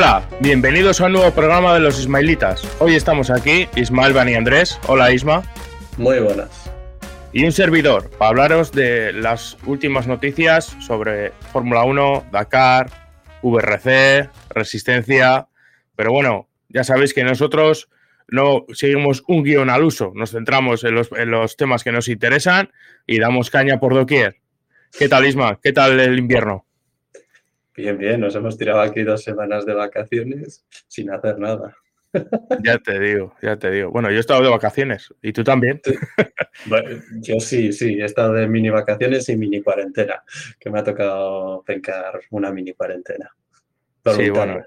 Hola, 0.00 0.28
bienvenidos 0.38 1.00
a 1.00 1.06
un 1.06 1.14
nuevo 1.14 1.32
programa 1.32 1.74
de 1.74 1.80
los 1.80 1.98
Ismailitas. 1.98 2.62
Hoy 2.78 2.94
estamos 2.94 3.30
aquí, 3.30 3.66
Ismael, 3.74 4.12
Van 4.12 4.28
y 4.28 4.34
Andrés. 4.34 4.78
Hola 4.86 5.10
Isma. 5.10 5.42
Muy 5.96 6.20
buenas. 6.20 6.70
Y 7.32 7.44
un 7.44 7.50
servidor 7.50 8.08
para 8.10 8.28
hablaros 8.28 8.70
de 8.70 9.12
las 9.12 9.56
últimas 9.66 10.06
noticias 10.06 10.76
sobre 10.78 11.32
Fórmula 11.52 11.82
1, 11.82 12.26
Dakar, 12.30 12.88
VRC, 13.42 14.30
Resistencia. 14.50 15.48
Pero 15.96 16.12
bueno, 16.12 16.48
ya 16.68 16.84
sabéis 16.84 17.12
que 17.12 17.24
nosotros 17.24 17.88
no 18.28 18.66
seguimos 18.74 19.24
un 19.26 19.42
guion 19.42 19.68
al 19.68 19.82
uso, 19.82 20.12
nos 20.14 20.30
centramos 20.30 20.84
en 20.84 20.94
los, 20.94 21.10
en 21.10 21.32
los 21.32 21.56
temas 21.56 21.82
que 21.82 21.90
nos 21.90 22.06
interesan 22.06 22.70
y 23.04 23.18
damos 23.18 23.50
caña 23.50 23.80
por 23.80 23.94
doquier. 23.94 24.36
¿Qué 24.96 25.08
tal 25.08 25.26
Isma? 25.26 25.58
¿Qué 25.60 25.72
tal 25.72 25.98
el 25.98 26.16
invierno? 26.20 26.67
Bien, 27.78 27.96
bien, 27.96 28.20
nos 28.20 28.34
hemos 28.34 28.58
tirado 28.58 28.80
aquí 28.80 29.04
dos 29.04 29.22
semanas 29.22 29.64
de 29.64 29.72
vacaciones 29.72 30.66
sin 30.88 31.12
hacer 31.12 31.38
nada. 31.38 31.76
Ya 32.64 32.78
te 32.78 32.98
digo, 32.98 33.36
ya 33.40 33.56
te 33.56 33.70
digo. 33.70 33.92
Bueno, 33.92 34.10
yo 34.10 34.16
he 34.16 34.20
estado 34.20 34.42
de 34.42 34.48
vacaciones 34.48 35.14
y 35.22 35.32
tú 35.32 35.44
también. 35.44 35.80
Bueno, 36.66 37.00
yo 37.20 37.38
sí, 37.38 37.72
sí, 37.72 38.00
he 38.00 38.04
estado 38.04 38.32
de 38.32 38.48
mini 38.48 38.68
vacaciones 38.68 39.28
y 39.28 39.36
mini 39.36 39.62
cuarentena, 39.62 40.24
que 40.58 40.70
me 40.70 40.80
ha 40.80 40.82
tocado 40.82 41.62
pencar 41.62 42.18
una 42.30 42.50
mini 42.50 42.72
cuarentena. 42.72 43.30
Sí, 44.16 44.28
bueno. 44.30 44.64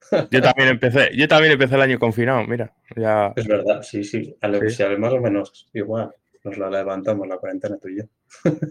Yo 0.30 0.40
también 0.40 0.68
empecé, 0.68 1.10
yo 1.16 1.26
también 1.26 1.54
empecé 1.54 1.74
el 1.74 1.80
año 1.80 1.98
confinado, 1.98 2.46
mira. 2.46 2.72
Ya... 2.94 3.32
Es 3.34 3.48
verdad, 3.48 3.82
sí, 3.82 4.04
sí. 4.04 4.36
A 4.40 4.46
lo 4.46 4.60
que 4.60 4.70
sea, 4.70 4.96
más 4.96 5.12
o 5.12 5.20
menos 5.20 5.68
igual. 5.74 6.14
Nos 6.44 6.56
la 6.58 6.70
levantamos 6.70 7.26
la 7.26 7.38
cuarentena 7.38 7.76
tú 7.76 7.88
y 7.88 7.98
yo. 7.98 8.04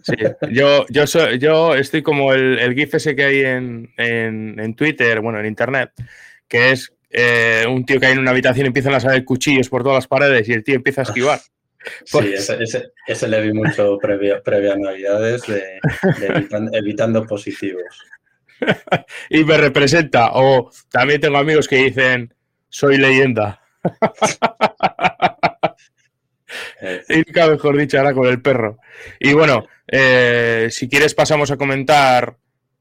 Sí, 0.04 0.16
yo, 0.52 0.86
yo, 0.90 1.08
soy, 1.08 1.40
yo 1.40 1.76
estoy 1.76 2.02
como 2.02 2.34
el, 2.34 2.60
el 2.60 2.74
GIF 2.74 2.96
ese 2.96 3.16
que 3.16 3.26
hay 3.26 3.40
en, 3.42 3.94
en, 3.98 4.60
en 4.60 4.76
Twitter, 4.76 5.20
bueno, 5.22 5.40
en 5.40 5.46
Internet, 5.46 5.92
que 6.48 6.72
es 6.72 6.94
eh, 7.10 7.66
un 7.68 7.86
tío 7.86 8.00
que 8.00 8.08
hay 8.08 8.14
en 8.14 8.20
una 8.20 8.32
habitación 8.32 8.66
y 8.66 8.68
empiezan 8.68 8.94
a 8.94 9.00
salir 9.00 9.26
cuchillos 9.26 9.70
por 9.70 9.84
todas 9.84 9.98
las 9.98 10.08
paredes 10.08 10.48
y 10.48 10.54
el 10.54 10.64
tío 10.64 10.76
empieza 10.76 11.02
a 11.02 11.04
esquivar. 11.04 11.40
Sí, 12.04 12.18
ese, 12.34 12.64
ese, 12.64 12.94
ese 13.06 13.28
le 13.28 13.40
vi 13.42 13.54
mucho 13.54 14.00
previo, 14.00 14.42
previo 14.42 14.74
a 14.74 14.76
Navidades 14.76 15.44
de, 15.44 15.80
de 16.20 16.26
evitan, 16.26 16.68
evitando 16.74 17.24
positivos. 17.28 17.84
y 19.30 19.44
me 19.44 19.56
representa. 19.56 20.32
O 20.34 20.72
también 20.90 21.22
tengo 21.22 21.38
amigos 21.38 21.68
que 21.68 21.78
dicen, 21.78 22.34
soy 22.70 22.98
leyenda. 22.98 23.62
nunca 27.10 27.48
mejor 27.48 27.78
dicho, 27.78 27.98
ahora 27.98 28.14
con 28.14 28.28
el 28.28 28.42
perro. 28.42 28.80
Y 29.20 29.34
bueno, 29.34 29.68
eh, 29.88 30.68
si 30.72 30.88
quieres 30.90 31.14
pasamos 31.14 31.52
a 31.52 31.58
comentar 31.58 32.38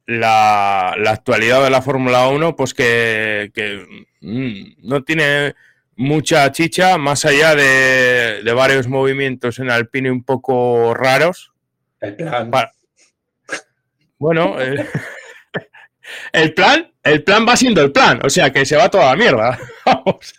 la, 0.06 0.94
la 0.98 1.10
actualidad 1.10 1.62
de 1.62 1.70
la 1.70 1.82
Fórmula 1.82 2.28
1, 2.28 2.56
pues 2.56 2.74
que, 2.74 3.50
que 3.54 4.10
mm, 4.20 4.88
no 4.88 5.02
tiene 5.02 5.54
mucha 5.96 6.50
chicha, 6.52 6.98
más 6.98 7.24
allá 7.24 7.54
de, 7.54 8.42
de, 8.42 8.52
varios 8.52 8.88
movimientos 8.88 9.58
en 9.58 9.70
Alpine 9.70 10.10
un 10.10 10.24
poco 10.24 10.92
raros. 10.94 11.52
El 12.00 12.16
plan. 12.16 12.50
Pa 12.50 12.72
bueno, 14.18 14.60
eh, 14.60 14.86
el 16.32 16.54
plan, 16.54 16.92
el 17.02 17.22
plan 17.22 17.46
va 17.48 17.56
siendo 17.56 17.82
el 17.82 17.92
plan, 17.92 18.20
o 18.24 18.30
sea 18.30 18.52
que 18.52 18.64
se 18.64 18.76
va 18.76 18.88
toda 18.88 19.06
la 19.06 19.16
mierda. 19.16 19.58
Vamos. 19.86 20.34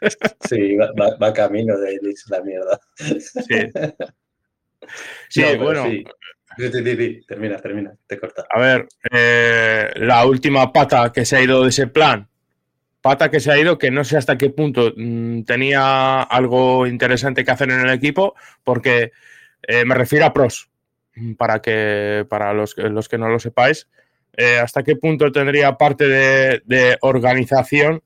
Sí, 0.47 0.75
va, 0.75 0.91
va, 0.99 1.17
va, 1.17 1.33
camino 1.33 1.77
de 1.77 1.93
irse 2.01 2.25
la 2.29 2.41
mierda. 2.41 2.79
Sí. 2.95 3.71
Sí, 5.29 5.41
no, 5.41 5.63
bueno. 5.63 5.85
Sí. 5.85 6.03
Termina, 7.27 7.57
termina, 7.57 7.93
te 8.07 8.17
corta. 8.17 8.45
A 8.49 8.59
ver, 8.59 8.87
eh, 9.11 9.91
la 9.95 10.25
última 10.25 10.71
pata 10.71 11.11
que 11.11 11.25
se 11.25 11.35
ha 11.35 11.41
ido 11.41 11.63
de 11.63 11.69
ese 11.69 11.87
plan, 11.87 12.29
pata 13.01 13.29
que 13.29 13.41
se 13.41 13.51
ha 13.51 13.57
ido, 13.57 13.77
que 13.77 13.91
no 13.91 14.03
sé 14.05 14.15
hasta 14.15 14.37
qué 14.37 14.51
punto 14.51 14.93
mmm, 14.95 15.41
tenía 15.43 16.21
algo 16.21 16.87
interesante 16.87 17.43
que 17.43 17.51
hacer 17.51 17.71
en 17.71 17.81
el 17.81 17.89
equipo, 17.89 18.35
porque 18.63 19.11
eh, 19.63 19.83
me 19.83 19.95
refiero 19.95 20.25
a 20.25 20.33
pros, 20.33 20.69
para 21.37 21.61
que 21.61 22.25
para 22.29 22.53
los, 22.53 22.77
los 22.77 23.09
que 23.09 23.17
no 23.17 23.27
lo 23.27 23.39
sepáis, 23.39 23.89
eh, 24.37 24.59
hasta 24.59 24.83
qué 24.83 24.95
punto 24.95 25.31
tendría 25.31 25.73
parte 25.77 26.07
de, 26.07 26.97
organización, 27.01 28.01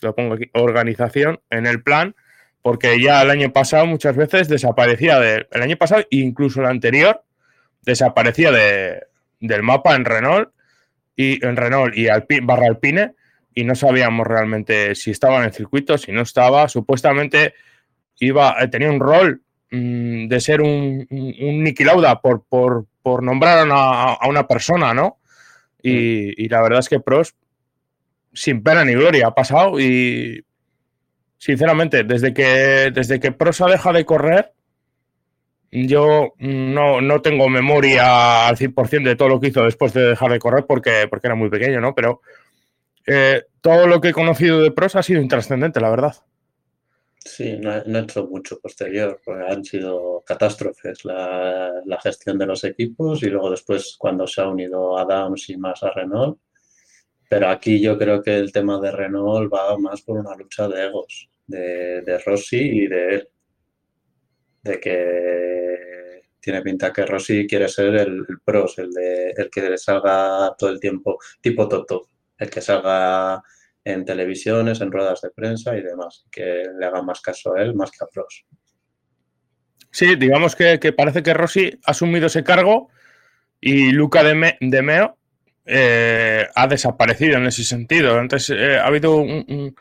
lo 0.00 0.14
pongo 0.14 0.34
aquí, 0.34 0.50
organización 0.54 1.40
en 1.50 1.66
el 1.66 1.82
plan, 1.82 2.14
porque 2.62 3.00
ya 3.00 3.22
el 3.22 3.30
año 3.30 3.52
pasado 3.52 3.86
muchas 3.86 4.16
veces 4.16 4.48
desaparecía 4.48 5.18
de, 5.18 5.46
el 5.50 5.62
año 5.62 5.76
pasado 5.76 6.04
incluso 6.10 6.60
el 6.60 6.66
anterior 6.66 7.22
desaparecía 7.82 8.52
de, 8.52 9.02
del 9.40 9.62
mapa 9.62 9.94
en 9.94 10.04
Renault 10.04 10.50
y 11.16 11.44
en 11.44 11.56
Renault 11.56 11.96
y 11.96 12.08
Alpine, 12.08 12.44
barra 12.44 12.66
Alpine 12.66 13.14
y 13.54 13.64
no 13.64 13.74
sabíamos 13.74 14.26
realmente 14.26 14.94
si 14.94 15.10
estaba 15.10 15.38
en 15.38 15.44
el 15.44 15.52
circuito, 15.52 15.96
si 15.96 16.12
no 16.12 16.22
estaba, 16.22 16.68
supuestamente 16.68 17.54
iba, 18.20 18.56
tenía 18.70 18.90
un 18.90 19.00
rol 19.00 19.40
mmm, 19.70 20.26
de 20.28 20.40
ser 20.40 20.60
un, 20.60 21.06
un, 21.08 21.34
un 21.40 21.62
Niki 21.64 21.84
Lauda 21.84 22.20
por, 22.20 22.44
por, 22.44 22.86
por 23.02 23.22
nombrar 23.22 23.66
a 23.70 24.12
a 24.14 24.28
una 24.28 24.46
persona, 24.46 24.92
¿no? 24.92 25.18
Y, 25.82 26.44
y, 26.44 26.48
la 26.48 26.60
verdad 26.62 26.80
es 26.80 26.88
que 26.88 27.00
Pros, 27.00 27.34
sin 28.32 28.62
pena 28.62 28.84
ni 28.84 28.94
gloria, 28.94 29.28
ha 29.28 29.34
pasado 29.34 29.78
y 29.78 30.44
sinceramente, 31.38 32.04
desde 32.04 32.34
que, 32.34 32.90
desde 32.92 33.20
que 33.20 33.32
Prosa 33.32 33.66
deja 33.66 33.92
de 33.92 34.04
correr, 34.04 34.52
yo 35.70 36.34
no, 36.38 37.00
no 37.00 37.20
tengo 37.20 37.48
memoria 37.48 38.48
al 38.48 38.56
100% 38.56 39.04
de 39.04 39.16
todo 39.16 39.28
lo 39.28 39.40
que 39.40 39.48
hizo 39.48 39.64
después 39.64 39.92
de 39.92 40.02
dejar 40.02 40.32
de 40.32 40.38
correr 40.38 40.64
porque, 40.66 41.06
porque 41.08 41.26
era 41.26 41.34
muy 41.34 41.50
pequeño, 41.50 41.80
¿no? 41.80 41.94
Pero 41.94 42.22
eh, 43.06 43.44
todo 43.60 43.86
lo 43.86 44.00
que 44.00 44.08
he 44.08 44.12
conocido 44.12 44.62
de 44.62 44.70
Prosa 44.70 45.00
ha 45.00 45.02
sido 45.02 45.20
intrascendente, 45.20 45.80
la 45.80 45.90
verdad. 45.90 46.14
Sí, 47.24 47.56
no, 47.58 47.82
no, 47.84 47.98
hecho 47.98 48.26
mucho 48.26 48.58
posterior, 48.60 49.20
han 49.48 49.64
sido 49.64 50.22
catástrofes 50.24 51.04
la, 51.04 51.82
la, 51.84 52.00
gestión 52.00 52.38
de 52.38 52.46
los 52.46 52.64
equipos 52.64 53.22
y 53.22 53.26
luego 53.26 53.50
después 53.50 53.96
cuando 53.98 54.26
se 54.26 54.40
ha 54.40 54.48
unido 54.48 54.96
Adams 54.98 55.48
y 55.50 55.56
más 55.56 55.82
a 55.82 55.90
Renault. 55.90 56.38
Pero 57.28 57.48
aquí 57.48 57.80
yo 57.80 57.98
creo 57.98 58.22
que 58.22 58.36
el 58.36 58.52
tema 58.52 58.80
de 58.80 58.90
Renault 58.90 59.52
va 59.52 59.76
más 59.78 60.02
por 60.02 60.18
una 60.18 60.34
lucha 60.36 60.68
de 60.68 60.86
egos, 60.86 61.28
de, 61.46 62.02
de 62.02 62.18
Rossi 62.18 62.56
y 62.56 62.86
de 62.86 63.14
él. 63.14 63.28
De 64.62 64.80
que 64.80 66.22
tiene 66.40 66.62
pinta 66.62 66.92
que 66.92 67.04
Rossi 67.04 67.46
quiere 67.46 67.68
ser 67.68 67.94
el, 67.96 68.24
el 68.28 68.40
pros, 68.44 68.78
el, 68.78 68.90
de, 68.92 69.30
el 69.36 69.50
que 69.50 69.76
salga 69.76 70.54
todo 70.56 70.70
el 70.70 70.80
tiempo, 70.80 71.18
tipo 71.40 71.68
Toto, 71.68 72.08
el 72.38 72.48
que 72.48 72.60
salga 72.60 73.42
en 73.88 74.04
televisiones, 74.04 74.80
en 74.80 74.92
ruedas 74.92 75.20
de 75.22 75.30
prensa 75.30 75.76
y 75.76 75.82
demás, 75.82 76.26
que 76.30 76.64
le 76.78 76.86
hagan 76.86 77.06
más 77.06 77.20
caso 77.20 77.54
a 77.54 77.62
él 77.62 77.74
más 77.74 77.90
que 77.90 78.04
a 78.04 78.06
Pros. 78.06 78.44
Sí, 79.90 80.16
digamos 80.16 80.54
que, 80.54 80.78
que 80.78 80.92
parece 80.92 81.22
que 81.22 81.34
Rossi 81.34 81.78
ha 81.84 81.92
asumido 81.92 82.26
ese 82.26 82.44
cargo 82.44 82.90
y 83.60 83.90
Luca 83.92 84.22
de, 84.22 84.34
Me, 84.34 84.58
de 84.60 84.82
Meo 84.82 85.16
eh, 85.64 86.46
ha 86.54 86.66
desaparecido 86.66 87.38
en 87.38 87.46
ese 87.46 87.64
sentido. 87.64 88.18
Entonces 88.20 88.56
eh, 88.58 88.76
ha 88.76 88.86
habido 88.86 89.16
un, 89.16 89.44
un, 89.48 89.74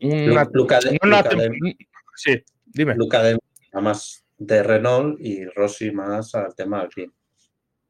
un 0.00 0.30
una, 0.30 0.48
Luca 0.52 0.78
de, 0.78 0.98
una, 1.02 1.22
Luca 1.22 1.34
de, 1.34 1.76
sí, 2.14 2.42
dime. 2.66 2.94
Luca 2.94 3.22
de 3.22 3.38
más 3.74 4.24
de 4.38 4.62
Renault 4.62 5.20
y 5.20 5.44
Rossi 5.46 5.90
más 5.90 6.34
al 6.34 6.54
tema 6.54 6.80
Alpine. 6.80 7.12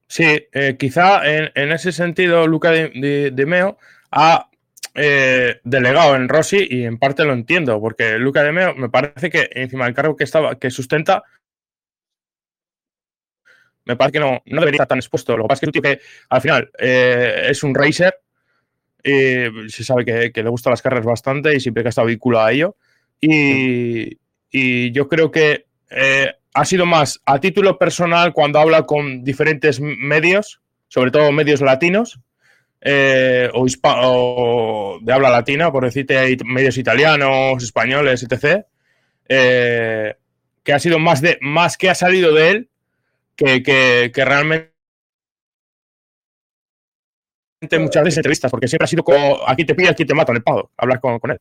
Sí, 0.07 0.47
eh, 0.53 0.77
quizá 0.79 1.27
en, 1.27 1.51
en, 1.55 1.73
ese 1.73 1.93
sentido 1.93 2.47
Luca 2.47 2.71
de, 2.71 3.31
de 3.33 3.47
Meo 3.47 3.79
ha 4.11 4.51
eh, 4.95 5.61
delegado 5.65 6.17
en 6.17 6.29
Rossi 6.29 6.67
y 6.69 6.85
en 6.85 6.99
parte 6.99 7.25
lo 7.25 7.33
entiendo, 7.33 7.81
porque 7.81 8.19
Luca 8.19 8.43
de 8.43 8.53
Meo 8.53 8.75
me 8.75 8.89
parece 8.89 9.31
que 9.31 9.49
encima 9.53 9.87
del 9.87 9.95
cargo 9.95 10.17
que 10.17 10.25
estaba, 10.25 10.59
que 10.59 10.71
sustenta, 10.71 11.23
me 13.85 13.97
parece 13.97 14.13
que 14.13 14.21
no, 14.21 14.43
no 14.45 14.61
debería 14.61 14.77
estar 14.77 14.89
tan 14.89 14.99
expuesto. 14.99 15.37
Lo 15.37 15.45
que 15.45 15.49
pasa 15.49 15.67
es 15.67 15.73
que 15.73 15.83
que 15.83 16.01
al 16.29 16.41
final 16.41 16.71
eh, 16.79 17.47
es 17.49 17.63
un 17.63 17.75
racer, 17.75 18.15
y 19.05 19.69
se 19.69 19.85
sabe 19.85 20.05
que, 20.33 20.43
le 20.43 20.49
gustan 20.49 20.71
las 20.71 20.83
carreras 20.83 21.05
bastante 21.05 21.55
y 21.55 21.61
siempre 21.61 21.83
que 21.83 21.89
estado 21.89 22.07
vinculado 22.07 22.47
a 22.47 22.53
ello. 22.53 22.77
Y, 23.21 24.19
y 24.51 24.93
yo 24.93 25.09
creo 25.09 25.31
que 25.31 25.67
eh, 25.91 26.33
ha 26.55 26.65
sido 26.65 26.87
más 26.87 27.21
a 27.25 27.41
título 27.41 27.79
personal 27.79 28.33
cuando 28.33 28.59
habla 28.59 28.85
con 28.85 29.25
diferentes 29.25 29.81
medios, 29.81 30.61
sobre 30.89 31.11
todo 31.11 31.33
medios 31.33 31.61
latinos, 31.61 32.21
eh, 32.85 33.49
o, 33.55 34.99
de 35.01 35.13
habla 35.13 35.31
latina, 35.31 35.71
por 35.71 35.85
decirte, 35.85 36.37
medios 36.45 36.77
italianos, 36.77 37.63
españoles, 37.63 38.25
etc., 38.25 38.65
eh, 39.29 40.17
que 40.65 40.73
ha 40.73 40.79
sido 40.79 40.99
más, 40.99 41.21
de, 41.21 41.39
más 41.41 41.77
que 41.77 41.91
ha 41.91 41.95
salido 41.95 42.35
de 42.35 42.51
él 42.51 42.71
que, 43.37 43.63
que, 43.63 44.25
realmente 44.25 44.73
muchas 47.79 48.03
veces 48.03 48.19
entrevistas, 48.19 48.51
porque 48.51 48.69
siempre 48.69 48.85
ha 48.85 48.89
sido 48.89 49.05
como 49.05 49.41
aquí 49.47 49.65
te 49.65 49.75
pide, 49.75 49.89
aquí 49.89 50.05
te 50.05 50.15
matan 50.15 50.37
el 50.37 50.43
pado, 50.43 50.71
hablar 50.77 51.01
con, 51.01 51.19
con 51.21 51.31
él. 51.31 51.39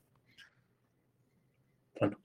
Bueno, 2.00 2.20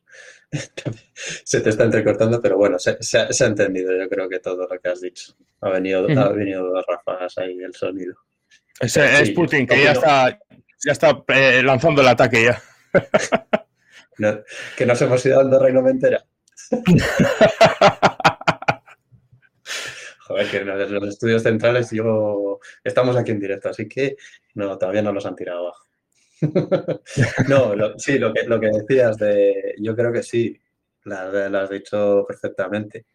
se 1.45 1.61
te 1.63 1.71
está 1.71 1.85
entrecortando, 1.85 2.41
pero 2.41 2.59
bueno, 2.59 2.79
se, 2.79 3.19
ha 3.19 3.47
entendido 3.47 3.97
yo 3.97 4.09
creo 4.11 4.29
que 4.29 4.41
todo 4.41 4.69
lo 4.69 4.79
que 4.79 4.89
has 4.89 5.01
dicho. 5.01 5.35
Ha 5.63 5.71
venido, 5.71 6.07
ha 6.07 6.29
venido 6.29 6.67
dos 6.67 6.85
ráfagas 6.87 7.39
ahí 7.39 7.59
el 7.59 7.75
sonido. 7.75 8.15
Es, 8.81 9.31
Putin, 9.31 9.67
que 9.67 9.83
ya 9.83 9.93
está, 9.93 10.39
ya 10.85 10.93
está 10.93 11.25
eh, 11.29 11.63
lanzando 11.63 12.03
el 12.03 12.09
ataque 12.09 12.45
ya. 12.45 12.63
que 14.77 14.87
nos 14.87 15.01
hemos 15.03 15.25
ido 15.25 15.39
dando 15.39 15.59
reino 15.59 15.89
entera. 15.89 16.25
Joder, 20.27 20.51
que 20.51 20.57
en 20.59 20.93
los 20.93 21.09
estudios 21.09 21.43
centrales 21.43 21.91
yo 21.93 22.59
estamos 22.83 23.17
aquí 23.17 23.31
en 23.31 23.41
directo, 23.41 23.69
así 23.69 23.89
que 23.89 24.17
no, 24.55 24.77
todavía 24.77 25.03
no 25.03 25.13
los 25.13 25.25
han 25.25 25.37
tirado 25.37 25.61
abajo. 25.61 25.87
no, 27.49 27.75
sí, 27.99 28.19
lo 28.19 28.35
que, 28.35 28.43
lo 28.43 28.59
que 28.61 28.71
decías 28.71 29.17
de, 29.17 29.75
yo 29.79 29.95
creo 29.95 30.13
que 30.13 30.23
sí, 30.23 30.61
lo 31.05 31.59
has 31.59 31.71
dicho 31.71 32.25
perfectamente. 32.27 33.07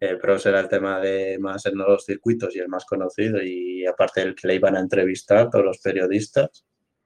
Pero 0.00 0.38
será 0.38 0.60
el 0.60 0.68
tema 0.68 0.98
de 0.98 1.38
más 1.38 1.66
en 1.66 1.76
los 1.76 2.06
circuitos 2.06 2.56
y 2.56 2.58
el 2.58 2.68
más 2.68 2.86
conocido 2.86 3.42
y 3.42 3.84
aparte 3.84 4.22
el 4.22 4.34
que 4.34 4.48
le 4.48 4.54
iban 4.54 4.74
a 4.74 4.80
entrevistar 4.80 5.50
todos 5.50 5.64
los 5.64 5.78
periodistas 5.78 6.64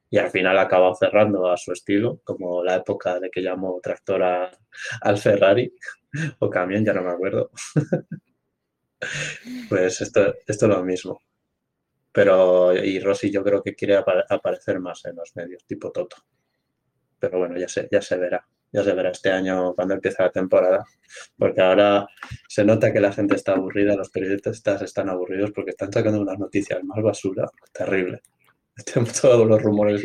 y 0.08 0.18
al 0.18 0.30
final 0.30 0.56
ha 0.58 0.62
acabado 0.62 0.94
cerrando 0.94 1.50
a 1.50 1.56
su 1.56 1.72
estilo, 1.72 2.20
como 2.22 2.62
la 2.62 2.76
época 2.76 3.18
de 3.18 3.30
que 3.30 3.42
llamó 3.42 3.80
tractor 3.82 4.22
al 4.22 5.18
Ferrari 5.18 5.74
o 6.38 6.48
camión, 6.48 6.84
ya 6.84 6.92
no 6.92 7.02
me 7.02 7.10
acuerdo. 7.10 7.50
pues 9.68 10.00
esto, 10.00 10.34
esto 10.46 10.66
es 10.66 10.70
lo 10.70 10.84
mismo. 10.84 11.20
Pero, 12.12 12.72
y 12.76 13.00
Rossi 13.00 13.28
yo 13.32 13.42
creo 13.42 13.60
que 13.60 13.74
quiere 13.74 13.96
aparecer 13.96 14.78
más 14.78 15.04
en 15.06 15.16
los 15.16 15.34
medios, 15.34 15.66
tipo 15.66 15.90
Toto. 15.90 16.18
Pero 17.18 17.40
bueno, 17.40 17.58
ya 17.58 17.66
se, 17.66 17.88
ya 17.90 18.00
se 18.00 18.16
verá 18.16 18.46
ya 18.74 18.82
se 18.82 18.92
verá 18.92 19.10
este 19.10 19.30
año 19.30 19.72
cuando 19.72 19.94
empiece 19.94 20.20
la 20.20 20.32
temporada, 20.32 20.84
porque 21.38 21.62
ahora 21.62 22.08
se 22.48 22.64
nota 22.64 22.92
que 22.92 22.98
la 22.98 23.12
gente 23.12 23.36
está 23.36 23.52
aburrida, 23.52 23.94
los 23.94 24.10
periodistas 24.10 24.82
están 24.82 25.08
aburridos 25.08 25.52
porque 25.52 25.70
están 25.70 25.92
sacando 25.92 26.20
unas 26.20 26.40
noticias 26.40 26.82
más 26.82 27.00
basura, 27.00 27.48
terrible. 27.72 28.20
Todos 29.22 29.46
los 29.46 29.62
rumores 29.62 30.02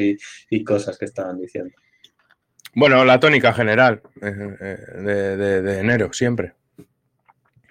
y, 0.52 0.64
cosas 0.64 1.00
que 1.00 1.06
estaban 1.06 1.40
diciendo. 1.40 1.74
Bueno, 2.76 3.04
la 3.04 3.20
tónica 3.20 3.52
general 3.54 4.04
eh, 4.22 4.56
eh, 4.62 5.04
de, 5.04 5.80
enero, 5.80 6.14
siempre. 6.14 6.54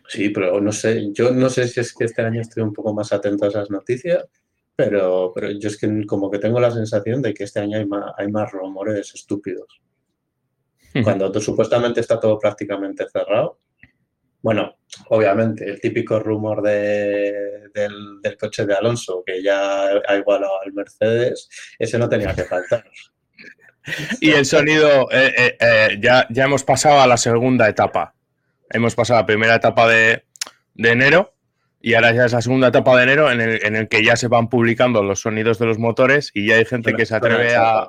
Sí, 0.09 0.31
pero 0.31 0.61
no 0.61 0.73
sé, 0.73 1.12
yo 1.12 1.31
no 1.31 1.49
sé 1.49 1.69
si 1.69 1.79
es 1.79 1.94
que 1.94 2.06
este 2.06 2.23
año 2.23 2.41
estoy 2.41 2.65
un 2.65 2.73
poco 2.73 2.93
más 2.93 3.12
atento 3.12 3.44
a 3.44 3.49
esas 3.49 3.71
noticias, 3.71 4.25
pero, 4.75 5.31
pero 5.33 5.53
yo 5.53 5.69
es 5.69 5.79
que 5.79 6.05
como 6.06 6.29
que 6.29 6.41
tengo 6.41 6.59
la 6.59 6.73
sensación 6.73 7.23
de 7.23 7.33
que 7.35 7.44
este 7.44 7.61
año 7.61 7.79
hay 7.79 7.87
más, 7.87 8.12
hay 8.17 8.29
más 8.33 8.51
rumores 8.51 9.15
estúpidos. 9.15 9.81
Cuando 11.02 11.31
tú, 11.31 11.40
supuestamente 11.40 12.00
está 12.00 12.19
todo 12.19 12.38
prácticamente 12.38 13.06
cerrado. 13.08 13.61
Bueno, 14.40 14.76
obviamente, 15.08 15.69
el 15.69 15.81
típico 15.81 16.19
rumor 16.20 16.62
de, 16.62 17.69
del, 17.75 18.37
coche 18.38 18.64
de 18.64 18.75
Alonso, 18.75 19.23
que 19.26 19.43
ya 19.43 19.88
ha 19.88 20.17
igualado 20.17 20.61
al 20.64 20.73
Mercedes, 20.73 21.49
ese 21.79 21.99
no 21.99 22.08
tenía 22.08 22.35
que 22.35 22.44
faltar. 22.44 22.85
Y 24.20 24.32
el 24.32 24.44
sonido, 24.44 25.11
eh, 25.11 25.32
eh, 25.35 25.56
eh, 25.58 25.99
ya, 25.99 26.26
ya 26.29 26.44
hemos 26.44 26.62
pasado 26.62 27.00
a 27.00 27.06
la 27.06 27.17
segunda 27.17 27.67
etapa. 27.70 28.14
Hemos 28.69 28.94
pasado 28.94 29.19
a 29.19 29.23
la 29.23 29.26
primera 29.26 29.55
etapa 29.55 29.88
de, 29.88 30.25
enero 30.76 31.32
y 31.81 31.94
ahora 31.94 32.12
ya 32.12 32.26
es 32.26 32.32
la 32.32 32.43
segunda 32.43 32.69
etapa 32.69 32.94
de 32.99 33.05
enero 33.05 33.32
en 33.32 33.41
el, 33.41 33.64
en 33.64 33.76
el, 33.76 33.88
que 33.88 34.05
ya 34.05 34.17
se 34.17 34.29
van 34.29 34.50
publicando 34.50 35.02
los 35.02 35.20
sonidos 35.20 35.58
de 35.58 35.64
los 35.64 35.79
motores 35.79 36.31
y 36.34 36.49
ya 36.49 36.56
hay 36.56 36.67
gente 36.67 36.93
que 36.93 37.06
se 37.06 37.14
atreve 37.14 37.56
a, 37.56 37.88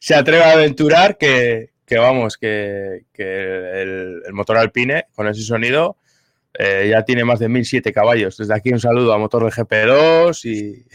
se 0.00 0.14
atreve 0.14 0.44
a 0.44 0.52
aventurar 0.52 1.16
que, 1.16 1.70
vamos, 1.90 2.36
que, 2.36 3.04
el, 3.16 4.22
motor 4.32 4.56
Alpine 4.58 5.06
con 5.14 5.28
ese 5.28 5.42
sonido 5.42 5.96
eh, 6.58 6.88
ya 6.90 7.04
tiene 7.04 7.24
más 7.24 7.38
de 7.38 7.48
1007 7.48 7.92
caballos. 7.92 8.36
Desde 8.36 8.54
aquí 8.54 8.70
un 8.72 8.80
saludo 8.80 9.12
a 9.12 9.18
motor 9.18 9.44
de 9.44 9.50
GP2 9.50 10.86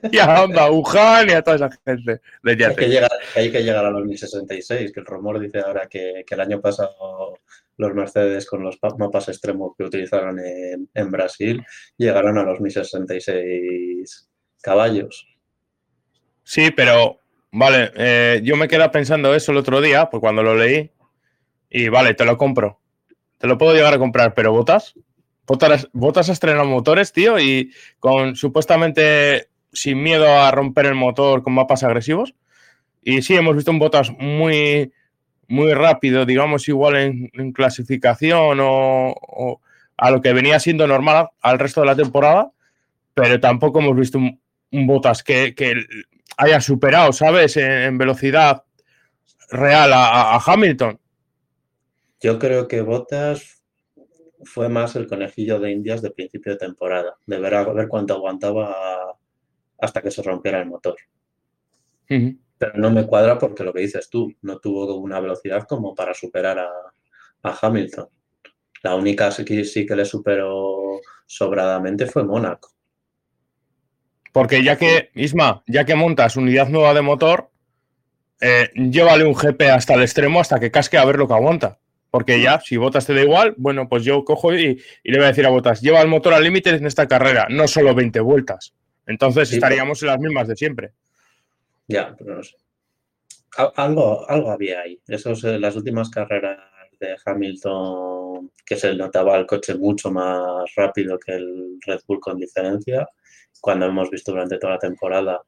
y, 0.12 0.18
a 0.18 0.42
Honda 0.42 0.70
Wuhan 0.70 1.30
y 1.30 1.32
a 1.32 1.42
toda 1.42 1.56
esa 1.56 1.70
gente. 1.84 2.20
hay, 2.44 2.56
que 2.74 2.88
llegar, 2.88 3.10
hay 3.34 3.50
que 3.50 3.62
llegar 3.62 3.86
a 3.86 3.90
los 3.90 4.04
1066, 4.04 4.92
que 4.92 5.00
el 5.00 5.06
rumor 5.06 5.40
dice 5.40 5.60
ahora 5.60 5.86
que, 5.88 6.24
el 6.28 6.40
año 6.40 6.60
pasado 6.60 7.38
los 7.78 7.94
Mercedes 7.94 8.46
con 8.46 8.62
los 8.62 8.78
mapas 8.98 9.28
extremos 9.28 9.72
que 9.76 9.84
utilizaron 9.84 10.38
en, 10.38 10.88
en 10.92 11.10
Brasil 11.10 11.64
llegaron 11.96 12.36
a 12.36 12.42
los 12.42 12.60
1066 12.60 14.28
caballos. 14.60 15.26
Sí, 16.44 16.70
pero 16.70 17.21
Vale, 17.52 17.92
eh, 17.96 18.40
yo 18.42 18.56
me 18.56 18.66
quedé 18.66 18.88
pensando 18.88 19.34
eso 19.34 19.52
el 19.52 19.58
otro 19.58 19.82
día, 19.82 20.08
pues 20.08 20.22
cuando 20.22 20.42
lo 20.42 20.56
leí. 20.56 20.90
Y 21.68 21.88
vale, 21.88 22.14
te 22.14 22.24
lo 22.24 22.38
compro. 22.38 22.80
Te 23.38 23.46
lo 23.46 23.58
puedo 23.58 23.74
llegar 23.74 23.92
a 23.92 23.98
comprar, 23.98 24.34
pero 24.34 24.52
¿botas? 24.52 24.94
¿Botas, 25.46 25.88
botas 25.92 26.42
a 26.42 26.64
motores, 26.64 27.12
tío? 27.12 27.38
Y 27.38 27.72
con 27.98 28.36
supuestamente 28.36 29.48
sin 29.72 30.02
miedo 30.02 30.26
a 30.26 30.50
romper 30.50 30.86
el 30.86 30.94
motor 30.94 31.42
con 31.42 31.52
mapas 31.52 31.82
agresivos. 31.82 32.34
Y 33.02 33.22
sí, 33.22 33.34
hemos 33.34 33.56
visto 33.56 33.70
un 33.70 33.78
Botas 33.78 34.12
muy, 34.18 34.92
muy 35.48 35.74
rápido, 35.74 36.24
digamos, 36.24 36.68
igual 36.68 36.96
en, 36.96 37.52
clasificación 37.52 38.58
o, 38.62 39.60
a 39.96 40.10
lo 40.10 40.22
que 40.22 40.32
venía 40.32 40.60
siendo 40.60 40.86
normal 40.86 41.30
al 41.40 41.58
resto 41.58 41.80
de 41.80 41.86
la 41.86 41.96
temporada, 41.96 42.50
pero 43.14 43.40
tampoco 43.40 43.80
hemos 43.80 43.96
visto 43.96 44.18
un, 44.18 44.40
Botas 44.86 45.22
que 45.22 45.54
haya 46.42 46.60
superado, 46.60 47.12
¿sabes? 47.12 47.56
En, 47.56 47.96
velocidad 47.96 48.64
real 49.50 49.92
a, 49.94 50.38
Hamilton. 50.44 50.98
Yo 52.20 52.38
creo 52.38 52.66
que 52.66 52.80
Bottas 52.80 53.62
fue 54.44 54.68
más 54.68 54.96
el 54.96 55.06
conejillo 55.06 55.60
de 55.60 55.70
Indias 55.70 56.02
de 56.02 56.10
principio 56.10 56.52
de 56.52 56.58
temporada, 56.58 57.16
de 57.26 57.38
ver, 57.38 57.54
a 57.54 57.72
ver 57.72 57.88
cuánto 57.88 58.14
aguantaba 58.14 59.16
hasta 59.78 60.02
que 60.02 60.10
se 60.10 60.22
rompiera 60.22 60.60
el 60.60 60.66
motor. 60.66 60.96
Pero 62.06 62.72
no 62.74 62.90
me 62.90 63.06
cuadra 63.06 63.38
porque 63.38 63.64
lo 63.64 63.72
que 63.72 63.80
dices 63.80 64.10
tú, 64.10 64.32
no 64.42 64.58
tuvo 64.58 64.96
una 64.96 65.20
velocidad 65.20 65.64
como 65.66 65.94
para 65.94 66.12
superar 66.12 66.58
a, 66.58 66.70
Hamilton. 67.60 68.08
La 68.82 68.94
única 68.94 69.30
que 69.44 69.64
sí 69.64 69.84
que 69.86 69.96
le 69.96 70.04
superó 70.04 71.00
sobradamente 71.26 72.06
fue 72.06 72.24
Mónaco. 72.24 72.70
Porque 74.32 74.64
ya 74.64 74.76
que, 74.76 75.10
Isma, 75.14 75.62
ya 75.66 75.84
que 75.84 75.94
montas 75.94 76.36
unidad 76.36 76.68
nueva 76.68 76.94
de 76.94 77.02
motor, 77.02 77.50
eh, 78.40 78.70
llévale 78.74 79.24
un 79.24 79.34
GP 79.34 79.70
hasta 79.70 79.94
el 79.94 80.02
extremo 80.02 80.40
hasta 80.40 80.58
que 80.58 80.70
casque 80.70 80.96
a 80.96 81.04
ver 81.04 81.16
lo 81.16 81.28
que 81.28 81.34
aguanta. 81.34 81.78
Porque 82.10 82.42
ya, 82.42 82.60
si 82.60 82.76
Botas 82.76 83.06
te 83.06 83.14
da 83.14 83.22
igual, 83.22 83.54
bueno, 83.56 83.88
pues 83.88 84.04
yo 84.04 84.24
cojo 84.24 84.54
y, 84.54 84.82
le 85.04 85.16
voy 85.16 85.24
a 85.24 85.28
decir 85.28 85.46
a 85.46 85.50
Botas, 85.50 85.80
lleva 85.80 86.00
el 86.00 86.08
motor 86.08 86.34
al 86.34 86.42
límite 86.42 86.70
en 86.70 86.86
esta 86.86 87.06
carrera, 87.06 87.46
no 87.48 87.68
solo 87.68 87.94
20 87.94 88.20
vueltas. 88.20 88.74
Entonces 89.06 89.52
estaríamos 89.52 90.02
en 90.02 90.08
las 90.08 90.18
mismas 90.18 90.48
de 90.48 90.56
siempre. 90.56 90.92
Ya, 91.88 92.14
pero 92.18 92.36
no 92.36 92.42
sé. 92.42 92.56
Algo, 93.76 94.28
algo 94.28 94.50
había 94.50 94.80
ahí. 94.80 94.98
Esos, 95.06 95.44
eh, 95.44 95.58
las 95.58 95.76
últimas 95.76 96.10
carreras 96.10 96.58
de 96.98 97.16
Hamilton, 97.24 98.50
que 98.64 98.76
se 98.76 98.94
notaba 98.94 99.36
el 99.36 99.46
coche 99.46 99.74
mucho 99.74 100.10
más 100.10 100.74
rápido 100.74 101.18
que 101.18 101.32
el 101.32 101.78
Red 101.84 102.00
Bull 102.06 102.20
con 102.20 102.38
diferencia 102.38 103.06
cuando 103.60 103.86
hemos 103.86 104.10
visto 104.10 104.32
durante 104.32 104.58
toda 104.58 104.74
la 104.74 104.78
temporada 104.78 105.42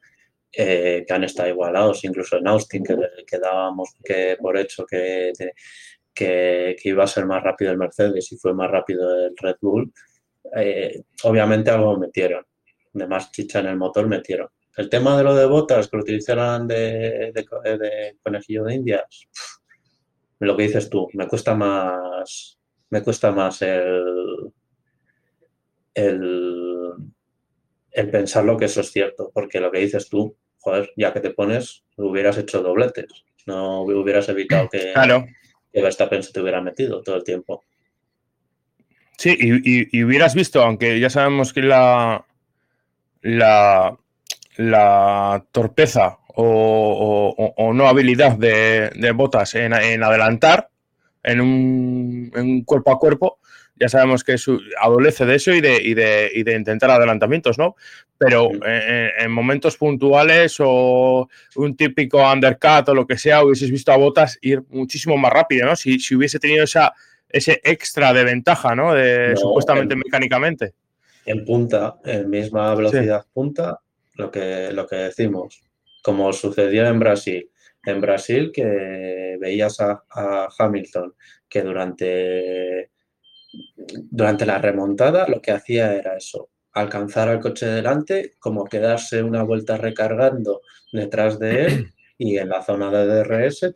eh, 0.57 1.05
que 1.07 1.15
han 1.15 1.25
estado 1.25 1.49
igualados, 1.49 2.05
incluso 2.05 2.37
en 2.37 2.47
Austin, 2.47 2.85
que, 2.85 3.39
dábamos 3.39 3.91
que 4.05 4.37
por 4.41 4.57
hecho 4.57 4.87
que, 4.87 5.33
que, 6.15 6.77
iba 6.85 7.03
a 7.03 7.09
ser 7.09 7.27
más 7.27 7.43
rápido 7.43 7.73
el 7.73 7.79
Mercedes 7.79 8.31
y 8.31 8.37
fue 8.37 8.55
más 8.55 8.71
rápido 8.71 9.27
el 9.27 9.37
Red 9.37 9.57
Bull, 9.61 9.93
eh, 10.57 11.03
obviamente 11.25 11.71
algo 11.71 11.99
metieron, 11.99 12.45
de 12.93 13.07
más 13.07 13.33
chicha 13.33 13.59
en 13.61 13.67
el 13.67 13.77
motor 13.77 14.07
metieron. 14.07 14.49
El 14.77 14.89
tema 14.89 15.17
de 15.17 15.25
lo 15.25 15.35
de 15.35 15.47
botas 15.47 15.89
que 15.89 15.97
utilizaran 15.97 16.69
de, 16.69 17.33
de, 17.35 18.17
conejillo 18.23 18.65
de 18.65 18.75
indias, 18.75 19.29
lo 20.39 20.57
que 20.57 20.65
dices 20.65 20.89
tú, 20.89 21.09
me 21.15 21.27
cuesta 21.27 21.55
más, 21.57 22.61
me 22.91 23.03
cuesta 23.03 23.33
más 23.33 23.61
el, 23.63 24.53
el 25.95 26.93
el 27.95 28.11
pensar 28.11 28.45
lo 28.45 28.57
que 28.57 28.67
eso 28.67 28.81
es 28.81 28.91
cierto, 28.91 29.31
porque 29.33 29.61
lo 29.61 29.71
que 29.71 29.79
dices 29.79 30.09
tú, 30.09 30.37
joder, 30.59 30.91
ya 30.97 31.13
que 31.13 31.21
te 31.21 31.31
pones, 31.31 31.85
hubieras 31.97 32.37
hecho 32.39 32.63
dobletes, 32.63 33.25
no 33.47 33.83
hubieras 33.83 34.29
evitado 34.29 34.69
que, 34.69 34.93
claro. 34.95 35.27
que 35.73 35.83
Verstappen 35.83 36.23
se 36.23 36.33
te 36.33 36.41
hubiera 36.41 36.61
metido 36.61 37.03
todo 37.03 37.17
el 37.17 37.25
tiempo. 37.25 37.65
Sí, 39.17 39.37
y, 39.39 40.03
hubieras 40.03 40.35
visto, 40.35 40.61
aunque 40.61 40.99
ya 40.99 41.09
sabemos 41.09 41.53
que 41.53 41.63
la, 41.63 42.27
la, 43.23 43.97
la 44.57 45.47
torpeza 45.53 46.19
o, 46.37 47.73
no 47.73 47.89
habilidad 47.89 48.37
de, 48.37 49.13
Botas 49.15 49.55
en, 49.55 49.73
adelantar 49.73 50.69
en 51.23 51.41
un, 51.41 52.65
cuerpo 52.65 52.93
a 52.93 52.99
cuerpo. 52.99 53.39
Ya 53.77 53.89
sabemos 53.89 54.23
que 54.23 54.37
adolece 54.81 55.27
de 55.27 55.35
eso 55.35 55.53
y 55.53 55.61
de, 55.61 55.81
y 55.83 55.95
de, 55.95 56.55
intentar 56.57 56.91
adelantamientos, 56.91 57.59
¿no? 57.59 57.75
Pero 58.17 58.51
en, 58.65 59.31
momentos 59.33 59.77
puntuales 59.77 60.57
o 60.61 61.29
un 61.57 61.77
típico 61.77 62.19
undercut 62.31 62.89
o 62.89 62.95
lo 62.95 63.07
que 63.07 63.19
sea, 63.19 63.43
hubieses 63.45 63.71
visto 63.71 63.91
a 63.91 63.97
Botas 63.97 64.39
ir 64.43 64.63
muchísimo 64.69 65.17
más 65.17 65.33
rápido, 65.33 65.67
¿no? 65.67 65.75
Si, 65.75 65.99
hubiese 66.15 66.39
tenido 66.39 66.65
esa, 66.65 66.93
ese 67.29 67.61
extra 67.65 68.13
de 68.13 68.25
ventaja, 68.25 68.75
¿no? 68.75 68.95
De, 68.95 69.37
supuestamente 69.37 69.97
mecánicamente. 69.97 70.75
En 71.27 71.45
punta, 71.45 71.97
en 72.05 72.31
misma 72.31 72.75
velocidad 72.75 73.25
punta, 73.33 73.81
lo 74.17 74.31
que, 74.31 74.71
lo 74.73 74.87
que 74.87 74.97
decimos, 74.97 75.63
como 76.03 76.33
sucedió 76.33 76.87
en 76.87 76.99
Brasil. 76.99 77.51
En 77.87 78.01
Brasil 78.01 78.51
que 78.53 79.37
veías 79.41 79.81
a, 79.81 80.49
Hamilton 80.59 81.15
que 81.49 81.63
durante, 81.63 82.91
durante 84.11 84.47
la 84.47 84.59
remontada 84.59 85.29
lo 85.29 85.41
que 85.41 85.53
hacía 85.53 85.95
era 85.95 86.17
eso, 86.17 86.51
alcanzar 86.73 87.29
al 87.29 87.41
coche 87.41 87.67
delante, 87.67 88.33
como 88.39 88.65
quedarse 88.65 89.23
una 89.23 89.43
vuelta 89.43 89.77
recargando 89.77 90.63
detrás 90.93 91.39
de 91.39 91.67
él 91.67 91.93
y 92.19 92.39
en 92.39 92.49
la 92.49 92.63
zona 92.63 92.91
de 92.91 93.07
DRS 93.07 93.73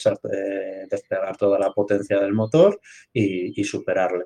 despegar 0.90 1.36
toda 1.36 1.58
la 1.58 1.72
potencia 1.72 2.18
del 2.20 2.32
motor 2.32 2.80
y, 3.12 3.62
superarle. 3.64 4.24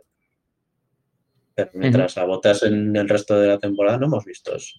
Pero 1.55 1.71
mientras 1.75 2.17
a 2.17 2.25
botas 2.25 2.63
en 2.63 2.97
el 2.97 3.09
resto 3.09 3.39
de 3.39 3.49
la 3.49 3.59
temporada 3.59 3.99
no 3.99 4.07
hemos 4.07 4.25
visto 4.25 4.57
eso 4.57 4.79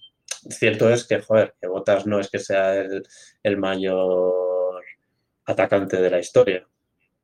cierto 0.50 0.90
es 0.90 1.06
que, 1.06 1.20
joder, 1.20 1.54
que 1.60 1.68
Botas 1.68 2.06
no 2.06 2.20
es 2.20 2.30
que 2.30 2.38
sea 2.38 2.74
el, 2.74 3.56
mayor 3.56 4.82
atacante 5.46 6.00
de 6.00 6.10
la 6.10 6.18
historia, 6.18 6.66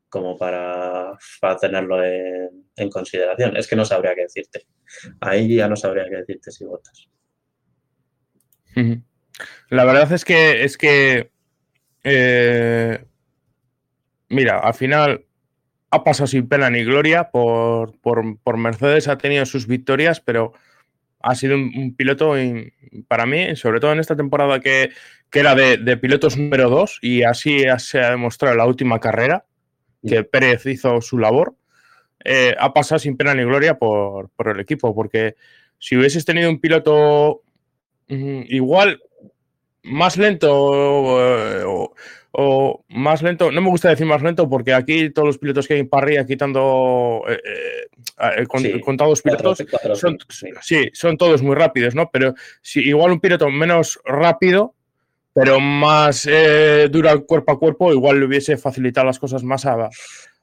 como 0.09 0.37
para, 0.37 1.17
tenerlo 1.61 2.03
en, 2.05 2.70
consideración. 2.89 3.57
Es 3.57 3.67
que 3.67 3.77
no 3.77 3.85
sabría 3.85 4.15
qué 4.15 4.23
decirte. 4.23 4.67
Ahí 5.21 5.55
ya 5.57 5.69
no 5.69 5.77
sabría 5.77 6.05
qué 6.09 6.17
decirte 6.17 6.51
si 6.51 6.65
Botas. 6.65 7.09
La 9.69 9.85
verdad 9.85 10.11
es 10.13 10.25
que 10.25 10.65
es 10.65 10.79
que 10.79 11.33
eh, 12.05 13.05
mira, 14.29 14.61
al 14.61 14.75
final 14.75 15.27
ha 15.91 16.05
pasado 16.05 16.29
sin 16.29 16.49
pena 16.49 16.71
ni 16.71 16.85
gloria 16.85 17.31
por, 17.31 17.99
por 18.01 18.57
Mercedes, 18.57 19.09
ha 19.09 19.19
tenido 19.19 19.45
sus 19.45 19.67
victorias, 19.67 20.21
pero 20.21 20.55
ha 21.21 21.35
sido 21.35 21.57
un, 21.57 21.95
piloto 21.95 22.35
para 23.09 23.27
mí, 23.27 23.55
sobre 23.57 23.81
todo 23.81 23.93
en 23.93 23.99
esta 23.99 24.17
temporada 24.17 24.61
que, 24.61 24.91
era 25.33 25.55
de, 25.55 25.97
pilotos 25.97 26.37
número 26.37 26.71
dos 26.71 26.99
y 27.03 27.23
así 27.23 27.65
se 27.79 28.01
ha 28.01 28.11
demostrado 28.11 28.55
en 28.55 28.59
la 28.59 28.67
última 28.67 28.99
carrera 28.99 29.45
que 30.07 30.25
Pérez 30.25 30.65
hizo 30.67 31.01
su 31.01 31.19
labor. 31.19 31.55
Eh, 32.25 32.55
ha 32.59 32.73
pasado 32.73 32.99
sin 32.99 33.17
pena 33.17 33.35
ni 33.35 33.45
gloria 33.45 33.79
por, 33.79 34.31
el 34.39 34.61
equipo, 34.61 34.95
porque 34.95 35.37
si 35.79 35.97
hubieses 35.97 36.25
tenido 36.25 36.51
un 36.51 36.61
piloto 36.61 37.43
mm, 38.09 38.43
igual 38.49 39.03
más 39.83 40.19
lento 40.19 40.51
o, 40.53 41.95
o 42.33 42.85
más 42.89 43.23
lento, 43.23 43.51
no 43.51 43.61
me 43.61 43.71
gusta 43.71 43.89
decir 43.89 44.07
más 44.07 44.23
lento 44.23 44.49
porque 44.49 44.73
aquí 44.73 45.11
todos 45.11 45.27
los 45.27 45.39
pilotos 45.39 45.67
que 45.67 45.75
hay 45.75 45.81
en 45.81 45.89
parrilla 45.89 46.25
quitando 46.25 47.25
eh, 47.29 47.41
eh, 47.45 48.43
eh 48.43 48.81
contados 48.81 49.23
pilotos 49.23 49.59
son, 49.95 50.19
sí. 50.61 50.91
son 50.93 51.17
todos 51.17 51.43
muy 51.43 51.57
rápidos, 51.57 51.95
¿no? 51.95 52.09
Pero 52.11 52.35
si 52.63 52.81
igual 52.81 53.13
un 53.13 53.21
piloto 53.21 53.49
menos 53.51 53.99
rápido, 54.05 54.75
pero 55.35 55.59
más 55.59 56.27
eh, 56.31 56.89
dura 56.91 57.19
cuerpo 57.19 57.53
a 57.53 57.59
cuerpo, 57.59 57.93
igual 57.93 58.21
le 58.21 58.27
hubiese 58.27 58.57
facilitado 58.57 59.07
las 59.07 59.19
cosas 59.19 59.43
más 59.43 59.67
a, 59.67 59.89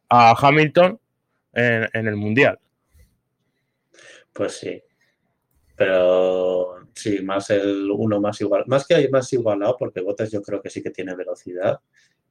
Hamilton 0.10 1.00
en, 1.58 1.90
en 1.92 2.08
el 2.08 2.16
Mundial. 2.16 2.60
Pues 4.32 4.54
sí, 4.54 4.82
pero 5.78 6.88
sí, 6.94 7.22
más 7.22 7.52
el 7.52 7.90
uno 7.92 8.20
más 8.20 8.42
igual, 8.42 8.64
más 8.66 8.86
que 8.86 8.96
hay 8.96 9.10
más 9.10 9.32
igualado, 9.32 9.78
porque 9.78 10.02
Botas 10.02 10.32
yo 10.32 10.42
creo 10.42 10.60
que 10.60 10.72
sí 10.72 10.82
que 10.82 10.90
tiene 10.90 11.16
velocidad, 11.16 11.80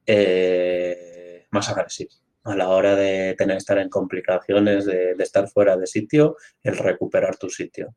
eh, 0.05 1.45
más 1.51 1.69
agresivo. 1.69 2.11
A 2.43 2.55
la 2.55 2.67
hora 2.67 2.95
de 2.95 3.35
tener 3.37 3.55
estar 3.55 3.77
en 3.77 3.89
complicaciones, 3.89 4.85
de, 4.85 5.15
estar 5.19 5.47
fuera 5.47 5.77
de 5.77 5.87
sitio, 5.87 6.35
el 6.61 6.77
recuperar 6.77 7.37
tu 7.37 7.49
sitio, 7.49 7.95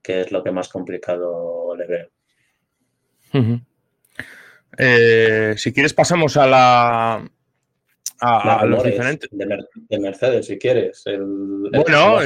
que 0.00 0.20
es 0.20 0.30
lo 0.30 0.44
que 0.44 0.52
más 0.52 0.68
complicado 0.68 1.74
le 1.76 1.86
veo. 1.86 2.10
Eh, 4.78 5.54
si 5.56 5.72
quieres 5.72 5.92
pasamos 5.92 6.36
a 6.36 6.46
la, 6.46 7.30
a, 8.20 8.64
los 8.66 8.82
diferentes. 8.82 9.28
De, 9.32 9.98
Mercedes, 9.98 10.46
si 10.46 10.58
quieres. 10.58 11.04
bueno, 11.84 12.18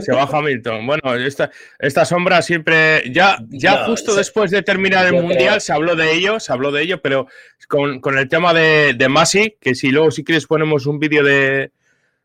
se 0.00 0.12
va 0.12 0.28
Hamilton. 0.30 0.86
Bueno, 0.86 1.14
esta, 1.14 1.50
esta 1.78 2.04
sombra 2.04 2.42
siempre. 2.42 3.10
Ya, 3.10 3.38
ya 3.48 3.84
justo 3.86 4.14
después 4.14 4.50
de 4.50 4.62
terminar 4.62 5.06
el 5.06 5.14
mundial 5.14 5.60
se 5.60 5.72
habló 5.72 5.96
de 5.96 6.12
ello, 6.12 6.40
se 6.40 6.52
habló 6.52 6.72
de 6.72 6.82
ello, 6.82 7.00
pero 7.00 7.26
con, 7.68 8.18
el 8.18 8.28
tema 8.28 8.54
de, 8.54 8.94
de 8.94 9.08
Masi, 9.08 9.56
que 9.60 9.74
si 9.74 9.90
luego, 9.90 10.10
si 10.10 10.24
quieres, 10.24 10.46
ponemos 10.46 10.86
un 10.86 10.98
vídeo 10.98 11.22
de, 11.24 11.72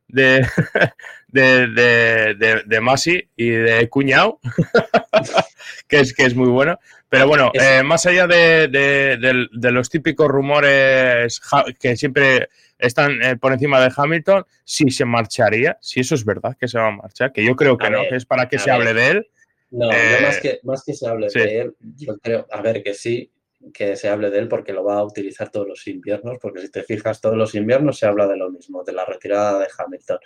de, 0.08 0.46
de, 1.28 2.64
de, 2.66 2.82
Masi 2.82 3.30
y 3.36 3.50
de 3.50 3.88
Cuñao, 3.90 4.40
que, 5.88 6.00
es, 6.00 6.14
que 6.14 6.26
es 6.26 6.36
muy 6.36 6.50
bueno. 6.50 6.80
Pero 7.10 7.28
bueno, 7.28 7.52
eh, 7.54 7.82
más 7.84 8.06
allá 8.06 8.28
de, 8.28 9.50
los 9.52 9.90
típicos 9.90 10.28
rumores 10.28 11.42
que 11.80 11.98
siempre 11.98 12.50
están 12.78 13.22
eh, 13.24 13.36
por 13.36 13.52
encima 13.52 13.82
de 13.82 13.92
Hamilton, 13.96 14.46
si 14.64 14.90
se 14.92 15.06
marcharía, 15.06 15.78
si 15.82 16.00
eso 16.00 16.14
es 16.14 16.24
verdad 16.24 16.56
que 16.58 16.68
se 16.68 16.78
va 16.78 16.88
a 16.88 16.92
marchar, 16.92 17.34
que 17.34 17.44
yo 17.44 17.56
creo 17.56 17.78
que 17.78 17.90
no, 17.90 18.02
que 18.08 18.16
es 18.16 18.26
para 18.26 18.48
que 18.48 18.60
se 18.60 18.70
hable 18.70 18.94
de 18.94 19.10
él. 19.10 19.28
No, 19.72 19.92
eh, 19.92 20.20
más, 20.22 20.40
que, 20.40 20.60
más 20.64 20.84
que 20.84 20.94
se 20.94 21.08
hable 21.08 21.28
de 21.34 21.62
él, 21.62 21.76
yo 21.98 22.18
creo, 22.20 22.48
a 22.52 22.62
ver, 22.62 22.82
que 22.84 22.94
sí, 22.94 23.32
que 23.74 23.96
se 23.96 24.08
hable 24.08 24.30
de 24.30 24.40
él 24.40 24.48
porque 24.48 24.74
lo 24.74 24.84
va 24.84 25.00
a 25.00 25.04
utilizar 25.04 25.50
todos 25.50 25.68
los 25.68 25.88
inviernos, 25.88 26.38
porque 26.40 26.62
si 26.62 26.70
te 26.70 26.84
fijas, 26.84 27.22
todos 27.22 27.38
los 27.38 27.56
inviernos 27.56 27.98
se 27.98 28.06
habla 28.06 28.28
de 28.28 28.38
lo 28.38 28.50
mismo, 28.52 28.84
de 28.84 28.94
la 28.94 29.06
retirada 29.06 29.60
de 29.60 29.68
Hamilton. 29.78 30.20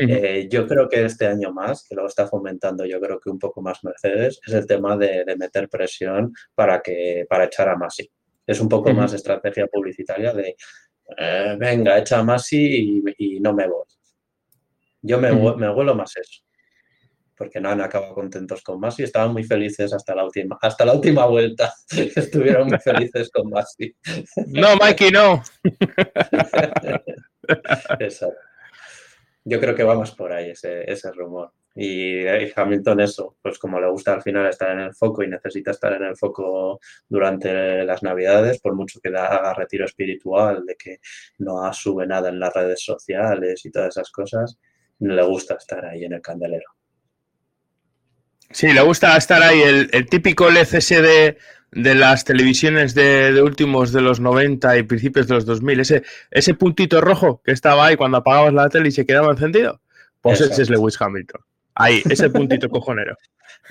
Eh, 0.00 0.48
yo 0.50 0.66
creo 0.66 0.88
que 0.88 1.04
este 1.04 1.26
año 1.26 1.52
más, 1.52 1.86
que 1.88 1.94
lo 1.94 2.06
está 2.06 2.26
fomentando 2.26 2.84
yo 2.84 3.00
creo 3.00 3.18
que 3.18 3.30
un 3.30 3.38
poco 3.38 3.62
más 3.62 3.82
Mercedes, 3.82 4.40
es 4.46 4.54
el 4.54 4.66
tema 4.66 4.96
de, 4.96 5.24
meter 5.38 5.68
presión 5.68 6.32
para, 6.54 6.80
que, 6.80 7.26
para 7.28 7.44
echar 7.44 7.68
a 7.68 7.76
Masi. 7.76 8.10
Es 8.46 8.60
un 8.60 8.68
poco 8.68 8.92
más 8.92 9.12
estrategia 9.12 9.66
publicitaria 9.66 10.32
de, 10.32 10.56
eh, 11.16 11.56
venga, 11.58 11.98
echa 11.98 12.18
a 12.18 12.24
Masi 12.24 13.02
y, 13.18 13.40
no 13.40 13.54
me 13.54 13.66
voy. 13.66 13.84
Yo 15.02 15.18
me, 15.18 15.32
me 15.32 15.72
vuelo 15.72 15.94
más 15.94 16.16
eso 16.16 16.42
porque 17.38 17.60
no 17.60 17.70
han 17.70 17.80
acabado 17.80 18.14
contentos 18.14 18.62
con 18.62 18.80
Masi, 18.80 19.04
estaban 19.04 19.32
muy 19.32 19.44
felices 19.44 19.94
hasta 19.94 20.14
la 20.14 20.24
última, 20.24 20.58
hasta 20.60 20.84
la 20.84 20.94
última 20.94 21.24
vuelta. 21.26 21.72
Estuvieron 22.16 22.66
muy 22.66 22.80
felices 22.80 23.30
con 23.30 23.48
Masi. 23.48 23.94
No, 24.48 24.76
Mikey, 24.76 25.12
no. 25.12 25.40
Exacto. 28.00 28.47
Yo 29.48 29.58
creo 29.58 29.74
que 29.74 29.82
vamos 29.82 30.10
por 30.10 30.30
ahí 30.30 30.50
ese, 30.50 31.12
rumor. 31.12 31.52
Y, 31.74 32.26
Hamilton 32.54 33.00
eso, 33.00 33.36
pues 33.40 33.58
como 33.58 33.80
le 33.80 33.88
gusta 33.88 34.12
al 34.12 34.22
final 34.22 34.46
estar 34.46 34.72
en 34.72 34.80
el 34.80 34.94
foco 34.94 35.22
y 35.22 35.28
necesita 35.28 35.70
estar 35.70 35.94
en 35.94 36.02
el 36.02 36.16
foco 36.16 36.80
durante 37.08 37.82
las 37.84 38.02
navidades, 38.02 38.60
por 38.60 38.74
mucho 38.74 39.00
que 39.00 39.08
haga 39.08 39.54
retiro 39.54 39.86
espiritual, 39.86 40.66
de 40.66 40.74
que 40.74 40.98
no 41.38 41.72
sube 41.72 42.06
nada 42.06 42.28
en 42.28 42.38
las 42.38 42.52
redes 42.52 42.82
sociales 42.84 43.64
y 43.64 43.70
todas 43.70 43.96
esas 43.96 44.10
cosas, 44.10 44.58
le 44.98 45.22
gusta 45.22 45.54
estar 45.54 45.82
ahí 45.86 46.04
en 46.04 46.12
el 46.12 46.20
candelero. 46.20 46.70
Sí, 48.50 48.72
le 48.72 48.82
gusta 48.82 49.16
estar 49.16 49.42
ahí, 49.42 49.60
el, 49.60 50.08
típico 50.08 50.48
LCS 50.50 50.88
de, 50.88 51.38
las 51.70 52.24
televisiones 52.24 52.94
de, 52.94 53.40
últimos 53.42 53.92
de 53.92 54.00
los 54.00 54.20
90 54.20 54.78
y 54.78 54.82
principios 54.84 55.28
de 55.28 55.34
los 55.34 55.46
2000, 55.46 55.80
ese, 55.80 56.02
ese 56.30 56.54
puntito 56.54 57.00
rojo 57.00 57.42
que 57.44 57.52
estaba 57.52 57.86
ahí 57.86 57.96
cuando 57.96 58.18
apagabas 58.18 58.54
la 58.54 58.68
tele 58.68 58.88
y 58.88 58.92
se 58.92 59.06
quedaba 59.06 59.30
encendido, 59.30 59.80
pues 60.20 60.40
ese 60.40 60.62
es 60.62 60.70
Lewis 60.70 61.00
Hamilton. 61.00 61.40
Ahí, 61.74 62.02
ese 62.08 62.30
puntito 62.30 62.68
cojonero. 62.70 63.16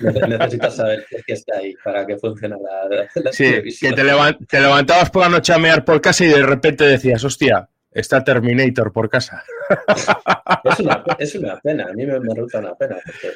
Necesitas 0.00 0.76
saber 0.76 1.04
qué 1.26 1.32
está 1.32 1.58
ahí 1.58 1.74
para 1.82 2.06
que 2.06 2.16
funcione 2.16 2.56
la, 2.56 3.32
sí, 3.32 3.62
Que 3.80 3.92
te, 3.92 4.04
te, 4.46 4.60
levantabas 4.60 5.10
por 5.10 5.22
la 5.22 5.28
noche 5.28 5.52
a 5.52 5.58
mear 5.58 5.84
por 5.84 6.00
casa 6.00 6.24
y 6.24 6.28
de 6.28 6.42
repente 6.42 6.84
decías, 6.84 7.22
hostia, 7.24 7.68
está 7.90 8.22
Terminator 8.22 8.92
por 8.92 9.08
casa. 9.08 9.42
Es 10.64 10.80
una, 10.80 11.04
es 11.18 11.34
una 11.34 11.60
pena, 11.60 11.86
a 11.88 11.92
mí 11.92 12.04
me, 12.04 12.18
me 12.18 12.34
resulta 12.34 12.58
una 12.58 12.74
pena. 12.74 12.96
Porque 13.04 13.32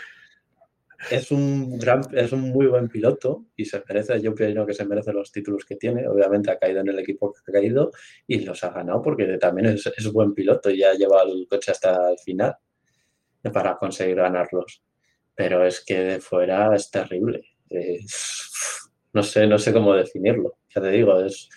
es 1.10 1.30
un 1.30 1.78
gran, 1.78 2.02
es 2.12 2.32
un 2.32 2.42
muy 2.50 2.66
buen 2.66 2.88
piloto 2.88 3.46
y 3.56 3.64
se 3.64 3.82
merece, 3.88 4.20
yo 4.20 4.34
creo 4.34 4.66
que 4.66 4.74
se 4.74 4.84
merece 4.84 5.12
los 5.12 5.32
títulos 5.32 5.64
que 5.64 5.76
tiene. 5.76 6.06
Obviamente 6.06 6.50
ha 6.50 6.58
caído 6.58 6.80
en 6.80 6.88
el 6.88 6.98
equipo 6.98 7.32
que 7.32 7.40
ha 7.50 7.52
caído 7.52 7.90
y 8.26 8.40
los 8.40 8.62
ha 8.64 8.70
ganado 8.70 9.02
porque 9.02 9.38
también 9.38 9.68
es, 9.68 9.86
es 9.86 10.12
buen 10.12 10.34
piloto 10.34 10.70
y 10.70 10.82
ha 10.82 10.94
llevado 10.94 11.32
el 11.32 11.46
coche 11.48 11.72
hasta 11.72 12.10
el 12.10 12.18
final 12.18 12.56
para 13.52 13.76
conseguir 13.76 14.16
ganarlos. 14.16 14.82
Pero 15.34 15.64
es 15.66 15.84
que 15.84 15.98
de 15.98 16.20
fuera 16.20 16.74
es 16.76 16.90
terrible. 16.90 17.42
no 19.12 19.22
sé, 19.22 19.46
no 19.46 19.58
sé 19.58 19.72
cómo 19.72 19.94
definirlo. 19.94 20.58
Ya 20.74 20.82
te 20.82 20.90
digo, 20.90 21.20
es, 21.20 21.48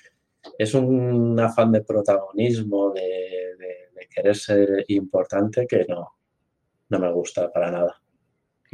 es 0.57 0.73
un 0.73 1.39
afán 1.39 1.71
de 1.71 1.81
protagonismo, 1.81 2.91
de, 2.91 3.55
de, 3.57 4.07
querer 4.13 4.35
ser 4.35 4.85
importante 4.87 5.67
que 5.67 5.85
no, 5.89 6.15
no 6.87 6.99
me 6.99 7.11
gusta 7.11 7.51
para 7.51 7.69
nada. 7.69 8.01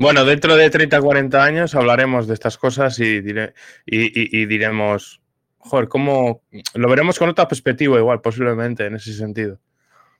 Bueno, 0.01 0.25
dentro 0.25 0.55
de 0.55 0.67
30, 0.67 0.99
40 0.99 1.43
años 1.43 1.75
hablaremos 1.75 2.27
de 2.27 2.33
estas 2.33 2.57
cosas 2.57 2.97
y, 2.97 3.21
diremos, 3.21 5.21
joder, 5.59 5.87
¿cómo 5.87 6.41
lo 6.73 6.89
veremos 6.89 7.19
con 7.19 7.29
otra 7.29 7.47
perspectiva 7.47 7.99
igual, 7.99 8.19
posiblemente, 8.19 8.87
en 8.87 8.95
ese 8.95 9.13
sentido? 9.13 9.59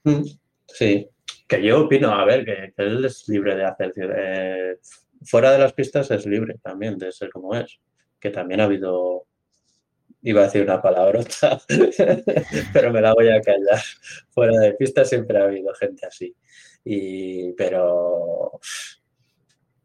Mm, 0.03 0.21
sí, 0.67 1.09
que 1.47 1.63
yo 1.63 1.85
opino, 1.85 2.11
a 2.11 2.23
ver, 2.25 2.45
que, 2.45 2.73
él 2.77 3.05
es 3.05 3.27
libre 3.27 3.55
de 3.55 3.65
hacer, 3.65 3.91
eh, 3.97 4.77
fuera 5.23 5.51
de 5.51 5.57
las 5.57 5.73
pistas 5.73 6.11
es 6.11 6.27
libre 6.27 6.59
también 6.61 7.00
de 7.00 7.11
ser 7.11 7.31
como 7.31 7.55
es, 7.55 7.79
que 8.19 8.29
también 8.29 8.61
ha 8.61 8.65
habido 8.65 9.25
iba 10.21 10.41
a 10.41 10.43
decir 10.43 10.61
una 10.61 10.79
palabrota, 10.79 11.59
pero 12.71 12.91
me 12.91 13.01
la 13.01 13.15
voy 13.15 13.29
a 13.29 13.41
callar. 13.41 13.81
Fuera 14.29 14.59
de 14.59 14.73
pista 14.73 15.03
siempre 15.03 15.39
ha 15.39 15.45
habido 15.45 15.73
gente 15.73 16.05
así. 16.05 16.35
Y, 16.85 17.53
pero, 17.53 18.59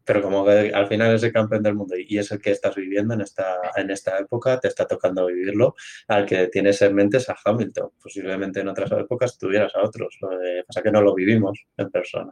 pero 0.07 0.21
como 0.21 0.45
que 0.45 0.71
al 0.73 0.87
final 0.87 1.13
es 1.13 1.23
el 1.23 1.33
campeón 1.33 1.61
del 1.61 1.75
mundo 1.75 1.95
y 1.97 2.17
es 2.17 2.31
el 2.31 2.39
que 2.39 2.51
estás 2.51 2.73
viviendo 2.75 3.13
en 3.13 3.19
esta, 3.19 3.57
en 3.75 3.91
esta 3.91 4.17
época, 4.17 4.57
te 4.57 4.69
está 4.69 4.87
tocando 4.87 5.25
vivirlo, 5.25 5.75
al 6.07 6.25
que 6.25 6.47
tienes 6.47 6.81
en 6.81 6.95
mente 6.95 7.17
es 7.17 7.29
a 7.29 7.35
Hamilton. 7.43 7.91
Posiblemente 8.01 8.61
en 8.61 8.69
otras 8.69 8.89
épocas 8.93 9.37
tuvieras 9.37 9.75
a 9.75 9.83
otros. 9.83 10.17
Lo 10.21 10.29
de, 10.29 10.63
pasa 10.65 10.81
que 10.81 10.91
no 10.91 11.01
lo 11.01 11.13
vivimos 11.13 11.59
en 11.75 11.91
persona. 11.91 12.31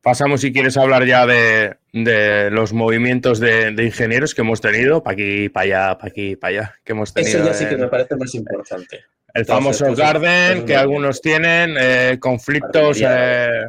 Pasamos, 0.00 0.42
si 0.42 0.52
quieres, 0.52 0.76
hablar 0.76 1.04
ya 1.04 1.26
de, 1.26 2.50
los 2.52 2.72
movimientos 2.72 3.40
de, 3.40 3.74
ingenieros 3.78 4.34
que 4.34 4.42
hemos 4.42 4.60
tenido, 4.60 5.02
para 5.02 5.14
aquí, 5.14 5.48
para 5.48 5.64
allá, 5.64 5.98
para 5.98 6.10
aquí, 6.10 6.36
para 6.36 6.50
allá, 6.50 6.74
que 6.84 6.92
hemos 6.92 7.12
tenido. 7.12 7.38
Eso 7.38 7.46
ya 7.46 7.54
sí 7.54 7.66
que 7.66 7.76
me 7.76 7.88
parece 7.88 8.14
más 8.14 8.32
importante. 8.36 9.00
El 9.34 9.46
famoso 9.46 9.94
Garden, 9.94 10.66
que 10.66 10.76
algunos 10.76 11.20
tienen, 11.20 11.76
eh, 11.78 12.18
conflictos... 12.20 13.00
Eh, 13.00 13.66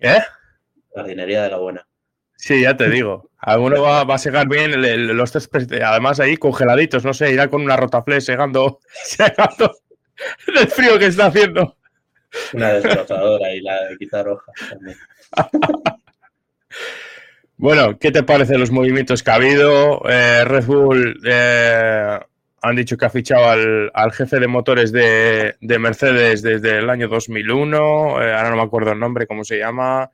¿Eh? 0.00 0.18
Jardinería 0.94 1.44
de 1.44 1.50
la 1.50 1.58
buena. 1.58 1.86
Sí, 2.36 2.62
ya 2.62 2.76
te 2.76 2.90
digo. 2.90 3.30
Alguno 3.38 3.82
va, 3.82 4.02
a 4.02 4.18
segar 4.18 4.48
bien 4.48 4.72
los 5.16 5.30
tres, 5.30 5.48
además 5.84 6.18
ahí 6.18 6.36
congeladitos, 6.36 7.04
no 7.04 7.14
sé, 7.14 7.32
irá 7.32 7.48
con 7.48 7.62
una 7.62 7.76
rotaflex 7.76 8.24
segando, 8.24 8.80
segando 9.04 9.72
el 10.48 10.68
frío 10.68 10.98
que 10.98 11.06
está 11.06 11.26
haciendo. 11.26 11.76
Una 12.52 12.72
desbrozadora 12.72 13.54
y 13.54 13.60
la 13.60 13.84
de 13.84 13.96
quitar 13.96 14.26
hojas 14.28 14.54
también. 14.70 14.96
bueno, 17.56 17.98
¿qué 17.98 18.10
te 18.10 18.22
parecen 18.22 18.58
los 18.58 18.70
movimientos 18.70 19.22
que 19.22 19.30
ha 19.30 19.34
habido? 19.34 20.02
Eh, 20.08 20.44
Red 20.44 20.64
Bull 20.64 21.20
eh, 21.24 22.18
han 22.62 22.76
dicho 22.76 22.96
que 22.96 23.04
ha 23.04 23.10
fichado 23.10 23.48
al, 23.48 24.12
jefe 24.12 24.38
de 24.38 24.46
motores 24.46 24.92
de, 24.92 25.56
Mercedes 25.60 26.42
desde 26.42 26.78
el 26.78 26.88
año 26.88 27.08
2001, 27.08 28.22
eh, 28.22 28.34
ahora 28.34 28.50
no 28.50 28.56
me 28.56 28.62
acuerdo 28.62 28.92
el 28.92 29.00
nombre, 29.00 29.26
cómo 29.26 29.44
se 29.44 29.58
llama. 29.58 30.10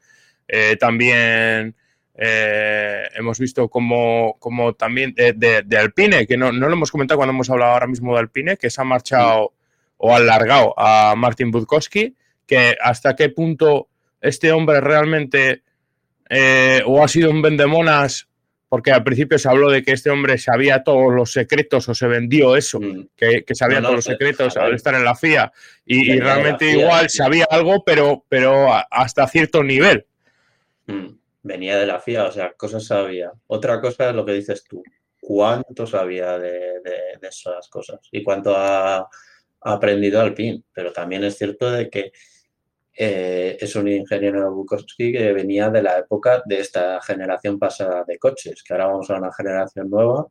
también 0.80 1.74
hemos 2.14 3.38
visto 3.38 3.68
como, 3.68 4.36
como 4.40 4.72
también 4.72 5.14
de, 5.14 5.78
Alpine, 5.78 6.26
que 6.26 6.36
no, 6.36 6.50
lo 6.50 6.72
hemos 6.72 6.90
comentado 6.90 7.18
cuando 7.18 7.34
hemos 7.34 7.50
hablado 7.50 7.72
ahora 7.72 7.86
mismo 7.86 8.14
de 8.14 8.20
Alpine, 8.20 8.56
que 8.56 8.70
se 8.70 8.80
ha 8.80 8.84
marchado 8.84 9.52
o 9.98 10.14
alargado 10.14 10.74
a 10.76 11.14
Martin 11.16 11.50
Budkowski, 11.50 12.16
que 12.46 12.76
hasta 12.80 13.14
qué 13.14 13.28
punto 13.28 13.88
este 14.20 14.52
hombre 14.52 14.80
realmente 14.80 15.62
eh, 16.30 16.82
o 16.86 17.02
ha 17.02 17.08
sido 17.08 17.30
un 17.30 17.42
vendemonas, 17.42 18.28
porque 18.68 18.92
al 18.92 19.02
principio 19.02 19.38
se 19.38 19.48
habló 19.48 19.70
de 19.70 19.82
que 19.82 19.92
este 19.92 20.10
hombre 20.10 20.36
sabía 20.38 20.82
todos 20.84 21.12
los 21.12 21.32
secretos 21.32 21.88
o 21.88 21.94
se 21.94 22.06
vendió 22.06 22.56
eso, 22.56 22.78
mm. 22.80 23.08
que, 23.16 23.44
sabía 23.54 23.80
todos 23.80 23.96
los 23.96 24.04
secretos 24.04 24.56
al 24.56 24.74
estar 24.74 24.94
en 24.94 25.04
la 25.04 25.14
FIA 25.14 25.50
y, 25.86 26.18
realmente 26.20 26.70
igual 26.70 27.08
sabía 27.08 27.46
algo, 27.50 27.82
pero, 27.84 28.24
pero 28.28 28.68
hasta 28.90 29.26
cierto 29.28 29.62
nivel. 29.62 30.06
Mm. 30.86 31.08
Venía 31.42 31.78
de 31.78 31.86
la 31.86 32.00
FIA, 32.00 32.24
o 32.24 32.32
sea, 32.32 32.52
cosas 32.52 32.84
sabía. 32.84 33.32
Otra 33.46 33.80
cosa 33.80 34.10
es 34.10 34.14
lo 34.14 34.26
que 34.26 34.32
dices 34.32 34.64
tú, 34.64 34.82
cuánto 35.20 35.86
sabía 35.86 36.38
de, 36.38 36.80
esas 37.22 37.68
cosas 37.68 38.00
y 38.10 38.22
cuánto 38.22 38.54
ha, 38.56 39.08
aprendido 39.60 40.20
al 40.20 40.34
PIN, 40.34 40.64
pero 40.72 40.92
también 40.92 41.24
es 41.24 41.36
cierto 41.36 41.68
de 41.70 41.90
que 41.90 42.12
eh, 43.00 43.56
es 43.60 43.76
un 43.76 43.86
ingeniero 43.86 44.52
Bukowski 44.52 45.12
que 45.12 45.32
venía 45.32 45.70
de 45.70 45.82
la 45.82 45.98
época 45.98 46.42
de 46.44 46.58
esta 46.58 47.00
generación 47.00 47.56
pasada 47.56 48.04
de 48.04 48.18
coches, 48.18 48.64
que 48.64 48.74
ahora 48.74 48.88
vamos 48.88 49.08
a 49.08 49.18
una 49.18 49.32
generación 49.32 49.88
nueva 49.88 50.26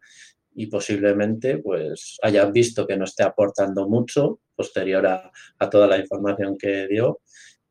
y 0.54 0.68
posiblemente 0.68 1.60
pues 1.60 2.18
haya 2.22 2.44
visto 2.48 2.86
que 2.86 2.98
no 2.98 3.06
esté 3.06 3.24
aportando 3.24 3.88
mucho 3.88 4.42
posterior 4.54 5.08
a, 5.08 5.32
toda 5.70 5.88
la 5.88 5.98
información 5.98 6.58
que 6.58 6.88
dio. 6.88 7.22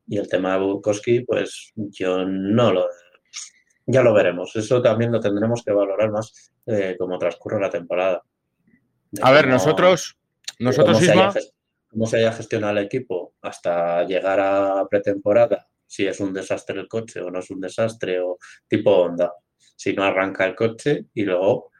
Y 0.09 0.17
el 0.17 0.29
tema 0.29 0.55
de 0.55 0.65
Bukowski 0.65 1.21
pues 1.21 1.75
yo 1.77 2.25
no 2.25 2.73
lo 2.73 2.87
ya 3.85 4.03
lo 4.03 4.15
veremos. 4.15 4.57
Eso 4.57 4.81
también 4.81 5.13
lo 5.13 5.21
tendremos 5.21 5.63
que 5.63 5.73
valorar 5.73 6.11
más 6.11 6.55
eh, 6.65 6.97
como 6.99 7.19
transcurre 7.19 7.61
la 7.61 7.69
temporada. 7.69 8.23
A 9.21 9.31
ver 9.31 9.47
nosotros 9.47 10.17
nosotros 10.59 11.01
cómo 11.91 12.07
se 12.07 12.17
haya 12.17 12.33
gestionado 12.33 12.79
el 12.79 12.87
equipo 12.87 13.26
hasta 13.42 14.05
llegar 14.05 14.40
a 14.40 14.87
pretemporada, 14.88 15.68
si 15.87 16.07
es 16.07 16.20
un 16.20 16.33
desastre 16.33 16.81
el 16.81 16.88
coche 16.88 17.20
o 17.20 17.31
no 17.31 17.38
es 17.38 17.51
un 17.51 17.61
desastre, 17.61 18.20
o 18.20 18.38
tipo 18.68 18.90
Honda, 18.90 19.33
si 19.77 19.92
no 19.92 20.05
arranca 20.05 20.44
el 20.44 20.55
coche 20.55 21.07
y 21.14 21.22
luego 21.22 21.70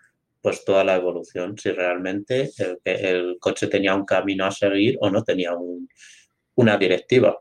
pues 0.41 0.65
toda 0.65 0.85
la 0.85 0.95
evolución, 0.95 1.59
si 1.59 1.73
realmente 1.73 2.51
el, 2.85 3.37
coche 3.41 3.67
tenía 3.67 3.95
un 3.95 4.05
camino 4.05 4.47
a 4.47 4.53
seguir 4.53 4.97
o 5.01 5.11
no 5.11 5.25
tenía 5.25 5.51
una 6.55 6.77
directiva. 6.77 7.37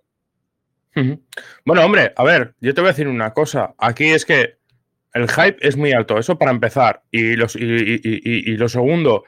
Bueno, 1.65 1.86
hombre, 1.86 2.13
a 2.15 2.23
ver, 2.23 2.56
yo 2.62 2.73
te 2.73 2.82
voy 2.82 2.88
a 2.88 2.93
decir 2.93 3.08
una 3.08 3.32
cosa. 3.32 3.75
Aquí 3.78 4.06
es 4.06 4.25
que 4.25 4.58
el 5.13 5.30
hype 5.30 5.58
es 5.62 5.78
muy 5.78 5.91
alto, 5.91 6.17
eso 6.17 6.39
para 6.39 6.49
empezar. 6.49 7.04
Y, 7.12 7.36
los, 7.36 7.56
y 7.56 8.58
lo 8.58 8.69
segundo, 8.69 9.23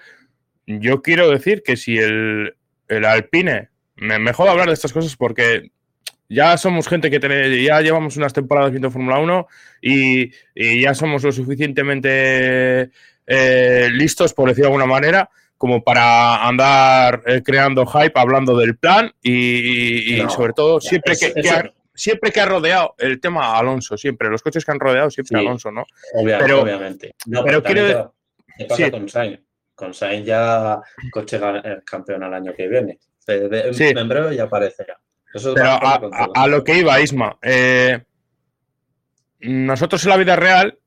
yo 0.66 1.04
quiero 1.04 1.30
decir 1.30 1.62
que 1.62 1.78
si 1.78 2.00
el, 2.00 2.56
el 2.88 3.06
Alpine. 3.06 3.70
Me, 3.98 4.20
mejor 4.20 4.48
hablar 4.48 4.68
de 4.68 4.74
estas 4.74 4.94
cosas 4.94 5.16
porque 5.16 5.72
ya 6.30 6.58
somos 6.58 6.88
gente 6.88 7.10
que 7.10 7.20
tiene, 7.20 7.64
ya 7.64 7.82
llevamos 7.82 8.18
unas 8.18 8.34
temporadas 8.34 8.72
viendo 8.72 8.92
Fórmula 8.92 9.20
1 9.20 9.48
y, 9.82 10.32
ya 10.82 10.94
somos 10.94 11.24
lo 11.24 11.32
suficientemente 11.32 12.92
eh, 13.26 13.90
listos, 13.92 14.34
por 14.34 14.50
decirlo 14.50 14.70
de 14.70 14.76
alguna 14.76 14.94
manera, 14.94 15.30
como 15.58 15.84
para 15.84 16.46
andar 16.48 17.24
eh, 17.26 17.42
creando 17.44 17.86
hype, 17.86 18.20
hablando 18.20 18.58
del 18.58 18.78
plan 18.78 19.12
y, 19.22 20.18
sobre 20.30 20.54
todo 20.54 20.80
siempre 20.82 21.16
que, 21.18 21.50
ha, 21.50 21.72
siempre 21.94 22.32
que 22.32 22.42
ha 22.42 22.46
rodeado 22.46 22.96
el 22.98 23.20
tema 23.20 23.58
Alonso, 23.58 23.98
siempre, 23.98 24.30
los 24.30 24.42
coches 24.42 24.64
que 24.64 24.72
han 24.72 24.80
rodeado 24.80 25.10
siempre 25.10 25.40
Alonso, 25.40 25.72
¿no? 25.72 25.86
Obviamente, 26.14 27.16
pero, 27.46 27.64
quiero... 27.64 28.14
con 28.92 29.10
Sainz? 29.10 29.40
con 29.74 29.94
Sainz 29.94 30.26
ya 30.26 30.82
coche 31.12 31.40
campeón 31.86 32.24
al 32.24 32.34
año 32.34 32.54
que 32.56 32.68
viene. 32.68 33.00
En 33.28 34.08
breve 34.08 34.36
ya 34.36 34.44
aparecerá. 34.44 35.00
Pero 35.34 35.78
a, 36.34 36.48
lo 36.48 36.64
que 36.64 36.80
iba, 36.80 37.00
Isma, 37.02 37.38
eh, 37.42 38.02
nosotros 39.40 40.04
en 40.04 40.10
la 40.10 40.18
vida 40.18 40.36
real 40.36 40.80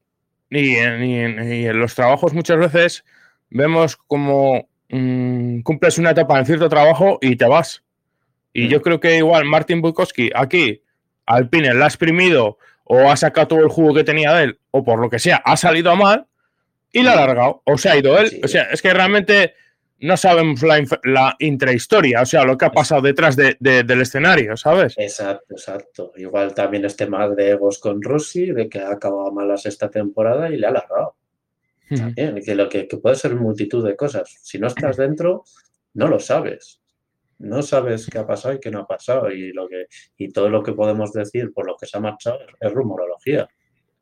y 0.49 0.77
en, 0.77 1.79
los 1.79 1.95
trabajos 1.95 2.33
muchas 2.33 2.59
veces 2.59 3.05
vemos 3.51 3.97
como 3.97 4.69
mm, 4.89 5.61
cumples 5.61 5.99
una 5.99 6.11
etapa 6.11 6.39
en 6.39 6.47
cierto 6.47 6.69
trabajo 6.69 7.19
y 7.21 7.37
te 7.37 7.47
vas. 7.47 7.83
Y 8.53 8.69
yo 8.69 8.79
mm. 8.79 8.83
creo 8.83 9.01
que 9.01 9.17
igual 9.19 9.45
Martin 9.45 9.81
Bukowski 9.81 10.31
aquí, 10.35 10.83
Alpine, 11.27 11.75
la 11.75 11.85
ha 11.85 11.89
exprimido 11.89 12.59
o 12.85 13.11
ha 13.11 13.17
sacado 13.17 13.49
todo 13.49 13.61
el 13.61 13.69
jugo 13.69 13.95
que 13.95 14.05
tenía 14.05 14.33
de 14.33 14.45
él, 14.45 14.59
o 14.73 14.83
por 14.83 14.99
lo 14.99 15.09
que 15.09 15.21
sea, 15.21 15.37
ha 15.37 15.57
salido 15.57 15.95
mal 15.95 16.27
y 16.93 17.03
la 17.03 17.13
ha 17.13 17.15
alargado. 17.15 17.63
O 17.65 17.79
se 17.79 17.89
ha 17.89 17.97
ido 17.97 18.19
él. 18.19 18.41
O 18.43 18.49
sea, 18.49 18.65
es 18.65 18.83
que 18.83 18.93
realmente 18.93 19.55
no 20.01 20.17
sabemos 20.17 20.63
la, 21.05 21.37
intrahistoria, 21.39 22.23
o 22.23 22.27
sea, 22.27 22.45
lo 22.45 22.57
que 22.57 22.65
ha 22.65 22.73
pasado 22.73 23.03
detrás 23.03 23.37
del 23.37 24.01
escenario, 24.01 24.57
¿sabes? 24.57 24.95
Exacto, 24.97 25.55
exacto. 25.55 26.13
Igual 26.17 26.55
también 26.55 26.85
este 26.85 27.07
mal 27.07 27.37
de 27.37 27.51
egos 27.51 27.79
con 27.79 28.03
Rossi, 28.03 28.53
de 28.53 28.69
que 28.69 28.81
ha 28.81 28.93
acabado 28.93 29.31
malas 29.33 29.67
esta 29.67 29.91
temporada 29.91 30.51
y 30.51 30.57
le 30.57 30.67
ha 30.67 30.71
alargado. 30.71 31.17
También, 31.89 32.41
que, 32.45 32.55
lo 32.55 32.69
que, 32.69 32.85
puede 32.85 33.17
ser 33.17 33.35
multitud 33.35 33.85
de 33.85 33.97
cosas. 33.97 34.37
Si 34.43 34.59
no 34.59 34.69
estás 34.69 34.97
dentro, 34.97 35.45
no 35.95 36.09
lo 36.09 36.21
sabes. 36.21 36.81
No 37.39 37.63
sabes 37.63 38.07
qué 38.07 38.19
ha 38.19 38.27
pasado 38.27 38.55
y 38.55 38.61
qué 38.61 38.71
no 38.71 38.81
ha 38.81 38.87
pasado. 38.87 39.31
Y, 39.31 39.53
lo 39.53 39.69
que, 39.69 39.87
y 40.17 40.29
todo 40.29 40.49
lo 40.49 40.63
que 40.63 40.73
podemos 40.73 41.13
decir 41.13 41.53
por 41.53 41.67
lo 41.67 41.77
que 41.77 41.87
se 41.87 41.97
ha 41.97 42.01
marchado 42.01 42.39
es 42.61 42.73
rumorología. 42.73 43.49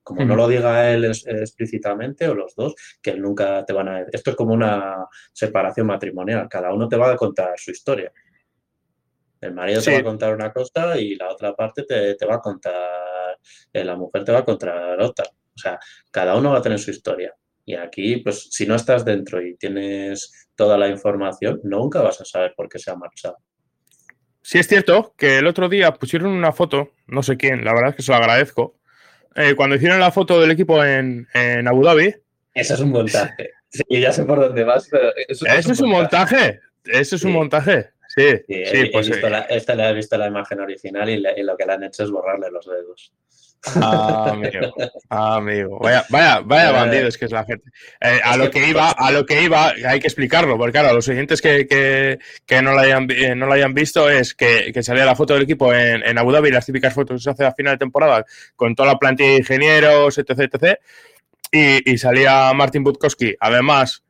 Como 0.09 0.25
no 0.25 0.35
lo 0.35 0.49
diga 0.49 0.91
él 0.91 1.05
explícitamente 1.05 2.27
o 2.29 2.35
los 2.35 2.55
dos, 2.55 2.75
que 3.03 3.11
él 3.11 3.21
nunca 3.21 3.63
te 3.67 3.75
van 3.75 3.89
a... 3.89 4.01
Esto 4.11 4.31
es 4.31 4.37
como 4.37 4.55
una 4.55 5.07
separación 5.35 5.87
matrimonial, 5.87 6.49
cada 6.49 6.73
uno 6.73 6.89
te 6.89 6.97
va 6.97 7.13
a 7.13 7.17
contar 7.17 7.59
su 7.59 7.73
historia. 7.73 8.11
El 9.39 9.53
marido 9.53 9.83
te 9.83 9.93
va 9.93 9.99
a 9.99 10.03
contar 10.03 10.35
una 10.35 10.51
cosa 10.51 10.99
y 10.99 11.15
la 11.15 11.29
otra 11.29 11.55
parte 11.55 11.83
te, 11.85 12.17
va 12.25 12.37
a 12.37 12.41
contar 12.41 13.37
eh, 13.71 13.85
la 13.85 13.97
mujer 13.97 14.25
te 14.25 14.33
va 14.33 14.39
a 14.39 14.45
contra 14.47 14.97
la 14.97 15.05
otra. 15.05 15.27
O 15.27 15.59
sea, 15.59 15.79
cada 16.11 16.37
uno 16.37 16.53
va 16.53 16.59
a 16.59 16.63
tener 16.63 16.79
su 16.79 16.91
historia. 16.91 17.35
Y 17.67 17.75
aquí, 17.75 18.17
pues, 18.17 18.49
si 18.51 18.67
no 18.67 18.77
estás 18.77 19.05
dentro 19.05 19.43
y 19.43 19.59
tienes 19.59 20.49
toda 20.55 20.79
la 20.79 20.89
información, 20.89 21.61
nunca 21.65 22.01
vas 22.01 22.19
a 22.23 22.25
saber 22.25 22.55
por 22.57 22.67
qué 22.67 22.79
se 22.79 22.91
ha 22.91 22.97
marchado. 22.97 23.37
Sí, 24.41 24.59
es 24.59 24.67
cierto 24.67 25.13
que 25.19 25.37
el 25.37 25.47
otro 25.47 25.69
día 25.69 25.93
pusieron 25.93 26.31
una 26.31 26.53
foto, 26.53 26.93
no 27.07 27.23
sé 27.23 27.37
quién, 27.37 27.67
la 27.67 27.75
verdad 27.75 27.91
es 27.91 27.97
que 27.97 28.03
se 28.03 28.13
lo 28.13 28.17
agradezco. 28.17 28.78
Eh, 29.35 29.55
cuando 29.55 29.77
hicieron 29.77 30.01
la 30.01 30.11
foto 30.11 30.41
del 30.41 30.51
equipo 30.51 30.83
en, 30.85 31.27
en 31.35 31.69
Abu 31.69 31.85
Dhabi. 31.85 32.15
Eso 32.55 32.75
es 32.75 32.81
un 32.81 32.91
montaje. 32.91 33.51
Sí, 33.71 33.85
ya 33.89 34.13
sé 34.13 34.25
por 34.25 34.41
dónde 34.41 34.65
vas, 34.65 34.89
pero. 34.91 35.11
Eso, 35.29 35.47
es 35.47 35.81
un 35.81 35.91
montaje. 35.91 36.61
Eso 36.85 37.17
es 37.17 37.25
un 37.25 37.33
montaje. 37.33 37.91
Sí, 38.09 38.41
sí, 38.49 38.91
pues. 38.91 39.11
esta 39.51 39.75
le 39.75 39.89
he 39.89 39.93
visto 39.93 40.17
la 40.17 40.27
imagen 40.27 40.61
original 40.61 41.09
y, 41.09 41.21
lo 41.21 41.57
que 41.57 41.67
le 41.67 41.73
han 41.73 41.85
hecho 41.85 42.05
es 42.05 42.11
borrarle 42.11 42.51
los 42.51 42.67
dedos. 42.67 43.13
Ah, 43.67 44.31
amigo, 44.33 44.75
ah, 45.11 45.37
amigo. 45.37 45.79
Vaya, 45.81 46.05
vaya, 46.11 46.41
vaya 46.41 46.71
bandidos 46.71 47.19
que 47.19 47.25
es 47.25 47.33
la 47.33 47.45
gente. 47.45 47.71
Eh, 48.01 48.21
a 48.23 48.37
lo 48.37 48.51
que, 48.51 48.69
iba, 48.69 48.91
a 48.91 49.11
lo 49.11 49.27
que 49.27 49.43
iba, 49.43 49.73
hay 49.87 50.01
que 50.01 50.07
explicarlo, 50.07 50.57
porque 50.57 50.73
claro, 50.73 50.91
a 50.91 50.93
los 50.93 51.09
oyentes 51.09 51.43
que, 51.43 51.67
que, 51.67 52.19
que 52.47 52.63
no, 52.63 52.73
lo 52.73 52.81
hayan, 52.81 53.09
eh, 53.11 53.35
no 53.35 53.47
lo 53.47 53.53
hayan 53.53 53.75
visto 53.75 54.09
es 54.09 54.35
que, 54.35 54.71
que, 54.73 54.83
salía 54.83 55.05
la 55.05 55.17
foto 55.17 55.35
del 55.35 55.43
equipo 55.43 55.75
en, 55.75 56.03
en 56.05 56.19
Abu 56.19 56.33
Dhabi, 56.33 56.51
las 56.51 56.67
típicas 56.67 56.95
fotos 56.95 57.17
que 57.17 57.25
se 57.25 57.31
hace 57.31 57.45
a 57.45 57.53
final 57.53 57.75
de 57.75 57.79
temporada, 57.79 58.25
con 58.55 58.75
toda 58.75 58.93
la 58.93 58.99
plantilla 58.99 59.31
de 59.31 59.37
ingenieros, 59.39 60.19
etc, 60.19 60.31
etc. 60.53 60.79
Y, 61.51 61.93
y 61.93 61.99
salía 61.99 62.53
Martin 62.55 62.85
Butkowski, 62.85 63.35
además 63.41 64.03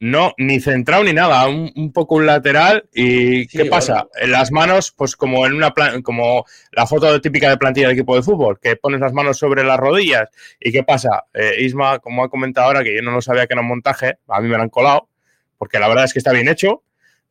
no, 0.00 0.34
ni 0.38 0.60
centrado 0.60 1.04
ni 1.04 1.12
nada, 1.12 1.46
un, 1.48 1.92
poco 1.92 2.16
un 2.16 2.26
lateral. 2.26 2.88
¿Y 2.92 3.46
qué 3.46 3.66
pasa? 3.66 4.08
En 4.20 4.32
las 4.32 4.52
manos, 4.52 4.92
pues 4.92 5.16
como 5.16 5.46
en 5.46 5.54
una 5.54 5.72
como 6.02 6.44
la 6.72 6.86
foto 6.86 7.20
típica 7.20 7.48
de 7.48 7.56
plantilla 7.56 7.88
de 7.88 7.94
equipo 7.94 8.16
de 8.16 8.22
fútbol, 8.22 8.58
que 8.60 8.76
pones 8.76 9.00
las 9.00 9.12
manos 9.12 9.38
sobre 9.38 9.64
las 9.64 9.78
rodillas. 9.78 10.28
¿Y 10.60 10.72
qué 10.72 10.82
pasa? 10.82 11.24
Eh, 11.32 11.56
Isma, 11.60 12.00
como 12.00 12.24
ha 12.24 12.28
comentado 12.28 12.66
ahora, 12.66 12.82
que 12.82 12.94
yo 12.94 13.02
no 13.02 13.12
lo 13.12 13.22
sabía 13.22 13.46
que 13.46 13.54
era 13.54 13.62
un 13.62 13.68
montaje, 13.68 14.18
a 14.28 14.40
mí 14.40 14.48
me 14.48 14.56
lo 14.56 14.62
han 14.62 14.68
colado, 14.68 15.08
porque 15.56 15.78
la 15.78 15.88
verdad 15.88 16.04
es 16.04 16.12
que 16.12 16.18
está 16.18 16.32
bien 16.32 16.48
hecho. 16.48 16.82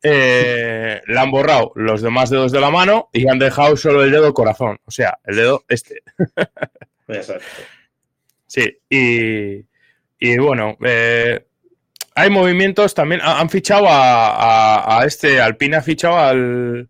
Eh, 0.02 1.00
le 1.06 1.18
han 1.18 1.30
borrado 1.30 1.72
los 1.76 2.02
demás 2.02 2.28
dedos 2.28 2.52
de 2.52 2.60
la 2.60 2.70
mano 2.70 3.08
y 3.12 3.26
han 3.26 3.38
dejado 3.38 3.74
solo 3.76 4.02
el 4.04 4.10
dedo 4.10 4.34
corazón, 4.34 4.78
o 4.84 4.90
sea, 4.90 5.18
el 5.24 5.36
dedo 5.36 5.64
este. 5.68 6.02
Exacto. 7.08 7.44
Sí, 8.46 8.78
y, 8.88 9.66
y 10.20 10.38
bueno, 10.38 10.76
eh, 10.84 11.44
hay 12.14 12.30
movimientos 12.30 12.94
también. 12.94 13.20
Han 13.22 13.50
fichado 13.50 13.86
a, 13.88 15.02
este, 15.04 15.40
Alpine 15.40 15.76
ha 15.76 15.82
fichado 15.82 16.16
al. 16.16 16.88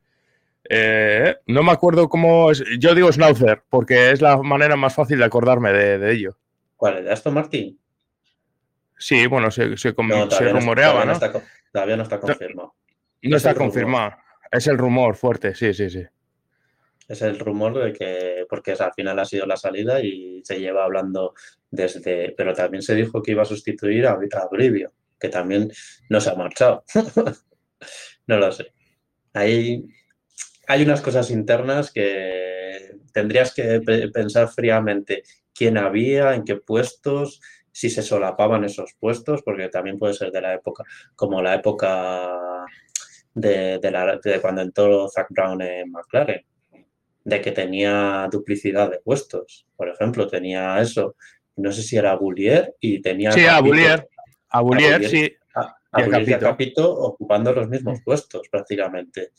Eh, 0.69 1.37
no 1.47 1.63
me 1.63 1.73
acuerdo 1.73 2.09
cómo. 2.09 2.51
Es, 2.51 2.63
yo 2.79 2.95
digo 2.95 3.11
Schnauzer, 3.11 3.63
porque 3.71 4.11
es 4.11 4.21
la 4.21 4.37
manera 4.39 4.77
más 4.77 4.95
fácil 4.95 5.19
de 5.19 5.25
acordarme 5.25 5.73
de, 5.73 6.13
ello. 6.13 6.37
¿Cuál? 6.77 7.05
¿De 7.05 7.13
Aston 7.13 7.35
Martin? 7.35 7.79
Sí, 8.99 9.27
bueno, 9.27 9.51
se, 9.51 9.77
se, 9.77 9.93
rumoreaba, 9.93 11.05
no, 11.05 11.19
todavía 11.73 11.97
no 11.97 12.03
está 12.05 12.21
confirmado. 12.21 12.75
No, 13.23 13.37
está 13.37 13.55
confirmado. 13.55 14.13
Es 14.51 14.67
el 14.67 14.79
rumor 14.79 15.17
fuerte, 15.17 15.55
sí, 15.55 15.75
sí, 15.75 15.91
sí. 15.91 16.05
Es 17.09 17.21
el 17.21 17.39
rumor 17.39 17.83
de 17.83 17.93
que, 17.93 18.47
porque 18.49 18.73
al 18.73 18.93
final 18.95 19.19
ha 19.19 19.25
sido 19.25 19.47
la 19.47 19.57
salida 19.57 20.01
y 20.01 20.43
se 20.45 20.59
lleva 20.59 20.85
hablando 20.85 21.35
desde, 21.71 22.33
pero 22.37 22.55
también 22.55 22.83
se 22.83 22.95
dijo 22.95 23.21
que 23.23 23.33
iba 23.33 23.43
a 23.43 23.47
sustituir 23.47 24.07
a, 24.07 24.13
a 24.13 24.49
Brivio 24.51 24.93
que 25.25 25.31
también 25.31 25.73
no 26.11 26.21
se 26.21 26.29
ha 26.29 26.35
marchado. 26.35 26.85
no 28.27 28.37
lo 28.37 28.53
sé. 28.53 28.75
Hay, 29.33 29.83
hay 30.69 30.83
unas 30.83 31.01
cosas 31.01 31.31
internas 31.31 31.91
que 31.91 32.99
tendrías 33.11 33.55
que 33.55 33.81
pensar 34.13 34.49
fríamente 34.49 35.23
quién 35.55 35.79
había, 35.79 36.35
en 36.35 36.45
qué 36.45 36.57
puestos, 36.57 37.41
si 37.73 37.89
se 37.89 38.03
solapaban 38.03 38.65
esos 38.65 38.93
puestos, 39.01 39.41
porque 39.43 39.71
también 39.71 39.99
puede 39.99 40.13
ser 40.13 40.31
de 40.31 40.43
la 40.43 40.53
época, 40.53 40.85
como 41.17 41.41
la 41.41 41.55
época 41.55 42.67
de, 43.33 43.81
la, 43.91 44.21
de 44.23 44.41
cuando 44.43 44.61
entró 44.61 45.09
Zach 45.09 45.29
Brown 45.31 45.63
en 45.63 45.91
McLaren, 45.91 46.45
de 47.25 47.41
que 47.41 47.53
tenía 47.53 48.29
duplicidad 48.31 48.91
de 48.91 48.99
puestos. 48.99 49.67
Por 49.75 49.89
ejemplo, 49.89 50.29
tenía 50.29 50.79
eso, 50.83 51.17
no 51.57 51.73
sé 51.73 51.83
si 51.83 51.97
era 51.97 52.15
Boulier 52.15 52.75
y 52.79 53.01
tenía... 53.01 53.33
Sí, 53.33 53.47
a 53.47 53.61
Boulier. 53.61 54.07
A 54.55 54.61
Bullier, 54.61 55.05
sí. 55.09 55.33
A, 55.57 55.77
Capito. 56.39 56.93
ocupando 56.93 57.53
los 57.53 57.69
mismos 57.69 58.01
puestos 58.05 58.49
prácticamente. 58.49 59.33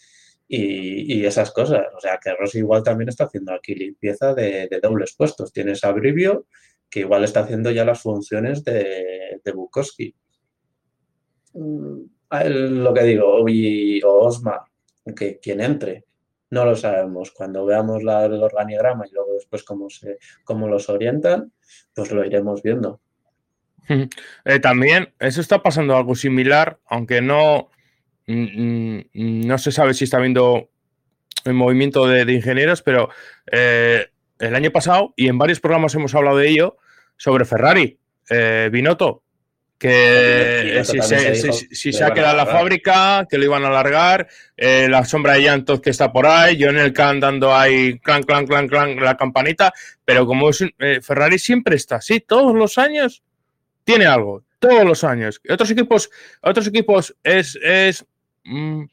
Y, 0.46 1.26
esas 1.26 1.52
cosas. 1.52 1.86
O 1.96 2.02
sea, 2.02 2.20
que 2.22 2.36
Rossi 2.36 2.60
igual 2.60 2.84
también 2.84 3.08
está 3.08 3.24
haciendo 3.24 3.54
aquí 3.54 3.76
limpieza 3.76 4.34
de, 4.34 4.68
dobles 4.84 5.16
puestos. 5.16 5.54
Tienes 5.54 5.86
a 5.86 5.94
Brivio, 5.94 6.48
que 6.90 7.00
igual 7.00 7.24
está 7.24 7.40
haciendo 7.42 7.72
ya 7.72 7.86
las 7.86 8.02
funciones 8.02 8.66
de, 8.66 9.40
de 9.42 9.52
Bukowski. 9.54 10.14
Mm, 11.54 12.02
lo 12.50 12.94
que 12.94 13.04
digo, 13.04 13.38
o 13.38 14.26
Osma, 14.26 14.66
que 15.16 15.40
quien 15.40 15.62
entre, 15.62 16.04
no 16.50 16.66
lo 16.66 16.76
sabemos. 16.76 17.32
Cuando 17.32 17.66
veamos 17.66 18.04
la, 18.04 18.26
el 18.26 18.44
organigrama 18.44 19.08
y 19.08 19.12
luego 19.12 19.34
después 19.36 19.64
cómo, 19.64 19.90
se, 19.90 20.18
cómo 20.44 20.68
los 20.68 20.90
orientan, 20.90 21.54
pues 21.94 22.12
lo 22.12 22.26
iremos 22.26 22.62
viendo. 22.62 23.00
Eh, 24.46 24.60
también, 24.60 25.14
eso 25.20 25.42
está 25.42 25.62
pasando 25.62 25.96
algo 25.96 26.16
similar, 26.16 26.80
aunque 26.88 27.22
no, 27.22 27.70
mm, 28.28 28.98
mm, 29.14 29.48
no 29.48 29.58
se 29.58 29.72
sabe 29.72 29.94
si 29.94 30.06
está 30.06 30.18
habiendo 30.18 30.70
el 31.44 31.54
movimiento 31.54 32.08
de, 32.08 32.32
ingenieros, 32.32 32.82
pero 32.82 33.10
eh, 33.52 34.08
el 34.40 34.56
año 34.56 34.72
pasado, 34.72 35.14
y 35.16 35.28
en 35.28 35.38
varios 35.38 35.60
programas 35.60 35.94
hemos 35.96 36.16
hablado 36.16 36.38
de 36.38 36.50
ello, 36.50 36.78
sobre 37.18 37.46
Ferrari, 37.46 37.98
eh, 38.30 38.70
Binotto, 38.72 39.22
que 39.78 40.82
si, 40.86 41.92
se, 41.92 42.04
ha 42.04 42.14
quedado 42.14 42.38
la 42.38 42.46
fábrica, 42.46 43.28
que 43.30 43.38
lo 43.38 43.44
iban 43.44 43.66
a 43.66 43.68
alargar, 43.68 44.28
la 44.56 45.04
sombra 45.04 45.34
de 45.34 45.42
llantos 45.42 45.82
que 45.82 45.90
está 45.90 46.14
por 46.14 46.26
ahí, 46.26 46.58
John 46.60 46.78
el 46.78 46.94
Khan 46.94 47.20
dando 47.20 47.54
ahí 47.54 48.00
clan, 48.00 48.24
clan, 48.24 48.48
clan, 48.48 48.70
clan, 48.70 48.96
la 48.96 49.18
campanita, 49.18 49.74
pero 50.06 50.26
como 50.26 50.50
es, 50.50 50.64
Ferrari 51.02 51.38
siempre 51.38 51.76
está 51.76 51.98
así, 51.98 52.22
todos 52.22 52.56
los 52.56 52.78
años 52.78 53.25
tiene 53.86 54.06
algo, 54.06 54.44
todos 54.60 54.84
los 54.84 55.04
años. 55.04 55.40
Otros 55.50 55.72
equipos, 55.72 56.10
otros 56.42 56.68
equipos 56.68 57.16
es, 57.24 57.58
es 57.64 58.06
mm, 58.44 58.84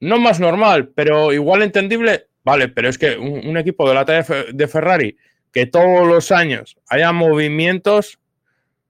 no 0.00 0.18
más 0.18 0.40
normal, 0.40 0.88
pero 0.94 1.32
igual 1.32 1.62
entendible, 1.62 2.28
vale, 2.44 2.68
pero 2.68 2.88
es 2.88 2.98
que 2.98 3.16
un, 3.16 3.56
equipo 3.56 3.88
de 3.88 3.94
la 3.94 4.04
talla 4.04 4.26
de 4.52 4.68
Ferrari 4.68 5.16
que 5.52 5.66
todos 5.66 6.06
los 6.06 6.30
años 6.30 6.76
haya 6.88 7.12
movimientos, 7.12 8.18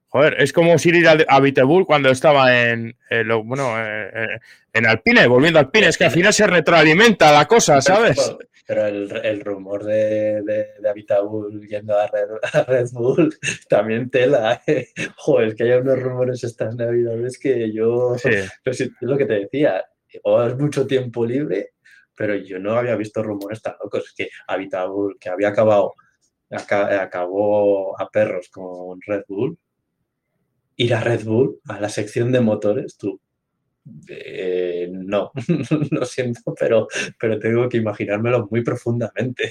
joder, 0.08 0.36
es 0.38 0.52
como 0.52 0.78
si 0.78 0.90
ir 0.90 1.08
a, 1.08 1.40
Vitebull 1.40 1.86
cuando 1.86 2.10
estaba 2.10 2.68
en, 2.68 2.96
bueno, 3.44 3.74
en 4.72 4.86
Alpine, 4.86 5.26
volviendo 5.26 5.58
a 5.58 5.62
Alpine, 5.62 5.88
es 5.88 5.98
que 5.98 6.04
al 6.04 6.10
final 6.10 6.32
se 6.32 6.46
retroalimenta 6.46 7.32
la 7.32 7.46
cosa, 7.46 7.80
¿sabes? 7.80 8.36
Pero 8.68 8.86
el, 8.86 9.40
rumor 9.40 9.82
de, 9.82 10.42
de, 10.42 10.68
de 10.78 11.66
yendo 11.66 11.98
a 11.98 12.06
Red, 12.06 12.88
Bull 12.92 13.34
también 13.68 14.10
tela. 14.10 14.60
¿eh? 14.66 14.88
Joder, 15.16 15.48
es 15.48 15.54
que 15.54 15.62
hay 15.62 15.72
unos 15.80 15.98
rumores 15.98 16.44
estas 16.44 16.76
navidades 16.76 17.38
que 17.38 17.72
yo. 17.72 18.14
es 18.16 18.90
lo 19.00 19.16
que 19.16 19.24
te 19.24 19.40
decía. 19.40 19.86
O 20.22 20.42
es 20.42 20.54
mucho 20.58 20.86
tiempo 20.86 21.24
libre, 21.24 21.70
pero 22.14 22.34
yo 22.34 22.58
no 22.58 22.74
había 22.74 22.94
visto 22.96 23.22
rumores 23.22 23.62
tan 23.62 23.74
locos. 23.82 24.04
Es 24.04 24.12
que 24.12 24.28
Habitabull, 24.46 25.16
que 25.18 25.30
había 25.30 25.48
acabado, 25.48 25.94
acabó 26.50 27.98
a 27.98 28.10
perros 28.10 28.50
con 28.50 29.00
Red 29.00 29.22
Bull, 29.28 29.58
ir 30.78 30.94
a 30.94 31.00
Red 31.00 31.24
Bull, 31.24 31.60
a 31.68 31.80
la 31.80 31.88
sección 31.88 32.32
de 32.32 32.40
motores, 32.40 32.96
tú 32.96 33.20
eh, 34.08 34.88
no, 34.90 35.32
lo 35.90 36.04
siento, 36.04 36.54
pero, 36.58 36.88
pero 37.18 37.38
tengo 37.38 37.68
que 37.68 37.78
imaginármelo 37.78 38.48
muy 38.50 38.62
profundamente. 38.62 39.50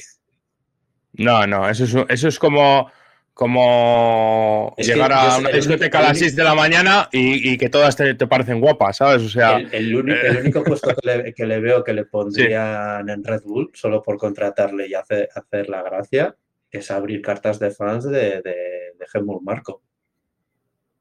No, 1.14 1.46
no, 1.46 1.70
eso 1.70 1.84
es, 1.84 1.96
eso 2.10 2.28
es 2.28 2.40
como, 2.40 2.90
como 3.34 4.74
llegar 4.78 5.12
a 5.12 5.38
una 5.38 5.50
discoteca 5.50 6.00
a 6.00 6.04
las 6.04 6.20
6 6.20 6.36
de 6.36 6.44
la 6.44 6.56
mañana 6.56 7.10
y, 7.12 7.58
que 7.58 7.70
todas 7.70 7.96
te, 7.96 8.16
parecen 8.28 8.62
guapas, 8.62 8.98
¿sabes? 8.98 9.24
O 9.24 9.30
sea, 9.30 9.58
el, 9.58 9.96
único, 9.96 10.64
puesto 10.64 10.96
que 10.96 11.46
le, 11.46 11.60
veo 11.60 11.84
que 11.84 11.94
le 11.94 12.06
pondrían 12.06 13.10
en 13.10 13.24
Red 13.24 13.42
Bull, 13.44 13.72
solo 13.74 14.02
por 14.02 14.18
contratarle 14.18 14.88
y 14.88 14.94
hacer, 14.94 15.28
hacer 15.34 15.70
la 15.70 15.82
gracia, 15.82 16.36
es 16.72 16.92
abrir 16.92 17.22
cartas 17.22 17.60
de 17.60 17.72
fans 17.72 18.06
de, 18.06 18.42
de, 18.42 18.94
de 18.98 19.22
Marco. 19.42 19.82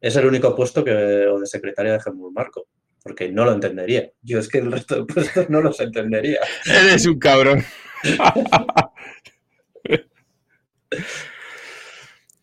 Es 0.06 0.16
el 0.16 0.26
único 0.26 0.54
puesto 0.54 0.84
que, 0.84 0.92
o 1.26 1.40
de 1.40 1.46
secretaria 1.46 1.92
de 1.92 2.00
Helmut 2.04 2.32
Marco 2.32 2.68
porque 3.06 3.30
no 3.30 3.44
lo 3.44 3.52
entendería. 3.52 4.10
Yo 4.20 4.40
es 4.40 4.48
que 4.48 4.58
el 4.58 4.72
resto 4.72 4.96
de 4.96 5.04
puestos 5.04 5.48
no 5.48 5.60
los 5.60 5.78
entendería. 5.78 6.40
Eres 6.66 7.06
un 7.06 7.20
cabrón. 7.20 7.62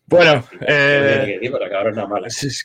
bueno, 0.06 0.42
eh... 0.62 1.38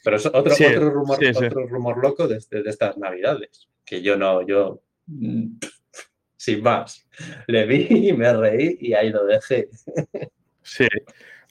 Pero 0.02 0.16
es 0.16 0.26
otro, 0.28 0.54
otro, 0.54 0.90
rumor, 0.90 1.20
otro 1.22 1.68
rumor 1.68 2.02
loco 2.02 2.26
de, 2.26 2.40
de, 2.50 2.70
estas 2.70 2.98
navidades, 2.98 3.68
que 3.84 4.02
yo 4.02 4.16
no, 4.16 4.48
yo 4.48 4.82
sin 6.38 6.64
más. 6.64 7.06
Le 7.48 7.66
vi 7.66 8.08
y 8.08 8.14
me 8.14 8.32
reí 8.32 8.78
y 8.80 8.94
ahí 8.94 9.10
lo 9.10 9.26
dejé. 9.26 9.68
Sí. 10.62 10.88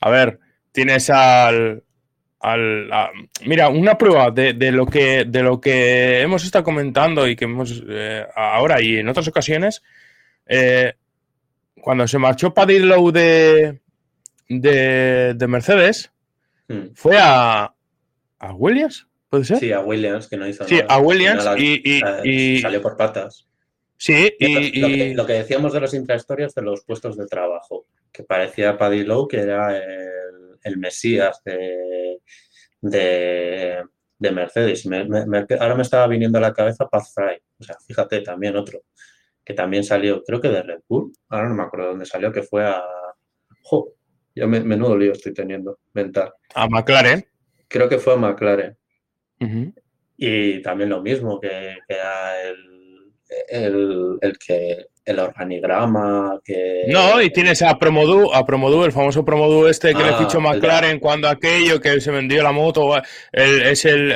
A 0.01 0.09
ver, 0.09 0.39
tienes 0.73 1.11
al. 1.11 1.85
Al 2.41 2.91
mira, 3.45 3.69
una 3.69 3.99
prueba 3.99 4.31
de, 4.31 4.55
lo 4.73 4.87
que, 4.87 5.25
de 5.25 5.43
lo 5.43 5.61
que 5.61 6.21
hemos 6.21 6.45
estado 6.45 6.65
comentando 6.65 7.27
y 7.27 7.35
que 7.35 7.47
hemos 7.47 7.83
eh, 7.89 8.27
ahora 8.35 8.81
y 8.81 8.99
en 8.99 9.09
otras 9.09 9.29
ocasiones. 9.29 9.83
Eh, 10.47 10.95
cuando 11.81 12.07
se 12.07 12.19
marchó 12.19 12.55
Paddy 12.55 12.81
Lowe 12.81 13.13
de, 13.13 13.81
de, 14.49 15.47
Mercedes, 15.47 16.13
hmm. 16.69 16.89
fue 16.95 17.17
a, 17.19 17.73
a 18.39 18.53
Williams, 18.55 19.07
¿puede 19.29 19.45
ser? 19.45 19.59
Sí, 19.59 19.73
a 19.73 19.81
Williams, 19.81 20.29
que 20.29 20.37
no 20.37 20.47
hizo 20.47 20.65
sí, 20.65 20.81
a 20.87 20.99
Williams 20.99 21.45
y, 21.57 22.01
y, 22.25 22.61
Salió 22.61 22.83
por 22.83 22.97
patas. 22.97 23.47
Sí, 23.97 24.33
y, 24.39 25.15
lo, 25.15 25.27
que, 25.27 25.33
decíamos 25.35 25.73
de 25.73 25.81
las 25.81 25.93
intrahistorias 25.93 26.55
de 26.55 26.63
los 26.63 26.85
puestos 26.85 27.17
de 27.17 27.27
trabajo, 27.27 27.87
que 28.13 28.23
parecía 28.25 28.77
Paddy 28.77 29.05
Lowe 29.05 29.29
que 29.29 29.41
era 29.41 29.77
el, 29.77 30.77
mesías 30.77 31.41
de, 31.45 32.19
de, 32.81 34.33
Mercedes. 34.33 34.87
ahora 35.59 35.75
me 35.75 35.83
estaba 35.83 36.07
viniendo 36.07 36.39
a 36.39 36.43
la 36.43 36.53
cabeza 36.53 36.89
Paz 36.89 37.13
Fry, 37.15 37.41
o 37.59 37.65
sea, 37.65 37.77
fíjate, 37.87 38.21
también 38.21 38.57
otro, 38.57 38.83
que 39.45 39.55
también 39.55 39.83
salió, 39.83 40.23
creo 40.23 40.41
que 40.41 40.49
de 40.49 40.63
Red 40.63 40.81
Bull, 40.87 41.13
ahora 41.29 41.49
no 41.49 41.55
me 41.55 41.63
acuerdo 41.63 41.89
dónde 41.89 42.07
salió, 42.07 42.33
que 42.33 42.43
fue 42.43 42.67
a... 42.67 42.83
Jo, 43.63 43.95
yo 44.35 44.47
menudo 44.47 44.97
lío 44.97 45.13
estoy 45.13 45.33
teniendo 45.33 45.81
mental. 45.95 46.33
A 46.55 46.69
McLaren. 46.69 47.27
Creo 47.67 47.89
que 47.89 47.99
fue 47.99 48.15
a 48.15 48.17
McLaren. 48.17 48.77
Y 50.17 50.63
también 50.63 50.91
lo 50.91 51.03
mismo, 51.03 51.41
que, 51.41 51.79
que 51.87 51.95
era 51.95 52.43
el 52.43 52.79
el, 53.49 54.19
el, 54.21 54.39
que 54.39 54.87
el 55.09 55.19
organigrama 55.19 56.39
que 56.45 56.85
no 56.89 57.21
y 57.23 57.31
tienes 57.31 57.63
a 57.63 57.79
Promodu 57.79 58.33
a 58.35 58.45
Promodu 58.45 58.85
el 58.85 58.93
famoso 58.93 59.25
Promodu 59.25 59.67
este 59.67 59.95
que 59.95 60.03
le 60.03 60.11
ah, 60.11 60.19
fichó 60.19 60.41
McLaren 60.41 61.01
cuando 61.01 61.29
aquello 61.29 61.81
que 61.81 62.01
se 62.01 62.11
vendió 62.11 62.43
la 62.43 62.53
moto 62.53 63.01
es 63.33 63.85
el, 63.87 64.13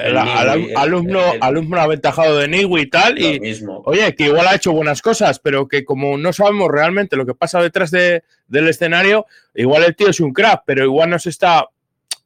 alumno 0.77 1.21
alumno 1.41 1.81
aventajado 1.81 2.39
de 2.39 2.49
Niwi 2.49 2.83
y 2.83 2.87
tal 2.91 3.19
y 3.19 3.41
oye 3.85 4.15
que 4.15 4.25
igual 4.25 4.47
ha 4.47 4.55
hecho 4.55 4.73
buenas 4.73 5.01
cosas 5.01 5.39
pero 5.39 5.67
que 5.67 5.85
como 5.85 6.19
no 6.19 6.33
sabemos 6.33 6.69
realmente 6.71 7.17
lo 7.17 7.25
que 7.25 7.35
pasa 7.35 7.63
detrás 7.63 7.91
de, 7.91 8.23
del 8.47 8.69
escenario 8.69 9.27
igual 9.55 9.85
el 9.85 9.97
tío 9.97 10.09
es 10.09 10.21
un 10.21 10.33
crack 10.33 10.63
pero 10.67 10.85
igual 10.85 11.09
no 11.09 11.19
se 11.19 11.31
está 11.31 11.67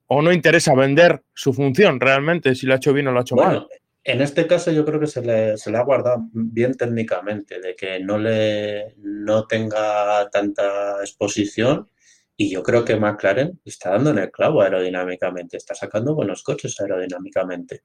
o 0.09 0.22
no 0.22 0.33
interesa 0.33 0.74
vender 0.74 1.22
su 1.35 1.52
función 1.52 2.00
realmente 2.00 2.55
si 2.55 2.66
lo 2.66 2.74
ha 2.74 2.76
hecho 2.76 2.92
bien 2.92 3.07
o 3.07 3.12
lo 3.12 3.20
ha 3.20 3.22
hecho 3.22 3.37
mal 3.37 3.66
en 4.07 4.23
este 4.23 4.47
caso 4.47 4.71
yo 4.71 4.85
creo 4.85 5.01
que 5.01 5.09
se 5.09 5.21
le, 5.21 5.57
se 5.59 5.71
le, 5.73 5.79
ha 5.79 5.83
guardado 5.83 6.29
bien 6.33 6.75
técnicamente, 6.75 7.61
de 7.61 7.75
que 7.75 7.99
no, 7.99 8.19
le, 8.19 8.95
no 8.99 9.49
tenga 9.49 10.31
tanta 10.31 11.01
exposición 11.01 11.90
y 12.37 12.49
yo 12.49 12.62
creo 12.62 12.85
que 12.85 12.95
McLaren 12.95 13.61
está 13.64 13.90
dando 13.90 14.11
en 14.11 14.19
el 14.19 14.31
clavo 14.31 14.62
aerodinámicamente, 14.62 15.57
está 15.57 15.75
sacando 15.75 16.14
buenos 16.14 16.45
coches 16.45 16.81
aerodinámicamente. 16.81 17.83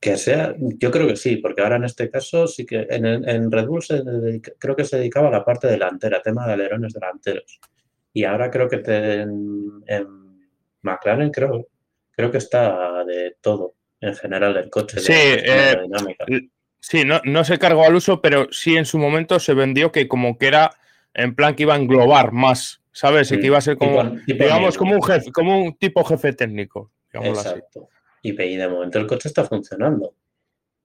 Que 0.00 0.16
sea, 0.16 0.54
yo 0.58 0.90
creo 0.90 1.06
que 1.06 1.16
sí, 1.16 1.36
porque 1.36 1.60
ahora 1.60 1.76
en 1.76 1.84
este 1.84 2.08
caso 2.08 2.46
sí 2.46 2.64
que 2.64 2.86
en, 2.88 3.04
en 3.04 3.52
Red 3.52 3.66
Bull 3.66 3.82
se 3.82 4.02
creo 4.58 4.74
que 4.74 4.84
se 4.84 4.96
dedicaba 4.96 5.28
a 5.28 5.32
la 5.32 5.44
parte 5.44 5.66
delantera, 5.66 6.22
tema 6.22 6.46
de 6.46 6.54
alerones 6.54 6.94
delanteros. 6.94 7.60
Y 8.14 8.24
ahora 8.24 8.50
creo 8.50 8.66
que 8.66 8.76
en, 8.76 9.82
en 9.86 10.06
McLaren 10.80 11.30
creo, 11.30 11.68
creo 12.12 12.30
que 12.30 12.38
está 12.38 13.04
de 13.04 13.36
todo 13.42 13.77
en 14.00 14.14
general 14.14 14.56
el 14.56 14.70
coche. 14.70 15.00
Sí, 15.00 15.12
eh, 15.14 15.76
sí 16.80 17.04
no, 17.04 17.20
no 17.24 17.44
se 17.44 17.58
cargó 17.58 17.84
al 17.84 17.94
uso, 17.94 18.20
pero 18.20 18.48
sí 18.50 18.76
en 18.76 18.84
su 18.84 18.98
momento 18.98 19.38
se 19.40 19.54
vendió 19.54 19.92
que 19.92 20.08
como 20.08 20.38
que 20.38 20.46
era 20.46 20.72
en 21.14 21.34
plan 21.34 21.54
que 21.54 21.64
iba 21.64 21.74
a 21.74 21.78
englobar 21.78 22.32
más, 22.32 22.80
¿sabes? 22.92 23.32
Y 23.32 23.40
que 23.40 23.46
iba 23.46 23.58
a 23.58 23.62
ser 23.62 23.76
como, 23.76 24.04
digamos, 24.26 24.76
como 24.76 24.94
un, 24.94 25.02
jefe, 25.02 25.32
como 25.32 25.60
un 25.60 25.74
tipo 25.74 26.04
jefe 26.04 26.32
técnico. 26.32 26.92
Exacto. 27.12 27.88
Y, 28.22 28.32
de 28.32 28.68
momento 28.68 28.98
el 28.98 29.06
coche 29.06 29.28
está 29.28 29.44
funcionando. 29.44 30.14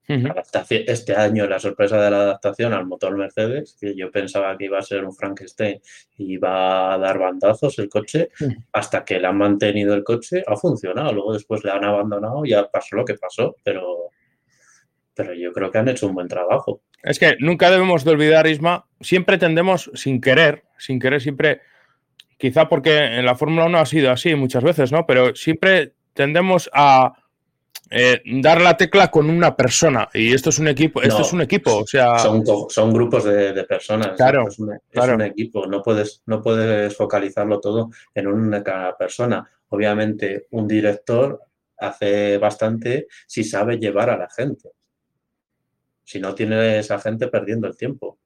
Este 0.07 1.15
año 1.15 1.47
la 1.47 1.59
sorpresa 1.59 2.01
de 2.01 2.11
la 2.11 2.17
adaptación 2.17 2.73
al 2.73 2.85
motor 2.85 3.15
Mercedes, 3.17 3.77
que 3.79 3.95
yo 3.95 4.11
pensaba 4.11 4.57
que 4.57 4.65
iba 4.65 4.77
a 4.77 4.81
ser 4.81 5.05
un 5.05 5.13
Frankenstein 5.13 5.81
y 6.17 6.33
iba 6.33 6.93
a 6.93 6.97
dar 6.97 7.17
bandazos 7.17 7.79
el 7.79 7.87
coche, 7.87 8.29
hasta 8.73 9.05
que 9.05 9.19
le 9.19 9.27
han 9.27 9.37
mantenido 9.37 9.93
el 9.93 10.03
coche, 10.03 10.43
ha 10.45 10.57
funcionado. 10.57 11.13
Luego 11.13 11.33
después 11.33 11.63
le 11.63 11.71
han 11.71 11.85
abandonado 11.85 12.45
y 12.45 12.49
ya 12.49 12.69
pasó 12.69 12.97
lo 12.97 13.05
que 13.05 13.15
pasó, 13.15 13.55
pero, 13.63 14.09
pero 15.13 15.33
yo 15.33 15.53
creo 15.53 15.71
que 15.71 15.77
han 15.77 15.87
hecho 15.87 16.07
un 16.07 16.15
buen 16.15 16.27
trabajo. 16.27 16.81
Es 17.01 17.17
que 17.17 17.35
nunca 17.39 17.71
debemos 17.71 18.03
de 18.03 18.11
olvidar, 18.11 18.45
Isma, 18.47 18.85
siempre 18.99 19.37
tendemos 19.37 19.89
sin 19.93 20.19
querer, 20.19 20.63
sin 20.77 20.99
querer 20.99 21.21
siempre, 21.21 21.61
quizá 22.37 22.67
porque 22.67 22.97
en 22.97 23.25
la 23.25 23.35
Fórmula 23.35 23.65
1 23.65 23.77
ha 23.77 23.85
sido 23.85 24.11
así 24.11 24.35
muchas 24.35 24.63
veces, 24.63 24.91
¿no? 24.91 25.05
Pero 25.05 25.33
siempre 25.35 25.93
tendemos 26.13 26.69
a 26.73 27.13
eh, 27.95 28.21
dar 28.41 28.59
la 28.59 28.75
tecla 28.75 29.12
con 29.12 29.29
una 29.29 29.55
persona 29.55 30.09
y 30.13 30.33
esto 30.33 30.49
es 30.49 30.57
un 30.57 30.67
equipo, 30.67 31.01
esto 31.01 31.21
es 31.21 31.31
un 31.31 31.41
equipo, 31.41 31.77
o 31.77 31.86
sea... 31.86 32.17
Son, 32.17 32.43
son 32.69 32.91
grupos 32.91 33.23
de, 33.23 33.63
personas, 33.65 34.17
claro, 34.17 34.47
es, 34.47 34.57
un, 34.57 35.21
equipo, 35.21 35.67
no 35.67 35.83
puedes, 35.83 36.23
no 36.25 36.41
puedes 36.41 36.95
focalizarlo 36.95 37.59
todo 37.59 37.91
en 38.15 38.27
una 38.27 38.63
persona. 38.97 39.47
Obviamente 39.69 40.47
un 40.51 40.67
director 40.67 41.39
hace 41.77 42.38
bastante 42.39 43.07
si 43.27 43.43
sabe 43.43 43.77
llevar 43.77 44.09
a 44.09 44.17
la 44.17 44.29
gente. 44.29 44.69
Si 46.03 46.19
no 46.19 46.33
tiene 46.33 46.79
esa 46.79 46.99
gente 46.99 47.27
perdiendo 47.27 47.67
el 47.67 47.77
tiempo. 47.77 48.17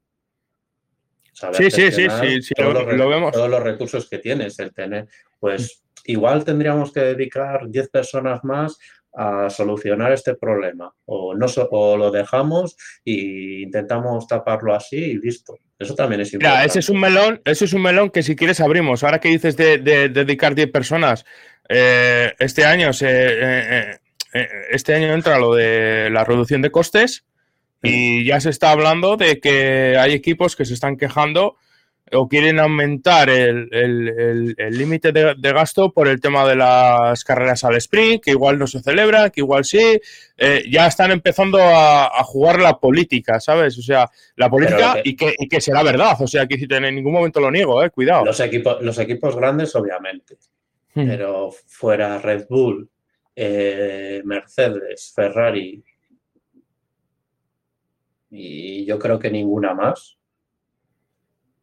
sí, 1.33 1.69
sí, 1.69 1.91
sí, 1.91 2.07
sí, 2.41 2.53
todos, 2.55 2.73
lo, 2.73 2.91
los, 2.93 3.09
vemos. 3.09 3.31
todos 3.33 3.49
los 3.49 3.61
recursos 3.61 4.09
que 4.09 4.19
tienes, 4.19 4.57
el 4.59 4.73
tener, 4.73 5.07
pues 5.39 5.83
igual 6.05 6.43
tendríamos 6.43 6.91
que 6.91 7.01
dedicar 7.01 7.67
10 7.67 7.89
personas 7.89 8.43
más 8.43 8.77
a 9.13 9.49
solucionar 9.49 10.11
este 10.11 10.35
problema. 10.35 10.93
O, 11.05 11.33
no, 11.35 11.47
o 11.71 11.97
lo 11.97 12.11
dejamos 12.11 12.77
e 13.05 13.61
intentamos 13.63 14.27
taparlo 14.27 14.73
así 14.73 14.97
y 14.97 15.17
listo. 15.17 15.57
Eso 15.79 15.95
también 15.95 16.21
es 16.21 16.33
importante. 16.33 16.65
ese 16.65 16.79
es 16.79 16.89
un 16.89 16.99
melón, 16.99 17.41
ese 17.45 17.65
es 17.65 17.73
un 17.73 17.81
melón 17.83 18.09
que 18.09 18.23
si 18.23 18.35
quieres 18.35 18.59
abrimos. 18.59 19.03
Ahora 19.03 19.19
que 19.19 19.29
dices 19.29 19.55
de, 19.57 19.77
dedicar 19.77 20.55
10 20.55 20.71
personas, 20.71 21.25
eh, 21.69 22.33
este 22.39 22.65
año 22.65 22.93
se, 22.93 23.07
eh, 23.09 23.99
eh, 24.33 24.47
este 24.71 24.95
año 24.95 25.13
entra 25.13 25.39
lo 25.39 25.53
de 25.55 26.09
la 26.11 26.23
reducción 26.23 26.61
de 26.61 26.71
costes 26.71 27.25
y 27.83 28.25
ya 28.25 28.39
se 28.39 28.49
está 28.49 28.71
hablando 28.71 29.17
de 29.17 29.39
que 29.39 29.97
hay 29.97 30.13
equipos 30.13 30.55
que 30.55 30.65
se 30.65 30.73
están 30.73 30.97
quejando 30.97 31.57
o 32.13 32.27
quieren 32.27 32.59
aumentar 32.59 33.29
el 33.29 34.55
límite 34.71 35.11
de, 35.11 35.35
gasto 35.53 35.91
por 35.91 36.07
el 36.07 36.21
tema 36.21 36.47
de 36.47 36.55
las 36.55 37.23
carreras 37.23 37.63
al 37.63 37.75
sprint, 37.75 38.23
que 38.23 38.31
igual 38.31 38.57
no 38.57 38.67
se 38.67 38.81
celebra, 38.81 39.29
que 39.29 39.41
igual 39.41 39.65
sí, 39.65 39.99
eh, 40.37 40.63
ya 40.69 40.87
están 40.87 41.11
empezando 41.11 41.59
a, 41.61 42.09
jugar 42.23 42.59
la 42.59 42.77
política, 42.77 43.39
¿sabes? 43.39 43.77
O 43.77 43.81
sea, 43.81 44.09
la 44.35 44.49
política 44.49 45.01
y, 45.03 45.15
que, 45.15 45.33
y, 45.37 45.47
que, 45.47 45.61
será 45.61 45.83
verdad, 45.83 46.15
o 46.19 46.27
sea, 46.27 46.47
que 46.47 46.55
en 46.69 46.95
ningún 46.95 47.13
momento 47.13 47.39
lo 47.39 47.51
niego, 47.51 47.83
¿eh? 47.83 47.89
Cuidado. 47.89 48.25
Los 48.25 48.39
equipos, 48.39 48.81
los 48.81 48.97
equipos 48.99 49.35
grandes, 49.35 49.75
obviamente, 49.75 50.37
hmm. 50.93 51.07
pero 51.07 51.51
fuera 51.65 52.19
Red 52.19 52.47
Bull, 52.49 52.89
eh, 53.35 54.21
Mercedes, 54.25 55.11
Ferrari 55.15 55.83
y 58.29 58.85
yo 58.85 58.99
creo 58.99 59.19
que 59.19 59.31
ninguna 59.31 59.73
más 59.73 60.16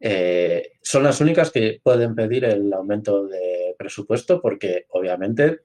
eh, 0.07 0.73
son 0.83 1.01
las 1.01 1.19
únicas 1.19 1.49
que 1.49 1.79
pueden 1.81 2.13
pedir 2.13 2.45
el 2.45 2.71
aumento 2.71 3.25
de 3.25 3.73
presupuesto 3.75 4.39
porque 4.39 4.85
obviamente 4.89 5.61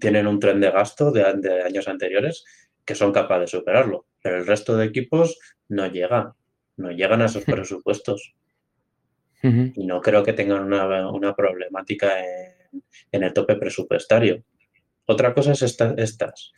tienen 0.00 0.26
un 0.26 0.40
tren 0.40 0.58
de 0.58 0.70
gasto 0.70 1.12
de, 1.12 1.22
años 1.22 1.86
anteriores 1.86 2.46
que 2.82 2.94
son 2.94 3.12
capaces 3.12 3.52
de 3.52 3.58
superarlo, 3.58 4.06
pero 4.22 4.38
el 4.38 4.46
resto 4.46 4.74
de 4.74 4.86
equipos 4.86 5.38
no 5.68 5.86
llegan, 5.86 6.32
no 6.78 6.92
llegan 6.92 7.20
a 7.20 7.26
esos 7.26 7.44
presupuestos. 7.44 8.34
Y 9.42 9.84
no 9.84 10.00
creo 10.00 10.22
que 10.22 10.32
tengan 10.32 10.64
una, 10.64 11.36
problemática 11.36 12.24
en, 13.12 13.22
el 13.22 13.34
tope 13.34 13.56
presupuestario. 13.56 14.42
Otra 15.04 15.34
cosa 15.34 15.52
es 15.52 15.60
estas, 15.60 16.52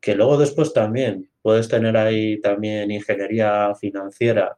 que 0.00 0.14
luego 0.14 0.38
después 0.38 0.72
también 0.72 1.30
puedes 1.42 1.68
tener 1.68 1.98
ahí 1.98 2.40
también 2.40 2.90
ingeniería 2.90 3.74
financiera 3.74 4.56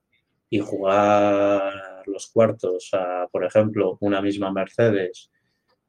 y 0.48 0.60
jugar 0.60 1.87
los 2.08 2.28
cuartos 2.28 2.90
a, 2.92 3.26
por 3.30 3.44
ejemplo, 3.44 3.98
una 4.00 4.20
misma 4.20 4.52
Mercedes, 4.52 5.30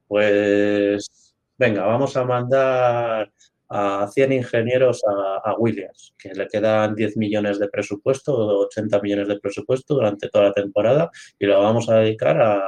pues 0.06 1.34
venga, 1.56 1.84
vamos 1.84 2.16
a 2.16 2.24
mandar 2.24 3.32
a 3.68 4.08
100 4.12 4.32
ingenieros 4.32 5.02
a, 5.44 5.54
Williams, 5.56 6.14
que 6.18 6.34
le 6.34 6.48
quedan 6.48 6.94
10 6.94 7.16
millones 7.16 7.60
de 7.60 7.68
presupuesto, 7.68 8.34
80 8.34 9.00
millones 9.00 9.28
de 9.28 9.38
presupuesto 9.38 9.94
durante 9.94 10.28
toda 10.28 10.46
la 10.46 10.52
temporada 10.52 11.10
y 11.38 11.46
lo 11.46 11.60
vamos 11.60 11.88
a 11.88 11.98
dedicar 11.98 12.40
a, 12.42 12.62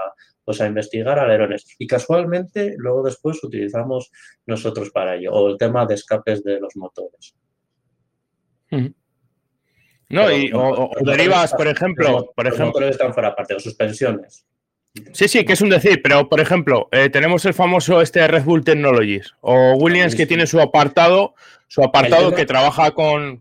pues 0.45 0.61
a 0.61 0.67
investigar 0.67 1.19
alerones. 1.19 1.67
Y 1.79 1.87
casualmente 1.87 2.75
luego 2.79 3.03
después 3.03 3.43
utilizamos 3.43 4.13
nosotros 4.47 4.91
para 4.91 5.17
ello, 5.17 5.33
o 5.33 5.49
el 5.51 5.59
tema 5.59 5.87
de 5.87 5.95
escapes 5.95 6.45
de 6.45 6.61
los 6.61 6.77
motores. 6.77 7.35
No, 10.13 10.31
y, 10.31 10.53
o, 10.55 10.91
derivas, 11.01 11.55
por 11.55 11.67
ejemplo, 11.67 12.33
por 12.37 12.47
ejemplo. 12.47 12.87
están 12.87 13.15
fuera 13.15 13.35
parte, 13.35 13.55
o 13.55 13.61
suspensiones. 13.61 14.45
Sí, 15.15 15.27
sí, 15.27 15.43
que 15.47 15.55
es 15.55 15.61
un 15.63 15.71
decir, 15.71 16.03
pero 16.03 16.29
por 16.29 16.39
ejemplo, 16.39 16.91
eh, 16.93 17.09
tenemos 17.09 17.47
el 17.47 17.55
famoso 17.55 18.03
este 18.03 18.29
Red 18.29 18.45
Bull 18.45 18.63
Technologies 18.63 19.33
o 19.41 19.73
Williams 19.77 20.15
que 20.15 20.27
tiene 20.27 20.47
su 20.47 20.61
apartado, 20.61 21.35
su 21.67 21.83
apartado 21.83 22.35
que 22.35 22.45
trabaja 22.45 22.91
con, 22.91 23.41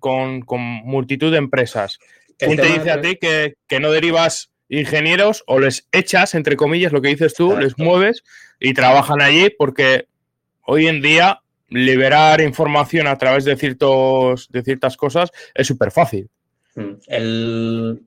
multitud 0.85 1.29
de 1.29 1.39
empresas. 1.39 1.99
¿Quién 2.37 2.55
te 2.55 2.67
dice 2.67 2.89
a 2.89 3.01
ti 3.01 3.17
que, 3.17 3.79
no 3.81 3.91
derivas 3.91 4.49
ingenieros 4.69 5.43
o 5.45 5.59
les 5.59 5.89
echas, 5.91 6.35
entre 6.35 6.55
comillas, 6.55 6.93
lo 6.93 7.01
que 7.01 7.09
dices 7.09 7.33
tú, 7.33 7.57
les 7.57 7.77
mueves 7.77 8.23
y 8.61 8.73
trabajan 8.73 9.21
allí 9.21 9.49
porque 9.49 10.07
hoy 10.65 10.87
en 10.87 11.01
día 11.01 11.41
liberar 11.67 12.39
información 12.39 13.07
a 13.07 13.17
través 13.17 13.43
de, 13.43 13.57
ciertos, 13.57 14.47
de 14.49 14.63
ciertas 14.63 14.95
cosas 14.95 15.31
es 15.53 15.67
súper 15.67 15.91
fácil. 15.91 16.29
Mm, 16.75 16.93
el, 17.07 18.05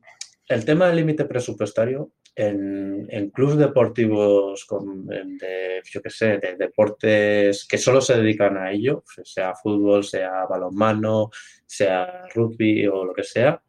el 0.48 0.64
tema 0.64 0.86
del 0.86 0.96
límite 0.96 1.24
presupuestario 1.24 2.12
en, 2.36 3.06
en 3.10 3.30
clubes 3.30 3.56
deportivos 3.56 4.64
con, 4.64 5.06
yo 5.08 6.02
qué 6.02 6.10
sé, 6.10 6.38
de 6.38 6.56
deportes 6.56 7.66
que 7.66 7.78
solo 7.78 8.00
se 8.00 8.16
dedican 8.16 8.56
a 8.56 8.72
ello, 8.72 9.04
sea 9.22 9.54
fútbol, 9.54 10.04
sea 10.04 10.46
balonmano, 10.46 11.30
sea 11.66 12.26
rugby 12.34 12.86
o 12.86 13.04
lo 13.04 13.14
que 13.14 13.22
sea, 13.22 13.62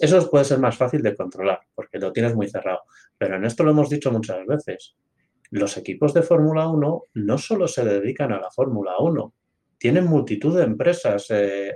eso 0.00 0.30
puede 0.30 0.44
ser 0.44 0.58
más 0.58 0.76
fácil 0.76 1.02
de 1.02 1.14
controlar 1.14 1.60
porque 1.74 1.98
lo 1.98 2.12
tienes 2.12 2.34
muy 2.34 2.48
cerrado. 2.48 2.80
Pero 3.16 3.36
en 3.36 3.44
esto 3.44 3.64
lo 3.64 3.70
hemos 3.70 3.88
dicho 3.88 4.10
muchas 4.10 4.44
veces. 4.46 4.96
Los 5.50 5.76
equipos 5.76 6.14
de 6.14 6.22
Fórmula 6.22 6.68
1 6.68 7.04
no 7.14 7.38
solo 7.38 7.66
se 7.66 7.84
dedican 7.84 8.32
a 8.32 8.40
la 8.40 8.50
Fórmula 8.50 8.98
1, 8.98 9.34
tienen 9.78 10.06
multitud 10.06 10.56
de 10.56 10.64
empresas 10.64 11.26
eh, 11.30 11.74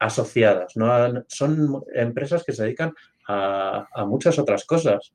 asociadas, 0.00 0.76
¿no? 0.76 1.24
son 1.28 1.84
empresas 1.94 2.42
que 2.42 2.52
se 2.52 2.64
dedican 2.64 2.92
a, 3.28 3.86
muchas 4.06 4.38
otras 4.38 4.64
cosas. 4.64 5.12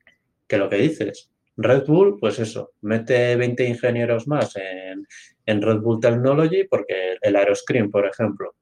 Que 0.47 0.57
lo 0.57 0.69
que 0.69 0.77
dices, 0.77 1.31
Red 1.57 1.85
Bull, 1.87 2.17
pues 2.19 2.37
eso, 2.39 2.73
mete 2.81 3.35
20 3.35 3.67
ingenieros 3.67 4.27
más 4.27 4.53
en, 4.55 5.61
Red 5.61 5.79
Bull 5.79 5.99
Technology 5.99 6.65
porque 6.65 7.17
el 7.19 7.35
Aeroscreen, 7.35 7.89
por 7.89 8.05
ejemplo, 8.05 8.55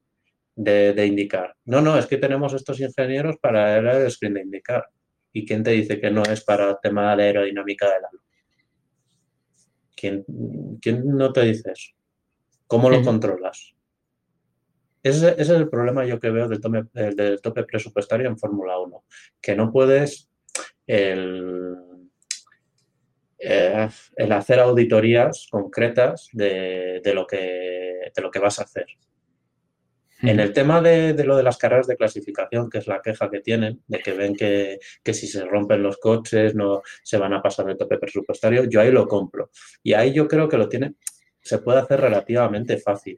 de, 0.56 1.06
indicar. 1.06 1.56
No, 1.66 1.82
no, 1.82 1.98
es 1.98 2.08
que 2.08 2.18
tenemos 2.18 2.54
estos 2.54 2.80
ingenieros 2.80 3.38
para 3.38 3.78
el 3.78 3.88
Aeroscreen 3.88 4.36
de 4.36 4.42
indicar. 4.42 4.86
¿Y 5.34 5.46
quién 5.46 5.64
te 5.64 5.72
dice 5.72 6.00
que 6.00 6.10
no 6.10 6.24
es 6.24 6.44
para 6.44 6.70
el 6.70 6.78
tema 6.82 7.16
de 7.16 7.24
aerodinámica 7.24 7.88
del 7.88 8.06
avión? 8.06 8.24
¿Quién, 9.96 10.26
¿Quién, 10.80 11.04
no 11.06 11.34
te 11.34 11.42
dice 11.42 11.72
eso? 11.72 11.92
¿Cómo 12.68 12.90
lo 12.90 13.02
controlas? 13.02 13.76
Ese, 15.04 15.36
es 15.38 15.50
el 15.50 15.70
problema 15.70 16.06
yo 16.06 16.18
que 16.18 16.30
veo 16.30 16.48
del 16.48 16.62
tope, 16.62 16.86
del 16.94 17.42
tope 17.42 17.64
presupuestario 17.64 18.28
en 18.28 18.38
Fórmula 18.38 18.80
1, 18.80 19.04
que 19.42 19.54
no 19.54 19.70
puedes 19.70 20.30
el, 20.88 21.76
eh, 23.38 23.90
el 24.16 24.32
hacer 24.32 24.62
auditorías 24.62 25.48
concretas 25.52 26.30
de, 26.32 27.02
lo 27.14 27.28
que, 27.28 28.12
de 28.16 28.22
lo 28.22 28.32
que 28.32 28.40
vas 28.40 28.60
a 28.60 28.64
hacer. 28.64 28.86
En 30.22 30.40
el 30.40 30.54
tema 30.54 30.82
de, 30.82 31.22
lo 31.26 31.36
de 31.36 31.44
las 31.44 31.58
carreras 31.58 31.86
de 31.86 31.98
clasificación, 31.98 32.70
que 32.70 32.78
es 32.78 32.88
la 32.88 33.02
queja 33.02 33.30
que 33.30 33.42
tienen, 33.42 33.82
de 33.88 34.00
que 34.00 34.14
ven 34.14 34.38
que, 34.38 34.80
que, 35.04 35.14
si 35.14 35.28
se 35.28 35.44
rompen 35.44 35.84
los 35.84 35.98
coches 35.98 36.56
no 36.56 36.82
se 37.04 37.18
van 37.18 37.34
a 37.34 37.42
pasar 37.42 37.70
el 37.70 37.76
tope 37.76 37.98
presupuestario, 37.98 38.64
yo 38.64 38.80
ahí 38.80 38.90
lo 38.90 39.06
compro. 39.06 39.50
Y 39.84 39.92
ahí 39.92 40.14
yo 40.14 40.30
creo 40.30 40.48
que 40.48 40.58
lo 40.58 40.70
tiene, 40.70 40.94
se 41.42 41.58
puede 41.58 41.80
hacer 41.80 42.00
relativamente 42.00 42.78
fácil 42.78 43.18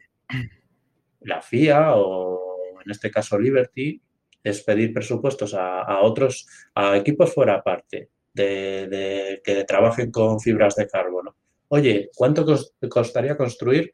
la 1.25 1.41
FIA 1.41 1.95
o 1.95 2.79
en 2.83 2.91
este 2.91 3.11
caso 3.11 3.37
Liberty 3.37 4.01
es 4.43 4.63
pedir 4.63 4.93
presupuestos 4.93 5.55
a, 5.55 6.01
otros, 6.01 6.47
a 6.75 6.95
equipos 6.95 7.33
fuera 7.33 7.55
aparte, 7.55 8.09
de, 8.31 9.41
que 9.43 9.63
trabajen 9.63 10.11
con 10.11 10.39
fibras 10.39 10.75
de 10.75 10.87
carbono. 10.87 11.35
Oye, 11.69 12.11
¿cuánto 12.15 12.45
costaría 12.87 13.35
construir 13.35 13.91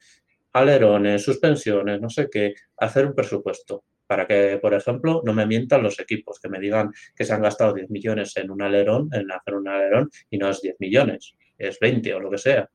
alerones, 0.52 1.24
suspensiones, 1.24 2.02
no 2.02 2.10
sé 2.10 2.28
qué, 2.30 2.54
hacer 2.78 3.06
un 3.06 3.16
presupuesto? 3.16 3.86
Para 4.06 4.28
que, 4.28 4.60
por 4.62 4.74
ejemplo, 4.74 5.22
no 5.24 5.34
me 5.34 5.46
mientan 5.46 5.84
los 5.84 5.98
equipos, 6.02 6.38
que 6.42 6.50
me 6.50 6.60
digan 6.60 6.92
que 7.16 7.24
se 7.24 7.32
han 7.32 7.42
gastado 7.42 7.74
10 7.74 7.90
millones 7.90 8.36
en 8.36 8.52
un 8.52 8.62
alerón, 8.62 9.08
en 9.14 9.32
hacer 9.32 9.56
un 9.56 9.70
alerón, 9.70 10.10
y 10.30 10.38
no 10.38 10.50
es 10.50 10.62
10 10.62 10.76
millones, 10.80 11.34
es 11.58 11.80
20 11.80 12.14
o 12.14 12.20
lo 12.20 12.30
que 12.30 12.38
sea. 12.38 12.70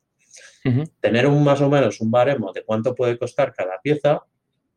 Tener 0.98 1.26
un 1.26 1.44
más 1.44 1.60
o 1.60 1.68
menos 1.68 2.00
un 2.00 2.10
baremo 2.10 2.52
de 2.54 2.64
cuánto 2.64 2.94
puede 2.94 3.18
costar 3.18 3.52
cada 3.52 3.78
pieza 3.82 4.22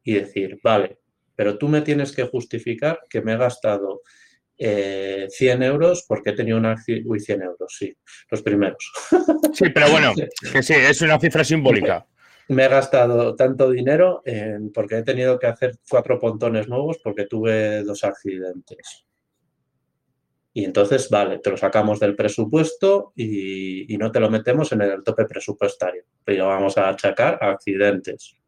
y 0.09 0.13
decir, 0.15 0.59
vale, 0.63 0.97
pero 1.35 1.57
tú 1.59 1.67
me 1.67 1.81
tienes 1.81 2.11
que 2.11 2.23
justificar 2.23 3.01
que 3.07 3.21
me 3.21 3.33
he 3.33 3.37
gastado 3.37 4.01
100 4.57 4.67
eh, 4.67 5.27
euros 5.65 6.03
porque 6.07 6.31
he 6.31 6.33
tenido 6.33 6.57
una... 6.57 6.75
Uy, 7.05 7.19
100 7.19 7.43
euros, 7.43 7.75
sí, 7.77 7.95
los 8.29 8.41
primeros. 8.41 8.91
Sí, 9.53 9.69
pero 9.73 9.89
bueno, 9.89 10.13
que 10.51 10.63
sí, 10.63 10.73
es 10.73 11.01
una 11.01 11.19
cifra 11.19 11.43
simbólica. 11.43 12.05
Me 12.49 12.65
he 12.65 12.67
gastado 12.67 13.35
tanto 13.35 13.69
dinero 13.69 14.21
en, 14.25 14.71
porque 14.71 14.97
he 14.97 15.03
tenido 15.03 15.37
que 15.37 15.47
hacer 15.47 15.77
cuatro 15.87 16.19
pontones 16.19 16.67
nuevos 16.67 16.97
porque 17.03 17.25
tuve 17.25 17.83
dos 17.83 18.03
accidentes. 18.03 19.05
Y 20.53 20.65
entonces, 20.65 21.07
vale, 21.09 21.37
te 21.37 21.51
lo 21.51 21.57
sacamos 21.57 21.99
del 21.99 22.15
presupuesto 22.15 23.13
y, 23.15 23.93
y 23.93 23.97
no 23.97 24.11
te 24.11 24.19
lo 24.19 24.31
metemos 24.31 24.71
en 24.71 24.81
el 24.81 25.03
tope 25.03 25.25
presupuestario. 25.25 26.03
Pero 26.23 26.47
vamos 26.47 26.77
a 26.77 26.89
achacar 26.89 27.37
a 27.41 27.51
accidentes. 27.51 28.38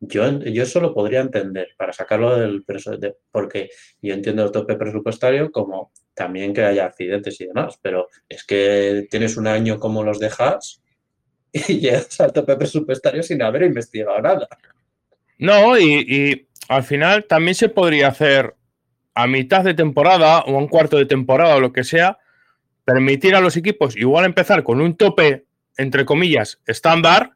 Yo, 0.00 0.40
yo 0.40 0.62
eso 0.62 0.80
lo 0.80 0.94
podría 0.94 1.20
entender 1.20 1.70
para 1.76 1.92
sacarlo 1.92 2.36
del 2.38 2.62
presupuesto, 2.64 3.18
porque 3.32 3.70
yo 4.00 4.14
entiendo 4.14 4.44
el 4.44 4.52
tope 4.52 4.76
presupuestario 4.76 5.50
como 5.50 5.92
también 6.14 6.54
que 6.54 6.64
haya 6.64 6.86
accidentes 6.86 7.40
y 7.40 7.46
demás, 7.46 7.78
pero 7.82 8.08
es 8.28 8.44
que 8.44 9.08
tienes 9.10 9.36
un 9.36 9.48
año 9.48 9.78
como 9.78 10.04
los 10.04 10.20
dejas 10.20 10.82
y 11.52 11.80
llegas 11.80 12.20
al 12.20 12.32
tope 12.32 12.56
presupuestario 12.56 13.22
sin 13.22 13.42
haber 13.42 13.62
investigado 13.62 14.20
nada. 14.20 14.48
No, 15.38 15.76
y, 15.76 16.00
y 16.00 16.48
al 16.68 16.84
final 16.84 17.24
también 17.24 17.54
se 17.54 17.68
podría 17.68 18.08
hacer 18.08 18.54
a 19.14 19.26
mitad 19.26 19.64
de 19.64 19.74
temporada 19.74 20.40
o 20.40 20.54
a 20.54 20.58
un 20.58 20.68
cuarto 20.68 20.96
de 20.96 21.06
temporada 21.06 21.56
o 21.56 21.60
lo 21.60 21.72
que 21.72 21.82
sea, 21.82 22.18
permitir 22.84 23.34
a 23.34 23.40
los 23.40 23.56
equipos 23.56 23.96
igual 23.96 24.24
empezar 24.24 24.62
con 24.62 24.80
un 24.80 24.96
tope, 24.96 25.46
entre 25.76 26.04
comillas, 26.04 26.60
estándar 26.66 27.32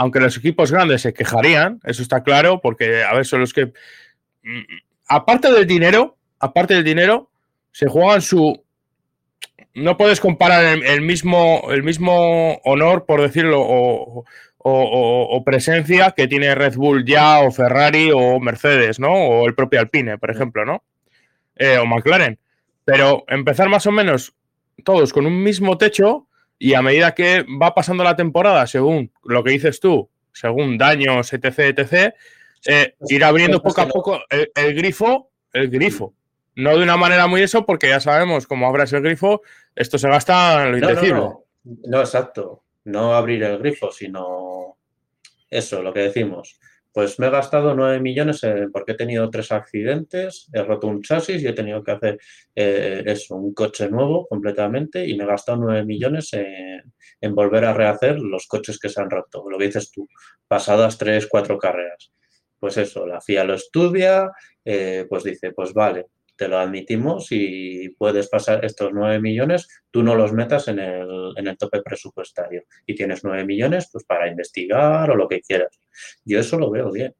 aunque 0.00 0.18
los 0.18 0.34
equipos 0.38 0.72
grandes 0.72 1.02
se 1.02 1.12
quejarían, 1.12 1.78
eso 1.84 2.00
está 2.00 2.22
claro, 2.22 2.62
porque 2.62 3.04
a 3.04 3.12
ver, 3.12 3.26
son 3.26 3.40
los 3.40 3.52
que, 3.52 3.66
mm, 3.66 4.62
aparte 5.08 5.52
del 5.52 5.66
dinero, 5.66 6.16
aparte 6.38 6.72
del 6.72 6.84
dinero, 6.84 7.28
se 7.70 7.86
juegan 7.86 8.22
su... 8.22 8.64
No 9.74 9.98
puedes 9.98 10.18
comparar 10.18 10.64
el, 10.64 11.02
mismo, 11.02 11.68
el 11.70 11.82
mismo 11.82 12.54
honor, 12.64 13.04
por 13.04 13.20
decirlo, 13.20 13.60
o, 13.62 15.42
presencia 15.44 16.12
que 16.12 16.26
tiene 16.26 16.54
Red 16.54 16.76
Bull 16.76 17.04
ya, 17.04 17.40
o 17.40 17.50
Ferrari, 17.50 18.10
o 18.10 18.40
Mercedes, 18.40 18.98
¿no? 18.98 19.12
O 19.12 19.46
el 19.46 19.54
propio 19.54 19.80
Alpine, 19.80 20.16
por 20.16 20.30
ejemplo, 20.30 20.64
¿no? 20.64 20.82
Eh, 21.56 21.76
o 21.76 21.84
McLaren. 21.84 22.38
Pero 22.86 23.24
empezar 23.28 23.68
más 23.68 23.86
o 23.86 23.92
menos 23.92 24.32
todos 24.82 25.12
con 25.12 25.26
un 25.26 25.42
mismo 25.42 25.76
techo 25.76 26.26
y 26.62 26.74
a 26.74 26.82
medida 26.82 27.14
que 27.14 27.46
va 27.60 27.74
pasando 27.74 28.04
la 28.04 28.14
temporada, 28.14 28.66
según 28.66 29.10
lo 29.24 29.42
que 29.42 29.52
dices 29.52 29.80
tú, 29.80 30.10
según 30.30 30.76
daños, 30.76 31.32
etc., 31.32 31.58
etc., 31.58 32.14
eh, 32.66 32.94
ir 33.08 33.24
abriendo 33.24 33.62
poco 33.62 33.80
a 33.80 33.88
poco 33.88 34.20
el, 34.28 34.74
grifo, 34.74 35.30
el 35.54 35.70
grifo. 35.70 36.12
No 36.56 36.76
de 36.76 36.82
una 36.82 36.98
manera 36.98 37.26
muy 37.26 37.40
eso, 37.40 37.64
porque 37.64 37.88
ya 37.88 37.98
sabemos, 37.98 38.46
cómo 38.46 38.66
abras 38.66 38.92
el 38.92 39.00
grifo, 39.00 39.40
esto 39.74 39.96
se 39.96 40.08
gasta 40.08 40.66
en 40.66 40.72
lo 40.72 40.78
indecible. 40.78 41.14
No, 41.14 41.46
no, 41.64 42.00
exacto. 42.00 42.62
No 42.84 43.14
abrir 43.14 43.42
el 43.42 43.58
grifo, 43.58 43.90
sino 43.90 44.76
eso, 45.48 45.82
lo 45.82 45.94
que 45.94 46.00
decimos. 46.00 46.60
Pues 46.92 47.18
me 47.20 47.28
he 47.28 47.30
gastado 47.30 47.74
9 47.74 48.00
millones 48.00 48.40
porque 48.72 48.92
he 48.92 48.96
tenido 48.96 49.30
tres 49.30 49.52
accidentes, 49.52 50.48
he 50.52 50.62
roto 50.62 50.88
un 50.88 51.02
chasis 51.02 51.40
y 51.42 51.46
he 51.46 51.52
tenido 51.52 51.84
que 51.84 51.92
hacer 51.92 52.18
eh, 52.54 53.02
eso, 53.06 53.36
un 53.36 53.54
coche 53.54 53.88
nuevo 53.88 54.26
completamente 54.26 55.06
y 55.06 55.16
me 55.16 55.24
he 55.24 55.26
gastado 55.26 55.58
9 55.58 55.84
millones 55.84 56.32
en, 56.32 57.34
volver 57.34 57.64
a 57.64 57.74
rehacer 57.74 58.18
los 58.18 58.46
coches 58.46 58.78
que 58.78 58.88
se 58.88 59.00
han 59.00 59.10
roto. 59.10 59.48
Lo 59.48 59.56
que 59.56 59.66
dices 59.66 59.92
tú, 59.92 60.08
pasadas 60.48 60.98
3, 60.98 61.26
4 61.28 61.58
carreras. 61.58 62.12
Pues 62.58 62.76
eso, 62.76 63.06
la 63.06 63.20
FIA 63.20 63.44
lo 63.44 63.54
estudia, 63.54 64.30
eh, 64.64 65.06
pues 65.08 65.24
dice, 65.24 65.52
pues 65.52 65.72
vale, 65.72 66.06
te 66.40 66.48
lo 66.48 66.58
admitimos 66.58 67.26
y 67.32 67.90
puedes 67.98 68.30
pasar 68.30 68.64
estos 68.64 68.94
9 68.94 69.20
millones, 69.20 69.68
tú 69.90 70.02
no 70.02 70.14
los 70.14 70.32
metas 70.32 70.68
en 70.68 70.78
el, 70.78 71.34
en 71.36 71.48
el 71.48 71.58
tope 71.58 71.82
presupuestario 71.82 72.62
y 72.86 72.94
tienes 72.94 73.22
9 73.22 73.44
millones 73.44 73.90
pues 73.92 74.04
para 74.04 74.26
investigar 74.26 75.10
o 75.10 75.16
lo 75.16 75.28
que 75.28 75.42
quieras. 75.42 75.78
Yo 76.24 76.40
eso 76.40 76.58
lo 76.58 76.70
veo 76.70 76.90
bien. 76.90 77.14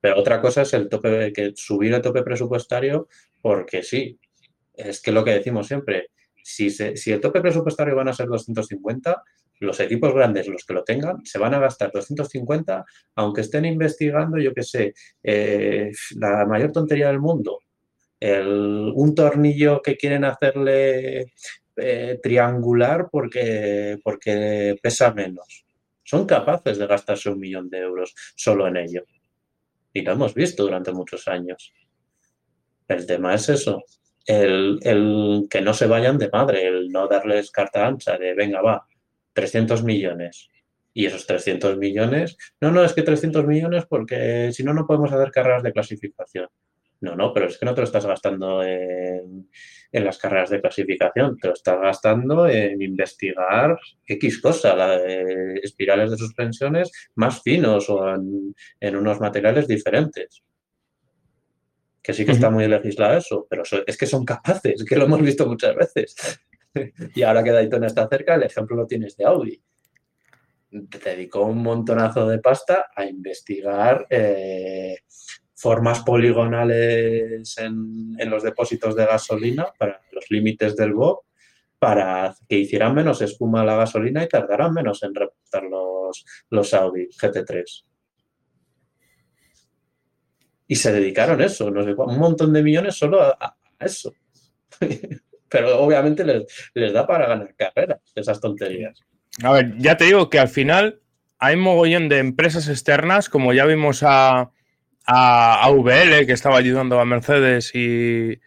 Pero 0.00 0.18
otra 0.18 0.40
cosa 0.40 0.62
es 0.62 0.72
el 0.72 0.88
tope, 0.88 1.34
que 1.34 1.52
subir 1.54 1.92
el 1.92 2.00
tope 2.00 2.22
presupuestario 2.22 3.08
porque 3.42 3.82
sí, 3.82 4.18
es 4.72 5.02
que 5.02 5.12
lo 5.12 5.22
que 5.22 5.32
decimos 5.32 5.66
siempre, 5.66 6.08
si, 6.42 6.70
si 6.70 7.12
el 7.12 7.20
tope 7.20 7.42
presupuestario 7.42 7.94
van 7.94 8.08
a 8.08 8.14
ser 8.14 8.26
250, 8.28 9.22
los 9.60 9.80
equipos 9.80 10.14
grandes, 10.14 10.48
los 10.48 10.64
que 10.64 10.72
lo 10.72 10.82
tengan, 10.82 11.26
se 11.26 11.38
van 11.38 11.52
a 11.52 11.58
gastar 11.58 11.92
250, 11.92 12.86
aunque 13.16 13.42
estén 13.42 13.66
investigando, 13.66 14.38
yo 14.38 14.54
qué 14.54 14.62
sé, 14.62 14.94
eh, 15.22 15.92
la 16.16 16.46
mayor 16.46 16.72
tontería 16.72 17.08
del 17.08 17.20
mundo, 17.20 17.58
un 18.20 19.14
tornillo 19.14 19.80
que 19.80 19.96
quieren 19.96 20.24
hacerle 20.24 21.32
eh, 21.76 22.18
triangular 22.22 23.08
porque, 23.10 23.98
porque 24.02 24.76
pesa 24.82 25.12
menos. 25.12 25.64
Son 26.02 26.26
capaces 26.26 26.78
de 26.78 26.86
gastarse 26.86 27.30
un 27.30 27.38
millón 27.38 27.68
de 27.70 27.78
euros 27.78 28.14
solo 28.34 28.66
en 28.66 28.78
ello. 28.78 29.04
Y 29.92 30.02
lo 30.02 30.12
hemos 30.12 30.34
visto 30.34 30.64
durante 30.64 30.92
muchos 30.92 31.28
años. 31.28 31.72
El 32.88 33.06
tema 33.06 33.34
es 33.34 33.48
eso, 33.50 33.84
el, 34.28 34.78
el, 34.82 35.46
que 35.48 35.60
no 35.60 35.72
se 35.72 35.86
vayan 35.86 36.18
de 36.18 36.30
madre, 36.30 36.66
el 36.66 36.88
no 36.88 37.08
darles 37.08 37.50
carta 37.50 37.86
ancha 37.86 38.18
de 38.18 38.34
venga, 38.34 38.60
va, 38.60 38.86
300 39.32 39.82
millones. 39.84 40.48
Y 40.92 41.06
esos 41.06 41.26
300 41.26 41.76
millones, 41.76 42.36
no, 42.60 42.70
no, 42.70 42.82
es 42.82 42.92
que 42.92 43.02
300 43.02 43.46
millones 43.46 43.86
porque 43.88 44.50
si 44.52 44.64
no, 44.64 44.74
no 44.74 44.86
podemos 44.86 45.12
hacer 45.12 45.30
carreras 45.30 45.62
de 45.62 45.72
clasificación. 45.72 46.48
No, 47.00 47.14
no, 47.14 47.32
pero 47.32 47.46
es 47.46 47.58
que 47.58 47.64
no 47.64 47.74
te 47.74 47.80
lo 47.80 47.86
estás 47.86 48.06
gastando 48.06 48.62
en, 48.62 49.48
en 49.92 50.04
las 50.04 50.18
carreras 50.18 50.50
de 50.50 50.60
clasificación, 50.60 51.36
te 51.36 51.48
lo 51.48 51.54
estás 51.54 51.80
gastando 51.80 52.48
en 52.48 52.82
investigar 52.82 53.78
X 54.04 54.40
cosa, 54.40 54.74
la, 54.74 54.96
espirales 55.62 56.10
de 56.10 56.16
suspensiones 56.16 56.90
más 57.14 57.40
finos 57.42 57.88
o 57.88 58.08
en, 58.08 58.54
en 58.80 58.96
unos 58.96 59.20
materiales 59.20 59.68
diferentes 59.68 60.42
que 62.08 62.14
sí 62.14 62.24
que 62.24 62.32
está 62.32 62.48
muy 62.48 62.66
legislado 62.66 63.18
eso, 63.18 63.46
pero 63.50 63.64
es 63.86 63.98
que 63.98 64.06
son 64.06 64.24
capaces, 64.24 64.82
que 64.82 64.96
lo 64.96 65.04
hemos 65.04 65.20
visto 65.20 65.46
muchas 65.46 65.76
veces. 65.76 66.16
y 67.14 67.22
ahora 67.22 67.44
que 67.44 67.52
Daytona 67.52 67.86
está 67.86 68.08
cerca, 68.08 68.34
el 68.34 68.44
ejemplo 68.44 68.76
lo 68.76 68.86
tienes 68.86 69.14
de 69.18 69.26
Audi. 69.26 69.62
Te 70.88 70.98
dedicó 70.98 71.42
un 71.44 71.62
montonazo 71.62 72.26
de 72.26 72.38
pasta 72.38 72.86
a 72.96 73.04
investigar 73.04 74.06
eh, 74.08 74.96
formas 75.58 76.00
poligonales 76.00 77.56
en, 77.58 78.30
los 78.30 78.42
depósitos 78.42 78.94
de 78.94 79.06
gasolina 79.06 79.66
para 79.78 80.00
los 80.12 80.30
límites 80.30 80.76
del 80.76 80.94
BOC 80.94 81.24
para 81.78 82.34
que 82.48 82.58
hicieran 82.58 82.94
menos 82.94 83.22
espuma 83.22 83.64
la 83.64 83.76
gasolina 83.76 84.22
y 84.22 84.28
tardaran 84.28 84.72
menos 84.72 85.02
en 85.02 85.14
reportar 85.14 85.64
los, 85.64 86.24
los 86.50 86.74
Audi 86.74 87.08
GT3 87.08 87.84
y 90.68 90.76
se 90.76 90.92
dedicaron 90.92 91.40
eso, 91.40 91.70
no 91.70 91.82
un 91.82 92.18
montón 92.18 92.52
de 92.52 92.62
millones 92.62 92.94
solo 92.94 93.22
a, 93.22 93.56
eso. 93.80 94.12
Pero 95.48 95.80
obviamente 95.80 96.24
les, 96.24 96.92
da 96.92 97.06
para 97.06 97.26
ganar 97.26 97.54
carreras, 97.56 98.00
esas 98.14 98.38
tonterías. 98.38 99.00
A 99.42 99.52
ver, 99.52 99.74
ya 99.78 99.96
te 99.96 100.04
digo 100.04 100.28
que 100.28 100.38
al 100.38 100.48
final 100.48 101.00
hay 101.38 101.56
mogollón 101.56 102.10
de 102.10 102.18
empresas 102.18 102.68
externas, 102.68 103.30
como 103.30 103.54
ya 103.54 103.64
vimos 103.64 104.02
a, 104.02 104.50
a, 105.10 105.70
VL, 105.70 106.26
que 106.26 106.32
estaba 106.32 106.58
ayudando 106.58 107.00
a 107.00 107.04
Mercedes 107.06 107.74
y, 107.74 108.38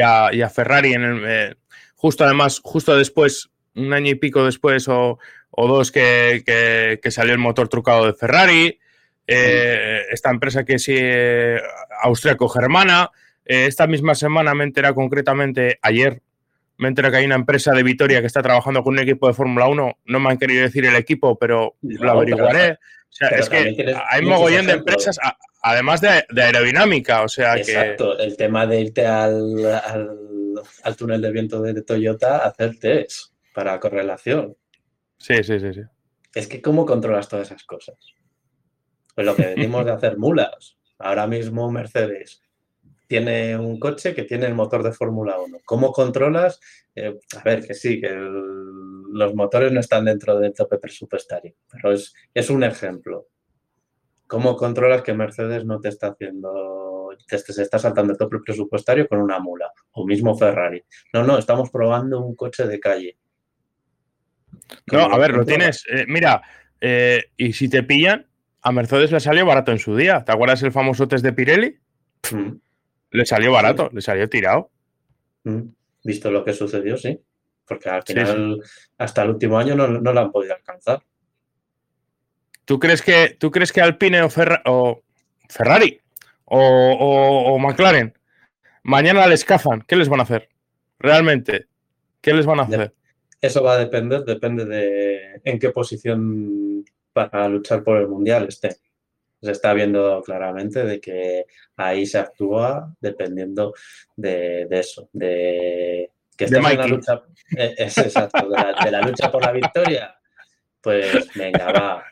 a, 0.00 0.30
Ferrari 0.48 0.94
en 0.94 1.02
el, 1.02 1.24
eh, 1.26 1.54
justo 1.94 2.24
además, 2.24 2.60
justo 2.64 2.96
después, 2.96 3.50
un 3.74 3.92
año 3.92 4.10
y 4.10 4.14
pico 4.14 4.44
después 4.44 4.88
o, 4.88 5.18
dos 5.54 5.92
que, 5.92 6.42
que, 7.02 7.10
salió 7.10 7.34
el 7.34 7.38
motor 7.38 7.68
trucado 7.68 8.06
de 8.06 8.14
Ferrari. 8.14 8.78
Eh, 9.26 10.02
esta 10.10 10.30
empresa 10.30 10.64
que 10.64 10.74
es 10.74 10.86
eh, 10.88 11.60
austriaco-germana. 12.02 13.10
Esta 13.44 13.86
misma 13.86 14.14
semana 14.14 14.54
me 14.54 14.64
entera 14.64 14.92
concretamente, 14.92 15.78
ayer, 15.82 16.20
me 16.78 16.88
entera 16.88 17.10
que 17.10 17.18
hay 17.18 17.26
una 17.26 17.36
empresa 17.36 17.72
de 17.72 17.82
Vitoria 17.82 18.20
que 18.20 18.26
está 18.26 18.42
trabajando 18.42 18.82
con 18.82 18.94
un 18.94 19.00
equipo 19.00 19.28
de 19.28 19.34
Fórmula 19.34 19.68
1. 19.68 19.98
No 20.04 20.20
me 20.20 20.30
han 20.30 20.38
querido 20.38 20.62
decir 20.62 20.84
el 20.84 20.96
equipo, 20.96 21.38
pero 21.38 21.76
lo 21.82 22.10
averiguaré. 22.10 22.78
O 23.22 23.28
sea, 23.28 23.38
es 23.38 23.48
que 23.48 23.94
hay 24.08 24.22
mogollón 24.22 24.66
de 24.66 24.72
empresas, 24.74 25.18
además 25.62 26.00
de, 26.00 26.24
aerodinámica. 26.36 27.22
O 27.22 27.28
sea 27.28 27.56
Exacto, 27.56 28.18
el 28.18 28.36
tema 28.36 28.66
de 28.66 28.80
irte 28.80 29.06
al, 29.06 29.64
al, 30.82 30.96
túnel 30.96 31.22
de 31.22 31.30
viento 31.30 31.62
de, 31.62 31.82
Toyota 31.82 32.38
a 32.38 32.48
hacer 32.48 32.78
test 32.78 33.32
para 33.54 33.80
correlación. 33.80 34.56
Sí, 35.18 35.36
sí, 35.42 35.58
sí, 35.58 35.72
sí. 35.72 35.80
Es 36.34 36.46
que, 36.46 36.60
¿cómo 36.60 36.84
controlas 36.84 37.28
todas 37.28 37.48
esas 37.48 37.64
cosas? 37.64 37.96
Pues 39.14 39.26
lo 39.26 39.34
que 39.34 39.46
venimos 39.56 39.84
de 39.84 39.92
hacer 39.92 40.18
mulas. 40.18 40.76
Ahora 40.98 41.26
mismo 41.26 41.70
Mercedes 41.70 42.42
tiene 43.06 43.56
un 43.56 43.78
coche 43.78 44.14
que 44.14 44.24
tiene 44.24 44.46
el 44.46 44.54
motor 44.54 44.82
de 44.82 44.92
Fórmula 44.92 45.38
1. 45.38 45.58
¿Cómo 45.64 45.92
controlas? 45.92 46.60
Eh, 46.94 47.18
a 47.36 47.42
ver, 47.42 47.66
que 47.66 47.74
sí, 47.74 48.00
que 48.00 48.10
los 48.10 49.34
motores 49.34 49.72
no 49.72 49.80
están 49.80 50.04
dentro 50.04 50.38
del 50.38 50.52
tope 50.52 50.78
presupuestario, 50.78 51.54
pero 51.70 51.92
es, 51.92 52.14
es 52.34 52.50
un 52.50 52.64
ejemplo. 52.64 53.28
¿Cómo 54.26 54.56
controlas 54.56 55.02
que 55.02 55.14
Mercedes 55.14 55.64
no 55.64 55.80
te 55.80 55.88
está 55.88 56.08
haciendo, 56.08 57.10
te, 57.28 57.38
se 57.38 57.62
está 57.62 57.78
saltando 57.78 58.12
el 58.12 58.18
tope 58.18 58.38
presupuestario 58.44 59.06
con 59.06 59.20
una 59.20 59.38
mula? 59.38 59.70
O 59.92 60.04
mismo 60.04 60.36
Ferrari. 60.36 60.82
No, 61.12 61.22
no, 61.22 61.38
estamos 61.38 61.70
probando 61.70 62.20
un 62.20 62.34
coche 62.34 62.66
de 62.66 62.80
calle. 62.80 63.18
No, 64.90 65.00
a 65.00 65.18
ver, 65.18 65.32
lo 65.32 65.44
tienes. 65.44 65.84
Eh, 65.88 66.06
mira, 66.08 66.42
eh, 66.80 67.26
y 67.36 67.52
si 67.52 67.68
te 67.68 67.84
pillan, 67.84 68.26
a 68.62 68.72
Mercedes 68.72 69.12
le 69.12 69.20
salió 69.20 69.46
barato 69.46 69.70
en 69.70 69.78
su 69.78 69.96
día. 69.96 70.24
¿Te 70.24 70.32
acuerdas 70.32 70.62
el 70.62 70.72
famoso 70.72 71.06
test 71.06 71.24
de 71.24 71.32
Pirelli? 71.32 71.78
Mm. 72.32 72.56
Le 73.10 73.26
salió 73.26 73.52
barato, 73.52 73.90
le 73.92 74.00
salió 74.00 74.28
tirado. 74.28 74.70
Mm. 75.44 75.62
Visto 76.04 76.30
lo 76.30 76.44
que 76.44 76.52
sucedió, 76.52 76.96
sí. 76.96 77.20
Porque 77.66 77.88
al 77.88 78.02
final, 78.02 78.62
hasta 78.98 79.22
el 79.22 79.30
último 79.30 79.58
año 79.58 79.74
no, 79.74 79.88
no 79.88 80.12
lo 80.12 80.20
han 80.20 80.30
podido 80.30 80.54
alcanzar. 80.54 81.02
¿Tú 82.66 82.80
crees 82.80 83.00
que, 83.00 83.36
¿tú 83.38 83.50
crees 83.52 83.72
que 83.72 83.80
Alpine 83.80 84.22
o, 84.22 85.02
Ferrari 85.48 86.00
o, 86.44 87.58
McLaren 87.60 88.12
mañana 88.82 89.26
les 89.28 89.44
cazan? 89.44 89.82
¿Qué 89.86 89.94
les 89.94 90.08
van 90.08 90.20
a 90.20 90.24
hacer? 90.24 90.48
Realmente, 90.98 91.66
¿qué 92.20 92.34
les 92.34 92.44
van 92.44 92.58
a 92.58 92.64
hacer? 92.64 92.92
Eso 93.40 93.62
va 93.62 93.74
a 93.74 93.78
depender, 93.78 94.24
depende 94.24 94.64
de 94.64 95.40
en 95.44 95.58
qué 95.60 95.70
posición 95.70 96.84
para 97.12 97.48
luchar 97.48 97.84
por 97.84 97.98
el 97.98 98.08
Mundial 98.08 98.48
esté. 98.48 98.76
Se 99.40 99.52
está 99.52 99.74
viendo 99.74 100.22
claramente 100.24 100.84
de 100.84 101.00
que 101.00 101.46
ahí 101.76 102.06
se 102.06 102.18
actúa 102.18 102.94
dependiendo 103.00 103.74
de, 104.16 104.66
eso, 104.70 105.08
de 105.12 106.10
que 106.36 106.44
esté 106.44 106.56
en 106.58 106.62
la 106.62 106.86
lucha, 106.86 107.22
eh, 107.56 107.74
es 107.78 107.98
exacto, 107.98 108.48
de 108.48 108.90
la, 108.90 109.00
lucha 109.00 109.30
por 109.30 109.42
la 109.42 109.52
victoria. 109.52 110.14
Pues 110.80 111.28
venga, 111.34 111.72
va. 111.72 112.04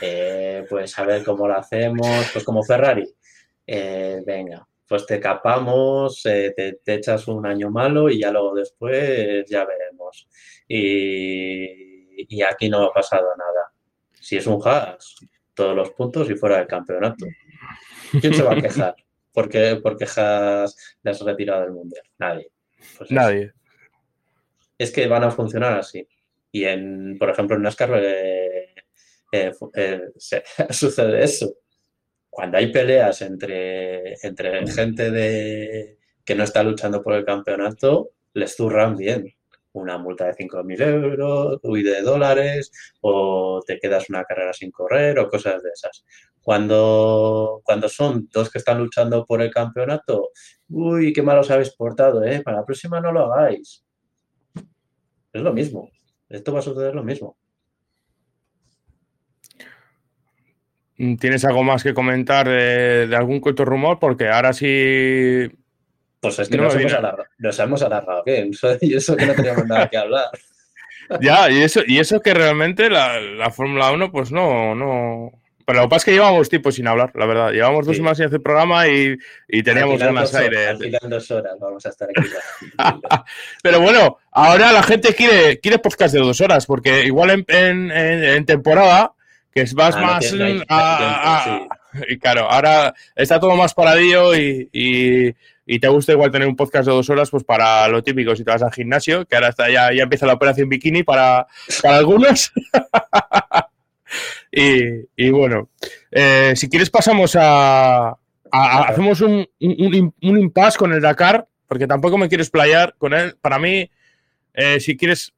Eh, 0.00 0.64
pues 0.68 0.98
a 0.98 1.04
ver 1.04 1.24
cómo 1.24 1.48
lo 1.48 1.56
hacemos, 1.56 2.30
pues 2.32 2.44
como 2.44 2.62
Ferrari. 2.62 3.08
Eh, 3.66 4.22
venga, 4.24 4.66
pues 4.86 5.06
te 5.06 5.18
capamos, 5.18 6.22
te, 6.22 6.52
te, 6.52 6.94
echas 6.94 7.26
un 7.28 7.46
año 7.46 7.70
malo 7.70 8.10
y 8.10 8.20
ya 8.20 8.30
luego 8.30 8.54
después 8.54 9.44
ya 9.48 9.64
veremos. 9.64 10.28
Y, 10.68 12.36
y 12.36 12.42
aquí 12.42 12.68
no 12.68 12.84
ha 12.84 12.92
pasado 12.92 13.28
nada. 13.36 13.72
Si 14.12 14.36
es 14.36 14.46
un 14.46 14.60
Haas, 14.64 15.16
todos 15.56 15.74
los 15.74 15.90
puntos 15.90 16.30
y 16.30 16.36
fuera 16.36 16.58
del 16.58 16.68
campeonato. 16.68 17.26
¿Quién 18.20 18.34
se 18.34 18.42
va 18.42 18.52
a 18.52 18.56
quejar? 18.62 18.94
¿Por 19.32 19.48
qué, 19.48 19.80
porque 19.82 20.04
Haas 20.04 20.96
le 21.02 21.10
has 21.10 21.20
retirado 21.20 21.62
del 21.62 21.72
Mundial? 21.72 22.04
Nadie. 22.18 22.52
Pues 22.96 23.10
Nadie. 23.10 23.52
Es, 24.78 24.92
que 24.92 25.08
van 25.08 25.24
a 25.24 25.30
funcionar 25.30 25.78
así. 25.78 26.06
Y, 26.52 26.64
en, 26.64 27.16
por 27.18 27.30
ejemplo, 27.30 27.56
en 27.56 27.62
NASCAR 27.62 27.90
eh, 28.02 28.74
eh, 29.32 29.52
eh, 29.74 30.00
sucede 30.70 31.24
eso. 31.24 31.54
Cuando 32.30 32.58
hay 32.58 32.70
peleas 32.70 33.22
entre, 33.22 34.14
entre 34.22 34.66
gente 34.66 35.10
de, 35.10 35.98
que 36.24 36.34
no 36.34 36.44
está 36.44 36.62
luchando 36.62 37.02
por 37.02 37.14
el 37.14 37.24
campeonato, 37.24 38.10
les 38.34 38.54
zurran 38.54 38.96
bien 38.96 39.35
una 39.80 39.98
multa 39.98 40.26
de 40.26 40.34
5.000 40.34 40.80
euros, 40.80 41.60
y 41.62 41.82
de 41.82 42.02
dólares, 42.02 42.70
o 43.00 43.62
te 43.66 43.78
quedas 43.78 44.08
una 44.10 44.24
carrera 44.24 44.52
sin 44.52 44.70
correr, 44.70 45.18
o 45.18 45.28
cosas 45.28 45.62
de 45.62 45.70
esas. 45.70 46.04
Cuando, 46.40 47.60
cuando 47.64 47.88
son 47.88 48.28
dos 48.32 48.50
que 48.50 48.58
están 48.58 48.78
luchando 48.78 49.24
por 49.26 49.42
el 49.42 49.50
campeonato, 49.50 50.30
uy, 50.68 51.12
qué 51.12 51.22
mal 51.22 51.38
os 51.38 51.50
habéis 51.50 51.74
portado, 51.74 52.24
¿eh? 52.24 52.40
Para 52.42 52.58
la 52.58 52.64
próxima 52.64 53.00
no 53.00 53.12
lo 53.12 53.32
hagáis. 53.32 53.84
Es 55.32 55.42
lo 55.42 55.52
mismo. 55.52 55.90
Esto 56.28 56.52
va 56.52 56.60
a 56.60 56.62
suceder 56.62 56.94
lo 56.94 57.04
mismo. 57.04 57.36
¿Tienes 60.96 61.44
algo 61.44 61.62
más 61.62 61.82
que 61.82 61.92
comentar 61.92 62.48
de, 62.48 63.06
de 63.06 63.16
algún 63.16 63.40
corto 63.40 63.66
rumor? 63.66 63.98
Porque 63.98 64.28
ahora 64.30 64.54
sí 64.54 65.50
pues 66.26 66.38
es 66.40 66.48
que 66.48 66.56
nos, 66.56 67.58
hemos 67.58 67.82
alargado, 67.82 68.22
¿qué? 68.24 68.50
Y 68.80 68.94
eso 68.94 69.16
que 69.16 69.26
no 69.26 69.34
teníamos 69.34 69.66
nada 69.66 69.88
que 69.88 69.96
hablar. 69.96 70.30
ya, 71.20 71.50
y 71.50 71.62
eso, 71.62 71.80
y 71.86 71.98
eso 71.98 72.20
que 72.20 72.34
realmente 72.34 72.90
la, 72.90 73.50
Fórmula 73.50 73.92
1, 73.92 74.10
pues 74.10 74.32
no, 74.32 74.74
no. 74.74 75.32
Pero 75.64 75.80
lo 75.80 75.84
que 75.84 75.90
pasa 75.90 75.96
es 75.96 76.04
que 76.04 76.12
llevamos 76.12 76.48
tiempo 76.48 76.70
sin 76.70 76.86
hablar, 76.86 77.10
la 77.14 77.26
verdad. 77.26 77.50
Llevamos 77.50 77.86
dos 77.86 77.96
semanas 77.96 78.18
sin 78.18 78.26
hacer 78.26 78.40
programa 78.40 78.86
y, 78.88 79.16
teníamos 79.64 79.98
ganas 79.98 80.32
de 80.32 80.38
aire. 80.38 80.68
Al 80.68 80.78
final 80.78 81.00
dos 81.02 81.30
horas 81.30 81.58
vamos 81.60 81.84
a 81.86 81.88
estar 81.88 82.08
aquí. 82.08 82.28
Pero 83.62 83.80
bueno, 83.80 84.18
ahora 84.30 84.72
la 84.72 84.82
gente 84.82 85.14
quiere, 85.14 85.58
quiere 85.58 85.78
podcast 85.78 86.14
de 86.14 86.20
dos 86.20 86.40
horas, 86.40 86.66
porque 86.66 87.04
igual 87.04 87.44
en, 87.48 88.46
temporada, 88.46 89.12
que 89.52 89.64
más, 89.74 89.96
ah, 89.96 90.02
más. 90.02 90.32
y 92.08 92.18
claro, 92.18 92.48
ahora 92.48 92.94
está 93.16 93.40
todo 93.40 93.56
más 93.56 93.74
paradillo 93.74 94.36
y 94.36 94.68
y 94.72 95.34
te 95.66 95.88
gusta 95.88 96.12
igual 96.12 96.30
tener 96.30 96.46
un 96.46 96.56
podcast 96.56 96.86
de 96.86 96.92
dos 96.92 97.10
horas, 97.10 97.30
pues 97.30 97.44
para 97.44 97.88
lo 97.88 98.02
típico, 98.02 98.36
si 98.36 98.44
te 98.44 98.50
vas 98.50 98.62
al 98.62 98.72
gimnasio, 98.72 99.26
que 99.26 99.34
ahora 99.34 99.48
está, 99.48 99.68
ya, 99.68 99.92
ya 99.92 100.04
empieza 100.04 100.26
la 100.26 100.34
operación 100.34 100.68
bikini 100.68 101.02
para, 101.02 101.46
para 101.82 101.96
algunos. 101.96 102.52
y, 104.52 105.30
bueno, 105.30 105.70
eh, 106.10 106.52
si 106.54 106.68
quieres 106.68 106.90
pasamos 106.90 107.36
a... 107.36 108.16
hacemos 108.50 109.20
un, 109.20 109.48
un, 109.60 110.14
un, 110.22 110.38
impasse 110.38 110.78
con 110.78 110.92
el 110.92 111.00
Dakar, 111.00 111.46
porque 111.66 111.86
tampoco 111.86 112.16
me 112.16 112.28
quiero 112.28 112.42
explayar 112.42 112.94
con 112.96 113.12
él. 113.12 113.36
Para 113.40 113.58
mí, 113.58 113.90
eh, 114.54 114.78
si 114.78 114.96
quieres 114.96 115.34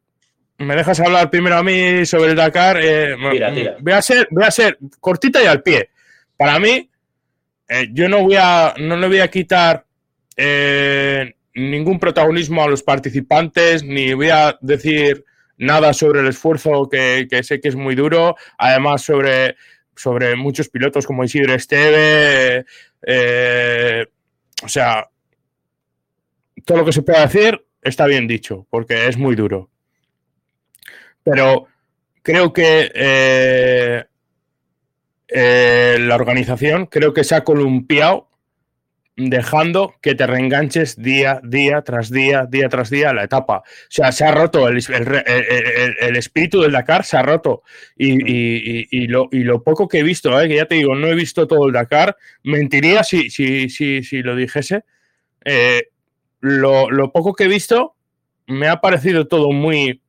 me 0.59 0.74
dejas 0.74 0.99
hablar 1.01 1.31
primero 1.31 1.57
a 1.57 1.62
mí 1.62 2.05
sobre 2.05 2.31
el 2.31 2.37
Dakar. 2.37 2.79
Eh, 2.83 3.14
voy, 3.81 3.93
a 3.93 4.03
ser, 4.03 4.29
voy 4.31 4.45
a 4.45 4.51
ser 4.51 4.79
cortita 5.01 5.43
y 5.43 5.47
al 5.47 5.62
pie. 5.62 5.91
Para 6.37 6.59
mí, 6.59 6.91
eh, 7.68 7.89
yo 7.93 8.09
no 8.09 8.22
voy 8.22 8.37
a, 8.37 8.74
no 8.79 8.97
le 8.97 9.07
voy 9.07 9.20
a 9.20 9.29
quitar 9.29 9.85
eh, 10.39 11.34
ningún 11.55 11.99
protagonismo 11.99 12.62
a 12.62 12.68
los 12.68 12.82
participantes, 12.82 13.84
ni 13.84 14.14
voy 14.14 14.30
a 14.30 14.57
decir 14.62 15.26
nada 15.59 15.93
sobre 15.93 16.20
el 16.20 16.28
esfuerzo 16.28 16.89
que, 16.89 17.28
sé 17.43 17.61
que 17.61 17.68
es 17.68 17.76
muy 17.76 17.95
duro. 17.95 18.36
Además, 18.57 19.03
sobre, 19.03 19.57
sobre 19.95 20.36
muchos 20.36 20.70
pilotos 20.70 21.07
como 21.07 21.24
Isidro 21.24 21.53
Esteve. 21.53 22.64
o 24.62 24.68
sea, 24.68 25.07
todo 26.64 26.78
lo 26.78 26.84
que 26.86 26.93
se 26.93 27.03
pueda 27.03 27.26
decir 27.26 27.61
está 27.82 28.07
bien 28.07 28.26
dicho, 28.26 28.66
porque 28.70 29.09
es 29.09 29.18
muy 29.18 29.36
duro 29.36 29.68
pero 31.28 31.66
creo 32.22 32.53
que 32.55 32.91
eh, 32.95 34.05
eh, 35.28 35.97
la 36.01 36.14
organización 36.14 36.86
creo 36.86 37.12
que 37.12 37.24
se 37.24 37.34
ha 37.34 37.45
columpiado 37.45 38.28
dejando 39.18 39.96
que 40.00 40.14
te 40.14 40.26
reenganches 40.26 40.96
día, 40.96 41.40
día 41.42 41.82
tras 41.82 42.10
día, 42.10 42.46
día 42.48 42.68
tras 42.68 42.88
día 42.88 43.12
la 43.12 43.24
etapa. 43.24 43.58
O 43.58 43.90
sea, 43.90 44.12
se 44.12 44.24
ha 44.24 44.30
roto 44.30 44.68
el, 44.68 44.78
espíritu 46.16 46.62
del 46.62 46.72
Dakar, 46.72 47.04
se 47.04 47.16
ha 47.16 47.22
roto. 47.22 47.62
Y, 47.96 49.06
lo, 49.08 49.62
poco 49.62 49.88
que 49.88 49.98
he 49.98 50.02
visto, 50.02 50.40
eh, 50.40 50.48
que 50.48 50.56
ya 50.56 50.66
te 50.66 50.76
digo, 50.76 50.94
no 50.94 51.08
he 51.08 51.14
visto 51.14 51.46
todo 51.46 51.66
el 51.66 51.72
Dakar, 51.72 52.16
mentiría 52.44 53.02
si, 53.02 53.28
si, 53.28 53.68
si, 53.68 54.02
si 54.02 54.22
lo 54.22 54.36
dijese. 54.36 54.84
lo, 56.40 56.90
lo 56.90 57.12
poco 57.12 57.34
que 57.34 57.44
he 57.44 57.48
visto 57.48 57.96
me 58.46 58.68
ha 58.68 58.80
parecido 58.80 59.26
todo 59.26 59.50
muy 59.50 60.00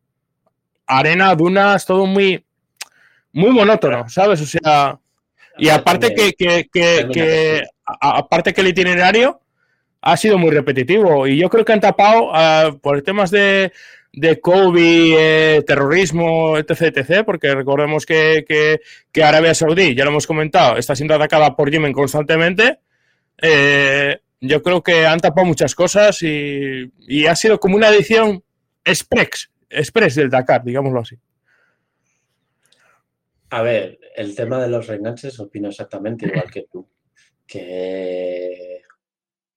arena, 0.85 1.33
dunas, 1.35 1.85
todo 1.85 2.05
muy, 2.05 2.45
muy 3.31 3.51
monótono, 3.51 4.07
¿sabes? 4.09 4.41
O 4.41 4.45
sea, 4.45 4.99
y 5.57 5.69
aparte 5.69 6.15
que, 6.15 6.33
que, 6.71 7.63
aparte 7.99 8.53
que 8.53 8.61
el 8.61 8.67
itinerario 8.67 9.41
ha 10.01 10.17
sido 10.17 10.37
muy 10.37 10.51
repetitivo 10.51 11.27
y 11.27 11.37
yo 11.37 11.49
creo 11.49 11.65
que 11.65 11.73
han 11.73 11.79
tapado 11.79 12.31
ah, 12.33 12.71
por 12.81 13.01
temas 13.01 13.31
de, 13.31 13.71
de 14.13 14.39
COVID, 14.39 15.15
eh, 15.17 15.63
terrorismo, 15.65 16.57
etc, 16.57 17.23
porque 17.25 17.53
recordemos 17.53 18.05
que, 18.05 18.45
que, 19.11 19.23
Arabia 19.23 19.53
Saudí, 19.53 19.95
ya 19.95 20.05
lo 20.05 20.11
hemos 20.11 20.27
comentado, 20.27 20.77
está 20.77 20.95
siendo 20.95 21.15
atacada 21.15 21.55
por 21.55 21.69
Yemen 21.69 21.93
constantemente. 21.93 22.79
Eh, 23.41 24.19
yo 24.41 24.63
creo 24.63 24.81
que 24.81 25.05
han 25.05 25.19
tapado 25.19 25.45
muchas 25.45 25.75
cosas 25.75 26.21
y, 26.23 26.91
y 26.99 27.25
ha 27.25 27.35
sido 27.35 27.59
como 27.59 27.75
una 27.75 27.89
edición 27.89 28.43
express, 28.85 29.51
express 29.69 30.15
del 30.15 30.29
Dakar, 30.29 30.63
digámoslo 30.63 31.01
así. 31.01 31.17
A 33.51 33.61
ver, 33.61 33.99
el 34.15 34.35
tema 34.35 34.61
de 34.61 34.69
los 34.69 34.87
reenganches 34.87 35.39
opino 35.39 35.69
exactamente 35.69 36.27
igual 36.27 36.51
que 36.51 36.67
tú. 36.71 36.87
Que 37.49 38.81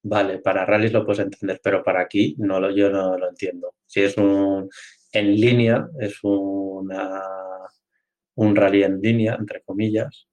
vale, 0.03 0.39
para 0.41 0.67
rallies 0.67 0.93
lo 0.93 1.05
puedes 1.05 1.21
entender, 1.21 1.61
pero 1.63 1.83
para 1.83 2.01
aquí 2.03 2.35
no 2.39 2.61
lo, 2.61 2.71
yo 2.71 2.91
no 2.91 3.19
lo 3.19 3.29
entiendo. 3.29 3.75
Si 3.87 4.01
es 4.03 4.17
un 4.17 4.69
en 5.13 5.35
línea, 5.37 5.89
es 6.01 6.19
una, 6.23 7.23
un 8.37 8.57
rally 8.57 8.83
en 8.85 9.01
línea, 9.01 9.37
entre 9.39 9.63
comillas. 9.63 10.29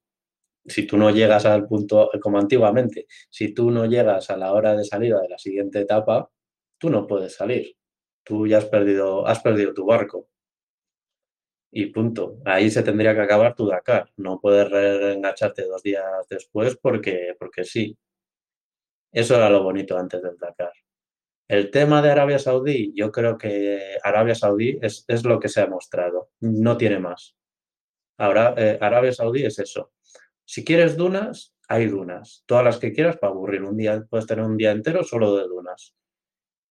Si 0.66 0.86
tú 0.86 0.96
no 0.96 1.10
llegas 1.10 1.46
al 1.46 1.66
punto, 1.66 2.10
como 2.22 2.38
antiguamente, 2.38 3.06
si 3.30 3.54
tú 3.54 3.70
no 3.70 3.86
llegas 3.86 4.30
a 4.30 4.36
la 4.36 4.52
hora 4.52 4.76
de 4.76 4.84
salida 4.84 5.20
de 5.20 5.28
la 5.28 5.38
siguiente 5.38 5.80
etapa, 5.80 6.30
tú 6.78 6.90
no 6.90 7.06
puedes 7.06 7.34
salir 7.34 7.76
tú 8.24 8.46
ya 8.46 8.58
has 8.58 8.66
perdido, 8.66 9.26
has 9.26 9.40
perdido 9.40 9.74
tu 9.74 9.84
barco. 9.84 10.28
Y 11.72 11.86
punto. 11.86 12.38
Ahí 12.44 12.70
se 12.70 12.82
tendría 12.82 13.14
que 13.14 13.20
acabar 13.20 13.54
tu 13.54 13.66
Dakar. 13.66 14.10
No 14.16 14.40
puedes 14.40 14.68
reengancharte 14.70 15.66
dos 15.66 15.82
días 15.82 16.04
después 16.28 16.76
porque, 16.76 17.36
porque 17.38 17.64
sí. 17.64 17.96
Eso 19.12 19.36
era 19.36 19.50
lo 19.50 19.62
bonito 19.62 19.96
antes 19.96 20.22
del 20.22 20.36
Dakar. 20.36 20.72
El 21.48 21.70
tema 21.70 22.00
de 22.00 22.12
Arabia 22.12 22.38
Saudí, 22.38 22.92
yo 22.94 23.10
creo 23.10 23.36
que 23.36 23.98
Arabia 24.04 24.36
Saudí 24.36 24.78
es, 24.82 25.04
lo 25.24 25.40
que 25.40 25.48
se 25.48 25.60
ha 25.60 25.66
mostrado. 25.66 26.30
No 26.40 26.76
tiene 26.76 27.00
más. 27.00 27.36
Ahora, 28.18 28.54
eh, 28.56 28.78
Arabia 28.80 29.12
Saudí 29.12 29.44
es 29.44 29.58
eso. 29.58 29.92
Si 30.44 30.64
quieres 30.64 30.96
dunas, 30.96 31.54
hay 31.68 31.86
dunas. 31.86 32.44
Todas 32.46 32.64
las 32.64 32.78
que 32.78 32.92
quieras 32.92 33.16
para 33.16 33.32
aburrir. 33.32 33.64
Un 33.64 33.76
día 33.76 34.04
puedes 34.08 34.26
tener 34.26 34.44
un 34.44 34.56
día 34.56 34.70
entero 34.70 35.02
solo 35.02 35.36
de 35.36 35.44
dunas. 35.44 35.94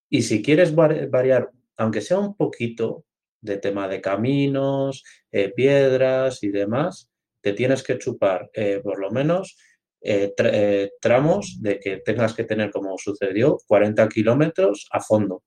Y 0.10 0.22
si 0.22 0.42
quieres 0.42 0.74
variar, 0.74 1.52
aunque 1.78 2.02
sea 2.02 2.20
un 2.20 2.36
poquito 2.36 3.06
de 3.42 3.58
tema 3.58 3.88
de 3.88 4.02
caminos, 4.02 5.04
eh, 5.32 5.50
piedras 5.50 6.44
y 6.44 6.50
demás, 6.50 7.10
te 7.42 7.54
tienes 7.54 7.84
que 7.84 7.98
chupar 7.98 8.50
eh, 8.54 8.82
por 8.84 9.00
lo 9.00 9.12
menos 9.12 9.58
eh, 10.02 10.34
tramos 11.02 11.62
de 11.62 11.80
que 11.80 11.98
tengas 11.98 12.34
que 12.34 12.46
tener, 12.46 12.72
como 12.72 12.98
sucedió, 12.98 13.58
40 13.68 14.08
kilómetros 14.10 14.88
a 14.92 15.02
fondo, 15.02 15.44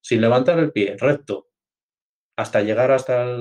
sin 0.00 0.20
levantar 0.20 0.58
el 0.58 0.72
pie, 0.72 0.96
recto, 0.98 1.48
hasta 2.36 2.62
llegar 2.62 2.90
hasta, 2.90 3.36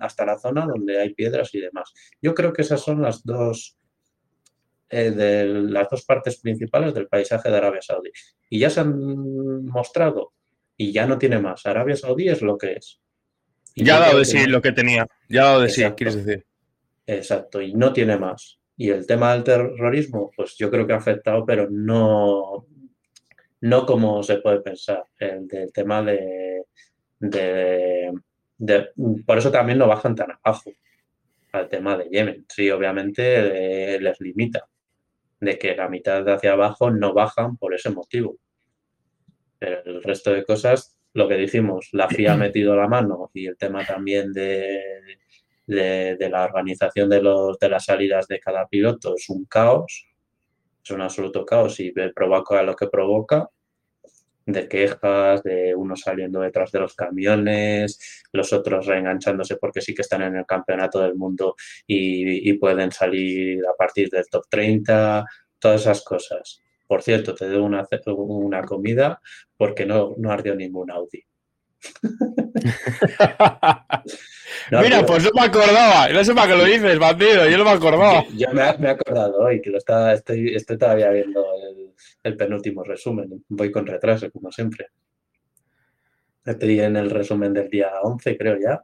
hasta 0.00 0.26
la 0.26 0.38
zona 0.38 0.66
donde 0.66 1.00
hay 1.00 1.14
piedras 1.14 1.54
y 1.54 1.60
demás. 1.60 1.94
Yo 2.20 2.34
creo 2.34 2.52
que 2.52 2.62
esas 2.62 2.82
son 2.82 3.00
las 3.00 3.24
dos, 3.24 3.78
de 4.90 5.46
las 5.46 5.88
dos 5.88 6.04
partes 6.04 6.38
principales 6.40 6.92
del 6.92 7.08
paisaje 7.08 7.50
de 7.50 7.56
Arabia 7.56 7.80
Saudí. 7.80 8.10
Y 8.50 8.58
ya 8.58 8.68
se 8.68 8.80
han 8.80 9.64
mostrado 9.64 10.34
y 10.76 10.92
ya 10.92 11.06
no 11.06 11.16
tiene 11.18 11.38
más. 11.38 11.64
Arabia 11.64 11.96
Saudí 11.96 12.28
es 12.28 12.42
lo 12.42 12.58
que 12.58 12.72
es. 12.72 13.00
Ya 13.84 13.96
ha 13.96 14.00
dado 14.00 14.18
de 14.18 14.24
sí 14.24 14.46
lo 14.46 14.62
que 14.62 14.72
tenía. 14.72 15.06
Ya 15.28 15.42
ha 15.42 15.46
dado 15.46 15.60
de 15.62 15.68
sí, 15.68 15.84
quieres 15.96 16.24
decir. 16.24 16.44
Exacto, 17.06 17.60
y 17.60 17.74
no 17.74 17.92
tiene 17.92 18.18
más. 18.18 18.58
Y 18.76 18.90
el 18.90 19.06
tema 19.06 19.32
del 19.32 19.44
terrorismo, 19.44 20.30
pues 20.36 20.56
yo 20.58 20.70
creo 20.70 20.86
que 20.86 20.92
ha 20.92 20.96
afectado, 20.96 21.44
pero 21.46 21.68
no, 21.70 22.66
no 23.60 23.86
como 23.86 24.22
se 24.22 24.38
puede 24.38 24.60
pensar. 24.60 25.04
El, 25.18 25.48
tema 25.72 26.02
de, 26.02 26.64
de, 27.18 28.12
Por 29.24 29.38
eso 29.38 29.50
también 29.50 29.78
no 29.78 29.86
bajan 29.86 30.14
tan 30.14 30.32
abajo 30.32 30.72
al 31.52 31.68
tema 31.68 31.96
de 31.96 32.08
Yemen. 32.10 32.44
Sí, 32.48 32.70
obviamente 32.70 33.94
eh, 33.94 34.00
les 34.00 34.20
limita 34.20 34.68
de 35.40 35.58
que 35.58 35.74
la 35.74 35.88
mitad 35.88 36.24
de 36.24 36.32
hacia 36.32 36.52
abajo 36.52 36.90
no 36.90 37.12
bajan 37.12 37.56
por 37.56 37.74
ese 37.74 37.90
motivo. 37.90 38.36
Pero 39.58 39.82
el 39.84 40.02
resto 40.02 40.32
de 40.32 40.44
cosas, 40.44 40.95
lo 41.16 41.26
que 41.26 41.36
dijimos, 41.36 41.88
la 41.92 42.08
FIA 42.08 42.34
ha 42.34 42.36
metido 42.36 42.76
la 42.76 42.88
mano 42.88 43.30
y 43.34 43.46
el 43.46 43.56
tema 43.56 43.84
también 43.84 44.32
de, 44.32 45.18
de, 45.66 46.28
la 46.30 46.44
organización 46.44 47.08
de, 47.08 47.22
los, 47.22 47.58
de 47.58 47.68
las 47.68 47.86
salidas 47.86 48.28
de 48.28 48.38
cada 48.38 48.66
piloto 48.68 49.14
es 49.16 49.28
un 49.30 49.46
caos, 49.46 50.06
es 50.84 50.90
un 50.90 51.00
absoluto 51.00 51.44
caos 51.44 51.80
y 51.80 51.92
provoca 52.14 52.62
lo 52.62 52.76
que 52.76 52.86
provoca 52.88 53.48
de 54.44 54.68
quejas, 54.68 55.42
de 55.42 55.74
unos 55.74 56.02
saliendo 56.02 56.40
detrás 56.40 56.70
de 56.70 56.78
los 56.78 56.94
camiones, 56.94 58.24
los 58.32 58.52
otros 58.52 58.86
reenganchándose 58.86 59.56
porque 59.56 59.80
sí 59.80 59.92
que 59.92 60.02
están 60.02 60.22
en 60.22 60.36
el 60.36 60.46
campeonato 60.46 61.00
del 61.00 61.16
mundo 61.16 61.56
y, 61.86 62.52
pueden 62.58 62.92
salir 62.92 63.60
a 63.66 63.74
partir 63.76 64.08
del 64.08 64.26
top 64.30 64.44
30, 64.48 65.24
todas 65.58 65.80
esas 65.80 66.04
cosas. 66.04 66.62
Por 66.86 67.02
cierto, 67.02 67.34
te 67.34 67.48
doy 67.48 67.60
una, 67.60 67.86
una 68.06 68.62
comida 68.62 69.20
porque 69.56 69.86
no, 69.86 70.14
no 70.18 70.30
ardió 70.30 70.54
ningún 70.54 70.90
Audi. 70.90 71.24
Mira, 74.70 75.06
pues 75.06 75.24
no 75.24 75.30
me 75.34 75.42
acordaba. 75.42 76.08
No 76.08 76.24
sé 76.24 76.34
para 76.34 76.52
qué 76.52 76.58
lo 76.58 76.64
dices, 76.64 76.98
bandido. 76.98 77.48
Yo 77.48 77.58
no 77.58 77.64
me 77.64 77.70
acordaba. 77.70 78.24
Yo, 78.36 78.48
me, 78.52 78.62
he 78.62 78.88
acordado 78.88 79.38
hoy 79.38 79.60
que 79.60 79.70
lo 79.70 79.78
está, 79.78 80.12
estoy, 80.12 80.54
estoy 80.54 80.78
todavía 80.78 81.10
viendo 81.10 81.44
el, 81.70 81.92
el, 82.22 82.36
penúltimo 82.36 82.82
resumen. 82.82 83.44
Voy 83.48 83.70
con 83.70 83.86
retraso, 83.86 84.30
como 84.30 84.50
siempre. 84.50 84.88
Estoy 86.44 86.80
en 86.80 86.96
el 86.96 87.10
resumen 87.10 87.52
del 87.52 87.68
día 87.68 87.90
11, 88.02 88.36
creo 88.36 88.58
ya. 88.58 88.82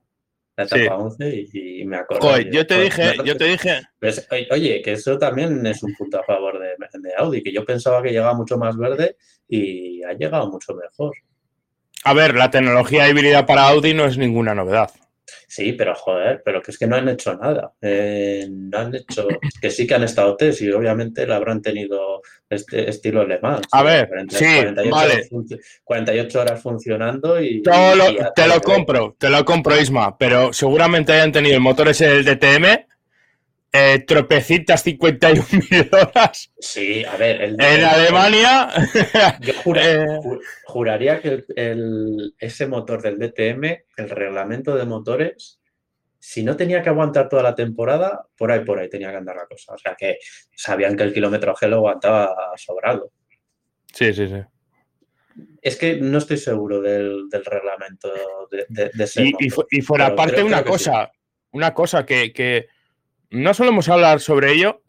La 0.56 0.64
etapa 0.64 0.96
11 0.96 1.46
y, 1.52 1.84
me 1.86 1.96
acuerdo. 1.96 2.28
Oye, 2.28 2.50
yo 2.52 2.66
te 2.66 2.82
dije, 2.82 3.14
yo 3.24 3.36
te 3.36 3.44
dije. 3.44 3.82
Pues, 3.98 4.28
oye, 4.50 4.82
que 4.82 4.92
eso 4.92 5.18
también 5.18 5.64
es 5.66 5.82
un 5.82 5.94
punto 5.94 6.20
a 6.20 6.24
favor 6.24 6.60
de, 6.60 6.76
de 7.00 7.14
Audi, 7.16 7.42
que 7.42 7.52
yo 7.52 7.64
pensaba 7.64 8.02
que 8.02 8.10
llegaba 8.10 8.34
mucho 8.34 8.58
más 8.58 8.76
verde 8.76 9.16
y 9.48 10.02
ha 10.02 10.12
llegado 10.12 10.50
mucho 10.50 10.74
mejor. 10.74 11.14
A 12.04 12.12
ver, 12.14 12.34
la 12.34 12.50
tecnología 12.50 13.08
híbrida 13.08 13.46
para 13.46 13.68
Audi 13.68 13.94
no 13.94 14.04
es 14.04 14.18
ninguna 14.18 14.54
novedad. 14.54 14.90
Sí, 15.52 15.74
pero 15.74 15.94
joder, 15.94 16.40
pero 16.42 16.62
que 16.62 16.70
es 16.70 16.78
que 16.78 16.86
no 16.86 16.96
han 16.96 17.10
hecho 17.10 17.36
nada. 17.36 17.74
Eh, 17.82 18.48
no 18.50 18.78
han 18.78 18.94
hecho, 18.94 19.28
que 19.60 19.68
sí 19.68 19.86
que 19.86 19.94
han 19.94 20.02
estado 20.02 20.34
test 20.34 20.62
y 20.62 20.72
obviamente 20.72 21.26
lo 21.26 21.34
habrán 21.34 21.60
tenido 21.60 22.22
este 22.48 22.88
estilo 22.88 23.26
Le 23.26 23.38
Mans. 23.38 23.66
A 23.70 23.82
ver, 23.82 24.08
sí, 24.30 24.46
48 24.46 24.90
vale. 24.90 25.28
Horas 25.30 25.60
48 25.84 26.40
horas 26.40 26.62
funcionando 26.62 27.38
y... 27.38 27.62
Lo, 27.64 28.08
y 28.08 28.16
te 28.34 28.48
lo 28.48 28.62
compro, 28.62 29.14
te 29.18 29.28
lo 29.28 29.44
compro, 29.44 29.78
Isma, 29.78 30.16
pero 30.16 30.54
seguramente 30.54 31.12
hayan 31.12 31.32
tenido 31.32 31.56
el 31.56 31.60
motor 31.60 31.88
ese 31.88 32.06
del 32.06 32.24
DTM 32.24 32.86
eh, 33.74 34.04
tropecitas 34.06 34.84
51.000 34.86 35.88
horas. 36.14 36.52
Sí, 36.58 37.02
a 37.06 37.16
ver. 37.16 37.40
El, 37.40 37.52
en 37.58 37.84
Alemania. 37.84 38.68
Yo 39.40 39.54
eh, 39.74 40.06
juraría 40.66 41.22
que 41.22 41.44
el, 41.56 42.34
ese 42.38 42.66
motor 42.66 43.00
del 43.00 43.18
DTM, 43.18 43.64
el 43.96 44.10
reglamento 44.10 44.76
de 44.76 44.84
motores, 44.84 45.58
si 46.18 46.44
no 46.44 46.54
tenía 46.54 46.82
que 46.82 46.90
aguantar 46.90 47.30
toda 47.30 47.42
la 47.42 47.54
temporada, 47.54 48.26
por 48.36 48.52
ahí, 48.52 48.60
por 48.60 48.78
ahí 48.78 48.90
tenía 48.90 49.10
que 49.10 49.16
andar 49.16 49.36
la 49.36 49.46
cosa. 49.46 49.72
O 49.72 49.78
sea 49.78 49.94
que 49.98 50.18
sabían 50.54 50.94
que 50.94 51.04
el 51.04 51.14
kilómetro 51.14 51.54
G 51.54 51.66
lo 51.66 51.76
aguantaba 51.76 52.36
sobrado. 52.56 53.10
Sí, 53.90 54.12
sí, 54.12 54.28
sí. 54.28 54.42
Es 55.62 55.76
que 55.76 55.96
no 55.96 56.18
estoy 56.18 56.36
seguro 56.36 56.82
del, 56.82 57.30
reglamento 57.32 58.12
de, 58.50 58.90
ese 58.98 59.24
y, 59.24 59.34
y, 59.70 59.80
fuera 59.80 60.14
parte 60.14 60.42
una 60.42 60.62
cosa, 60.62 61.10
una 61.52 61.72
cosa 61.72 62.04
que 62.04 62.66
no 63.32 63.54
solemos 63.54 63.88
hablar 63.88 64.20
sobre 64.20 64.52
ello, 64.52 64.82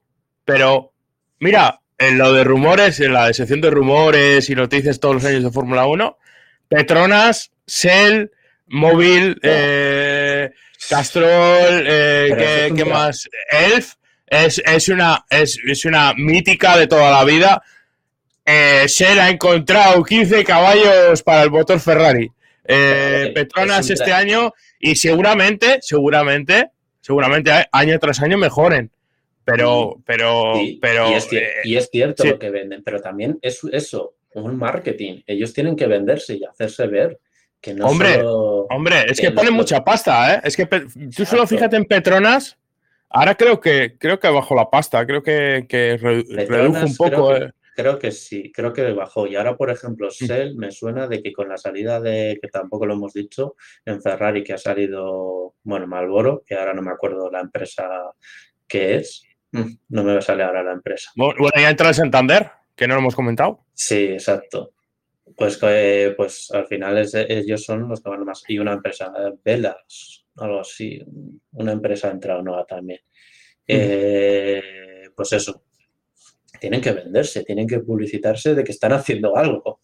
pero 0.44 0.94
mira, 1.40 1.80
en 1.98 2.18
lo 2.18 2.34
de 2.34 2.44
rumores, 2.44 3.00
en 3.00 3.14
la 3.14 3.32
sección 3.34 3.62
de 3.62 3.70
rumores 3.70 4.50
y 4.50 4.56
noticias 4.56 5.00
todos 5.00 5.16
los 5.16 5.26
años 5.26 5.44
de 5.44 5.52
Fórmula 5.52 5.86
1, 5.88 6.18
Petronas, 6.68 7.52
Shell, 7.66 8.32
Móvil, 8.68 9.40
eh, 9.44 10.52
Castrol, 10.90 11.86
eh, 11.88 12.72
¿qué, 12.76 12.86
más? 12.86 13.30
Elf, 13.50 13.94
es, 14.28 14.90
una, 14.90 15.26
es, 15.30 15.86
una 15.86 16.14
mítica 16.14 16.78
de 16.78 16.88
toda 16.88 17.12
la 17.12 17.24
vida. 17.24 17.64
Eh, 18.46 18.84
Shell 18.88 19.20
ha 19.20 19.30
encontrado 19.30 20.04
15 20.04 20.44
caballos 20.44 21.24
para 21.24 21.44
el 21.44 21.52
motor 21.52 21.80
Ferrari. 21.80 22.30
Petronas 22.66 23.90
este 23.90 24.12
año 24.12 24.54
y 24.80 24.96
seguramente, 24.96 25.80
seguramente 25.82 26.73
seguramente 27.04 27.52
año 27.72 28.00
tras 28.00 28.22
año 28.22 28.38
mejoren. 28.38 28.90
Pero, 29.46 30.02
pero, 30.06 30.54
pero. 30.82 31.12
Y 31.66 31.76
es, 31.76 31.90
cierto 31.92 32.24
eh, 32.24 32.30
lo 32.30 32.40
que 32.40 32.50
venden, 32.50 32.82
pero 32.82 33.02
también 33.02 33.38
es 33.42 33.62
eso, 33.74 34.16
un 34.36 34.58
marketing. 34.58 35.22
Ellos 35.28 35.54
tienen 35.54 35.76
que 35.76 35.86
venderse 35.86 36.36
y 36.36 36.46
hacerse 36.46 36.88
ver. 36.88 37.20
Que 37.60 37.74
no 37.74 37.88
hombre, 37.88 38.22
hombre, 38.24 39.06
es 39.08 39.20
que, 39.20 39.32
ponen 39.32 39.54
mucha 39.54 39.84
pasta, 39.84 40.36
¿eh? 40.36 40.42
Es 40.44 40.56
que 40.56 40.66
tú 40.66 41.26
solo 41.26 41.46
fíjate 41.46 41.76
en 41.76 41.86
Petronas. 41.86 42.58
Ahora 43.10 43.36
creo 43.36 43.60
que 43.60 43.98
creo 43.98 44.20
que 44.20 44.30
bajó 44.30 44.56
la 44.56 44.70
pasta, 44.70 45.06
creo 45.06 45.22
que, 45.22 45.66
que 45.68 45.98
redujo 45.98 46.86
un 46.86 46.96
poco. 46.96 47.36
Eh. 47.36 47.52
Creo 47.76 47.98
que 47.98 48.12
sí, 48.12 48.52
creo 48.52 48.72
que 48.72 48.92
bajó. 48.94 49.26
Y 49.28 49.36
ahora, 49.36 49.58
por 49.58 49.70
ejemplo, 49.70 50.10
Shell 50.10 50.56
me 50.56 50.72
suena 50.72 51.08
de 51.08 51.24
que 51.24 51.34
con 51.34 51.50
la 51.50 51.58
salida 51.58 52.00
de, 52.00 52.38
que 52.42 52.48
tampoco 52.48 52.86
lo 52.86 52.94
hemos 52.94 53.14
dicho, 53.14 53.56
en 53.86 54.02
Ferrari 54.02 54.44
que 54.44 54.54
ha 54.54 54.58
salido, 54.58 55.56
bueno, 55.64 55.88
Malboro, 55.88 56.44
que 56.46 56.56
ahora 56.56 56.74
no 56.74 56.82
me 56.82 56.92
acuerdo 56.92 57.32
la 57.32 57.42
empresa 57.42 57.90
que 58.68 58.96
es, 58.98 59.24
mm, 59.52 59.72
no 59.90 60.04
me 60.04 60.14
va 60.14 60.20
a 60.20 60.22
salir 60.22 60.44
ahora 60.44 60.64
la 60.64 60.74
empresa. 60.74 61.12
Bueno, 61.16 61.50
ya 61.56 61.70
entra 61.70 61.90
el 61.90 61.96
Santander, 61.96 62.52
que 62.76 62.88
no 62.88 62.94
lo 62.94 63.02
hemos 63.02 63.16
comentado. 63.16 63.66
Sí, 63.74 64.06
exacto. 64.06 64.74
Pues, 65.36 65.60
eh, 65.64 66.14
pues 66.16 66.52
al 66.52 66.68
final 66.68 66.98
es, 67.00 67.14
ellos 67.16 67.64
son 67.64 67.88
los 67.90 68.02
que 68.02 68.10
van 68.10 68.24
más. 68.24 68.44
Y 68.48 68.60
una 68.60 68.74
empresa, 68.74 69.12
Velas, 69.44 70.26
algo 70.38 70.60
así, 70.60 71.02
una 71.52 71.72
empresa 71.72 72.10
ha 72.10 72.12
entrado 72.12 72.42
nueva 72.44 72.66
también. 72.66 73.00
Eh, 73.68 74.62
pues 75.16 75.34
eso, 75.34 75.64
tienen 76.64 76.80
que 76.80 76.94
venderse, 76.94 77.44
tienen 77.44 77.68
que 77.68 77.80
publicitarse 77.80 78.56
de 78.56 78.64
que 78.64 78.72
están 78.72 78.94
haciendo 78.94 79.36
algo. 79.36 79.82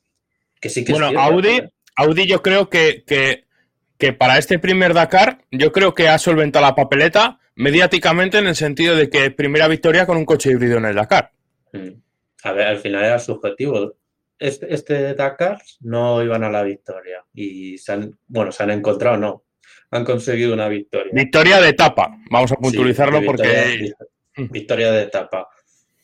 Que 0.61 0.69
sí 0.69 0.85
que 0.85 0.93
bueno, 0.93 1.11
Audi, 1.19 1.59
Audi 1.97 2.25
yo 2.25 2.41
creo 2.41 2.69
que, 2.69 3.03
que, 3.05 4.13
para 4.13 4.37
este 4.37 4.59
primer 4.59 4.93
Dakar, 4.93 5.43
yo 5.51 5.73
creo 5.73 5.93
que 5.93 6.07
ha 6.07 6.17
solventado 6.17 6.65
la 6.65 6.75
papeleta 6.75 7.37
mediáticamente 7.53 8.37
en 8.37 8.47
el 8.47 8.55
sentido 8.55 8.95
de 8.95 9.09
que 9.09 9.29
primera 9.29 9.67
victoria 9.67 10.05
con 10.05 10.15
un 10.15 10.23
coche 10.23 10.51
híbrido 10.51 10.77
en 10.77 10.85
el 10.85 10.95
Dakar. 10.95 11.33
Mm. 11.73 11.99
A 12.45 12.53
ver, 12.53 12.67
al 12.67 12.77
final 12.77 13.03
era 13.03 13.19
subjetivo. 13.19 13.97
Este, 14.37 14.73
este 14.73 15.15
Dakar 15.15 15.61
no 15.81 16.23
iban 16.23 16.45
a 16.45 16.49
la 16.49 16.63
victoria 16.63 17.25
y 17.33 17.77
se 17.77 17.91
han, 17.91 18.17
bueno, 18.25 18.53
se 18.53 18.63
han 18.63 18.71
encontrado, 18.71 19.17
no, 19.17 19.43
han 19.91 20.05
conseguido 20.05 20.53
una 20.53 20.69
victoria. 20.69 21.11
Victoria 21.13 21.59
de 21.59 21.67
etapa, 21.67 22.15
vamos 22.31 22.53
a 22.53 22.55
puntualizarlo 22.55 23.21
porque... 23.25 23.91
Victoria 24.37 24.93
de 24.93 25.03
etapa. 25.03 25.49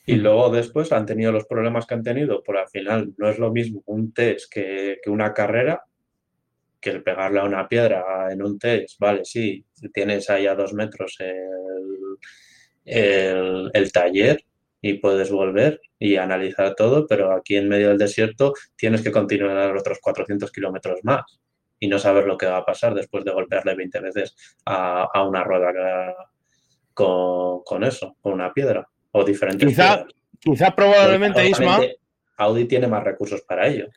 Y 0.05 0.15
luego 0.15 0.51
después 0.51 0.91
han 0.91 1.05
tenido 1.05 1.31
los 1.31 1.45
problemas 1.45 1.87
que 1.87 1.95
han 1.95 2.03
tenido, 2.03 2.43
por 2.43 2.57
al 2.57 2.67
final 2.69 3.13
no 3.17 3.27
es 3.27 3.39
lo 3.39 3.51
mismo 3.51 3.81
un 3.87 4.13
test 4.13 4.51
que, 4.51 4.99
una 5.07 5.33
carrera, 5.33 5.83
que 6.79 6.91
el 6.91 7.01
pegarle 7.01 7.39
a 7.39 7.43
una 7.43 7.67
piedra 7.67 8.31
en 8.31 8.43
un 8.43 8.59
test, 8.59 8.99
vale, 8.99 9.25
sí, 9.25 9.65
tienes 9.91 10.29
ahí 10.29 10.45
a 10.45 10.53
dos 10.53 10.73
metros 10.73 11.17
el, 12.85 13.71
el, 13.73 13.91
taller 13.91 14.43
y 14.79 14.99
puedes 14.99 15.31
volver 15.31 15.81
y 15.97 16.17
analizar 16.17 16.75
todo, 16.75 17.07
pero 17.07 17.31
aquí 17.33 17.55
en 17.55 17.67
medio 17.67 17.89
del 17.89 17.97
desierto 17.97 18.53
tienes 18.75 19.01
que 19.01 19.11
continuar 19.11 19.75
otros 19.75 19.97
400 19.99 20.51
kilómetros 20.51 20.99
más 21.01 21.39
y 21.79 21.87
no 21.87 21.97
saber 21.97 22.27
lo 22.27 22.37
que 22.37 22.45
va 22.45 22.57
a 22.57 22.65
pasar 22.65 22.93
después 22.93 23.25
de 23.25 23.31
golpearle 23.31 23.73
20 23.73 23.99
veces 24.01 24.35
a, 24.65 25.23
una 25.27 25.43
rueda 25.43 25.73
con, 26.93 27.63
con 27.63 27.83
eso, 27.83 28.15
con 28.21 28.33
una 28.33 28.53
piedra 28.53 28.87
o 29.15 29.23
diferentes. 29.23 29.67
Quizá, 29.67 30.05
quizá 30.39 30.75
probablemente 30.75 31.47
Isma. 31.47 31.79
Audi 32.37 32.65
tiene 32.65 32.87
más 32.87 33.01
recursos 33.03 33.41
para 33.41 33.67
ello. 33.67 33.87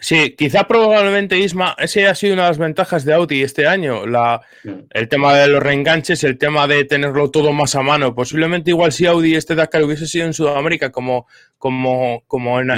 Sí, 0.00 0.34
quizá 0.36 0.66
probablemente 0.66 1.38
Isma, 1.38 1.76
ese 1.78 2.08
ha 2.08 2.14
sido 2.14 2.32
una 2.32 2.44
de 2.44 2.48
las 2.48 2.58
ventajas 2.58 3.04
de 3.04 3.12
Audi 3.12 3.42
este 3.42 3.66
año, 3.66 4.06
la, 4.06 4.40
mm. 4.64 4.70
el 4.90 5.08
tema 5.08 5.36
de 5.36 5.46
los 5.46 5.62
reenganches, 5.62 6.24
el 6.24 6.38
tema 6.38 6.66
de 6.66 6.84
tenerlo 6.84 7.30
todo 7.30 7.52
más 7.52 7.76
a 7.76 7.82
mano. 7.82 8.14
Posiblemente 8.14 8.70
igual 8.70 8.92
si 8.92 9.04
Audi 9.04 9.36
este 9.36 9.54
Dakar 9.54 9.84
hubiese 9.84 10.06
sido 10.06 10.24
en 10.24 10.32
Sudamérica 10.32 10.90
como, 10.90 11.26
como, 11.58 12.24
como 12.26 12.58
en, 12.58 12.70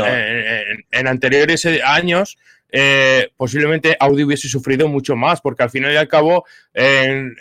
en, 0.91 1.07
anteriores 1.07 1.65
años, 1.85 2.37
eh, 2.73 3.29
posiblemente 3.37 3.97
Audi 4.01 4.25
hubiese 4.25 4.49
sufrido 4.49 4.89
mucho 4.89 5.15
más, 5.15 5.41
porque 5.41 5.63
al 5.63 5.71
final 5.71 5.93
y 5.93 5.97
al 5.97 6.09
cabo, 6.09 6.45
en, 6.75 7.37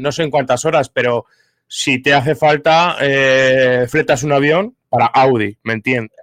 no 0.00 0.12
sé 0.12 0.22
en 0.22 0.30
cuántas 0.30 0.64
horas, 0.64 0.88
pero 0.88 1.26
si 1.66 2.00
te 2.00 2.14
hace 2.14 2.34
falta, 2.34 2.96
eh, 3.00 3.86
fletas 3.88 4.22
un 4.22 4.32
avión 4.32 4.76
para 4.88 5.06
Audi, 5.06 5.58
¿me 5.64 5.72
entiendes? 5.72 6.16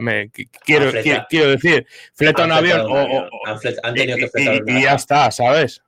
Quiero, 0.64 0.92
quiero, 1.30 1.50
decir, 1.50 1.86
fleta 2.14 2.46
un 2.46 2.52
avión, 2.52 2.82
o, 2.90 3.28
han, 3.46 3.94
tenido 3.94 4.18
que 4.18 4.30
fletar 4.30 4.62
y, 4.66 4.78
y, 4.78 4.84
ya 4.84 4.96
está, 4.96 5.30
¿sabes? 5.30 5.82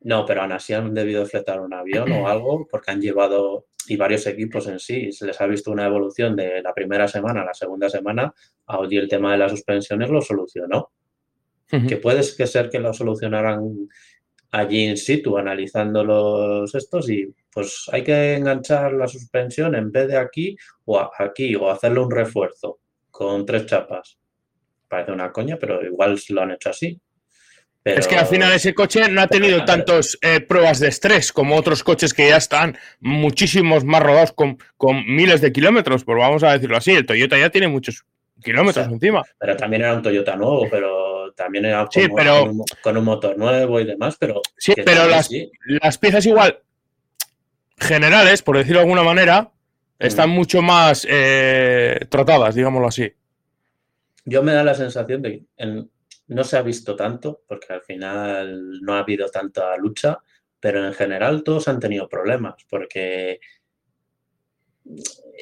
No, 0.00 0.24
pero 0.24 0.42
aún 0.42 0.52
así 0.52 0.72
han 0.72 0.94
debido 0.94 1.26
fletar 1.26 1.60
un 1.60 1.74
avión 1.74 2.10
o 2.12 2.28
algo 2.28 2.66
porque 2.70 2.90
han 2.90 3.00
llevado, 3.00 3.66
y 3.86 3.96
varios 3.96 4.26
equipos 4.26 4.66
en 4.68 4.78
sí, 4.78 5.12
se 5.12 5.26
les 5.26 5.40
ha 5.40 5.46
visto 5.46 5.70
una 5.70 5.86
evolución 5.86 6.36
de 6.36 6.62
la 6.62 6.72
primera 6.72 7.08
semana 7.08 7.42
a 7.42 7.44
la 7.44 7.54
segunda 7.54 7.88
semana, 7.88 8.32
Audi 8.66 8.96
el 8.96 9.08
tema 9.08 9.32
de 9.32 9.38
las 9.38 9.50
suspensiones 9.50 10.10
lo 10.10 10.20
solucionó. 10.20 10.90
Que 11.86 11.98
puede 11.98 12.22
ser 12.22 12.70
que 12.70 12.78
lo 12.78 12.94
solucionaran 12.94 13.60
allí 14.50 14.84
in 14.84 14.96
situ 14.96 15.36
analizando 15.36 16.04
los 16.04 16.74
estos 16.74 17.10
y 17.10 17.34
pues 17.52 17.88
hay 17.92 18.02
que 18.02 18.34
enganchar 18.34 18.92
la 18.92 19.06
suspensión 19.06 19.74
en 19.74 19.90
vez 19.90 20.08
de 20.08 20.16
aquí 20.16 20.56
o 20.84 21.10
aquí 21.18 21.54
o 21.54 21.70
hacerle 21.70 22.00
un 22.00 22.10
refuerzo 22.10 22.78
con 23.10 23.44
tres 23.44 23.66
chapas. 23.66 24.18
Parece 24.88 25.12
una 25.12 25.32
coña, 25.32 25.58
pero 25.58 25.84
igual 25.84 26.18
lo 26.30 26.42
han 26.42 26.52
hecho 26.52 26.70
así. 26.70 27.00
Es 27.84 28.06
que 28.06 28.16
al 28.16 28.26
final 28.26 28.52
ese 28.52 28.74
coche 28.74 29.08
no 29.08 29.20
ha 29.20 29.26
tenido 29.28 29.64
tantas 29.64 30.18
eh, 30.20 30.40
pruebas 30.40 30.78
de 30.78 30.88
estrés 30.88 31.32
como 31.32 31.56
otros 31.56 31.82
coches 31.82 32.12
que 32.12 32.28
ya 32.28 32.36
están 32.36 32.76
muchísimos 33.00 33.84
más 33.84 34.02
rodados 34.02 34.32
con, 34.32 34.58
miles 35.06 35.40
de 35.40 35.52
kilómetros, 35.52 36.04
pues 36.04 36.18
vamos 36.18 36.42
a 36.42 36.52
decirlo 36.52 36.76
así. 36.76 36.92
El 36.92 37.06
Toyota 37.06 37.38
ya 37.38 37.50
tiene 37.50 37.68
muchos 37.68 38.04
kilómetros 38.42 38.86
encima. 38.88 39.22
Pero 39.38 39.56
también 39.56 39.82
era 39.82 39.94
un 39.94 40.02
Toyota 40.02 40.36
nuevo, 40.36 40.66
pero 40.70 41.07
también 41.38 41.64
era 41.64 41.88
pero, 41.88 42.50
con, 42.82 42.96
un, 42.98 43.04
motor 43.04 43.38
nuevo 43.38 43.80
y 43.80 43.84
demás, 43.84 44.16
pero... 44.18 44.42
Sí, 44.58 44.74
pero 44.84 45.06
las, 45.06 45.30
las 45.80 45.96
piezas 45.96 46.26
igual 46.26 46.60
generales, 47.80 48.42
por 48.42 48.56
decirlo 48.58 48.80
de 48.80 48.84
alguna 48.84 49.02
manera, 49.02 49.50
están 49.98 50.30
mm. 50.30 50.32
mucho 50.32 50.62
más 50.62 51.06
eh, 51.08 51.98
tratadas, 52.08 52.54
digámoslo 52.54 52.88
así. 52.88 53.12
Yo 54.24 54.42
me 54.42 54.52
da 54.52 54.64
la 54.64 54.74
sensación 54.74 55.22
de 55.22 55.44
que 55.56 55.84
no 56.28 56.44
se 56.44 56.56
ha 56.56 56.62
visto 56.62 56.94
tanto, 56.94 57.42
porque 57.46 57.72
al 57.72 57.82
final 57.82 58.80
no 58.82 58.94
ha 58.94 59.00
habido 59.00 59.28
tanta 59.28 59.76
lucha, 59.76 60.18
pero 60.60 60.86
en 60.86 60.92
general 60.92 61.42
todos 61.42 61.68
han 61.68 61.80
tenido 61.80 62.08
problemas, 62.08 62.56
porque 62.68 63.40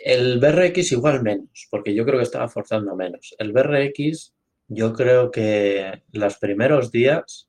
el 0.04 0.38
BRX 0.38 0.92
igual 0.92 1.22
menos, 1.22 1.66
porque 1.70 1.94
yo 1.94 2.04
creo 2.04 2.18
que 2.18 2.24
estaba 2.24 2.48
forzando 2.48 2.94
menos. 2.94 3.34
El 3.38 3.52
BRX, 3.52 4.34
yo 4.68 4.92
creo 4.92 5.30
que 5.30 6.02
los 6.12 6.38
primeros 6.38 6.90
días 6.90 7.48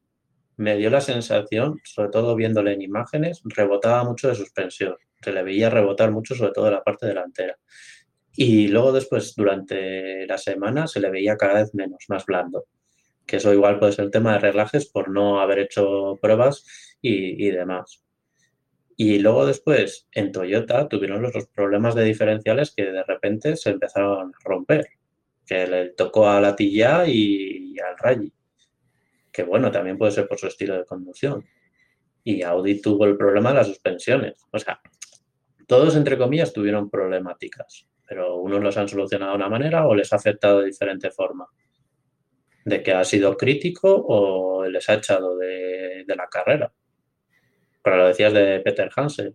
me 0.57 0.76
dio 0.76 0.89
la 0.89 1.01
sensación, 1.01 1.80
sobre 1.84 2.09
todo 2.09 2.36
viéndole 2.36 2.74
en 2.74 2.82
imágenes, 2.82 3.41
rebotaba 3.43 4.03
mucho 4.03 4.28
de 4.28 4.36
suspensión. 4.36 4.95
Se 5.22 5.32
le 5.32 5.43
veía 5.43 5.70
rebotar 5.70 6.11
mucho, 6.11 6.36
sobre 6.36 6.51
todo 6.51 6.68
en 6.68 6.74
la 6.74 6.84
parte 6.84 7.05
delantera. 7.05 7.57
Y 8.36 8.68
luego 8.68 8.91
después, 8.91 9.34
durante 9.36 10.28
la 10.28 10.38
semana, 10.38 10.88
se 10.88 10.99
le 10.99 11.09
veía 11.09 11.38
cada 11.38 11.61
vez 11.61 11.74
menos, 11.74 12.05
más 12.07 12.26
blando. 12.26 12.65
Que 13.26 13.38
eso 13.38 13.53
igual 13.53 13.80
puede 13.80 13.93
ser 13.93 14.05
el 14.05 14.11
tema 14.11 14.34
de 14.34 14.39
reglajes 14.39 14.88
por 14.88 15.09
no 15.09 15.41
haber 15.41 15.59
hecho 15.59 16.18
pruebas 16.22 16.65
y, 17.01 17.47
y 17.47 17.51
demás. 17.51 18.03
Y 18.95 19.20
luego 19.20 19.45
después, 19.45 20.07
en 20.11 20.32
Toyota, 20.32 20.88
tuvieron 20.88 21.22
los 21.22 21.47
problemas 21.53 21.93
de 21.93 22.03
diferenciales 22.03 22.74
que 22.76 22.86
de 22.86 23.03
repente 23.03 23.55
se 23.55 23.70
empezaron 23.70 24.30
a 24.30 24.32
romper. 24.43 24.88
Que 25.48 25.66
le 25.66 25.89
tocó 25.93 26.30
a 26.30 26.39
la 26.39 26.56
Tilla 26.56 27.08
y, 27.08 27.76
al 27.80 27.98
Rally. 27.98 28.32
Que 29.32 29.43
bueno, 29.43 29.72
también 29.72 29.98
puede 29.98 30.12
ser 30.12 30.28
por 30.28 30.38
su 30.38 30.48
estilo 30.48 30.78
de 30.78 30.86
conducción. 30.86 31.43
Y 32.24 32.43
Audi 32.43 32.82
tuvo 32.82 33.06
el 33.06 33.18
problema 33.18 33.50
de 33.50 33.56
las 33.56 33.68
suspensiones. 33.68 34.36
O 34.52 34.60
sea, 34.60 34.80
todos, 35.66 35.95
entre 35.95 36.18
comillas, 36.18 36.54
tuvieron 36.54 36.89
problemáticas. 36.89 37.88
Pero 38.06 38.36
unos 38.36 38.62
los 38.62 38.78
han 38.78 38.88
solucionado 38.88 39.32
de 39.32 39.38
una 39.38 39.50
manera 39.50 39.88
o 39.88 39.95
les 39.95 40.12
ha 40.14 40.18
afectado 40.18 40.60
de 40.60 40.68
diferente 40.68 41.10
forma. 41.10 41.48
De 42.66 42.84
que 42.84 42.91
ha 42.91 43.04
sido 43.06 43.38
crítico 43.38 44.06
o 44.08 44.66
les 44.66 44.89
ha 44.89 44.95
echado 44.95 45.38
de 45.38 46.06
la 46.16 46.28
carrera. 46.28 46.72
Pero 47.88 48.00
lo 48.00 48.08
decías 48.10 48.34
de 48.34 48.60
Peter 48.60 48.89
Hansen. 48.93 49.34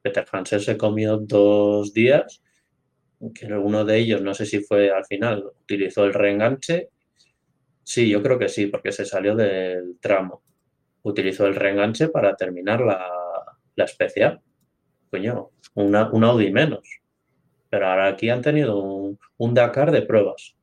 Peter 0.00 0.24
Hansen 0.32 0.60
se 0.60 0.78
comió 0.78 1.18
dos 1.18 1.92
días, 1.92 2.42
que 3.34 3.46
uno 3.46 3.84
de 3.84 3.98
ellos, 3.98 4.22
no 4.22 4.34
sé 4.34 4.46
si 4.46 4.60
fue 4.60 4.90
al 4.90 5.04
final, 5.04 5.44
utilizó 5.62 6.04
el 6.04 6.14
reenganche. 6.14 6.88
Sí, 7.82 8.08
yo 8.08 8.22
creo 8.22 8.38
que 8.38 8.48
sí, 8.48 8.66
porque 8.66 8.92
se 8.92 9.04
salió 9.04 9.34
del 9.36 9.98
tramo. 10.00 10.42
Utilizó 11.02 11.46
el 11.46 11.54
reenganche 11.54 12.08
para 12.08 12.34
terminar 12.36 12.80
la, 12.80 13.06
especial. 13.76 14.40
Coño, 15.10 15.50
una, 15.74 16.10
un 16.10 16.24
Audi 16.24 16.50
menos. 16.50 17.00
Pero 17.68 17.86
ahora 17.88 18.08
aquí 18.08 18.30
han 18.30 18.42
tenido 18.42 18.78
un, 18.78 19.18
un 19.38 19.54
Dakar 19.54 19.90
de 19.90 20.02
pruebas. 20.02 20.56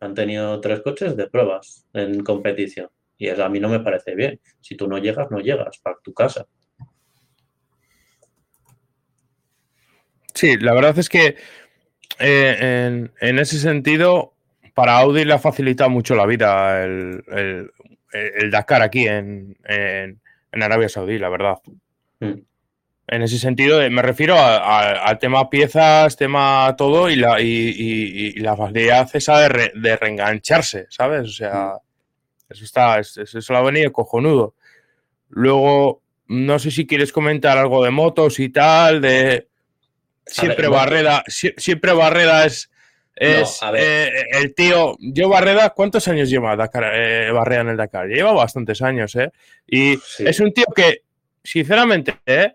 Han 0.00 0.14
tenido 0.14 0.60
tres 0.60 0.80
coches 0.80 1.16
de 1.16 1.28
pruebas 1.28 1.86
en 1.92 2.22
competición. 2.22 2.88
Y 3.16 3.28
a 3.28 3.48
mí 3.48 3.58
no 3.58 3.68
me 3.68 3.80
parece 3.80 4.14
bien. 4.14 4.40
Si 4.60 4.76
tú 4.76 4.86
no 4.86 4.98
llegas, 4.98 5.30
no 5.30 5.40
llegas 5.40 5.78
para 5.78 5.96
tu 6.02 6.14
casa. 6.14 6.46
Sí, 10.38 10.56
la 10.56 10.72
verdad 10.72 10.96
es 10.96 11.08
que 11.08 11.34
eh, 12.20 13.08
en, 13.20 13.38
ese 13.40 13.58
sentido, 13.58 14.34
para 14.72 14.98
Audi 14.98 15.24
le 15.24 15.34
ha 15.34 15.40
facilitado 15.40 15.90
mucho 15.90 16.14
la 16.14 16.26
vida 16.26 16.84
el, 16.84 17.72
Dakar 18.48 18.82
aquí 18.82 19.08
en, 19.08 19.56
Arabia 20.52 20.88
Saudí, 20.88 21.18
la 21.18 21.28
verdad. 21.28 21.56
Mm. 22.20 22.34
En 23.08 23.22
ese 23.22 23.36
sentido, 23.38 23.82
eh, 23.82 23.90
me 23.90 24.00
refiero 24.00 24.36
al 24.38 25.18
tema 25.18 25.50
piezas, 25.50 26.16
tema 26.16 26.72
todo 26.78 27.10
y 27.10 27.16
la, 27.16 27.40
y, 27.40 28.34
la 28.34 28.56
facilidad 28.56 29.10
esa 29.14 29.40
de, 29.40 29.72
de, 29.74 29.96
reengancharse, 29.96 30.86
¿sabes? 30.88 31.22
O 31.22 31.32
sea, 31.32 31.72
mm. 31.74 31.88
Eso 32.48 32.64
está, 32.64 33.00
eso 33.00 33.52
lo 33.52 33.58
ha 33.58 33.62
venido 33.62 33.92
cojonudo. 33.92 34.54
Luego, 35.30 36.00
no 36.28 36.60
sé 36.60 36.70
si 36.70 36.86
quieres 36.86 37.12
comentar 37.12 37.58
algo 37.58 37.84
de 37.84 37.90
motos 37.90 38.38
y 38.38 38.50
tal, 38.50 39.00
de 39.00 39.47
siempre 40.28 40.68
Barreda, 40.68 41.24
siempre 41.26 41.92
Barreda 41.92 42.46
es, 42.46 42.70
es 43.16 43.60
eh, 43.74 44.10
el 44.32 44.54
tío. 44.54 44.96
Yo 45.00 45.28
Barreda, 45.28 45.70
¿cuántos 45.70 46.06
años 46.08 46.30
lleva 46.30 46.56
Dakar, 46.56 46.92
eh, 46.94 47.30
Barreda 47.32 47.62
en 47.62 47.68
el 47.70 47.76
Dakar? 47.76 48.06
Lleva 48.06 48.32
bastantes 48.32 48.80
años, 48.82 49.16
¿eh? 49.16 49.30
Y 49.66 49.98
es 50.18 50.40
un 50.40 50.52
tío 50.52 50.66
que, 50.74 51.02
sinceramente, 51.42 52.14
¿eh? 52.24 52.54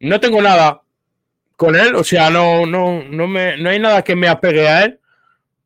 no 0.00 0.20
tengo 0.20 0.40
nada 0.40 0.82
con 1.56 1.74
él, 1.74 1.94
o 1.96 2.04
sea, 2.04 2.30
no, 2.30 2.66
no, 2.66 3.02
no, 3.02 3.26
me, 3.26 3.56
no 3.56 3.70
hay 3.70 3.80
nada 3.80 4.02
que 4.02 4.14
me 4.14 4.28
apegue 4.28 4.68
a 4.68 4.84
él, 4.84 5.00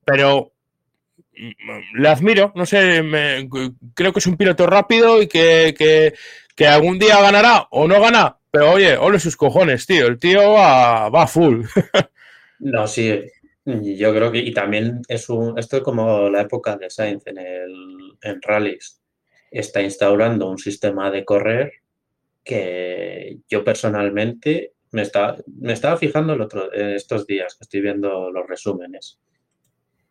pero 0.05 0.53
le 1.95 2.09
admiro, 2.09 2.53
no 2.55 2.67
sé, 2.67 3.03
creo 3.95 4.13
que 4.13 4.19
es 4.19 4.27
un 4.27 4.37
piloto 4.37 4.67
rápido 4.67 5.21
y 5.21 5.27
que, 5.27 6.15
algún 6.61 6.99
día 6.99 7.21
ganará 7.21 7.67
o 7.71 7.89
no 7.89 8.01
gana, 8.01 8.39
pero 8.51 8.73
oye, 8.73 8.97
ole 8.97 9.19
sus 9.19 9.37
cojones, 9.37 9.87
tío, 9.87 10.07
el 10.07 10.19
tío 10.19 10.53
va, 10.53 11.09
va 11.09 11.27
full. 11.27 11.65
no, 12.61 12.87
sí, 12.87 13.21
yo 13.65 14.15
creo 14.15 14.31
que, 14.31 14.39
y 14.39 14.53
también 14.53 15.01
es 15.09 15.29
un, 15.29 15.59
esto 15.59 15.79
es 15.79 15.83
como 15.83 16.29
la 16.29 16.43
época 16.43 16.77
de 16.77 16.91
Sainz 16.91 17.27
en 17.27 17.39
el 17.39 17.93
en 18.23 18.41
rallies, 18.41 19.01
está 19.51 19.83
instaurando 19.83 20.49
un 20.49 20.59
sistema 20.59 21.11
de 21.11 21.25
correr 21.25 21.73
que 22.45 23.39
yo 23.49 23.65
personalmente 23.65 24.75
me, 24.93 25.03
está, 25.03 25.37
me 25.47 25.73
estaba 25.73 25.97
fijando 25.97 26.35
el 26.35 26.41
otro, 26.41 26.73
estos 26.73 27.27
días 27.27 27.57
que 27.57 27.65
estoy 27.65 27.81
viendo 27.81 28.31
los 28.31 28.47
resúmenes 28.47 29.19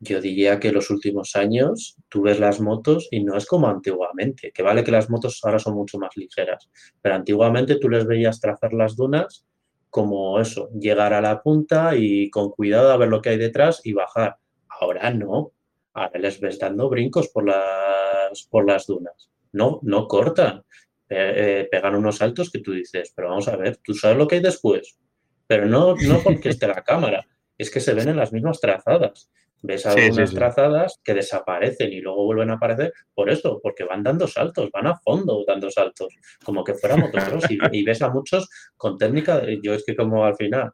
yo 0.01 0.19
diría 0.19 0.59
que 0.59 0.71
los 0.71 0.89
últimos 0.89 1.35
años 1.35 1.95
tú 2.09 2.23
ves 2.23 2.39
las 2.39 2.59
motos 2.59 3.07
y 3.11 3.23
no 3.23 3.37
es 3.37 3.45
como 3.45 3.67
antiguamente, 3.67 4.51
que 4.51 4.63
vale 4.63 4.83
que 4.83 4.91
las 4.91 5.11
motos 5.11 5.39
ahora 5.43 5.59
son 5.59 5.75
mucho 5.75 5.99
más 5.99 6.17
ligeras, 6.17 6.69
pero 7.01 7.15
antiguamente 7.15 7.75
tú 7.75 7.87
les 7.87 8.07
veías 8.07 8.41
trazar 8.41 8.73
las 8.73 8.95
dunas 8.95 9.45
como 9.91 10.39
eso, 10.39 10.69
llegar 10.71 11.13
a 11.13 11.21
la 11.21 11.43
punta 11.43 11.95
y 11.95 12.31
con 12.31 12.49
cuidado 12.49 12.91
a 12.91 12.97
ver 12.97 13.09
lo 13.09 13.21
que 13.21 13.29
hay 13.29 13.37
detrás 13.37 13.81
y 13.83 13.93
bajar. 13.93 14.37
Ahora 14.67 15.11
no, 15.11 15.51
ahora 15.93 16.19
les 16.19 16.39
ves 16.39 16.57
dando 16.57 16.89
brincos 16.89 17.27
por 17.27 17.45
las, 17.45 18.47
por 18.49 18.65
las 18.65 18.87
dunas. 18.87 19.29
No, 19.51 19.81
no 19.83 20.07
cortan, 20.07 20.63
eh, 21.09 21.67
pegan 21.69 21.95
unos 21.95 22.17
saltos 22.17 22.49
que 22.49 22.59
tú 22.59 22.71
dices, 22.71 23.13
pero 23.15 23.29
vamos 23.29 23.47
a 23.49 23.55
ver, 23.55 23.77
tú 23.83 23.93
sabes 23.93 24.17
lo 24.17 24.27
que 24.27 24.35
hay 24.35 24.41
después, 24.41 24.97
pero 25.45 25.67
no, 25.67 25.93
no 25.95 26.19
porque 26.23 26.49
esté 26.49 26.67
la 26.67 26.83
cámara, 26.83 27.27
es 27.55 27.69
que 27.69 27.81
se 27.81 27.93
ven 27.93 28.09
en 28.09 28.17
las 28.17 28.33
mismas 28.33 28.59
trazadas. 28.59 29.29
Ves 29.63 29.85
algunas 29.85 30.33
trazadas 30.33 30.99
que 31.03 31.13
desaparecen 31.13 31.93
y 31.93 32.01
luego 32.01 32.25
vuelven 32.25 32.49
a 32.49 32.53
aparecer 32.53 32.93
por 33.13 33.29
eso, 33.29 33.59
porque 33.61 33.83
van 33.83 34.01
dando 34.01 34.27
saltos, 34.27 34.71
van 34.71 34.87
a 34.87 34.95
fondo 34.95 35.43
dando 35.45 35.69
saltos, 35.69 36.15
como 36.43 36.63
que 36.63 36.73
fuera 36.73 36.97
motocross. 36.97 37.45
y, 37.71 37.83
ves 37.83 38.01
a 38.01 38.09
muchos 38.09 38.49
con 38.75 38.97
técnica, 38.97 39.43
yo 39.61 39.75
es 39.75 39.83
que 39.85 39.95
como 39.95 40.25
al 40.25 40.35
final 40.35 40.71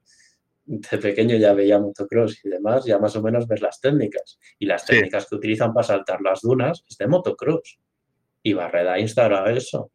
de 0.66 0.98
pequeño 0.98 1.36
ya 1.36 1.54
veía 1.54 1.80
motocross 1.80 2.46
y 2.46 2.50
demás, 2.50 2.86
ya 2.86 2.98
más 2.98 3.16
o 3.16 3.22
menos 3.22 3.48
ves 3.48 3.62
las 3.62 3.82
técnicas. 3.82 4.40
Y 4.58 4.66
las 4.66 4.86
técnicas 4.86 5.28
que 5.28 5.36
utilizan 5.36 5.74
para 5.74 5.88
saltar 5.88 6.22
las 6.22 6.42
dunas 6.42 6.84
es 6.90 6.98
de 6.98 7.08
motocross. 7.08 7.80
Y 8.42 8.54
Barreda 8.54 9.00
instala 9.00 9.50
eso. 9.52 9.92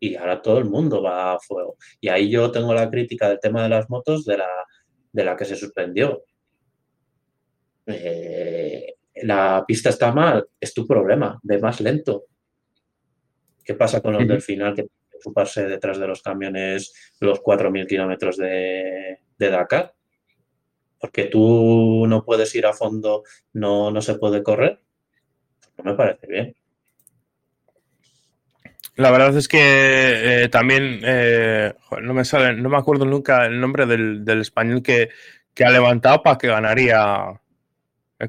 Y 0.00 0.16
ahora 0.16 0.42
todo 0.42 0.58
el 0.58 0.64
mundo 0.66 1.02
va 1.02 1.34
a 1.34 1.38
fuego. 1.38 1.76
Y 2.00 2.08
ahí 2.08 2.30
yo 2.30 2.50
tengo 2.50 2.74
la 2.74 2.90
crítica 2.90 3.28
del 3.28 3.38
tema 3.40 3.62
de 3.62 3.68
las 3.68 3.88
motos 3.88 4.24
de 4.24 4.38
la, 4.38 4.48
de 5.12 5.24
la 5.24 5.36
que 5.36 5.44
se 5.44 5.56
suspendió 5.56 6.22
eh, 7.86 8.94
la 9.22 9.64
pista 9.66 9.90
está 9.90 10.12
mal, 10.12 10.46
es 10.60 10.74
tu 10.74 10.86
problema, 10.86 11.38
ve 11.42 11.58
más 11.58 11.80
lento. 11.80 12.24
¿Qué 13.64 13.74
pasa 13.74 14.00
con 14.00 14.14
los 14.14 14.26
del 14.26 14.42
final 14.42 14.74
que 14.74 14.88
ocuparse 15.14 15.66
detrás 15.66 15.98
de 15.98 16.06
los 16.06 16.22
camiones 16.22 17.14
los 17.20 17.40
4.000 17.40 17.86
kilómetros 17.86 18.36
de, 18.36 19.20
Dakar? 19.38 19.94
Porque 20.98 21.24
tú 21.24 22.04
no 22.06 22.24
puedes 22.24 22.54
ir 22.54 22.66
a 22.66 22.72
fondo, 22.72 23.22
no, 23.52 23.90
no 23.90 24.00
se 24.02 24.14
puede 24.16 24.42
correr. 24.42 24.80
No 25.78 25.84
me 25.84 25.94
parece 25.94 26.26
bien. 26.26 26.54
La 28.96 29.10
verdad 29.10 29.36
es 29.36 29.48
que 29.48 30.44
eh, 30.44 30.48
también 30.48 31.00
eh, 31.04 31.74
no 32.00 32.14
me 32.14 32.24
sale, 32.24 32.54
no 32.54 32.68
me 32.68 32.76
acuerdo 32.76 33.04
nunca 33.04 33.46
el 33.46 33.60
nombre 33.60 33.86
del, 33.86 34.40
español 34.40 34.82
que, 34.82 35.08
que, 35.52 35.64
ha 35.64 35.70
levantado 35.70 36.22
para 36.22 36.38
que 36.38 36.46
ganaría 36.46 37.40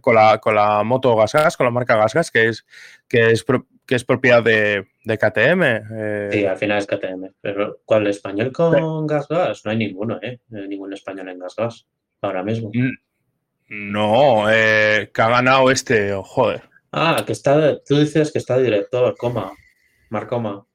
con 0.02 0.16
la, 0.16 0.40
con 0.40 0.56
la 0.56 0.84
moto 0.84 1.16
GasGas, 1.16 1.58
con 1.58 1.66
la 1.66 1.72
marca 1.72 1.96
GasGas, 1.96 2.32
que 2.32 2.50
es, 2.50 2.66
que 3.08 3.32
es, 3.32 3.46
que 3.86 3.96
es 3.96 4.04
propiedad 4.04 4.44
de, 4.44 4.88
KTM. 5.06 5.64
Eh. 5.64 6.30
Sí, 6.32 6.46
al 6.46 6.58
final 6.58 6.80
es 6.80 6.88
KTM. 6.88 7.34
Pero 7.42 7.80
¿cuál 7.86 8.08
español 8.08 8.52
con 8.52 9.08
GasGas? 9.08 9.64
No 9.66 9.72
hay 9.72 9.78
ninguno, 9.78 10.20
¿eh? 10.22 10.40
ningún 10.50 10.94
español 10.94 11.30
en 11.30 11.40
GasGas 11.40 11.88
ahora 12.22 12.44
mismo. 12.44 12.72
No, 13.68 14.50
eh, 14.50 15.12
que 15.14 15.22
ha 15.22 15.30
ganado 15.30 15.72
este, 15.72 16.14
oh, 16.14 16.24
joder. 16.24 16.64
Ah, 16.92 17.24
que 17.26 17.34
está, 17.34 17.82
tú 17.84 18.00
dices 18.00 18.32
que 18.32 18.40
está 18.40 18.58
director, 18.58 19.16
coma, 19.18 19.52
Marcoma. 20.10 20.66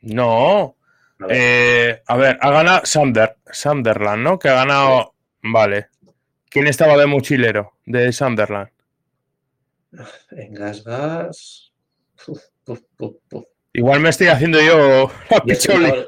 No. 0.00 0.76
A 1.18 1.26
ver. 1.26 2.02
a 2.06 2.16
ver, 2.16 2.38
ha 2.40 2.50
ganado 2.50 2.84
Sander, 2.84 3.36
Sunderland, 3.50 4.22
¿no? 4.22 4.38
Que 4.38 4.48
ha 4.48 4.54
ganado. 4.54 5.14
Vale. 5.42 5.88
¿Quién 6.56 6.68
estaba 6.68 6.96
de 6.96 7.04
mochilero 7.04 7.74
de 7.84 8.10
Sunderland? 8.14 8.70
En 10.30 10.54
Gas 10.54 10.82
Gas. 10.84 11.70
Igual 13.74 14.00
me 14.00 14.08
estoy 14.08 14.28
haciendo 14.28 14.58
yo 14.62 15.10
la 15.78 16.06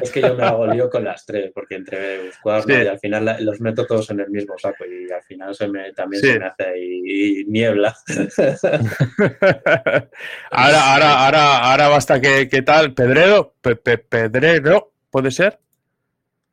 Es 0.00 0.12
que 0.12 0.20
yo 0.20 0.36
me 0.36 0.44
hago 0.44 0.68
lío 0.68 0.88
con 0.88 1.02
las 1.02 1.26
tres, 1.26 1.50
porque 1.52 1.74
entre 1.74 2.30
Squad 2.30 2.68
y 2.68 2.86
al 2.86 3.00
final 3.00 3.38
los 3.40 3.60
meto 3.60 3.86
todos 3.86 4.08
en 4.10 4.20
el 4.20 4.30
mismo 4.30 4.56
saco 4.56 4.84
y 4.86 5.10
al 5.10 5.24
final 5.24 5.52
se 5.52 5.66
me, 5.66 5.92
también 5.92 6.22
se 6.22 6.38
me 6.38 6.46
hace 6.46 6.64
ahí 6.64 7.44
niebla. 7.48 7.96
ahora, 10.52 10.92
ahora, 10.92 11.26
ahora, 11.26 11.72
ahora 11.72 11.88
basta 11.88 12.20
que, 12.20 12.48
¿qué 12.48 12.62
tal? 12.62 12.94
¿Pedrero? 12.94 13.56
¿Pedrero? 13.60 14.92
¿Puede 15.10 15.32
ser? 15.32 15.58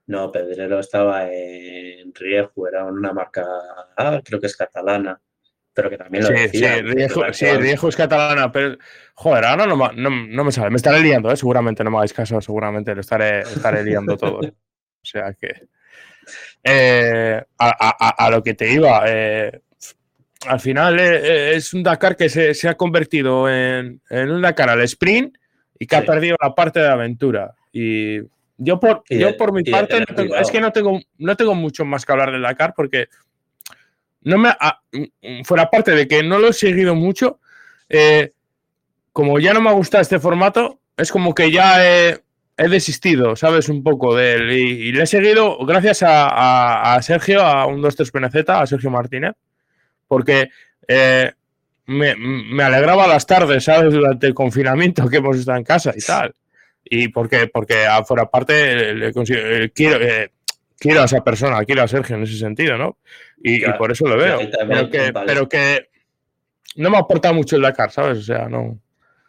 No, 0.08 0.32
Pedrero 0.32 0.80
estaba 0.80 1.28
en 1.32 2.14
Rieju, 2.14 2.68
era 2.68 2.86
una 2.86 3.12
marca, 3.12 3.46
ah, 3.98 4.22
creo 4.24 4.40
que 4.40 4.48
es 4.48 4.56
catalana 4.56 5.20
pero 5.76 5.90
que 5.90 5.98
también 5.98 6.24
lo 6.24 6.30
sí, 6.30 6.34
decía. 6.36 6.78
Sí, 7.34 7.46
Riejo, 7.58 7.90
es 7.90 7.96
catalana, 7.98 8.50
pero 8.50 8.78
joder, 9.14 9.44
ahora 9.44 9.68
no, 9.68 9.76
no, 9.76 10.44
me 10.44 10.52
sale. 10.52 10.70
Me 10.70 10.78
estaré 10.78 11.02
liando, 11.02 11.30
¿eh? 11.30 11.36
seguramente 11.36 11.84
no 11.84 11.92
me 11.92 11.98
hagáis 11.98 12.14
caso, 12.14 12.40
seguramente 12.40 12.96
lo 12.96 13.02
estaré, 13.02 13.42
estaré 13.42 13.84
liando 13.84 14.16
todo. 14.16 14.42
¿eh? 14.42 14.54
O 14.56 15.06
sea 15.06 15.34
que. 15.34 15.68
Eh, 16.64 17.44
a, 17.60 18.30
lo 18.32 18.42
que 18.42 18.54
te 18.54 18.72
iba, 18.72 19.04
eh, 19.06 19.62
al 20.48 20.60
final 20.62 20.98
es 21.00 21.74
un 21.74 21.84
Dakar 21.84 22.16
que 22.16 22.30
se, 22.30 22.70
ha 22.70 22.76
convertido 22.76 23.50
en, 23.50 24.02
un 24.10 24.42
Dakar 24.42 24.70
al 24.70 24.82
sprint 24.82 25.38
y 25.78 25.86
que 25.86 25.96
ha 25.98 26.06
perdido 26.06 26.38
la 26.42 26.56
parte 26.56 26.80
de 26.80 26.88
aventura. 26.88 27.54
Y 27.74 28.22
yo 28.58 28.80
por, 28.80 29.04
yo 29.10 29.36
por 29.38 29.52
mi 29.52 29.64
parte, 29.64 30.04
es 30.40 30.52
que 30.52 30.62
no 30.62 30.72
tengo, 30.72 31.00
no 31.18 31.36
tengo 31.36 31.56
mucho 31.56 31.84
más 31.86 32.06
que 32.06 32.12
hablar 32.12 32.32
del 32.32 32.42
Dakar 32.42 32.74
porque 32.76 33.10
no 34.22 34.38
me, 34.38 34.50
mm, 34.92 35.44
fuera 35.44 35.70
parte 35.70 35.92
de 35.92 36.08
que 36.08 36.24
no 36.24 36.40
lo 36.40 36.50
he 36.50 36.54
seguido 36.54 36.96
mucho, 36.96 37.40
eh, 37.90 38.34
como 39.14 39.40
ya 39.40 39.54
no 39.54 39.62
me 39.62 39.70
ha 39.70 39.74
gustado 39.74 40.02
este 40.02 40.20
formato, 40.20 40.80
es 40.98 41.12
como 41.12 41.34
que 41.34 41.52
ya 41.52 41.86
he, 41.86 42.22
desistido, 42.58 43.36
¿sabes? 43.36 43.68
Un 43.68 43.84
poco 43.84 44.16
de 44.16 44.34
él. 44.36 44.52
Y, 44.52 44.92
le 44.94 45.04
he 45.04 45.08
seguido 45.08 45.58
gracias 45.66 46.04
a, 46.06 46.98
Sergio, 47.02 47.42
a 47.42 47.66
un 47.66 47.82
2-3 47.82 48.12
PNZ, 48.12 48.50
a 48.50 48.66
Sergio 48.66 48.90
Martínez, 48.90 49.34
porque 50.08 50.50
eh, 50.88 51.34
me, 51.86 52.64
alegraba 52.64 53.08
las 53.08 53.26
tardes, 53.26 53.66
¿sabes? 53.66 53.94
Durante 53.94 54.28
el 54.28 54.34
confinamiento 54.34 55.08
que 55.10 55.18
hemos 55.18 55.38
estado 55.38 55.58
en 55.58 55.64
casa 55.66 55.94
y 55.96 56.02
tal. 56.02 56.34
Y 56.88 57.08
porque, 57.08 57.48
porque 57.48 57.88
fuera 58.06 58.30
parte, 58.30 58.94
le, 58.94 59.08
eh, 59.08 59.72
quiero, 59.74 60.00
quiero 60.78 61.02
a 61.02 61.06
esa 61.06 61.24
persona, 61.24 61.66
quiero 61.66 61.82
a 61.82 61.88
Sergio 61.88 62.16
en 62.16 62.24
ese 62.24 62.38
sentido, 62.38 62.78
¿no? 62.78 63.00
Y, 63.44 63.62
por 63.78 63.92
eso 63.92 64.08
lo 64.08 64.18
veo. 64.18 64.40
Pero 65.26 65.50
que, 65.50 65.90
no 66.76 66.90
me 66.90 66.98
ha 66.98 67.02
aportado 67.02 67.34
mucho 67.34 67.56
el 67.56 67.64
Dakar, 67.64 67.92
¿sabes? 67.92 68.20
O 68.20 68.22
sea, 68.22 68.48
no. 68.48 68.80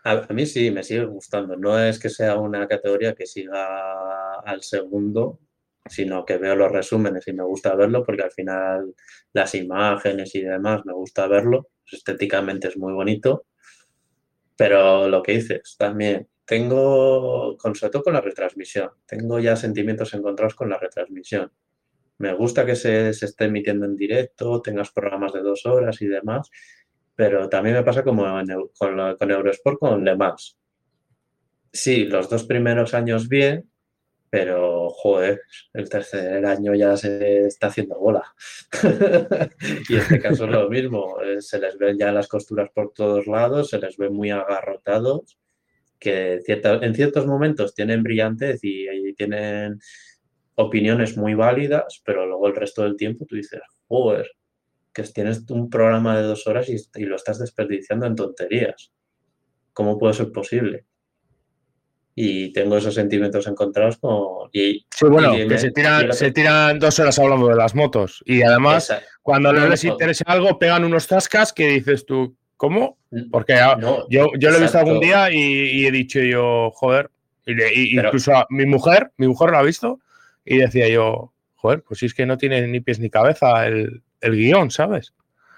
A, 0.04 0.26
mí 0.32 0.46
sí, 0.46 0.70
me 0.70 0.82
sigue 0.82 1.04
gustando. 1.04 1.56
No 1.56 1.78
es 1.78 1.98
que 1.98 2.10
sea 2.10 2.36
una 2.36 2.68
categoría 2.68 3.14
que 3.14 3.26
siga 3.26 4.40
al 4.44 4.62
segundo, 4.62 5.40
sino 5.86 6.24
que 6.24 6.38
veo 6.38 6.54
los 6.56 6.70
resúmenes 6.70 7.26
y 7.26 7.32
me 7.32 7.44
gusta 7.44 7.74
verlo 7.74 8.04
porque 8.04 8.22
al 8.22 8.32
final 8.32 8.94
las 9.32 9.54
imágenes 9.54 10.34
y 10.34 10.42
demás 10.42 10.82
me 10.84 10.92
gusta 10.92 11.26
verlo. 11.26 11.68
Estéticamente 11.90 12.68
es 12.68 12.76
muy 12.76 12.92
bonito. 12.92 13.46
Pero 14.56 15.08
lo 15.08 15.22
que 15.22 15.32
dices, 15.32 15.76
también 15.78 16.28
tengo, 16.46 17.56
con, 17.58 17.74
sobre 17.74 17.90
todo 17.90 18.04
con 18.04 18.14
la 18.14 18.20
retransmisión, 18.20 18.90
tengo 19.04 19.38
ya 19.40 19.56
sentimientos 19.56 20.14
encontrados 20.14 20.54
con 20.54 20.70
la 20.70 20.78
retransmisión. 20.78 21.52
Me 22.18 22.32
gusta 22.34 22.64
que 22.64 22.76
se, 22.76 23.10
esté 23.10 23.44
emitiendo 23.44 23.84
en 23.84 23.96
directo, 23.96 24.62
tengas 24.62 24.90
programas 24.90 25.32
de 25.32 25.40
dos 25.40 25.66
horas 25.66 26.00
y 26.00 26.06
demás, 26.06 26.48
pero 27.14 27.48
también 27.48 27.76
me 27.76 27.82
pasa 27.82 28.04
como 28.04 28.24
con, 28.78 29.16
con 29.16 29.30
Eurosport, 29.30 29.78
con 29.78 30.04
Le 30.04 30.16
Mans. 30.16 30.56
Sí, 31.72 32.04
los 32.04 32.30
dos 32.30 32.44
primeros 32.44 32.94
años 32.94 33.28
bien, 33.28 33.68
pero 34.30 34.88
joder, 34.88 35.42
el 35.74 35.88
tercer 35.88 36.46
año 36.46 36.74
ya 36.74 36.96
se 36.96 37.46
está 37.46 37.66
haciendo 37.66 37.98
bola. 37.98 38.24
y 39.88 39.94
en 39.94 40.00
este 40.00 40.20
caso 40.20 40.44
es 40.44 40.50
lo 40.50 40.70
mismo, 40.70 41.20
eh, 41.22 41.42
se 41.42 41.58
les 41.58 41.76
ven 41.76 41.98
ya 41.98 42.12
las 42.12 42.28
costuras 42.28 42.70
por 42.72 42.92
todos 42.92 43.26
lados, 43.26 43.70
se 43.70 43.78
les 43.78 43.96
ve 43.96 44.10
muy 44.10 44.30
agarrotados 44.30 45.38
que 45.98 46.42
en 46.46 46.94
ciertos 46.94 47.26
momentos 47.26 47.74
tienen 47.74 48.02
brillantez 48.02 48.60
y, 48.62 48.86
tienen 49.14 49.78
opiniones 50.56 51.16
muy 51.16 51.34
válidas, 51.34 52.02
pero 52.04 52.26
luego 52.26 52.48
el 52.48 52.56
resto 52.56 52.82
del 52.82 52.96
tiempo 52.96 53.24
tú 53.26 53.36
dices, 53.36 53.60
joder, 53.88 54.30
que 54.92 55.02
tienes 55.04 55.42
un 55.50 55.70
programa 55.70 56.16
de 56.16 56.24
dos 56.24 56.46
horas 56.46 56.68
y, 56.68 57.04
lo 57.04 57.16
estás 57.16 57.38
desperdiciando 57.38 58.06
en 58.06 58.14
tonterías. 58.14 58.92
¿Cómo 59.72 59.98
puede 59.98 60.14
ser 60.14 60.32
posible? 60.32 60.86
Y 62.14 62.52
tengo 62.52 62.78
esos 62.78 62.94
sentimientos 62.94 63.46
encontrados 63.46 63.98
con... 63.98 64.48
Y, 64.52 64.86
sí, 64.90 65.06
bueno, 65.06 65.32
que 65.34 65.58
se 65.58 65.70
tiran, 65.70 66.12
se 66.14 66.30
tiran 66.30 66.78
dos 66.78 66.98
horas 66.98 67.18
hablando 67.18 67.48
de 67.48 67.56
las 67.56 67.74
motos. 67.74 68.22
Y 68.24 68.42
además, 68.42 68.90
cuando 69.22 69.52
no 69.52 69.68
les 69.68 69.84
interesa 69.84 70.24
algo, 70.26 70.58
pegan 70.58 70.84
unos 70.84 71.06
tascas 71.06 71.52
que 71.52 71.68
dices 71.68 72.06
tú, 72.06 72.36
¿Cómo? 72.56 72.98
Porque 73.30 73.58
yo, 74.08 74.30
yo 74.38 74.50
lo 74.50 74.56
he 74.56 74.60
visto 74.60 74.78
algún 74.78 75.00
día 75.00 75.30
y, 75.30 75.86
he 75.86 75.90
dicho 75.90 76.20
yo, 76.20 76.70
joder, 76.74 77.10
y, 77.44 77.98
incluso 77.98 78.34
a 78.34 78.46
mi 78.48 78.66
mujer, 78.66 79.12
mi 79.18 79.28
mujer 79.28 79.50
lo 79.50 79.58
ha 79.58 79.62
visto 79.62 80.00
y 80.44 80.58
decía 80.58 80.88
yo, 80.88 81.32
joder, 81.56 81.82
pues 81.82 82.00
si 82.00 82.06
es 82.06 82.14
que 82.14 82.24
no 82.24 82.38
tiene 82.38 82.66
ni 82.66 82.80
pies 82.80 82.98
ni 82.98 83.10
cabeza 83.10 83.66
el, 83.66 84.02
guion, 84.22 84.70
¿sabes? 84.70 85.14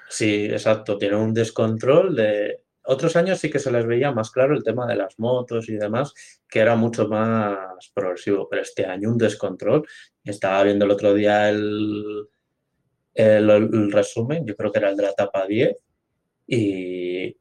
Sí, 0.09 0.47
exacto, 0.47 0.99
tiene 0.99 1.17
un 1.17 1.33
descontrol 1.33 2.17
de... 2.17 2.61
Otros 2.83 3.17
años 3.17 3.39
sí 3.39 3.51
que 3.51 3.59
se 3.59 3.71
les 3.71 3.87
veía 3.87 4.13
más 4.13 4.31
claro 4.31 4.55
el 4.55 4.65
tema 4.65 4.87
de 4.87 4.97
las 4.97 5.19
motos 5.19 5.69
y 5.69 5.75
demás, 5.75 6.15
que 6.49 6.61
era 6.61 6.75
mucho 6.75 7.07
más 7.07 7.91
progresivo, 7.93 8.49
pero 8.49 8.63
este 8.63 8.87
año 8.87 9.11
un 9.11 9.19
descontrol. 9.19 9.87
Estaba 10.25 10.63
viendo 10.63 10.87
el 10.87 10.93
otro 10.93 11.13
día 11.13 11.51
el, 11.51 12.29
el 13.13 13.93
resumen, 13.93 14.47
yo 14.47 14.57
creo 14.57 14.73
que 14.73 14.79
era 14.79 14.89
el 14.89 14.97
de 14.97 15.03
la 15.03 15.11
etapa 15.11 15.47
10, 15.47 15.77
y, 16.49 17.37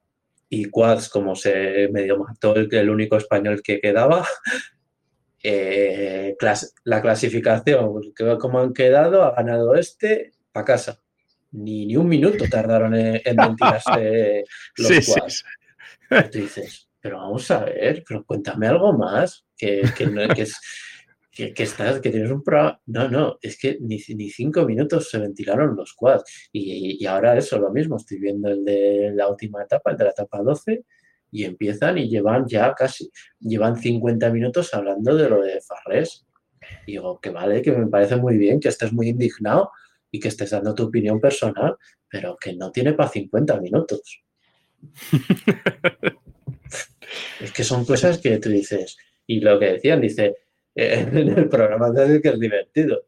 y 0.50 0.66
Quads, 0.66 1.10
como 1.10 1.36
se 1.36 1.88
medio 1.92 2.18
mató 2.20 2.56
el, 2.56 2.72
el 2.72 2.90
único 2.90 3.18
español 3.18 3.62
que 3.64 3.80
quedaba, 3.80 4.28
eh, 5.44 6.36
la 6.84 7.02
clasificación, 7.02 8.02
como 8.40 8.60
han 8.60 8.74
quedado, 8.74 9.24
ha 9.24 9.34
ganado 9.36 9.76
este 9.76 10.34
a 10.54 10.66
casa. 10.66 11.00
Ni, 11.52 11.86
ni 11.86 11.96
un 11.96 12.10
minuto 12.10 12.44
tardaron 12.50 12.94
en, 12.94 13.22
en 13.24 13.36
ventilarse 13.36 14.44
los 14.78 14.88
sí, 14.88 15.12
quads. 15.14 15.46
Sí, 16.32 16.42
dices, 16.42 16.90
pero 17.00 17.18
vamos 17.18 17.50
a 17.52 17.64
ver, 17.64 18.04
pero 18.06 18.26
cuéntame 18.26 18.68
algo 18.68 18.92
más, 18.92 19.46
que, 19.58 19.84
que, 19.98 20.08
no, 20.08 20.28
que 20.28 20.42
es 20.42 20.60
que, 21.38 21.64
estás, 21.64 22.00
que 22.00 22.10
tienes 22.10 22.32
un 22.32 22.44
programa. 22.44 22.82
No, 22.88 23.08
no, 23.08 23.38
es 23.42 23.60
que 23.60 23.78
ni, 23.80 24.02
ni 24.16 24.30
cinco 24.30 24.66
minutos 24.66 25.10
se 25.10 25.20
ventilaron 25.20 25.76
los 25.76 25.94
quads. 25.94 26.50
Y, 26.52 26.98
y, 27.00 27.06
ahora 27.06 27.38
eso, 27.38 27.60
lo 27.60 27.72
mismo, 27.72 27.98
estoy 27.98 28.20
viendo 28.20 28.50
el 28.50 28.66
de 28.66 29.12
la 29.14 29.28
última 29.28 29.62
etapa, 29.62 29.92
el 29.92 29.98
de 29.98 30.06
la 30.06 30.10
etapa 30.12 30.42
12, 30.42 30.84
y 31.32 31.44
empiezan 31.44 31.98
y 32.00 32.10
llevan 32.10 32.48
ya 32.48 32.74
casi, 32.74 33.12
llevan 33.40 33.78
50 33.78 34.30
minutos 34.32 34.74
hablando 34.74 35.16
de 35.16 35.30
lo 35.30 35.42
de 35.42 35.62
Farrés. 35.62 36.26
Y 36.88 36.94
digo, 36.94 37.20
que 37.22 37.30
vale, 37.30 37.62
que 37.62 37.72
me 37.72 37.88
parece 37.88 38.16
muy 38.16 38.38
bien, 38.38 38.60
que 38.60 38.70
estés 38.70 38.92
muy 38.92 39.10
indignado 39.10 39.72
y 40.10 40.20
que 40.20 40.30
estés 40.30 40.50
dando 40.50 40.74
tu 40.74 40.86
opinión 40.86 41.20
personal, 41.20 41.76
pero 42.10 42.36
que 42.38 42.56
no 42.56 42.72
tiene 42.72 42.94
para 42.94 43.10
50 43.10 43.62
minutos. 43.62 44.24
es 47.42 47.52
que 47.52 47.64
son 47.64 47.86
cosas 47.86 48.18
que 48.18 48.40
tú 48.40 48.50
dices, 48.50 48.98
y 49.28 49.42
lo 49.42 49.60
que 49.60 49.74
decían, 49.74 50.02
dice, 50.02 50.36
en 51.18 51.30
el 51.38 51.50
programa 51.50 51.92
que 51.94 52.30
es 52.30 52.40
divertido. 52.40 53.06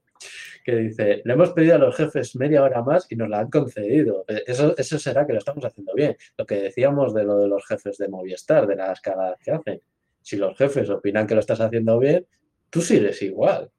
Que 0.64 0.76
dice, 0.76 1.22
le 1.24 1.34
hemos 1.34 1.52
pedido 1.52 1.76
a 1.76 1.78
los 1.78 1.96
jefes 1.96 2.36
media 2.36 2.64
hora 2.64 2.82
más 2.82 3.06
y 3.10 3.16
nos 3.16 3.30
la 3.30 3.40
han 3.40 3.50
concedido. 3.50 4.26
Eso, 4.28 4.76
eso 4.76 4.98
será 4.98 5.26
que 5.26 5.34
lo 5.34 5.40
estamos 5.40 5.64
haciendo 5.64 5.94
bien. 5.94 6.18
Lo 6.38 6.46
que 6.46 6.56
decíamos 6.56 7.14
de 7.14 7.24
lo 7.24 7.38
de 7.38 7.48
los 7.48 7.66
jefes 7.66 7.98
de 7.98 8.10
Movistar, 8.10 8.68
de 8.68 8.76
las 8.76 9.00
cagadas 9.02 9.40
que 9.40 9.52
hacen. 9.52 9.82
Si 10.22 10.36
los 10.36 10.58
jefes 10.58 10.90
opinan 10.90 11.28
que 11.28 11.36
lo 11.36 11.40
estás 11.40 11.62
haciendo 11.62 12.00
bien, 12.00 12.26
tú 12.70 12.82
sigues 12.82 13.22
igual. 13.22 13.72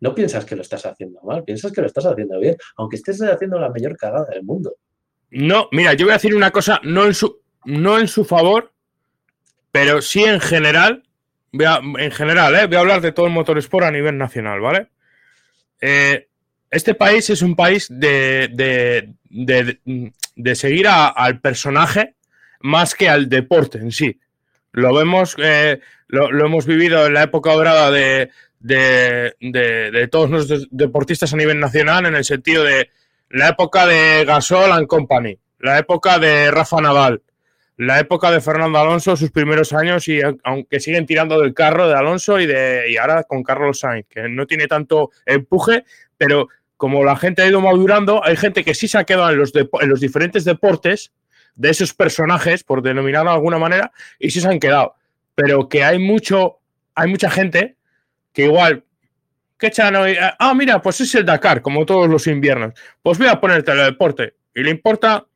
No 0.00 0.14
piensas 0.14 0.44
que 0.44 0.54
lo 0.54 0.62
estás 0.62 0.86
haciendo 0.86 1.20
mal, 1.22 1.42
piensas 1.42 1.72
que 1.72 1.80
lo 1.80 1.88
estás 1.88 2.06
haciendo 2.06 2.38
bien, 2.38 2.56
aunque 2.76 2.96
estés 2.96 3.20
haciendo 3.20 3.58
la 3.58 3.68
mayor 3.68 3.96
cagada 3.96 4.26
del 4.26 4.44
mundo. 4.44 4.76
No, 5.30 5.68
mira, 5.72 5.94
yo 5.94 6.06
voy 6.06 6.12
a 6.12 6.16
decir 6.16 6.34
una 6.34 6.52
cosa, 6.52 6.80
no 6.84 7.04
en 7.04 7.14
su, 7.14 7.42
no 7.64 7.98
en 7.98 8.06
su 8.06 8.24
favor, 8.24 8.72
pero 9.72 10.00
sí 10.00 10.22
en 10.22 10.40
general, 10.40 11.02
en 11.52 12.10
general, 12.10 12.54
¿eh? 12.54 12.66
voy 12.66 12.76
a 12.76 12.80
hablar 12.80 13.00
de 13.00 13.12
todo 13.12 13.26
el 13.26 13.32
motorsport 13.32 13.86
a 13.86 13.90
nivel 13.90 14.18
nacional, 14.18 14.60
¿vale? 14.60 14.88
Eh, 15.80 16.28
este 16.70 16.94
país 16.94 17.30
es 17.30 17.40
un 17.42 17.56
país 17.56 17.86
de, 17.90 18.48
de, 19.30 20.54
seguir 20.54 20.86
al 20.88 21.40
personaje 21.40 22.14
más 22.60 22.94
que 22.94 23.08
al 23.08 23.28
deporte 23.28 23.78
en 23.78 23.92
sí. 23.92 24.20
Lo 24.72 24.94
vemos, 24.94 25.34
eh, 25.38 25.80
lo, 26.08 26.28
hemos 26.44 26.66
vivido 26.66 27.06
en 27.06 27.14
la 27.14 27.22
época 27.22 27.52
dorada 27.52 27.90
de, 27.90 28.30
de, 28.60 30.08
todos 30.10 30.30
los 30.30 30.68
deportistas 30.70 31.32
a 31.32 31.36
nivel 31.36 31.58
nacional, 31.58 32.04
en 32.06 32.16
el 32.16 32.24
sentido 32.24 32.64
de 32.64 32.90
la 33.30 33.48
época 33.48 33.86
de 33.86 34.24
Gasol 34.26 34.72
and 34.72 34.86
Company, 34.86 35.38
la 35.60 35.78
época 35.78 36.18
de 36.18 36.50
Rafa 36.50 36.80
Naval, 36.82 37.22
la 37.78 38.00
época 38.00 38.32
de 38.32 38.40
Fernando 38.40 38.78
Alonso, 38.78 39.16
sus 39.16 39.30
primeros 39.30 39.72
años, 39.72 40.08
y 40.08 40.20
aunque 40.42 40.80
siguen 40.80 41.06
tirando 41.06 41.40
del 41.40 41.54
carro 41.54 41.86
de 41.86 41.94
Alonso 41.94 42.40
y, 42.40 42.46
de, 42.46 42.90
y 42.90 42.96
ahora 42.96 43.22
con 43.22 43.44
Carlos 43.44 43.78
Sainz, 43.78 44.04
que 44.08 44.28
no 44.28 44.48
tiene 44.48 44.66
tanto 44.66 45.12
empuje, 45.24 45.84
pero 46.16 46.48
como 46.76 47.04
la 47.04 47.14
gente 47.14 47.42
ha 47.42 47.46
ido 47.46 47.60
madurando, 47.60 48.24
hay 48.24 48.36
gente 48.36 48.64
que 48.64 48.74
sí 48.74 48.88
se 48.88 48.98
ha 48.98 49.04
quedado 49.04 49.30
en 49.30 49.38
los, 49.38 49.52
en 49.54 49.88
los 49.88 50.00
diferentes 50.00 50.44
deportes 50.44 51.12
de 51.54 51.70
esos 51.70 51.94
personajes, 51.94 52.64
por 52.64 52.82
denominarlo 52.82 53.30
de 53.30 53.36
alguna 53.36 53.58
manera, 53.58 53.92
y 54.18 54.32
sí 54.32 54.40
se 54.40 54.48
han 54.48 54.58
quedado. 54.58 54.96
Pero 55.36 55.68
que 55.68 55.84
hay 55.84 56.00
mucho, 56.00 56.58
hay 56.96 57.08
mucha 57.08 57.30
gente 57.30 57.76
que 58.32 58.44
igual, 58.44 58.82
que 59.56 59.68
echan 59.68 59.94
ah, 59.96 60.54
mira, 60.54 60.82
pues 60.82 61.00
es 61.00 61.14
el 61.14 61.24
Dakar, 61.24 61.62
como 61.62 61.86
todos 61.86 62.08
los 62.08 62.26
inviernos. 62.26 62.74
Pues 63.02 63.18
voy 63.18 63.28
a 63.28 63.40
poner 63.40 63.62
teledeporte. 63.62 64.34
Y 64.52 64.62
le 64.64 64.70
importa 64.70 65.26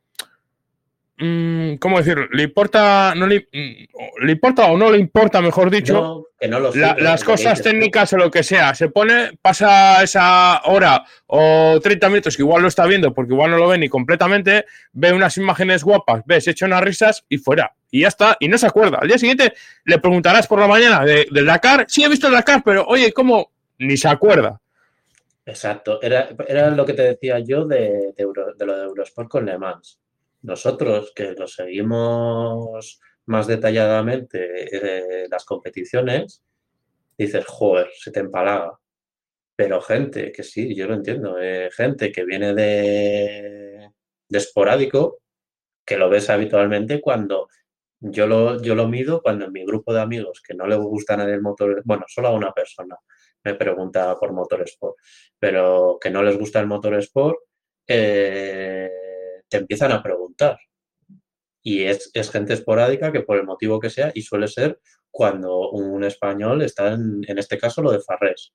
¿Cómo 1.15 1.99
decirlo? 1.99 2.27
¿Le 2.31 2.43
importa, 2.43 3.13
no 3.15 3.27
le, 3.27 3.47
mm, 3.51 4.25
le, 4.25 4.31
importa 4.31 4.65
o 4.65 4.77
no 4.77 4.89
le 4.89 4.97
importa, 4.97 5.41
mejor 5.41 5.69
dicho, 5.69 6.29
las 6.39 7.23
cosas 7.23 7.61
técnicas 7.61 8.11
o 8.13 8.17
lo 8.17 8.31
que 8.31 8.41
sea? 8.41 8.73
Se 8.73 8.89
pone, 8.89 9.37
pasa 9.39 10.01
esa 10.01 10.61
hora 10.65 11.05
o 11.27 11.79
30 11.81 12.09
minutos 12.09 12.35
que 12.35 12.41
igual 12.41 12.63
lo 12.63 12.67
está 12.67 12.87
viendo 12.87 13.13
porque 13.13 13.33
igual 13.33 13.51
no 13.51 13.57
lo 13.57 13.67
ve 13.67 13.77
ni 13.77 13.89
completamente, 13.89 14.65
ve 14.91 15.13
unas 15.13 15.37
imágenes 15.37 15.83
guapas, 15.83 16.23
ves, 16.25 16.47
echa 16.47 16.65
unas 16.65 16.81
risas 16.81 17.23
y 17.29 17.37
fuera. 17.37 17.75
Y 17.91 18.01
ya 18.01 18.07
está, 18.07 18.35
y 18.39 18.47
no 18.47 18.57
se 18.57 18.65
acuerda. 18.65 18.97
Al 18.99 19.07
día 19.07 19.19
siguiente 19.19 19.53
le 19.85 19.99
preguntarás 19.99 20.47
por 20.47 20.59
la 20.59 20.67
mañana 20.67 21.05
de, 21.05 21.27
del 21.29 21.45
Dakar. 21.45 21.85
Sí, 21.87 22.03
he 22.03 22.09
visto 22.09 22.25
el 22.25 22.33
Dakar, 22.33 22.63
pero 22.65 22.85
oye, 22.87 23.13
¿cómo? 23.13 23.51
Ni 23.77 23.97
se 23.97 24.07
acuerda. 24.07 24.59
Exacto, 25.45 26.01
era, 26.01 26.29
era 26.47 26.71
lo 26.71 26.85
que 26.85 26.93
te 26.93 27.03
decía 27.03 27.37
yo 27.37 27.65
de, 27.65 28.13
de, 28.17 28.27
de 28.57 28.65
lo 28.65 28.77
de 28.77 28.83
Eurosport 28.85 29.29
con 29.29 29.45
Le 29.45 29.59
Mans 29.59 29.99
nosotros 30.43 31.11
que 31.15 31.33
lo 31.33 31.47
seguimos 31.47 32.99
más 33.25 33.47
detalladamente 33.47 35.23
eh, 35.23 35.27
las 35.29 35.45
competiciones, 35.45 36.43
dices, 37.17 37.45
joder, 37.47 37.89
se 37.95 38.11
te 38.11 38.19
empalaga. 38.19 38.79
Pero 39.55 39.81
gente 39.81 40.31
que 40.31 40.43
sí, 40.43 40.75
yo 40.75 40.87
lo 40.87 40.95
entiendo, 40.95 41.39
eh, 41.39 41.69
gente 41.71 42.11
que 42.11 42.25
viene 42.25 42.53
de, 42.53 43.89
de, 44.27 44.37
esporádico, 44.37 45.19
que 45.85 45.97
lo 45.97 46.09
ves 46.09 46.29
habitualmente 46.29 47.01
cuando 47.01 47.47
yo 47.99 48.27
lo, 48.27 48.61
yo 48.61 48.75
lo 48.75 48.87
mido, 48.87 49.21
cuando 49.21 49.45
en 49.45 49.53
mi 49.53 49.65
grupo 49.65 49.93
de 49.93 50.01
amigos 50.01 50.41
que 50.45 50.55
no 50.55 50.67
le 50.67 50.75
gusta 50.75 51.15
nada 51.15 51.33
el 51.33 51.41
motor, 51.41 51.81
bueno, 51.85 52.05
solo 52.07 52.29
a 52.29 52.33
una 52.33 52.51
persona 52.51 52.97
me 53.43 53.55
pregunta 53.55 54.17
por 54.19 54.33
motor 54.33 54.61
sport, 54.63 54.97
pero 55.39 55.97
que 56.01 56.09
no 56.09 56.23
les 56.23 56.37
gusta 56.37 56.59
el 56.59 56.67
motor 56.67 56.95
sport, 56.95 57.37
eh, 57.87 58.89
te 59.53 59.59
empiezan 59.59 59.91
a 59.91 60.01
preguntar. 60.01 60.57
Y 61.61 61.83
es, 61.83 62.11
gente 62.31 62.53
esporádica 62.53 63.11
que 63.11 63.21
por 63.21 63.37
el 63.37 63.45
motivo 63.45 63.79
que 63.79 63.91
sea, 63.91 64.11
y 64.15 64.23
suele 64.23 64.47
ser 64.47 64.79
cuando 65.11 65.69
un 65.69 66.03
español 66.03 66.63
está 66.63 66.93
en, 66.93 67.23
este 67.37 67.59
caso, 67.59 67.83
lo 67.83 67.91
de 67.91 68.01
Farrés. 68.01 68.51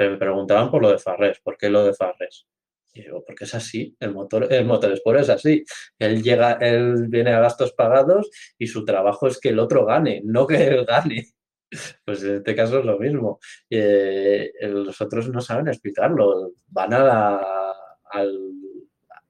me 0.00 0.16
preguntaban 0.16 0.70
por 0.72 0.82
lo 0.82 0.90
de 0.90 0.98
Farrés, 0.98 1.38
¿por 1.40 1.56
qué 1.56 1.70
lo 1.70 1.84
de 1.84 1.94
Farrés? 1.94 2.46
Y 2.92 3.02
digo, 3.02 3.22
porque 3.24 3.44
es 3.44 3.54
así, 3.54 3.96
el 4.00 4.12
motor, 4.12 4.52
el 4.52 4.64
motor 4.64 4.92
Sport 4.92 5.20
es 5.20 5.28
así. 5.28 5.64
Él 6.00 6.22
llega, 6.22 6.54
él 6.54 7.06
viene 7.08 7.32
a 7.32 7.40
gastos 7.40 7.72
pagados 7.72 8.28
y 8.58 8.66
su 8.66 8.84
trabajo 8.84 9.28
es 9.28 9.38
que 9.38 9.50
el 9.50 9.60
otro 9.60 9.86
gane, 9.86 10.20
no 10.24 10.46
que 10.46 10.66
él 10.66 10.84
gane. 10.84 11.26
Pues 12.06 12.22
en 12.22 12.36
este 12.36 12.56
caso 12.56 12.78
es 12.78 12.86
lo 12.86 12.98
mismo. 12.98 13.38
Eh, 13.68 14.50
los 14.62 14.98
otros 15.02 15.28
no 15.28 15.42
saben 15.42 15.68
explicarlo. 15.68 16.52
Van 16.68 16.94
a 16.94 17.04
la, 17.04 17.74
al 18.10 18.38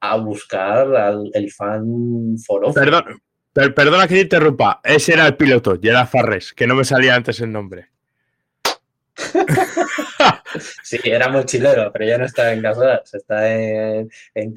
a 0.01 0.17
buscar 0.17 0.95
al 0.95 1.31
el 1.35 1.51
fan 1.51 2.37
foro. 2.45 2.73
Perdón, 2.73 3.21
perdona 3.53 4.07
que 4.07 4.15
te 4.15 4.21
interrumpa. 4.21 4.81
Ese 4.83 5.15
era 5.15 5.27
el 5.27 5.37
piloto, 5.37 5.79
Gerard 5.81 6.09
Farres, 6.09 6.53
que 6.53 6.67
no 6.67 6.75
me 6.75 6.85
salía 6.85 7.15
antes 7.15 7.41
el 7.41 7.53
nombre. 7.53 7.89
sí, 10.83 10.99
era 11.05 11.29
mochilero, 11.29 11.91
pero 11.93 12.07
ya 12.07 12.19
no 12.19 12.25
está 12.25 12.53
en 12.53 12.63
Gasgas, 12.63 13.15
está 13.15 13.53
en, 13.53 14.09
en 14.35 14.55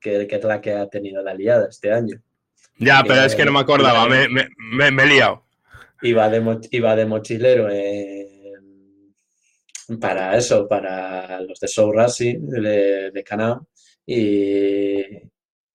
que, 0.00 0.28
es 0.30 0.44
la 0.44 0.60
que 0.60 0.72
ha 0.72 0.86
tenido 0.88 1.22
la 1.22 1.34
liada 1.34 1.66
este 1.68 1.92
año. 1.92 2.20
Ya, 2.78 3.02
pero 3.02 3.22
es 3.22 3.34
que 3.34 3.44
no 3.44 3.50
me 3.52 3.58
acordaba, 3.58 4.06
me, 4.06 4.28
me, 4.28 5.02
he 5.02 5.06
liado. 5.06 5.44
Iba 6.00 6.28
de, 6.28 6.60
iba 6.70 6.94
de 6.94 7.06
mochilero 7.06 7.68
para 10.00 10.36
eso, 10.36 10.68
para 10.68 11.40
los 11.40 11.58
de 11.58 11.66
Show 11.66 11.90
Racing 11.90 12.46
de, 12.46 13.10
de 13.10 13.24
y, 14.10 15.04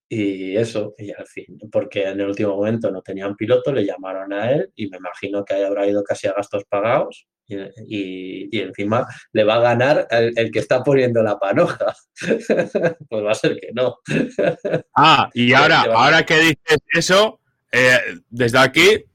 y 0.10 0.58
eso, 0.58 0.96
y 0.98 1.12
al 1.12 1.28
fin, 1.28 1.60
porque 1.72 2.08
en 2.08 2.20
el 2.20 2.30
último 2.30 2.56
momento 2.56 2.90
no 2.90 3.04
tenían 3.04 3.36
piloto, 3.36 3.72
le 3.72 3.86
llamaron 3.86 4.34
a 4.34 4.52
él 4.52 4.72
y 4.76 4.90
me 4.90 4.98
imagino 4.98 5.46
que 5.46 5.54
habrá 5.54 5.86
ido 5.86 6.04
casi 6.04 6.28
a 6.28 6.34
gastos 6.34 6.64
pagados 6.68 7.28
y, 7.48 8.50
y, 8.58 8.60
encima 8.60 9.06
le 9.34 9.44
va 9.44 9.56
a 9.56 9.60
ganar 9.60 10.08
el, 10.10 10.50
que 10.52 10.58
está 10.58 10.82
poniendo 10.82 11.22
la 11.22 11.38
panoja. 11.38 11.96
pues 13.10 13.24
va 13.24 13.32
a 13.32 13.36
ser 13.36 13.60
que 13.60 13.70
no. 13.72 14.00
ah, 14.96 15.30
y 15.36 15.54
ahora, 15.54 15.82
ahora 15.94 16.26
que 16.26 16.40
dices 16.40 16.80
eso, 16.92 17.40
eh, 17.72 18.00
desde 18.32 18.58
aquí, 18.58 19.06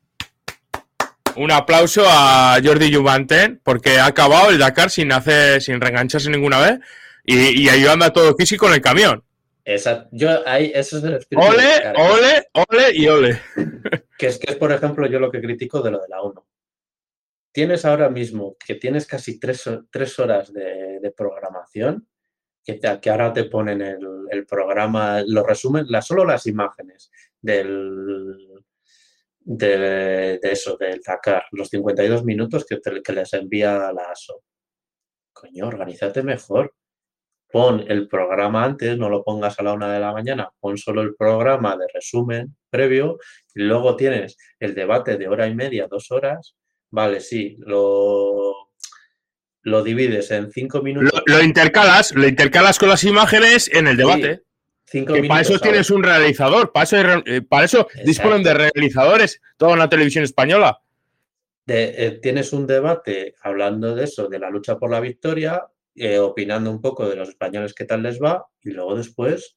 un 1.35 1.51
aplauso 1.51 2.05
a 2.07 2.59
Jordi 2.63 2.95
Jumanten 2.95 3.61
porque 3.65 3.99
ha 3.99 4.07
acabado 4.07 4.51
el 4.51 4.59
Dakar 4.59 4.91
sin 4.91 5.11
hacer, 5.11 5.61
sin 5.61 5.81
reengancharse 5.81 6.31
ninguna 6.31 6.61
vez 6.61 6.79
y, 7.29 7.65
y 7.65 7.69
ayudando 7.69 8.07
a 8.07 8.11
todo 8.11 8.35
físico 8.35 8.65
con 8.65 8.75
el 8.75 8.81
camión. 8.81 9.23
Esa, 9.63 10.09
yo, 10.13 10.31
ahí, 10.49 10.73
eso 10.75 10.97
es 10.97 11.05
el 11.05 11.27
Ole, 11.37 11.93
ole, 11.99 12.49
ole 12.55 12.95
y 12.95 13.07
ole. 13.07 13.39
Que 14.17 14.29
es 14.29 14.39
que 14.39 14.53
es, 14.53 14.57
por 14.57 14.73
ejemplo, 14.73 15.07
yo 15.07 15.21
lo 15.21 15.31
que 15.31 15.43
critico 15.43 15.83
de 15.83 15.91
lo 15.91 16.01
de 16.01 16.09
la 16.09 16.23
1. 16.23 16.49
Tienes 17.53 17.85
ahora 17.85 18.09
mismo 18.09 18.57
que 18.59 18.77
tienes 18.77 19.07
casi 19.07 19.39
tres, 19.39 19.67
horas 20.19 20.53
de, 20.55 21.13
programación, 21.15 22.09
que, 22.65 22.81
que, 22.81 23.11
ahora 23.11 23.33
te 23.33 23.45
ponen 23.45 23.83
el, 23.83 24.01
el, 24.31 24.47
programa, 24.47 25.23
lo 25.27 25.45
resumen, 25.45 25.85
la, 25.89 26.01
solo 26.01 26.25
las 26.25 26.47
imágenes 26.47 27.11
del, 27.41 28.65
de, 29.41 30.39
de, 30.41 30.51
eso, 30.51 30.79
del 30.79 31.01
Dakar, 31.01 31.45
los 31.53 31.69
52 31.69 32.25
minutos 32.25 32.65
que, 32.65 32.81
que 32.81 33.13
les 33.13 33.35
envía 33.35 33.93
la 33.93 34.11
ASO. 34.13 34.43
Coño, 35.33 35.69
organízate 35.69 36.23
mejor 36.23 36.73
pon 37.51 37.85
el 37.89 38.09
programa 38.09 38.65
antes, 38.65 38.99
no 38.99 39.09
lo 39.09 39.25
pongas 39.25 39.59
a 39.59 39.63
la 39.63 39.73
una 39.73 39.93
de 39.93 40.01
la 40.01 40.13
mañana, 40.13 40.51
pon 40.61 40.77
solo 40.77 41.03
el 41.03 41.15
programa 41.15 41.77
de 41.77 41.87
resumen 41.93 42.57
previo 42.71 43.19
y 43.55 43.63
luego 43.63 43.97
tienes 43.97 44.37
el 44.61 44.75
debate 44.75 45.17
de 45.17 45.29
hora 45.29 45.47
y 45.47 45.55
media, 45.55 45.87
dos 45.89 46.11
horas. 46.11 46.55
Vale, 46.91 47.21
sí, 47.21 47.57
lo, 47.61 48.71
lo 49.63 49.83
divides 49.83 50.31
en 50.31 50.51
cinco 50.51 50.83
minutos. 50.83 51.23
Lo, 51.27 51.43
intercalas, 51.43 52.15
lo 52.15 52.27
intercalas 52.27 52.79
con 52.79 52.89
las 52.89 53.05
imágenes 53.05 53.71
en 53.73 53.87
el 53.87 53.97
debate. 53.97 54.43
para 55.29 55.41
eso 55.41 55.59
tienes 55.59 55.91
un 55.91 56.03
realizador, 56.03 56.73
para 56.73 56.85
eso, 56.85 56.97
eh, 57.27 57.43
para 57.43 57.65
eso 57.65 57.89
disponen 58.05 58.43
de 58.43 58.55
realizadores 58.55 59.41
toda 59.57 59.73
una 59.73 59.89
televisión 59.89 60.25
española. 60.25 60.81
Eh, 61.67 62.19
tienes 62.23 62.55
un 62.55 62.67
debate 62.67 63.35
hablando 63.43 63.95
de 63.95 64.05
eso, 64.05 64.29
de 64.29 64.39
la 64.39 64.49
lucha 64.49 64.79
por 64.79 64.91
la 64.91 65.01
victoria, 65.01 65.63
eh, 65.99 66.19
opinando 66.19 66.71
un 66.71 66.81
poco 66.81 67.09
de 67.09 67.17
los 67.17 67.29
españoles 67.29 67.75
qué 67.75 67.85
tal 67.85 68.03
les 68.03 68.21
va 68.21 68.47
y 68.63 68.71
luego 68.71 68.97
después 68.97 69.57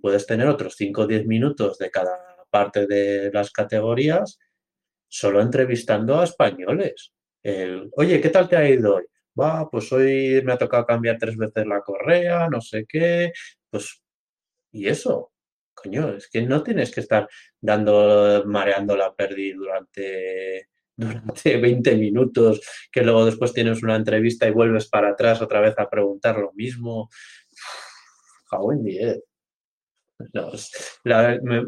puedes 0.00 0.26
tener 0.26 0.46
otros 0.46 0.74
5 0.76 1.02
o 1.02 1.06
10 1.06 1.26
minutos 1.26 1.78
de 1.78 1.90
cada 1.90 2.16
parte 2.50 2.86
de 2.86 3.30
las 3.32 3.50
categorías 3.50 4.38
solo 5.08 5.40
entrevistando 5.40 6.20
a 6.20 6.24
españoles. 6.24 7.12
Oye, 7.96 8.20
¿qué 8.20 8.28
tal 8.30 8.48
te 8.48 8.56
ha 8.56 8.68
ido 8.68 8.96
hoy? 8.96 9.04
Va, 9.38 9.68
pues 9.70 9.92
hoy 9.92 10.40
me 10.44 10.52
ha 10.52 10.58
tocado 10.58 10.86
cambiar 10.86 11.18
tres 11.18 11.36
veces 11.36 11.66
la 11.66 11.80
correa, 11.82 12.48
no 12.48 12.60
sé 12.60 12.86
qué. 12.88 13.32
Pues, 13.70 14.02
¿y 14.72 14.88
eso? 14.88 15.32
Coño, 15.74 16.14
es 16.16 16.28
que 16.28 16.42
no 16.42 16.62
tienes 16.62 16.90
que 16.90 17.00
estar 17.00 17.28
dando, 17.60 18.44
mareando 18.46 18.96
la 18.96 19.14
pérdida 19.14 19.56
durante 19.56 20.68
durante 20.96 21.56
20 21.60 21.96
minutos, 21.96 22.60
que 22.90 23.02
luego 23.02 23.26
después 23.26 23.52
tienes 23.52 23.82
una 23.82 23.96
entrevista 23.96 24.48
y 24.48 24.52
vuelves 24.52 24.88
para 24.88 25.10
atrás 25.10 25.42
otra 25.42 25.60
vez 25.60 25.74
a 25.78 25.88
preguntar 25.88 26.38
lo 26.38 26.52
mismo. 26.52 27.08
How 28.50 28.72
10. 28.82 29.22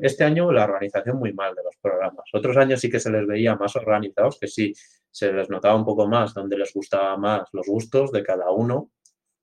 este 0.03 0.25
año 0.25 0.51
la 0.53 0.65
organización 0.65 1.19
muy 1.19 1.33
mal 1.33 1.55
de 1.55 1.65
los 1.65 1.77
programas. 1.81 2.25
Otros 2.33 2.57
años 2.57 2.81
sí 2.81 2.89
que 2.89 3.01
se 3.01 3.11
les 3.11 3.27
veía 3.27 3.57
más 3.57 3.77
organizados, 3.77 4.39
que 4.39 4.49
sí 4.49 4.73
se 5.11 5.33
les 5.33 5.51
notaba 5.51 5.75
un 5.75 5.85
poco 5.85 6.07
más 6.07 6.33
donde 6.35 6.57
les 6.57 6.73
gustaba 6.73 7.17
más 7.17 7.49
los 7.53 7.67
gustos 7.67 8.13
de 8.13 8.23
cada 8.23 8.51
uno. 8.51 8.93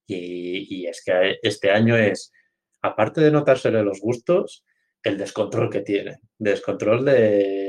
Y, 0.07 0.85
es 0.85 1.03
que 1.03 1.39
este 1.41 1.71
año 1.71 1.97
es, 1.97 2.31
aparte 2.81 3.21
de 3.21 3.31
notársele 3.31 3.83
los 3.83 3.99
gustos, 3.99 4.63
el 5.03 5.17
descontrol 5.17 5.69
que 5.69 5.81
tiene. 5.81 6.19
Descontrol 6.37 7.03
de 7.03 7.65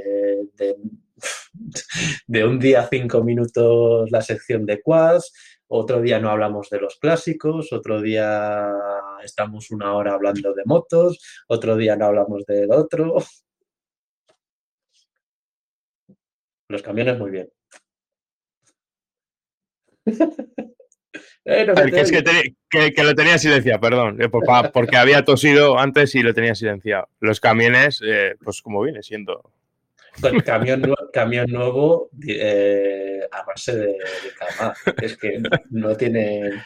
de 0.56 0.76
un 2.28 2.58
día 2.58 2.86
cinco 2.90 3.22
minutos 3.22 4.10
la 4.10 4.20
sección 4.20 4.66
de 4.66 4.80
quads, 4.82 5.32
otro 5.68 6.00
día 6.00 6.20
no 6.20 6.30
hablamos 6.30 6.70
de 6.70 6.80
los 6.80 6.96
clásicos, 6.96 7.72
otro 7.72 8.00
día 8.00 8.72
estamos 9.24 9.70
una 9.70 9.94
hora 9.94 10.14
hablando 10.14 10.52
de 10.54 10.62
motos, 10.64 11.18
otro 11.48 11.76
día 11.76 11.96
no 11.96 12.06
hablamos 12.06 12.44
del 12.46 12.70
otro. 12.70 13.16
Los 16.68 16.82
camiones 16.82 17.18
muy 17.18 17.30
bien. 17.30 17.48
Eh, 21.48 21.64
que, 21.92 22.00
es 22.00 22.10
que, 22.92 23.04
lo 23.04 23.14
tenía 23.14 23.38
silenciado, 23.38 23.80
perdón, 23.80 24.20
eh, 24.20 24.28
porque 24.28 24.96
había 24.96 25.24
tosido 25.24 25.78
antes 25.78 26.12
y 26.16 26.22
lo 26.22 26.34
tenía 26.34 26.56
silenciado. 26.56 27.08
Los 27.20 27.38
camiones, 27.38 28.02
eh, 28.04 28.34
pues 28.42 28.60
como 28.60 28.82
viene 28.82 29.00
siendo. 29.04 29.52
Pues 30.20 30.42
camión, 30.44 30.82
camión 31.12 31.46
nuevo 31.50 32.10
a 33.32 33.42
base 33.42 33.76
de, 33.76 33.96
cama. 34.38 34.74
Es 35.00 35.16
que 35.16 35.42
no 35.70 35.96
tienen, 35.96 36.62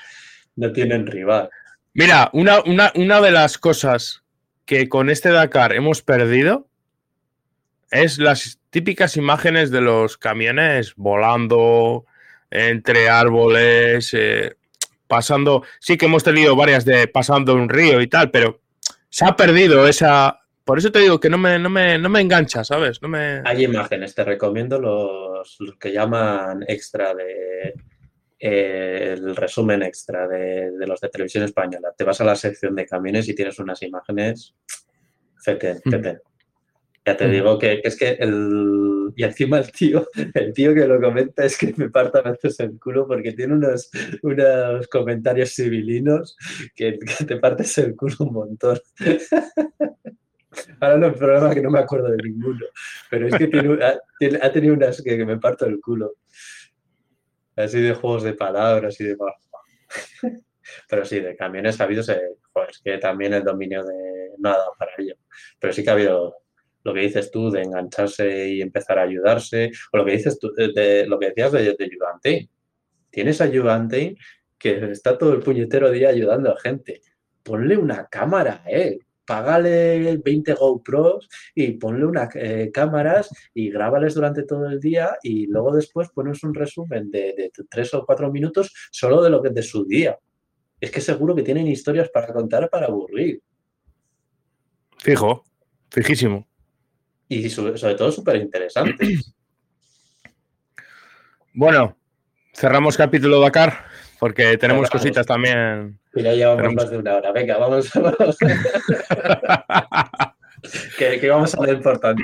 no 0.56 0.72
tienen 0.72 1.06
rival. 1.06 1.50
Mira, 1.94 2.30
una, 2.32 2.62
una 2.94 3.20
de 3.20 3.30
las 3.30 3.58
cosas 3.58 4.22
que 4.64 4.88
con 4.88 5.10
este 5.10 5.30
Dakar 5.30 5.72
hemos 5.72 6.02
perdido 6.02 6.68
es 7.90 8.18
las 8.18 8.60
típicas 8.70 9.16
imágenes 9.16 9.70
de 9.70 9.80
los 9.80 10.16
camiones 10.16 10.94
volando 10.94 12.06
entre 12.50 13.08
árboles, 13.08 14.14
eh, 14.14 14.56
pasando. 15.06 15.64
Sí 15.80 15.96
que 15.96 16.06
hemos 16.06 16.22
tenido 16.22 16.56
varias 16.56 16.84
de 16.84 17.08
pasando 17.08 17.54
un 17.54 17.68
río 17.68 18.00
y 18.00 18.06
tal, 18.06 18.30
pero 18.30 18.60
se 19.08 19.24
ha 19.24 19.36
perdido 19.36 19.86
esa. 19.86 20.39
Por 20.70 20.78
eso 20.78 20.92
te 20.92 21.00
digo 21.00 21.18
que 21.18 21.28
no 21.28 21.36
me, 21.36 21.58
no 21.58 21.68
me, 21.68 21.98
no 21.98 22.08
me 22.08 22.20
engancha, 22.20 22.62
¿sabes? 22.62 23.02
No 23.02 23.08
me... 23.08 23.42
Hay 23.44 23.64
imágenes, 23.64 24.14
te 24.14 24.22
recomiendo 24.22 24.78
los, 24.78 25.58
que 25.80 25.90
llaman 25.90 26.64
extra 26.68 27.12
de. 27.12 27.74
Eh, 28.38 29.14
el 29.14 29.34
resumen 29.34 29.82
extra 29.82 30.28
de, 30.28 30.70
de, 30.70 30.86
los 30.86 31.00
de 31.00 31.08
televisión 31.08 31.42
española. 31.42 31.92
Te 31.98 32.04
vas 32.04 32.20
a 32.20 32.24
la 32.24 32.36
sección 32.36 32.76
de 32.76 32.86
camiones 32.86 33.28
y 33.28 33.34
tienes 33.34 33.58
unas 33.58 33.82
imágenes. 33.82 34.54
Feten, 35.42 35.80
feten. 35.82 36.20
Ya 37.04 37.16
te 37.16 37.26
digo 37.26 37.58
que, 37.58 37.80
es 37.82 37.98
que 37.98 38.10
el. 38.20 39.12
Y 39.16 39.24
encima 39.24 39.58
el 39.58 39.72
tío, 39.72 40.06
el 40.34 40.52
tío 40.52 40.72
que 40.72 40.86
lo 40.86 41.00
comenta 41.00 41.44
es 41.44 41.58
que 41.58 41.74
me 41.78 41.90
parta 41.90 42.20
a 42.20 42.30
veces 42.30 42.60
el 42.60 42.78
culo 42.78 43.08
porque 43.08 43.32
tiene 43.32 43.54
unos, 43.54 43.90
unos 44.22 44.86
comentarios 44.86 45.52
civilinos 45.52 46.36
que, 46.76 46.96
te 47.26 47.36
partes 47.38 47.76
el 47.78 47.96
culo 47.96 48.14
un 48.20 48.34
montón. 48.34 48.78
Ahora 50.80 50.96
no, 50.96 51.06
el 51.06 51.14
problema 51.14 51.48
es 51.48 51.54
que 51.54 51.62
no 51.62 51.70
me 51.70 51.78
acuerdo 51.78 52.10
de 52.10 52.16
ninguno. 52.22 52.66
Pero 53.08 53.28
es 53.28 53.34
que 53.34 53.44
ha, 54.42 54.52
tenido 54.52 54.74
unas 54.74 55.02
que, 55.02 55.24
me 55.24 55.38
parto 55.38 55.66
el 55.66 55.80
culo. 55.80 56.14
Así 57.56 57.80
de 57.80 57.94
juegos 57.94 58.22
de 58.22 58.34
palabras 58.34 59.00
y 59.00 59.04
demás. 59.04 59.34
Pero 60.88 61.04
sí, 61.04 61.20
de 61.20 61.36
camiones 61.36 61.80
ha 61.80 61.84
habido, 61.84 62.02
joder, 62.02 62.70
es 62.70 62.78
que 62.78 62.98
también 62.98 63.34
el 63.34 63.44
dominio 63.44 63.84
de 63.84 64.30
nada 64.38 64.64
para 64.78 64.92
ello. 64.98 65.14
Pero 65.58 65.72
sí 65.72 65.82
que 65.82 65.90
ha 65.90 65.94
habido 65.94 66.36
lo 66.82 66.94
que 66.94 67.00
dices 67.00 67.30
tú 67.30 67.50
de 67.50 67.62
engancharse 67.62 68.48
y 68.48 68.62
empezar 68.62 68.98
a 68.98 69.02
ayudarse, 69.02 69.70
o 69.92 69.98
lo 69.98 70.04
que 70.04 70.12
dices 70.12 70.38
tú, 70.38 70.52
de, 70.54 71.06
lo 71.06 71.18
que 71.18 71.26
decías 71.26 71.52
de, 71.52 71.74
de 71.76 71.84
ayudante. 71.84 72.50
Tienes 73.10 73.40
ayudante 73.40 74.16
que 74.58 74.90
está 74.90 75.18
todo 75.18 75.32
el 75.34 75.40
puñetero 75.40 75.90
día 75.90 76.08
ayudando 76.10 76.52
a 76.52 76.60
gente. 76.60 77.02
Ponle 77.42 77.76
una 77.76 78.06
cámara 78.06 78.62
a 78.64 78.70
él, 78.70 79.00
págale 79.30 80.16
20 80.16 80.54
GoPros 80.54 81.28
y 81.54 81.72
ponle 81.72 82.04
unas 82.04 82.34
eh, 82.34 82.70
cámaras 82.72 83.30
y 83.54 83.70
grábales 83.70 84.14
durante 84.14 84.42
todo 84.42 84.66
el 84.66 84.80
día 84.80 85.16
y 85.22 85.46
luego 85.46 85.72
después 85.72 86.08
pones 86.10 86.42
un 86.42 86.52
resumen 86.52 87.10
de, 87.12 87.34
de, 87.36 87.52
tres 87.70 87.94
o 87.94 88.04
cuatro 88.04 88.32
minutos 88.32 88.72
solo 88.90 89.22
de 89.22 89.30
lo 89.30 89.40
que 89.40 89.50
de 89.50 89.62
su 89.62 89.84
día. 89.84 90.18
Es 90.80 90.90
que 90.90 91.00
seguro 91.00 91.36
que 91.36 91.42
tienen 91.42 91.68
historias 91.68 92.08
para 92.08 92.32
contar 92.32 92.68
para 92.68 92.86
aburrir. 92.86 93.40
Fijo, 94.98 95.44
fijísimo 95.90 96.50
y 97.30 97.48
sobre, 97.48 97.94
todo 97.94 98.10
súper 98.10 98.36
interesantes. 98.36 99.32
Bueno, 101.52 101.96
cerramos 102.52 102.96
capítulo 102.96 103.38
Dakar 103.40 103.84
porque 104.18 104.58
tenemos 104.58 104.90
cositas 104.90 105.24
también. 105.26 105.99
Y 106.14 106.22
ya 106.22 106.32
llevamos 106.32 106.74
más 106.74 106.90
de 106.90 106.98
una 106.98 107.16
hora. 107.16 107.32
Venga, 107.32 107.58
vamos. 107.58 107.90
que, 110.98 111.28
vamos 111.28 111.54
a 111.54 111.62
lo 111.62 111.72
importante. 111.72 112.22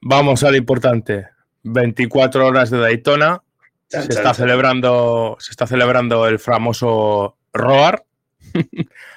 vamos 0.00 0.42
a 0.42 0.50
lo 0.50 0.56
importante. 0.56 1.28
24 1.62 2.46
horas 2.46 2.70
de 2.70 2.78
Daytona. 2.78 3.42
se, 3.86 4.00
está 4.00 4.34
Celebrando, 4.34 5.36
se 5.38 5.52
está 5.52 5.66
celebrando 5.66 6.26
el 6.26 6.38
famoso 6.38 7.36
Roar. 7.52 8.02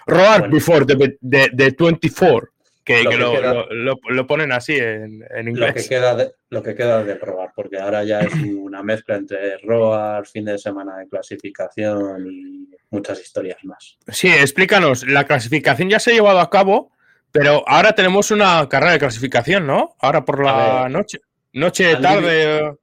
Roar 0.06 0.50
before 0.50 0.86
the, 0.86 1.18
the, 1.22 1.50
the 1.56 1.72
24 1.72 2.52
que, 2.84 3.04
lo, 3.04 4.28
ponen 4.28 4.52
así 4.52 4.78
en, 4.78 5.24
inglés. 5.48 5.70
Lo 5.70 5.74
que, 5.74 5.88
queda 5.88 6.16
de, 6.16 6.32
lo 6.50 6.64
que 6.64 6.76
queda 6.76 7.04
de 7.04 7.16
roar, 7.16 7.52
porque 7.56 7.78
ahora 7.78 8.04
ya 8.04 8.22
es 8.22 8.34
una 8.34 8.84
mezcla 8.84 9.16
entre 9.16 9.58
roar, 9.60 10.26
fin 10.26 10.46
de 10.46 10.58
semana 10.58 10.98
de 10.98 11.08
clasificación 11.08 12.28
y 12.30 12.68
muchas 12.92 13.20
historias 13.20 13.58
más. 13.64 13.98
Sí, 14.08 14.28
explícanos, 14.28 15.08
la 15.08 15.26
clasificación 15.26 15.90
ya 15.90 16.00
se 16.00 16.12
ha 16.12 16.14
llevado 16.14 16.40
a 16.40 16.50
cabo, 16.50 16.92
pero 17.32 17.64
ahora 17.68 17.94
tenemos 17.94 18.30
una 18.32 18.70
carrera 18.70 18.94
de 18.94 19.00
clasificación, 19.00 19.66
¿no? 19.66 19.96
Ahora 20.00 20.24
por 20.24 20.44
la 20.44 20.88
noche, 20.90 21.22
noche, 21.54 21.96
tarde. 21.96 22.78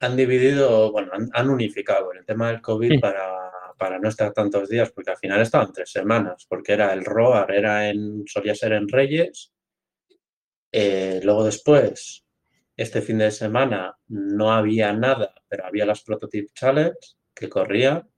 han 0.00 0.16
dividido, 0.16 0.90
bueno, 0.90 1.12
han, 1.32 1.50
unificado 1.50 2.12
el 2.12 2.24
tema 2.24 2.48
del 2.48 2.60
COVID 2.60 3.00
para 3.00 3.46
para 3.76 3.98
no 3.98 4.08
estar 4.08 4.32
tantos 4.32 4.68
días, 4.68 4.90
porque 4.90 5.10
al 5.10 5.18
final 5.18 5.40
estaban 5.40 5.72
tres 5.72 5.90
semanas, 5.90 6.46
porque 6.48 6.72
era 6.72 6.92
el 6.92 7.04
ROAR, 7.04 7.52
era 7.52 7.88
en, 7.88 8.24
solía 8.26 8.54
ser 8.54 8.72
en 8.72 8.88
Reyes. 8.88 9.52
Eh, 10.72 11.20
luego 11.22 11.44
después, 11.44 12.24
este 12.76 13.02
fin 13.02 13.18
de 13.18 13.30
semana 13.30 13.96
no 14.08 14.52
había 14.52 14.92
nada, 14.92 15.34
pero 15.48 15.66
había 15.66 15.86
las 15.86 16.02
Prototype 16.02 16.52
Challenge 16.54 16.98
que 17.34 17.48
corrían. 17.48 18.08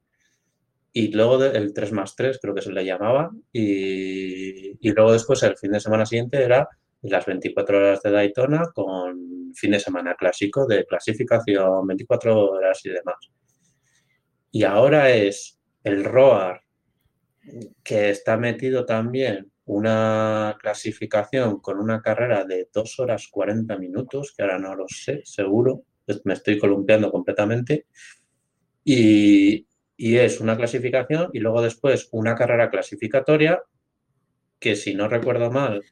Y 0.98 1.12
luego 1.12 1.44
el 1.44 1.72
3 1.72 1.92
más 1.92 2.16
3, 2.16 2.40
creo 2.42 2.56
que 2.56 2.60
se 2.60 2.72
le 2.72 2.84
llamaba. 2.84 3.30
Y, 3.52 4.84
y 4.84 4.90
luego 4.90 5.12
después, 5.12 5.40
el 5.44 5.56
fin 5.56 5.70
de 5.70 5.78
semana 5.78 6.04
siguiente, 6.04 6.42
era 6.42 6.68
las 7.02 7.24
24 7.24 7.78
horas 7.78 8.02
de 8.02 8.10
Daytona 8.10 8.72
con 8.74 9.54
fin 9.54 9.70
de 9.70 9.78
semana 9.78 10.16
clásico 10.16 10.66
de 10.66 10.84
clasificación, 10.84 11.86
24 11.86 12.50
horas 12.50 12.80
y 12.84 12.88
demás. 12.88 13.14
Y 14.50 14.64
ahora 14.64 15.10
es 15.10 15.60
el 15.84 16.02
ROAR, 16.02 16.62
que 17.84 18.10
está 18.10 18.36
metido 18.36 18.84
también 18.84 19.52
una 19.66 20.56
clasificación 20.60 21.60
con 21.60 21.78
una 21.78 22.02
carrera 22.02 22.44
de 22.44 22.70
2 22.74 22.98
horas 22.98 23.28
40 23.30 23.78
minutos, 23.78 24.34
que 24.36 24.42
ahora 24.42 24.58
no 24.58 24.74
lo 24.74 24.86
sé, 24.88 25.20
seguro, 25.22 25.84
me 26.24 26.32
estoy 26.32 26.58
columpiando 26.58 27.08
completamente. 27.12 27.86
Y, 28.84 29.67
y 29.98 30.16
es 30.16 30.40
una 30.40 30.56
clasificación 30.56 31.28
y 31.34 31.40
luego 31.40 31.60
después 31.60 32.08
una 32.12 32.36
carrera 32.36 32.70
clasificatoria 32.70 33.60
que 34.60 34.76
si 34.76 34.94
no 34.94 35.08
recuerdo 35.08 35.50
mal 35.50 35.82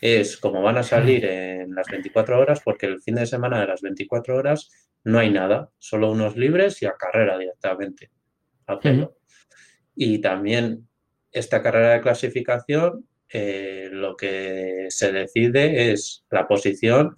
es 0.00 0.38
como 0.38 0.62
van 0.62 0.78
a 0.78 0.82
salir 0.82 1.24
en 1.26 1.74
las 1.74 1.86
24 1.88 2.40
horas, 2.40 2.62
porque 2.64 2.86
el 2.86 3.02
fin 3.02 3.16
de 3.16 3.26
semana 3.26 3.60
de 3.60 3.66
las 3.66 3.82
24 3.82 4.34
horas 4.34 4.70
no 5.04 5.18
hay 5.18 5.30
nada, 5.30 5.70
solo 5.78 6.10
unos 6.10 6.36
libres 6.36 6.80
y 6.82 6.86
a 6.86 6.94
carrera 6.94 7.38
directamente. 7.38 8.10
Y 9.94 10.20
también 10.20 10.88
esta 11.30 11.62
carrera 11.62 11.94
de 11.94 12.00
clasificación, 12.00 13.06
eh, 13.28 13.88
lo 13.92 14.16
que 14.16 14.86
se 14.88 15.12
decide 15.12 15.92
es 15.92 16.24
la 16.30 16.48
posición, 16.48 17.14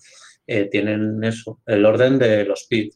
eh, 0.47 0.65
tienen 0.65 1.23
eso, 1.23 1.61
el 1.67 1.85
orden 1.85 2.19
de 2.19 2.45
los 2.45 2.67
PID. 2.69 2.95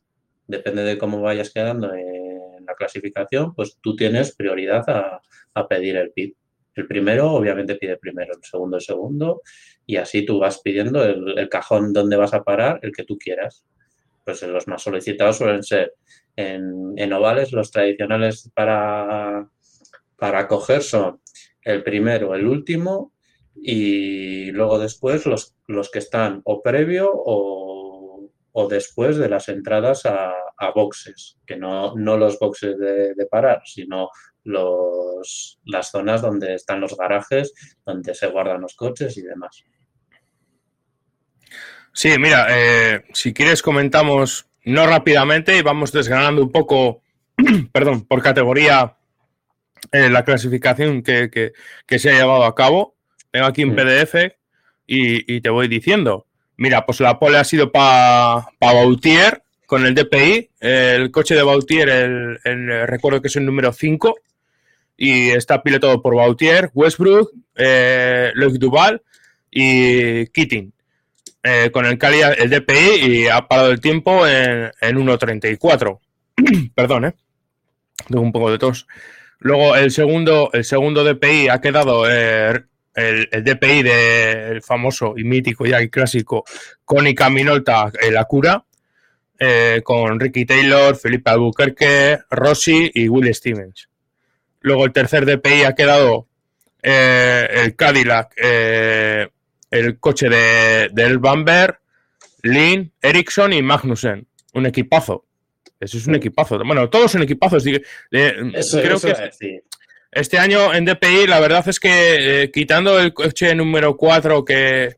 Depende 0.48 0.82
de 0.82 0.98
cómo 0.98 1.20
vayas 1.20 1.52
quedando 1.52 1.92
en 1.94 2.25
la 2.66 2.74
clasificación, 2.74 3.54
pues 3.54 3.78
tú 3.80 3.96
tienes 3.96 4.34
prioridad 4.34 4.84
a, 4.88 5.68
pedir 5.68 5.96
el 5.96 6.10
PID. 6.12 6.34
El 6.74 6.86
primero, 6.86 7.32
obviamente, 7.32 7.76
pide 7.76 7.96
primero, 7.96 8.34
el 8.34 8.44
segundo, 8.44 8.76
el 8.76 8.82
segundo, 8.82 9.42
y 9.86 9.96
así 9.96 10.26
tú 10.26 10.38
vas 10.38 10.60
pidiendo 10.60 11.02
el, 11.02 11.48
cajón 11.48 11.92
donde 11.92 12.16
vas 12.16 12.34
a 12.34 12.44
parar, 12.44 12.78
el 12.82 12.92
que 12.92 13.04
tú 13.04 13.16
quieras 13.16 13.64
pues 14.26 14.42
los 14.42 14.66
más 14.66 14.82
solicitados 14.82 15.36
suelen 15.36 15.62
ser 15.62 15.94
en, 16.34 17.12
ovales, 17.12 17.52
los 17.52 17.70
tradicionales 17.70 18.50
para, 18.52 19.48
para 20.16 20.48
coger 20.48 20.82
son 20.82 21.20
el 21.62 21.84
primero, 21.84 22.34
el 22.34 22.44
último 22.44 23.12
y 23.54 24.50
luego 24.50 24.80
después 24.80 25.26
los, 25.26 25.54
los 25.68 25.90
que 25.90 26.00
están 26.00 26.42
o 26.44 26.60
previo 26.60 27.10
o, 27.12 28.68
después 28.68 29.16
de 29.16 29.28
las 29.28 29.48
entradas 29.48 30.06
a, 30.06 30.32
boxes, 30.74 31.38
que 31.46 31.56
no, 31.56 31.94
no 31.94 32.16
los 32.16 32.38
boxes 32.38 32.78
de, 32.78 33.14
de, 33.14 33.26
parar, 33.26 33.62
sino 33.64 34.10
los, 34.44 35.58
las 35.64 35.90
zonas 35.90 36.22
donde 36.22 36.54
están 36.54 36.80
los 36.80 36.96
garajes, 36.96 37.52
donde 37.84 38.14
se 38.14 38.28
guardan 38.28 38.60
los 38.60 38.74
coches 38.74 39.16
y 39.18 39.22
demás. 39.22 39.64
Sí, 41.92 42.18
mira, 42.18 42.46
eh, 42.50 43.04
si 43.12 43.32
quieres 43.32 43.62
comentamos 43.62 44.46
no 44.64 44.86
rápidamente 44.86 45.56
y 45.56 45.62
vamos 45.62 45.92
desgranando 45.92 46.42
un 46.42 46.52
poco, 46.52 47.02
perdón, 47.72 48.04
por 48.06 48.22
categoría 48.22 48.96
eh, 49.92 50.10
la 50.10 50.24
clasificación 50.24 51.02
que, 51.02 51.52
se 51.88 52.10
ha 52.10 52.12
llevado 52.12 52.44
a 52.44 52.54
cabo. 52.54 52.96
Tengo 53.30 53.46
aquí 53.46 53.64
un 53.64 53.74
PDF 53.74 54.14
y, 54.86 55.40
te 55.40 55.48
voy 55.48 55.68
diciendo. 55.68 56.26
Mira, 56.56 56.84
pues 56.86 57.00
la 57.00 57.18
pole 57.18 57.38
ha 57.38 57.44
sido 57.44 57.70
para 57.70 58.46
pa 58.58 58.72
Bautier 58.72 59.42
con 59.66 59.84
el 59.84 59.94
DPI. 59.94 60.50
El 60.60 61.10
coche 61.10 61.34
de 61.34 61.42
Bautier, 61.42 61.88
el, 61.88 62.86
recuerdo 62.86 63.20
que 63.20 63.28
es 63.28 63.36
el 63.36 63.44
número 63.44 63.72
5 63.72 64.16
y 64.96 65.30
está 65.30 65.62
pilotado 65.62 66.00
por 66.00 66.14
Bautier, 66.14 66.70
Westbrook, 66.72 67.32
eh, 67.56 68.32
Duval 68.34 69.02
y 69.50 70.26
Keating. 70.28 70.72
Eh, 71.48 71.70
con 71.70 71.86
el 71.86 71.96
Cali 71.96 72.18
el 72.38 72.50
DPI 72.50 73.06
y 73.06 73.28
ha 73.28 73.46
parado 73.46 73.70
el 73.70 73.80
tiempo 73.80 74.26
en, 74.26 74.72
en 74.80 74.96
1.34. 74.96 76.00
Perdón, 76.74 77.04
¿eh? 77.04 77.14
Un 78.10 78.32
poco 78.32 78.50
de 78.50 78.58
tos. 78.58 78.88
Luego 79.38 79.76
el 79.76 79.92
segundo, 79.92 80.50
el 80.52 80.64
segundo 80.64 81.04
DPI 81.04 81.48
ha 81.48 81.60
quedado 81.60 82.10
eh, 82.10 82.64
el, 82.94 83.28
el 83.30 83.44
DPI 83.44 83.82
del 83.84 84.62
famoso 84.62 85.14
y 85.16 85.22
mítico 85.22 85.66
ya 85.66 85.80
y 85.80 85.88
clásico 85.88 86.44
Konica 86.84 87.30
Minolta, 87.30 87.92
el 88.02 88.16
Acura, 88.16 88.65
eh, 89.38 89.80
con 89.84 90.18
Ricky 90.18 90.44
Taylor, 90.44 90.96
Felipe 90.96 91.30
Albuquerque, 91.30 92.18
Rossi 92.30 92.90
y 92.94 93.08
Will 93.08 93.34
Stevens. 93.34 93.88
Luego 94.60 94.84
el 94.84 94.92
tercer 94.92 95.24
DPI 95.24 95.64
ha 95.64 95.74
quedado 95.74 96.26
eh, 96.82 97.48
el 97.50 97.76
Cadillac, 97.76 98.32
eh, 98.36 99.28
el 99.70 99.98
coche 99.98 100.28
de, 100.28 100.88
del 100.92 101.18
Bamber, 101.18 101.78
Lynn, 102.42 102.92
Ericsson 103.02 103.52
y 103.52 103.62
Magnussen. 103.62 104.26
Un 104.54 104.66
equipazo. 104.66 105.24
Eso 105.78 105.98
es 105.98 106.06
un 106.06 106.14
equipazo. 106.14 106.58
Bueno, 106.64 106.88
todos 106.88 107.12
son 107.12 107.22
equipazos. 107.22 107.66
Eh, 107.66 107.82
Eso, 108.54 108.80
creo 108.80 108.96
eso 108.96 109.08
que 109.08 109.62
este 110.12 110.38
año 110.38 110.72
en 110.72 110.84
DPI, 110.86 111.26
la 111.26 111.40
verdad 111.40 111.68
es 111.68 111.78
que 111.78 112.50
quitando 112.52 112.98
el 112.98 113.12
coche 113.12 113.54
número 113.54 113.96
4 113.96 114.44
que, 114.44 114.96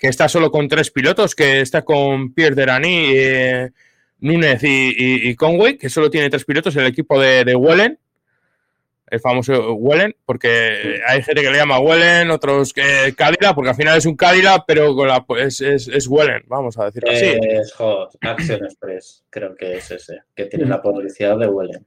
que 0.00 0.08
está 0.08 0.28
solo 0.28 0.50
con 0.50 0.66
tres 0.66 0.90
pilotos, 0.90 1.34
que 1.34 1.60
está 1.60 1.82
con 1.82 2.32
Pierre 2.32 2.54
Derani, 2.56 3.12
eh, 3.14 3.70
Núñez 4.20 4.62
y, 4.64 4.94
y- 4.96 5.28
y 5.28 5.34
Conway, 5.36 5.76
que 5.76 5.90
solo 5.90 6.10
tiene 6.10 6.30
tres 6.30 6.44
pilotos, 6.46 6.74
el 6.76 6.86
equipo 6.86 7.20
de, 7.20 7.44
de 7.44 7.54
Wellen, 7.54 7.98
el 9.10 9.20
famoso 9.20 9.74
Wellen, 9.74 10.14
porque 10.24 11.00
hay 11.06 11.22
gente 11.22 11.42
que 11.42 11.50
le 11.50 11.56
llama 11.58 11.80
Wellen, 11.80 12.30
otros 12.30 12.72
que 12.72 13.12
Cadillac, 13.16 13.54
porque 13.54 13.70
al 13.70 13.76
final 13.76 13.98
es 13.98 14.06
un 14.06 14.16
Cadillac, 14.16 14.64
pero 14.66 14.94
con 14.94 15.08
la, 15.08 15.24
es, 15.38 15.60
es, 15.60 15.88
es 15.88 16.06
Wellen, 16.06 16.44
vamos 16.46 16.78
a 16.78 16.84
decirlo 16.86 17.10
así. 17.10 17.26
Es 17.42 17.72
jo, 17.72 18.08
Action 18.20 18.64
Express, 18.64 19.24
creo 19.28 19.54
que 19.56 19.76
es 19.78 19.90
ese, 19.90 20.20
que 20.34 20.44
tiene 20.46 20.66
la 20.66 20.80
publicidad 20.80 21.36
de 21.38 21.46
Wellen. 21.48 21.84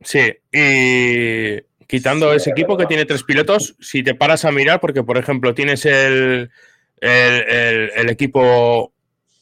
Sí, 0.00 0.32
y 0.52 1.60
quitando 1.86 2.30
Sí, 2.30 2.36
ese 2.36 2.50
es 2.50 2.56
equipo 2.56 2.76
que 2.76 2.86
tiene 2.86 3.04
tres 3.04 3.22
pilotos, 3.22 3.76
si 3.80 4.02
te 4.02 4.14
paras 4.14 4.44
a 4.44 4.50
mirar, 4.52 4.80
porque 4.80 5.02
por 5.02 5.16
ejemplo 5.16 5.54
tienes 5.54 5.86
el, 5.86 6.50
el, 7.00 7.42
el- 7.48 7.90
el 7.96 8.08
equipo 8.10 8.92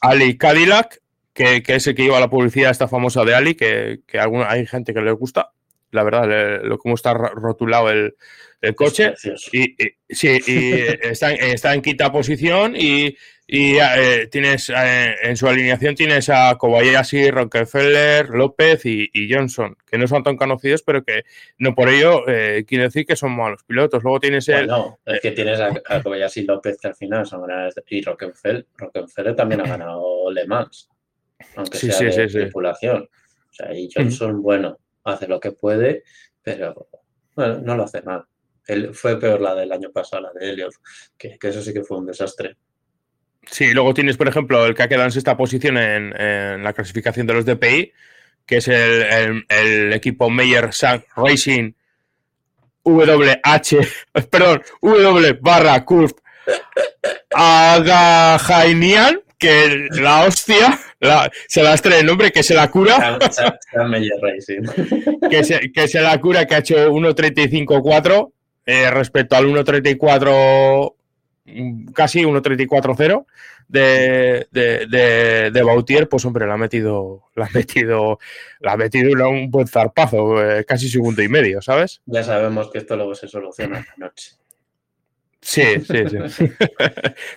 Ali 0.01 0.37
Cadillac, 0.39 1.01
que, 1.33 1.63
que 1.63 1.75
es 1.77 1.87
el 1.87 1.95
que 1.95 2.03
lleva 2.05 2.21
la 2.21 2.31
publicidad 2.31 2.71
esta 2.71 2.89
famosa 2.89 3.25
de 3.25 3.35
Ali, 3.35 3.55
que, 3.55 4.01
que 4.07 4.19
alguna- 4.19 4.51
hay 4.51 4.67
gente 4.67 4.95
que 4.95 5.01
les 5.03 5.15
gusta, 5.15 5.51
la 5.91 6.03
verdad, 6.03 6.29
le- 6.29 6.67
lo 6.69 6.79
cómo 6.79 6.95
está 6.95 7.13
ro- 7.15 7.35
rotulado 7.35 7.91
el, 7.91 8.15
el 8.63 8.75
coche. 8.75 9.15
Es. 9.23 9.49
Y, 9.53 9.75
y- 9.83 9.95
sí, 10.09 10.39
y 10.47 10.73
está, 11.03 11.33
en- 11.33 11.43
está 11.53 11.75
en 11.75 11.83
quinta 11.83 12.11
posición 12.11 12.75
y, 12.77 13.17
y, 13.47 13.77
eh, 13.77 14.29
tienes 14.31 14.71
eh, 14.71 15.15
en 15.23 15.37
su 15.37 15.47
alineación 15.47 15.95
tienes 15.95 16.29
a 16.31 16.57
Kobayashi, 16.59 17.31
Rockefeller, 17.31 18.29
López 18.31 18.85
y, 18.87 19.09
y 19.13 19.33
Johnson, 19.33 19.77
que 19.89 19.99
no 19.99 20.09
son 20.09 20.23
tan 20.25 20.37
conocidos, 20.37 20.83
pero 20.83 21.05
que 21.05 21.25
no 21.59 21.75
por 21.75 21.89
ello 21.89 22.29
eh, 22.29 22.65
quiere 22.67 22.85
decir 22.85 23.07
que 23.07 23.15
son 23.15 23.37
malos 23.37 23.63
pilotos. 23.65 24.03
Luego 24.03 24.19
tienes 24.21 24.49
el. 24.49 24.67
Bueno, 24.67 24.99
es 25.05 25.21
que 25.21 25.31
tienes 25.31 25.61
a, 25.61 25.71
a 25.87 26.03
Kobayashi 26.03 26.43
López 26.45 26.77
que 26.81 26.89
al 26.89 26.97
final 26.97 27.25
son 27.25 27.47
de- 27.47 27.83
y 27.89 28.03
Rockefeller, 28.03 28.67
Rockefeller 28.77 29.37
también 29.37 29.61
ha 29.61 29.65
ganado 29.69 30.31
Le 30.33 30.47
Mans, 30.47 30.89
aunque 31.55 31.79
Sí, 31.79 31.87
sea 31.87 31.99
sí, 31.99 32.05
de 32.07 32.29
sí, 32.29 32.39
tripulación. 32.39 33.03
O 33.03 33.53
sea, 33.53 33.73
y 33.73 33.89
Johnson, 33.95 34.43
bueno, 34.43 34.79
hace 35.05 35.29
lo 35.29 35.39
que 35.39 35.53
puede, 35.53 36.03
pero 36.43 36.89
bueno, 37.35 37.59
no 37.61 37.77
lo 37.77 37.85
hace 37.85 38.03
mal. 38.03 38.25
Él, 38.67 38.93
fue 38.93 39.19
peor 39.21 39.41
la 39.41 39.55
del 39.55 39.71
año 39.71 39.93
pasado, 39.93 40.23
la 40.23 40.33
de 40.33 40.51
Elliot, 40.51 40.73
que, 41.17 41.39
que 41.39 41.49
eso 41.49 41.63
sí 41.63 41.73
que 41.73 41.85
fue 41.85 41.99
un 41.99 42.07
desastre. 42.07 42.57
Sí, 43.51 43.73
luego 43.73 43.95
tienes, 43.95 44.17
por 44.17 44.29
ejemplo, 44.29 44.67
el 44.67 44.75
que 44.75 44.83
ha 44.83 44.89
quedado 44.89 45.05
en 45.07 45.13
sexta 45.13 45.37
posición 45.37 45.79
en, 45.79 46.13
en 46.21 46.63
la 46.63 46.73
clasificación 46.73 47.27
de 47.27 47.35
los 47.35 47.45
DPI, 47.47 47.93
que 48.45 48.57
es 48.59 48.69
el, 48.69 49.03
el- 49.03 49.47
el 49.49 49.93
equipo 49.93 50.29
Meyer 50.31 50.73
Sang 50.73 51.03
Racing 51.17 51.73
WH, 52.85 53.79
perdón, 54.31 54.63
W 54.83 55.39
barra 55.41 55.85
Curve 55.85 56.15
Agajainian, 57.87 59.21
que 59.39 59.87
la 59.91 60.25
hostia, 60.25 60.79
la- 61.01 61.31
se 61.49 61.63
las 61.63 61.83
trae 61.83 62.01
el 62.01 62.07
nombre, 62.07 62.33
que 62.33 62.43
se 62.43 62.55
la 62.55 62.71
cura, 62.71 63.19
que 65.31 65.45
se, 65.45 65.73
que 65.73 65.89
se 65.89 66.01
la 66.01 66.19
cura, 66.21 66.47
que 66.47 66.55
ha 66.55 66.59
hecho 66.59 66.91
1.35.4 66.93 68.33
eh, 68.67 68.91
respecto 68.91 69.37
al 69.37 69.47
1.34, 69.47 70.95
mm, 70.96 70.96
casi 71.95 72.23
1.34.0 72.23 73.25
de, 73.69 74.47
de, 74.51 74.87
de, 74.87 75.51
de 75.51 75.63
Bautier, 75.63 76.09
pues 76.09 76.25
hombre, 76.25 76.47
la 76.47 76.55
ha 76.55 76.59
metido, 76.59 77.25
la 77.35 77.47
ha 77.47 77.51
metido, 77.53 78.19
la 78.61 78.73
ha 78.73 78.77
metido 78.77 79.29
un 79.29 79.51
buen 79.51 79.67
zarpazo, 79.67 80.43
eh, 80.45 80.65
casi 80.65 80.89
segundo 80.89 81.23
y 81.23 81.29
medio, 81.29 81.61
¿sabes? 81.63 82.01
Ya 82.07 82.23
sabemos 82.23 82.71
que 82.71 82.79
esto 82.79 82.97
luego 82.97 83.15
se 83.15 83.29
soluciona 83.29 83.79
en 83.79 83.85
la 83.87 84.07
noche. 84.07 84.33
Sí, 85.41 85.63
sí, 85.87 86.05
sí. 86.29 86.45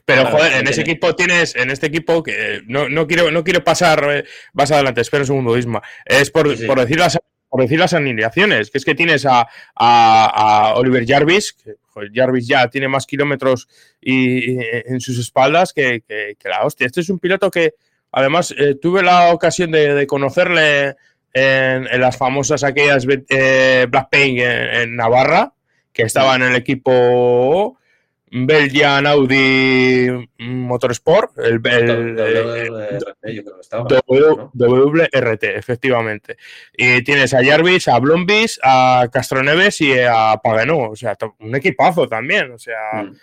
Pero 0.06 0.24
Claro, 0.24 0.32
joder, 0.32 0.54
en 0.54 0.68
ese 0.68 0.82
tiene. 0.84 0.92
equipo 0.92 1.16
tienes, 1.16 1.56
en 1.56 1.70
este 1.70 1.88
equipo 1.88 2.24
que 2.24 2.62
no, 2.66 2.90
no 2.90 3.06
quiero, 3.06 3.30
no 3.30 3.44
quiero 3.44 3.64
pasar 3.64 4.04
eh, 4.12 4.24
más 4.54 4.72
adelante, 4.72 5.02
espera 5.02 5.22
un 5.24 5.28
segundo, 5.28 5.58
Isma. 5.58 5.82
Es 6.06 6.32
por, 6.32 6.50
Sí, 6.50 6.58
sí. 6.58 6.66
por 6.66 6.80
decir 6.80 6.98
las 6.98 7.20
por 7.50 7.62
decir 7.62 7.80
las 7.80 7.94
alineaciones, 7.96 8.70
que 8.70 8.78
es 8.78 8.86
que 8.86 8.94
tienes 8.94 9.26
a, 9.26 9.42
a- 9.42 9.48
a 10.70 10.74
Oliver 10.76 11.04
Jarvis, 11.08 11.54
que 11.54 11.74
joder, 12.00 12.12
Jarvis 12.14 12.48
ya 12.48 12.68
tiene 12.70 12.88
más 12.88 13.06
kilómetros 13.06 13.68
y, 14.02 14.54
y 14.54 14.58
en 14.86 15.02
sus 15.02 15.20
espaldas 15.20 15.74
que, 15.74 16.04
la 16.44 16.64
hostia. 16.64 16.88
Este 16.88 17.02
es 17.02 17.10
un 17.10 17.20
piloto 17.20 17.52
que 17.52 17.74
además 18.12 18.54
eh, 18.58 18.76
tuve 18.76 19.04
la 19.04 19.34
ocasión 19.34 19.72
de, 19.72 20.08
conocerle 20.08 20.96
en, 21.34 22.00
las 22.00 22.18
famosas 22.18 22.64
aquellas 22.64 23.06
eh, 23.30 23.86
Black 23.90 24.10
Paint 24.10 24.40
en, 24.40 24.82
en 24.82 24.96
Navarra, 24.96 25.54
que 25.92 26.04
estaba 26.04 26.36
en 26.36 26.44
el 26.44 26.56
equipo 26.56 27.78
Belgian 28.32 29.08
Audi 29.08 30.30
Motorsport, 30.40 31.38
el. 31.40 31.60
WRT, 34.54 35.44
efectivamente. 35.44 36.38
Y 36.74 37.04
tienes 37.04 37.34
a 37.34 37.44
Jarvis, 37.44 37.88
a 37.88 38.00
Blombis, 38.00 38.60
a 38.64 39.08
Castroneves 39.12 39.82
y 39.82 39.94
a 40.00 40.40
Pagano. 40.44 40.90
O 40.90 40.96
sea, 40.96 41.18
un 41.40 41.56
equipazo 41.56 42.08
también. 42.08 42.52
O 42.52 42.58
sea, 42.58 43.04
Mm. 43.04 43.16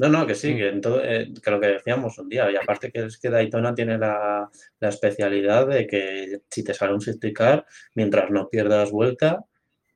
No, 0.00 0.08
no, 0.08 0.26
que 0.26 0.34
sí, 0.34 0.54
que, 0.56 0.68
en 0.68 0.80
todo, 0.80 1.02
eh, 1.02 1.32
que 1.42 1.50
lo 1.50 1.60
que 1.60 1.66
decíamos 1.66 2.16
un 2.18 2.28
día, 2.28 2.50
y 2.50 2.56
aparte 2.56 2.92
que 2.92 3.04
es 3.06 3.18
que 3.18 3.30
Daytona 3.30 3.74
tiene 3.74 3.98
la, 3.98 4.48
la 4.78 4.88
especialidad 4.88 5.66
de 5.66 5.86
que 5.86 6.42
si 6.48 6.62
te 6.62 6.72
sale 6.72 6.94
un 6.94 7.00
safety 7.00 7.32
car, 7.32 7.66
mientras 7.94 8.30
no 8.30 8.48
pierdas 8.48 8.92
vuelta, 8.92 9.44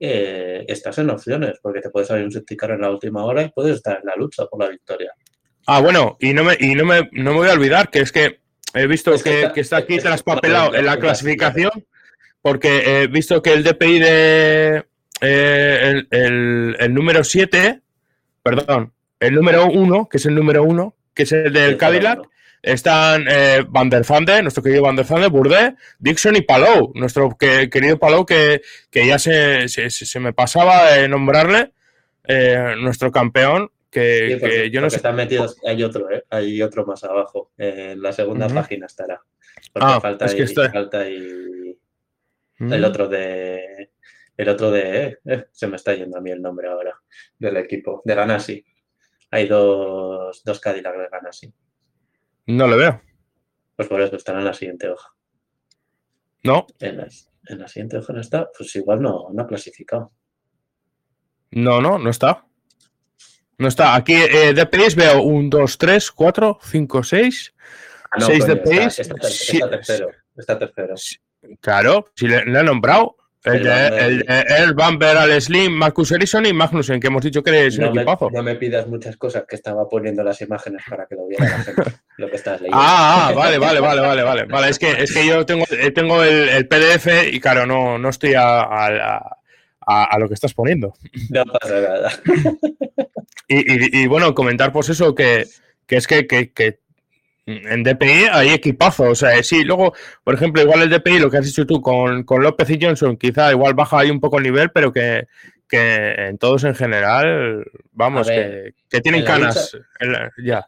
eh, 0.01 0.65
estás 0.69 0.99
en 0.99 1.11
opciones, 1.11 1.59
porque 1.63 1.81
te 1.81 1.91
puede 1.91 2.07
salir 2.07 2.25
un 2.25 2.33
safety 2.33 2.57
en 2.63 2.81
la 2.81 2.91
última 2.91 3.25
hora 3.25 3.43
y 3.43 3.49
puedes 3.51 3.77
estar 3.77 3.99
en 4.01 4.07
la 4.07 4.17
lucha 4.17 4.47
por 4.47 4.63
la 4.63 4.69
victoria. 4.71 5.13
Ah, 5.67 5.81
bueno, 5.81 6.17
y 6.21 6.33
no 6.33 6.45
me, 6.45 6.57
y 6.61 6.75
no 6.75 6.85
me, 6.85 7.09
no 7.13 7.33
me 7.33 7.39
voy 7.39 7.49
a 7.49 7.53
olvidar 7.55 7.91
que 7.91 8.01
es 8.01 8.13
que 8.13 8.41
he 8.75 8.87
visto 8.87 9.15
Es 9.15 9.23
que 9.23 9.31
que, 9.31 9.37
está- 9.41 9.53
que 9.53 9.61
está 9.61 9.77
aquí 9.79 9.95
es 9.95 10.03
traspapelado 10.03 10.75
en 10.75 10.87
la 10.87 10.99
clasificación, 10.99 11.71
porque 12.43 13.03
he 13.03 13.07
visto 13.09 13.43
que 13.43 13.53
el 13.55 13.65
DPI 13.65 13.99
de 13.99 14.85
eh, 15.23 15.79
el, 15.83 16.09
el- 16.11 16.77
el 16.79 16.95
número 16.95 17.25
7, 17.25 17.81
perdón, 18.43 18.93
el 19.19 19.35
número 19.35 19.67
1, 19.67 20.09
que 20.09 20.19
es 20.19 20.27
el 20.27 20.35
número 20.35 20.63
1, 20.63 20.95
que 21.15 21.23
es 21.25 21.33
el 21.33 21.53
del 21.53 21.77
Cadillac, 21.79 22.21
están 22.63 23.27
eh, 23.29 23.65
Van 23.69 23.89
der 23.91 24.05
Zande, 24.05 24.43
nuestro 24.43 24.63
querido 24.63 24.83
Van 24.83 24.97
der 24.97 25.05
Zande, 25.07 25.75
Dixon 25.99 26.37
y 26.37 26.41
Palou, 26.43 26.93
nuestro 26.95 27.37
que- 27.39 27.69
querido 27.71 27.99
Palou 27.99 28.25
que, 28.27 28.63
que 28.91 29.07
ya 29.07 29.19
se, 29.19 29.69
se, 29.69 29.91
se 29.91 30.21
me 30.21 30.33
pasaba 30.33 30.93
de 30.93 31.09
nombrarle, 31.09 31.73
eh, 32.25 32.75
nuestro 32.79 33.11
campeón, 33.13 33.71
que, 33.91 34.31
Sí, 34.35 34.37
porque- 34.41 34.63
que 34.63 34.71
yo 34.71 34.81
no 34.81 34.91
sé. 34.91 34.97
están 34.97 35.17
metidos, 35.17 35.57
hay 35.65 35.83
otro, 35.83 36.11
¿eh? 36.11 36.25
hay 36.31 36.61
otro 36.61 36.85
más 36.85 37.03
abajo, 37.05 37.53
eh, 37.57 37.93
en 37.93 38.03
la 38.03 38.13
segunda 38.13 38.49
página 38.49 38.87
estará. 38.87 39.21
Porque 39.73 39.89
Ah, 39.89 40.01
falta, 40.01 40.27
es 40.27 40.35
que 40.35 40.43
está- 40.43 40.71
falta 40.71 41.05
Mm. 42.59 42.73
el 42.73 42.85
otro 42.85 43.09
de. 43.09 43.91
El 44.37 44.49
otro 44.49 44.71
de. 44.71 45.03
eh, 45.07 45.19
eh, 45.27 45.45
se 45.53 45.67
me 45.67 45.77
está 45.77 45.95
yendo 45.95 46.19
a 46.19 46.21
mí 46.21 46.31
el 46.31 46.43
nombre 46.43 46.69
ahora. 46.69 46.95
Del 47.39 47.57
equipo. 47.59 48.03
De 48.05 48.15
Ganassi. 48.15 48.65
Hay 49.31 49.47
dos, 49.47 50.43
dos 50.45 50.61
Cadillac 50.61 50.97
de 50.97 51.09
Ganassi. 51.11 51.53
No 52.47 52.69
le 52.69 52.77
veo. 52.77 53.03
Pues 53.77 53.89
por 53.89 54.01
eso 54.01 54.17
están 54.17 54.39
en 54.39 54.45
la 54.45 54.55
siguiente 54.55 54.89
hoja. 54.89 55.11
No, 56.45 56.67
En 56.79 56.99
la, 56.99 57.09
en 57.47 57.59
la 57.59 57.69
siguiente 57.69 57.99
hoja 57.99 58.13
no 58.13 58.21
está. 58.21 58.49
Pues 58.57 58.75
igual 58.77 59.03
no, 59.03 59.29
no 59.33 59.43
ha 59.43 59.47
clasificado. 59.47 60.13
no, 61.51 61.81
no, 61.81 61.99
no 61.99 62.11
está. 62.11 62.47
No 63.59 63.69
está. 63.69 63.95
Aquí 63.95 64.15
eh, 64.15 64.53
de 64.53 64.65
DPIs 64.65 64.95
veo 64.95 65.23
un, 65.23 65.51
2, 65.51 65.79
3, 65.79 66.11
4, 66.11 66.59
5, 66.63 67.03
6. 67.03 67.55
Ah, 68.11 68.17
no, 68.21 68.27
6 68.27 68.41
coño, 68.45 68.55
de 68.55 68.61
pace. 68.61 69.03
Está, 69.03 69.15
está 69.15 69.29
está 69.29 69.71
tercero. 69.71 70.11
Está 70.37 70.59
tercero. 70.59 70.95
Claro, 71.61 72.07
si 72.15 72.29
le, 72.29 72.45
le 72.45 72.61
he 72.61 72.63
nombrado. 72.63 73.17
El, 73.47 73.55
El 73.57 73.63
de- 73.65 73.87
el, 74.07 74.19
de- 74.21 74.45
el 74.59 74.75
Van 74.75 74.99
Ver, 74.99 75.17
al 75.17 75.41
Slim, 75.41 75.73
Marcus 75.73 76.13
Ericsson 76.13 76.47
y 76.47 76.53
Magnussen, 76.53 77.01
que 77.01 77.07
hemos 77.07 77.23
dicho 77.23 77.43
que 77.43 77.67
es 77.67 77.79
un 77.79 77.85
No 77.85 77.93
me, 77.93 78.03
equipazo. 78.03 78.31
no 78.31 78.43
me 78.43 78.57
pidas 78.57 78.87
muchas 78.89 79.17
cosas 79.17 79.45
que 79.49 79.57
estaba 79.57 79.89
poniendo 79.89 80.23
las 80.25 80.41
imágenes 80.43 80.83
para 80.89 81.07
que 81.07 81.15
lo 81.15 81.27
viera 81.27 81.49
la 81.49 81.59
gente. 81.63 81.83
lo 82.19 82.29
que 82.29 82.37
estás 82.37 82.61
leyendo. 82.61 82.79
Ah, 82.81 83.29
ah, 83.29 83.33
vale, 83.33 83.59
vale, 83.59 83.81
vale, 83.81 84.01
vale, 84.01 84.23
vale. 84.23 84.45
Vale, 84.47 84.69
es 84.69 84.79
que, 84.79 84.91
es 84.91 85.15
que 85.15 85.27
yo 85.27 85.47
tengo, 85.47 85.65
eh, 85.71 85.91
tengo 85.93 86.23
el, 86.23 86.49
el 86.49 86.67
PDF 86.69 87.07
y 87.33 87.41
claro, 87.41 87.65
no, 87.67 87.99
no 87.99 88.09
estoy 88.09 88.35
a, 88.35 88.61
a- 88.61 89.39
a- 89.89 90.05
a 90.05 90.19
lo 90.19 90.27
que 90.29 90.35
estás 90.35 90.53
poniendo. 90.53 90.95
No 91.31 91.45
pasa 91.45 91.81
nada. 91.81 92.11
Y, 93.49 93.59
y- 93.59 94.03
y, 94.03 94.07
bueno, 94.09 94.35
comentar 94.35 94.73
pues 94.73 94.89
eso, 94.89 95.15
que, 95.15 95.47
que 95.87 95.97
es 95.97 96.09
que, 96.09 96.27
que- 96.27 96.51
que 96.53 96.81
en 97.47 97.83
DPI 97.85 98.27
hay 98.33 98.49
equipazo. 98.51 99.05
O 99.05 99.15
sea, 99.15 99.43
sí, 99.43 99.63
luego, 99.65 99.95
por 100.25 100.35
ejemplo, 100.35 100.61
igual 100.63 100.83
el 100.83 100.91
DPI, 100.91 101.19
lo 101.21 101.31
que 101.31 101.39
has 101.39 101.47
dicho 101.47 101.65
tú 101.67 101.81
con, 101.81 102.25
con 102.25 102.43
López 102.43 102.69
y 102.71 102.79
Johnson, 102.81 103.17
quizá 103.17 103.51
igual 103.53 103.75
baja 103.75 104.01
ahí 104.01 104.11
un 104.11 104.21
poco 104.21 104.39
el 104.39 104.45
nivel, 104.45 104.71
pero 104.71 104.93
que, 104.93 105.29
que 105.69 106.13
en 106.29 106.39
todos 106.39 106.65
en 106.65 106.75
general, 106.75 107.65
vamos, 107.93 108.27
ver, 108.29 108.75
que, 108.89 108.97
que 108.97 109.01
tienen 109.01 109.21
en 109.21 109.27
canas. 109.27 109.77
en 110.01 110.13
la- 110.13 110.33
ya. 110.45 110.67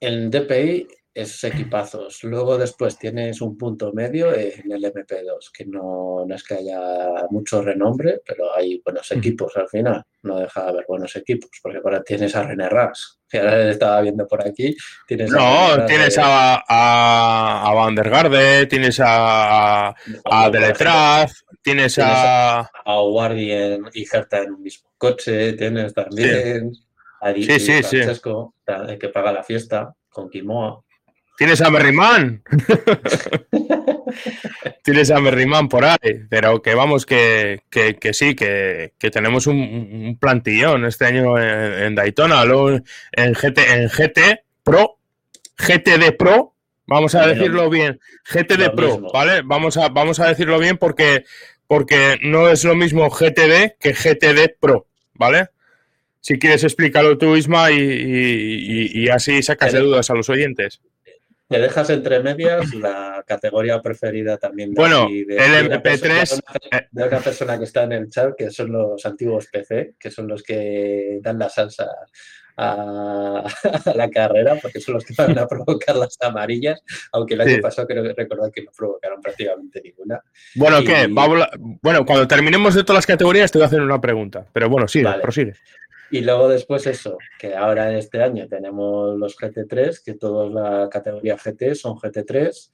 En 0.00 0.30
DPI 0.30 0.88
es 1.14 1.44
equipazos. 1.44 2.24
Luego 2.24 2.58
después 2.58 2.98
tienes 2.98 3.40
un 3.40 3.56
punto 3.56 3.92
medio 3.92 4.34
en 4.34 4.72
el 4.72 4.82
MP2, 4.84 5.52
que 5.52 5.64
no, 5.64 6.24
no 6.26 6.34
es 6.34 6.42
que 6.42 6.54
haya 6.54 6.80
mucho 7.30 7.62
renombre, 7.62 8.20
pero 8.26 8.54
hay 8.56 8.80
buenos 8.84 9.10
Mm. 9.12 9.18
equipos 9.18 9.56
al 9.56 9.68
final. 9.68 10.02
No 10.22 10.38
deja 10.40 10.64
de 10.64 10.70
haber 10.70 10.84
buenos 10.88 11.14
equipos, 11.16 11.50
porque 11.62 11.78
ahora 11.84 12.02
tienes 12.02 12.34
a 12.34 12.42
René 12.42 12.68
Ras, 12.68 13.20
que 13.34 13.40
ahora 13.40 13.70
estaba 13.70 14.00
viendo 14.00 14.26
por 14.28 14.46
aquí. 14.46 14.76
Tienes 15.08 15.30
No, 15.30 15.84
tienes 15.86 16.14
de- 16.14 16.22
a, 16.22 16.62
a, 16.68 17.68
a 17.68 17.74
Van 17.74 17.94
der 17.94 18.08
Garde, 18.08 18.66
tienes 18.66 19.00
a, 19.00 19.88
a, 19.88 19.94
a 20.24 20.50
tienes 21.62 21.94
Tienes 21.94 21.98
a. 21.98 22.60
a 22.60 23.00
Guardi 23.00 23.50
en- 23.50 23.90
y 23.92 24.06
Herta 24.10 24.38
en 24.38 24.52
un 24.52 24.62
mismo 24.62 24.88
coche, 24.96 25.54
tienes 25.54 25.92
también 25.94 26.70
a 27.20 27.32
Di 27.32 27.42
Sí, 27.44 27.58
sí, 27.58 27.82
sí. 27.82 27.96
Francesco, 27.96 28.54
el 28.66 28.98
que 28.98 29.08
paga 29.08 29.32
la 29.32 29.42
fiesta, 29.42 29.92
con 30.08 30.28
Quimoa. 30.30 30.83
Tienes 31.36 31.60
a 31.62 31.70
Merriman. 31.70 32.42
Tienes 34.82 35.10
a 35.10 35.20
Merriman 35.20 35.68
por 35.68 35.84
ahí. 35.84 35.98
Pero 36.28 36.62
que 36.62 36.74
vamos, 36.74 37.06
que, 37.06 37.62
que, 37.70 37.96
que 37.96 38.14
sí, 38.14 38.34
que, 38.34 38.92
que 38.98 39.10
tenemos 39.10 39.46
un, 39.46 39.56
un 39.56 40.18
plantillón 40.18 40.84
este 40.84 41.06
año 41.06 41.38
en, 41.38 41.82
en 41.84 41.94
Daytona. 41.94 42.44
Luego 42.44 42.70
en 42.70 43.34
GT, 43.34 43.58
en 43.74 43.88
GT 43.88 44.42
Pro, 44.62 44.98
GTD 45.58 46.16
Pro, 46.16 46.54
vamos 46.86 47.14
a 47.14 47.26
Lo- 47.26 47.34
decirlo 47.34 47.70
bien. 47.70 48.00
GTD 48.32 48.74
Pro, 48.74 48.92
mismo. 48.92 49.12
¿vale? 49.12 49.42
Vamos 49.44 49.76
a, 49.76 49.88
vamos 49.88 50.20
a 50.20 50.28
decirlo 50.28 50.58
bien 50.58 50.76
porque, 50.78 51.24
porque 51.66 52.18
no 52.22 52.48
es 52.48 52.64
lo 52.64 52.74
mismo 52.74 53.08
GTD 53.10 53.76
que 53.80 53.92
GTD 53.94 54.56
Pro, 54.60 54.86
¿vale? 55.14 55.48
Si 56.20 56.38
quieres 56.38 56.64
explícalo 56.64 57.18
tú, 57.18 57.36
Isma, 57.36 57.70
y, 57.70 58.88
y- 58.94 59.08
así 59.10 59.42
sacas 59.42 59.72
de 59.72 59.80
dudas 59.80 60.08
a 60.08 60.14
los 60.14 60.30
oyentes. 60.30 60.80
Te 61.54 61.60
dejas 61.60 61.88
entre 61.90 62.18
medias 62.20 62.74
la 62.74 63.22
categoría 63.26 63.80
preferida 63.80 64.36
también 64.38 64.70
de, 64.70 64.80
Bueno, 64.80 65.04
aquí, 65.04 65.24
de- 65.24 65.36
el 65.36 65.52
de 65.52 65.66
una 65.68 65.76
MP3, 65.76 66.00
persona- 66.00 66.88
de 66.90 67.04
una 67.04 67.18
persona 67.20 67.58
que 67.58 67.64
está 67.64 67.84
en 67.84 67.92
el 67.92 68.10
chat, 68.10 68.34
que 68.36 68.50
son 68.50 68.72
los 68.72 69.06
antiguos 69.06 69.46
PC, 69.52 69.94
que 69.98 70.10
son 70.10 70.26
los 70.26 70.42
que 70.42 71.20
dan 71.22 71.38
la 71.38 71.48
salsa 71.48 71.86
a, 72.56 73.44
a 73.86 73.94
la 73.94 74.10
carrera, 74.10 74.56
porque 74.60 74.80
son 74.80 74.94
los 74.94 75.04
que 75.04 75.14
van 75.16 75.38
a 75.38 75.46
provocar 75.46 75.94
las 75.96 76.16
amarillas, 76.20 76.82
aunque 77.12 77.34
el 77.34 77.40
año 77.42 77.54
Sí. 77.56 77.60
pasado 77.60 77.86
creo 77.86 78.02
que 78.02 78.12
recordar 78.14 78.50
que 78.50 78.62
no 78.62 78.70
provocaron 78.76 79.20
prácticamente 79.20 79.80
ninguna. 79.84 80.20
Bueno, 80.56 80.80
Y- 80.80 80.84
¿qué? 80.86 80.96
A 80.96 81.50
Bueno, 81.82 82.04
cuando 82.04 82.26
terminemos 82.26 82.74
de 82.74 82.82
todas 82.82 82.98
las 82.98 83.06
categorías 83.06 83.50
te 83.52 83.58
voy 83.58 83.64
a 83.64 83.66
hacer 83.66 83.80
una 83.80 84.00
pregunta. 84.00 84.44
Pero 84.52 84.68
bueno, 84.68 84.88
sigue, 84.88 85.04
Vale. 85.04 85.22
prosigue. 85.22 85.54
Y 86.14 86.20
luego 86.20 86.48
después 86.48 86.86
eso, 86.86 87.18
que 87.40 87.56
ahora 87.56 87.90
en 87.90 87.96
este 87.96 88.22
año 88.22 88.46
tenemos 88.46 89.18
los 89.18 89.36
GT3, 89.36 90.00
que 90.04 90.14
todos 90.14 90.52
la 90.54 90.88
categoría 90.88 91.36
GT 91.36 91.74
son 91.74 91.96
GT3, 91.96 92.70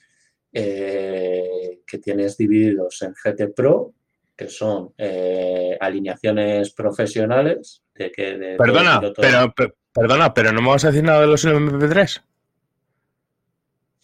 eh, 0.52 1.80
que 1.86 1.98
tienes 2.00 2.36
divididos 2.36 3.00
en 3.00 3.14
GT 3.14 3.54
Pro, 3.56 3.94
que 4.36 4.46
son 4.48 4.92
eh, 4.98 5.74
alineaciones 5.80 6.74
profesionales. 6.74 7.82
De 7.94 8.12
que, 8.12 8.36
de 8.36 8.56
Perdona, 8.56 9.00
pero, 9.16 9.54
pe- 9.54 9.72
perdona, 9.90 10.34
pero 10.34 10.52
no 10.52 10.60
me 10.60 10.68
vas 10.68 10.84
a 10.84 10.88
decir 10.88 11.04
nada 11.04 11.22
de 11.22 11.26
los 11.28 11.42
MP3. 11.42 12.22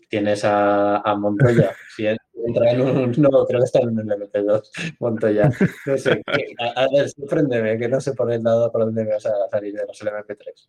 Tienes 0.08 0.44
a, 0.46 0.96
a 0.98 1.14
Montoya, 1.14 1.74
si 1.94 2.06
entra 2.46 2.70
en 2.70 2.80
un... 2.80 3.12
No, 3.18 3.46
creo 3.46 3.60
que 3.60 3.64
está 3.64 3.80
en 3.80 3.98
el 3.98 4.06
MP2, 4.06 4.96
Montoya. 5.00 5.50
No 5.86 5.98
sé, 5.98 6.22
que- 6.32 6.54
a, 6.58 6.82
a 6.84 6.88
ver, 6.90 7.08
sorpréndeme, 7.10 7.78
que 7.78 7.88
no 7.88 8.00
sé 8.00 8.12
por 8.14 8.32
el 8.32 8.42
lado 8.42 8.70
por 8.72 8.84
dónde 8.84 9.04
me 9.04 9.12
vas 9.12 9.26
a 9.26 9.32
salir 9.50 9.74
de 9.74 9.86
los 9.86 10.00
MP3. 10.02 10.68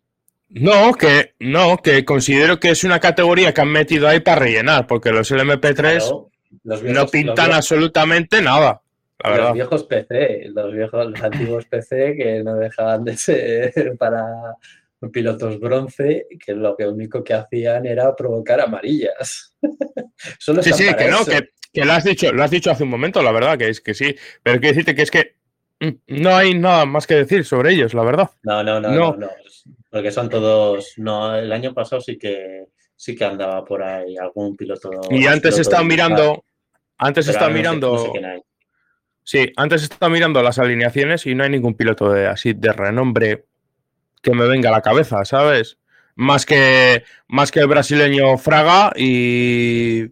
No, 0.50 0.94
que 0.94 1.34
no, 1.40 1.76
que 1.76 2.04
considero 2.04 2.58
que 2.58 2.70
es 2.70 2.82
una 2.84 2.98
categoría 3.00 3.52
que 3.52 3.60
han 3.60 3.68
metido 3.68 4.08
ahí 4.08 4.20
para 4.20 4.40
rellenar, 4.40 4.86
porque 4.86 5.10
los 5.12 5.30
LMP3 5.30 5.74
Claro, 5.74 6.30
los 6.64 6.82
viejos- 6.82 6.98
no 7.04 7.06
pintan 7.06 7.52
absolutamente 7.52 8.40
nada, 8.40 8.80
la 9.22 9.28
Los 9.30 9.38
verdad. 9.38 9.52
viejos 9.52 9.84
PC, 9.84 10.48
los 10.54 10.72
viejos, 10.72 11.06
los 11.10 11.22
antiguos 11.22 11.66
PC 11.66 12.16
que 12.16 12.42
no 12.42 12.54
dejaban 12.54 13.04
de 13.04 13.16
ser 13.18 13.96
para 13.98 14.24
pilotos 15.12 15.60
bronce, 15.60 16.26
que 16.44 16.54
lo 16.54 16.74
que 16.76 16.86
único 16.86 17.22
que 17.22 17.34
hacían 17.34 17.84
era 17.86 18.16
provocar 18.16 18.60
amarillas. 18.62 19.54
Solo 20.38 20.62
Sí, 20.62 20.72
sí, 20.72 20.84
que 20.94 21.08
no, 21.08 21.24
que, 21.26 21.50
que 21.80 21.84
lo 21.86 21.92
has 21.92 22.04
dicho, 22.04 22.32
lo 22.32 22.42
has 22.42 22.50
dicho 22.50 22.70
hace 22.70 22.84
un 22.84 22.90
momento, 22.90 23.22
la 23.22 23.32
verdad, 23.32 23.56
que 23.58 23.68
es 23.68 23.80
que 23.80 23.94
sí. 23.94 24.14
Pero 24.42 24.60
quiero 24.60 24.74
decirte 24.74 24.94
que 24.94 25.02
es 25.02 25.10
que 25.10 25.34
no 26.08 26.34
hay 26.34 26.54
nada 26.54 26.86
más 26.86 27.06
que 27.06 27.14
decir 27.14 27.44
sobre 27.44 27.72
ellos, 27.72 27.94
la 27.94 28.02
verdad. 28.02 28.30
No, 28.42 28.62
no, 28.62 28.80
no, 28.80 28.90
No. 28.90 29.16
no, 29.16 29.28
Porque 29.90 30.10
son 30.10 30.28
todos. 30.28 30.94
No, 30.96 31.36
el 31.36 31.52
año 31.52 31.72
pasado 31.72 32.00
sí 32.00 32.18
que 32.18 32.64
sí 32.96 33.14
que 33.14 33.24
andaba 33.24 33.64
por 33.64 33.82
ahí 33.82 34.16
algún 34.16 34.56
piloto. 34.56 34.90
Y 35.10 35.26
antes 35.26 35.56
de 35.56 35.84
mirando, 35.84 36.44
antes 36.98 37.26
no 37.26 37.32
sé- 37.48 37.54
mirando, 37.54 38.12
sé 38.12 38.24
hay. 38.26 38.40
sí, 39.22 39.52
antes 39.56 39.84
estaba 39.84 40.12
mirando 40.12 40.42
las 40.42 40.58
alineaciones 40.58 41.24
y 41.26 41.34
no 41.36 41.44
hay 41.44 41.50
ningún 41.50 41.74
piloto 41.74 42.10
de 42.12 42.26
así 42.26 42.54
de 42.54 42.72
renombre 42.72 43.44
que 44.20 44.32
me 44.32 44.48
venga 44.48 44.70
a 44.70 44.72
la 44.72 44.82
cabeza, 44.82 45.24
¿sabes? 45.24 45.78
Más 46.16 46.44
que 46.44 47.04
más 47.28 47.52
que 47.52 47.60
el 47.60 47.68
brasileño 47.68 48.36
Fraga 48.36 48.92
y 48.96 50.06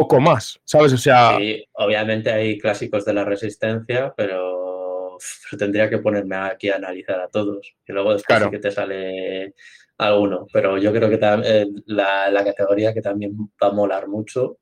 poco 0.00 0.20
más, 0.20 0.60
¿sabes? 0.64 0.92
O 0.92 0.96
sea, 0.98 1.36
Sí, 1.38 1.64
obviamente 1.72 2.30
hay 2.32 2.58
clásicos 2.58 3.04
de 3.04 3.12
la 3.14 3.24
resistencia, 3.24 4.12
pero, 4.16 5.18
pero 5.50 5.58
tendría 5.58 5.88
que 5.90 5.98
ponerme 5.98 6.36
aquí 6.36 6.68
a 6.70 6.76
analizar 6.76 7.20
a 7.20 7.28
todos. 7.28 7.74
Y 7.86 7.92
luego 7.92 8.12
después 8.12 8.26
Claro. 8.38 8.46
sí 8.46 8.50
que 8.56 8.58
te 8.62 8.70
sale 8.70 9.54
alguno. 9.98 10.46
Pero 10.52 10.78
yo 10.78 10.92
creo 10.92 11.08
que 11.10 11.18
eh, 11.44 11.66
la, 11.86 12.30
la 12.30 12.44
categoría 12.44 12.94
que 12.94 13.02
también 13.02 13.32
va 13.62 13.68
a 13.68 13.72
molar 13.72 14.08
mucho, 14.08 14.58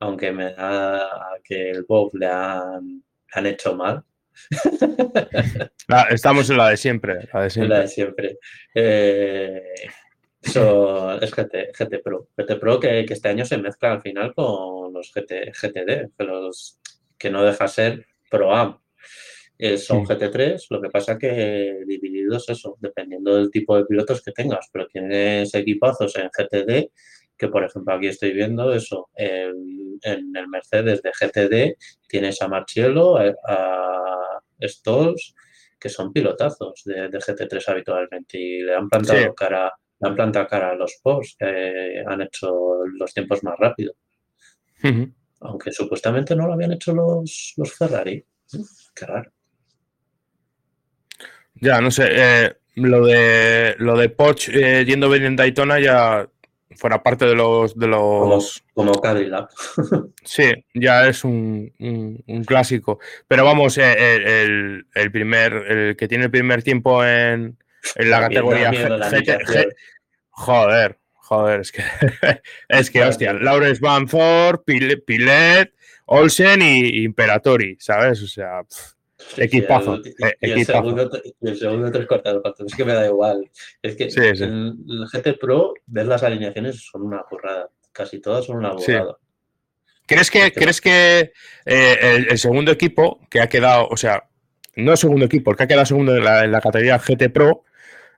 aunque 0.00 0.30
me 0.32 0.52
da 0.54 1.08
que 1.42 1.70
el 1.70 1.84
Bob 1.88 2.10
le 2.14 2.26
han, 2.26 2.84
le 2.86 3.02
han 3.32 3.46
hecho 3.46 3.74
mal, 3.74 4.04
la- 5.88 6.02
estamos 6.10 6.48
en 6.50 6.56
la 6.58 6.68
de 6.70 6.76
siempre, 6.76 7.28
la 7.32 7.40
de 7.40 7.46
es 7.48 7.52
siempre. 7.54 7.74
la 7.76 7.80
de 7.82 7.88
siempre. 7.88 8.38
Eh, 8.74 9.62
eso 10.42 11.20
es 11.20 11.30
GT, 11.34 11.72
GT 11.76 12.02
Pro. 12.02 12.28
GT 12.36 12.56
Pro 12.58 12.78
que, 12.80 13.04
que 13.04 13.12
este 13.14 13.28
año 13.28 13.44
se 13.44 13.58
mezcla 13.58 13.92
al 13.92 14.00
final 14.00 14.34
con 14.34 14.92
los 14.92 15.12
GT, 15.12 15.52
GTD, 15.52 16.10
que, 16.16 16.24
los, 16.24 16.78
que 17.18 17.30
no 17.30 17.42
deja 17.44 17.66
ser 17.68 18.06
Pro 18.30 18.54
Am. 18.54 18.78
Eh, 19.60 19.76
son 19.76 20.02
Mm. 20.02 20.06
GT3, 20.06 20.66
lo 20.70 20.80
que 20.80 20.88
pasa 20.88 21.18
que 21.18 21.80
divididos 21.84 22.48
eso, 22.48 22.76
dependiendo 22.80 23.34
del 23.36 23.50
tipo 23.50 23.76
de 23.76 23.84
pilotos 23.86 24.22
que 24.22 24.30
tengas, 24.30 24.68
pero 24.72 24.86
tienes 24.86 25.52
equipazos 25.54 26.14
en 26.16 26.28
GTD, 26.30 26.90
que 27.36 27.48
por 27.48 27.64
ejemplo 27.64 27.94
aquí 27.94 28.06
estoy 28.06 28.32
viendo 28.32 28.72
eso, 28.72 29.08
en 29.16 30.36
el 30.36 30.48
Mercedes 30.48 31.02
de 31.02 31.10
GTD 31.10 31.76
tienes 32.08 32.40
a 32.40 32.46
Marcielo, 32.46 33.16
a, 33.16 33.34
a 33.48 34.40
Stolz, 34.62 35.34
que 35.78 35.88
son 35.88 36.12
pilotazos 36.12 36.82
de, 36.84 37.08
de 37.08 37.18
GT3 37.18 37.68
habitualmente 37.68 38.38
y 38.38 38.62
le 38.62 38.74
han 38.76 38.88
plantado 38.88 39.18
Sí. 39.20 39.28
cara, 39.36 39.72
han 40.00 40.14
plantado 40.14 40.46
cara 40.46 40.70
a 40.70 40.74
los 40.74 40.98
Porsche 41.02 41.36
que 41.38 42.02
han 42.06 42.20
hecho 42.22 42.84
los 42.98 43.12
tiempos 43.14 43.42
más 43.44 43.56
rápido, 43.58 43.92
aunque 45.40 45.72
supuestamente 45.72 46.34
no 46.36 46.46
lo 46.46 46.52
habían 46.54 46.72
hecho 46.72 46.94
los, 46.94 47.54
los 47.56 47.72
Ferrari. 47.74 48.24
Qué 48.94 49.06
raro. 49.06 49.30
Ya, 51.60 51.80
no 51.80 51.90
sé, 51.90 52.08
eh, 52.10 52.56
lo 52.76 53.04
de 53.04 53.74
lo 53.78 53.96
de 53.98 54.08
Poch 54.08 54.48
eh, 54.50 54.84
yendo 54.86 55.10
bien 55.10 55.24
en 55.24 55.36
Daytona 55.36 55.80
ya 55.80 56.28
fuera 56.76 57.02
parte 57.02 57.24
de 57.26 57.34
los 57.34 57.76
de 57.76 57.88
los 57.88 58.62
como 58.74 58.92
Cadillac. 59.00 59.50
sí, 60.24 60.44
ya 60.74 61.08
es 61.08 61.24
un, 61.24 61.72
un- 61.80 62.22
un 62.26 62.44
clásico. 62.44 63.00
Pero 63.26 63.44
vamos, 63.44 63.76
eh, 63.78 64.42
el- 64.44 64.86
el 64.94 65.10
primer, 65.10 65.52
el 65.54 65.96
que 65.96 66.06
tiene 66.06 66.24
el 66.26 66.30
primer 66.30 66.62
tiempo 66.62 67.04
en, 67.04 67.58
en 67.96 68.10
la 68.10 68.20
categoría 68.20 68.70
GT 68.70 69.74
joder, 70.30 70.98
Joder, 71.28 71.60
es 71.60 71.72
que, 71.72 71.82
es 72.70 72.90
que, 72.90 73.02
hostia, 73.02 73.34
Lawrence 73.34 73.82
Van 73.82 74.06
Thor, 74.06 74.64
Pilet, 74.64 75.74
Olsen 76.06 76.62
y 76.62 77.04
Imperatori, 77.04 77.76
¿sabes? 77.78 78.22
O 78.22 78.26
sea, 78.26 78.62
equipazo. 79.36 79.98
y, 79.98 80.14
el, 80.40 80.64
segundo, 80.64 81.10
y, 81.22 81.48
el, 81.48 81.58
segundo, 81.58 81.92
tres 81.92 82.06
cuartos 82.06 82.60
es 82.66 82.74
que 82.74 82.84
me 82.86 82.94
da 82.94 83.04
igual. 83.06 83.50
Es 83.82 83.94
que 83.96 84.04
en 84.04 84.78
el 84.88 85.06
GT 85.12 85.38
Pro, 85.38 85.74
ver 85.86 86.06
las 86.06 86.22
alineaciones 86.22 86.80
son 86.80 87.02
una 87.02 87.22
burrada. 87.30 87.68
Casi 87.92 88.20
todas 88.20 88.46
son 88.46 88.56
una 88.56 88.72
burrada. 88.72 89.18
¿Crees 90.06 90.30
que, 90.30 90.50
¿crees 90.50 90.80
que 90.80 91.32
eh, 91.66 92.26
el, 92.30 92.38
segundo 92.38 92.72
equipo 92.72 93.20
que 93.28 93.42
ha 93.42 93.48
quedado, 93.50 93.86
o 93.90 93.98
sea, 93.98 94.30
no 94.76 94.92
el 94.92 94.98
segundo 94.98 95.26
equipo, 95.26 95.50
el 95.50 95.56
que 95.56 95.64
ha 95.64 95.66
quedado 95.66 95.86
segundo 95.86 96.16
en 96.16 96.24
la, 96.24 96.60
categoría 96.60 96.98
GT 96.98 97.30
Pro, 97.32 97.64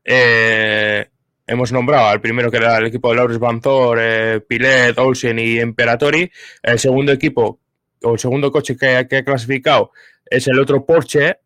eh, 0.04 1.08
hemos 1.46 1.72
nombrado 1.72 2.08
al 2.08 2.20
primero 2.20 2.50
que 2.50 2.58
era 2.58 2.78
el 2.78 2.86
equipo 2.86 3.10
de 3.10 3.16
Lawrence 3.16 3.38
Van 3.38 3.60
eh, 3.98 4.40
Pilet, 4.46 4.98
Olsen 4.98 5.38
y 5.38 5.60
Imperatori. 5.60 6.30
El 6.62 6.78
segundo 6.78 7.12
equipo, 7.12 7.60
o 8.02 8.12
el 8.12 8.18
segundo 8.18 8.50
coche 8.50 8.76
que, 8.76 8.96
ha 8.96 9.24
clasificado 9.24 9.92
es 10.26 10.46
el 10.46 10.58
otro 10.58 10.84
Porsche, 10.84 11.38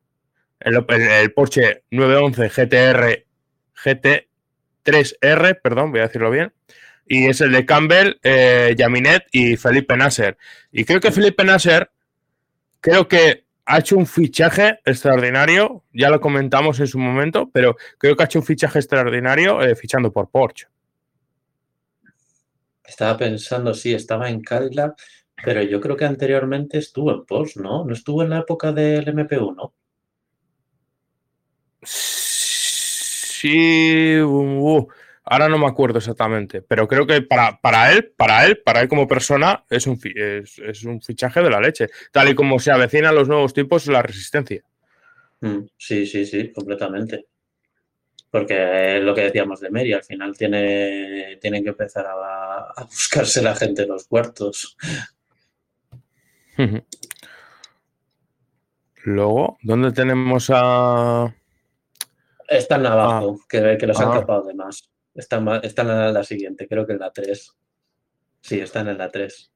el, 0.60 1.32
Porsche 1.32 1.84
911 1.90 2.48
GTR 2.48 3.24
GT3R, 3.84 5.60
perdón, 5.62 5.90
voy 5.90 6.00
a 6.00 6.04
decirlo 6.04 6.30
bien 6.30 6.52
y 7.06 7.26
es 7.26 7.40
el 7.40 7.52
de 7.52 7.66
Campbell, 7.66 8.18
eh, 8.22 8.74
Yaminet 8.76 9.26
y 9.32 9.56
Felipe 9.56 9.96
Nasser. 9.96 10.36
Y 10.72 10.84
creo 10.84 11.00
que 11.00 11.12
Felipe 11.12 11.44
Nasser, 11.44 11.90
creo 12.80 13.08
que 13.08 13.43
ha 13.66 13.78
hecho 13.78 13.96
un 13.96 14.06
fichaje 14.06 14.78
extraordinario, 14.84 15.84
ya 15.92 16.10
lo 16.10 16.20
comentamos 16.20 16.80
en 16.80 16.86
su 16.86 16.98
momento, 16.98 17.50
pero 17.52 17.76
creo 17.98 18.16
que 18.16 18.22
ha 18.22 18.26
hecho 18.26 18.40
un 18.40 18.44
fichaje 18.44 18.78
extraordinario 18.78 19.62
eh, 19.62 19.74
fichando 19.74 20.12
por 20.12 20.30
Porsche. 20.30 20.66
Estaba 22.84 23.16
pensando, 23.16 23.72
sí, 23.72 23.94
estaba 23.94 24.28
en 24.28 24.42
Cadillac, 24.42 24.94
pero 25.42 25.62
yo 25.62 25.80
creo 25.80 25.96
que 25.96 26.04
anteriormente 26.04 26.78
estuvo 26.78 27.12
en 27.12 27.24
Porsche, 27.24 27.60
¿no? 27.60 27.84
¿No 27.84 27.94
estuvo 27.94 28.22
en 28.22 28.30
la 28.30 28.40
época 28.40 28.72
del 28.72 29.06
MP1? 29.06 29.72
Sí, 31.84 34.20
uh, 34.20 34.86
Ahora 35.26 35.48
no 35.48 35.56
me 35.58 35.66
acuerdo 35.66 35.98
exactamente, 35.98 36.60
pero 36.60 36.86
creo 36.86 37.06
que 37.06 37.22
para, 37.22 37.58
para 37.58 37.92
él, 37.92 38.12
para 38.14 38.44
él, 38.44 38.60
para 38.62 38.82
él 38.82 38.88
como 38.88 39.08
persona, 39.08 39.64
es 39.70 39.86
un, 39.86 39.98
es, 40.04 40.84
un 40.84 41.00
fichaje 41.00 41.40
de 41.40 41.48
la 41.48 41.60
leche, 41.60 41.88
tal 42.12 42.28
y 42.28 42.34
como 42.34 42.58
se 42.58 42.70
avecina 42.70 43.08
a 43.08 43.12
los 43.12 43.26
nuevos 43.26 43.54
tipos 43.54 43.86
la 43.86 44.02
resistencia. 44.02 44.62
Mm, 45.40 45.60
sí, 45.78 46.06
sí, 46.06 46.26
sí, 46.26 46.52
completamente. 46.52 47.26
Porque 48.30 48.98
es 48.98 49.02
lo 49.02 49.14
que 49.14 49.22
decíamos 49.22 49.60
de 49.60 49.70
Mary, 49.70 49.94
al 49.94 50.04
final 50.04 50.36
tiene, 50.36 51.38
tienen 51.40 51.62
que 51.62 51.70
empezar 51.70 52.04
a, 52.06 52.84
buscarse 52.84 53.40
la 53.40 53.54
gente 53.54 53.84
en 53.84 53.88
los 53.88 54.06
cuartos. 54.06 54.76
Luego, 59.04 59.56
¿dónde 59.62 59.92
tenemos 59.92 60.50
a...? 60.52 61.34
Están 62.46 62.84
abajo, 62.84 63.38
ah. 63.40 63.46
que, 63.48 63.78
que 63.78 63.86
los 63.86 63.98
han 63.98 64.12
capado 64.12 64.42
ah. 64.44 64.48
de 64.48 64.54
más. 64.54 64.93
Están, 65.14 65.48
en 65.48 66.14
la 66.14 66.24
siguiente, 66.24 66.66
creo 66.66 66.86
que 66.86 66.92
en 66.92 66.98
la 66.98 67.12
3. 67.12 67.56
Sí, 68.40 68.60
están 68.60 68.88
en 68.88 68.98
la 68.98 69.10
3. 69.10 69.52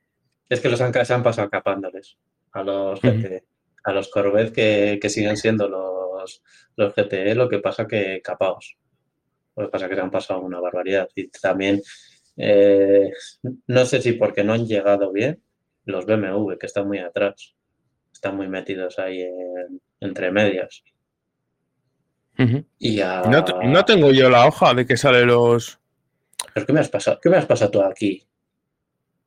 Es 0.49 0.61
que 0.61 0.69
los 0.69 0.81
han, 0.81 0.93
se 0.93 1.15
han 1.15 1.23
pasado 1.23 1.51
capándoles 1.51 2.17
a 2.53 2.63
los 2.63 3.01
GTE. 3.01 3.45
A 3.85 3.93
los 3.93 4.09
Corvette 4.09 5.01
que, 5.01 5.09
siguen 5.09 5.37
siendo 5.37 5.69
los, 5.69 6.43
los 6.77 6.95
GTE, 6.95 7.35
lo 7.35 7.49
que 7.49 7.59
pasa 7.59 7.87
que 7.87 8.21
capaos. 8.23 8.77
Lo 9.57 9.67
que 9.67 9.71
pasa 9.71 9.89
que 9.89 9.95
se 9.95 10.01
han 10.01 10.11
pasado 10.11 10.41
una 10.41 10.61
barbaridad. 10.61 11.09
Y 11.15 11.29
también, 11.29 11.83
eh, 12.37 13.11
no 13.67 13.85
sé 13.85 14.01
si 14.01 14.13
porque 14.13 14.45
no 14.45 14.53
han 14.53 14.67
llegado 14.67 15.13
bien, 15.13 15.43
los 15.85 16.07
BMW, 16.07 16.57
que 16.59 16.67
están 16.67 16.87
muy 16.87 16.99
atrás. 16.99 17.55
Están 18.13 18.37
muy 18.37 18.49
metidos 18.49 18.99
ahí 18.99 19.27
entre 20.01 20.31
medias 20.31 20.85
y 22.79 23.01
no, 23.01 23.85
tengo 23.85 24.13
yo 24.13 24.31
la 24.31 24.47
hoja 24.47 24.73
de 24.73 24.87
que 24.87 24.97
sale 24.97 25.25
los. 25.25 25.81
¿Pero 26.55 26.67
qué 26.67 26.73
me 26.73 26.81
has 26.81 26.89
pasado? 26.89 27.19
¿Qué 27.21 27.29
me 27.29 27.37
has 27.37 27.47
pasado 27.47 27.71
tú 27.71 27.83
aquí? 27.83 28.25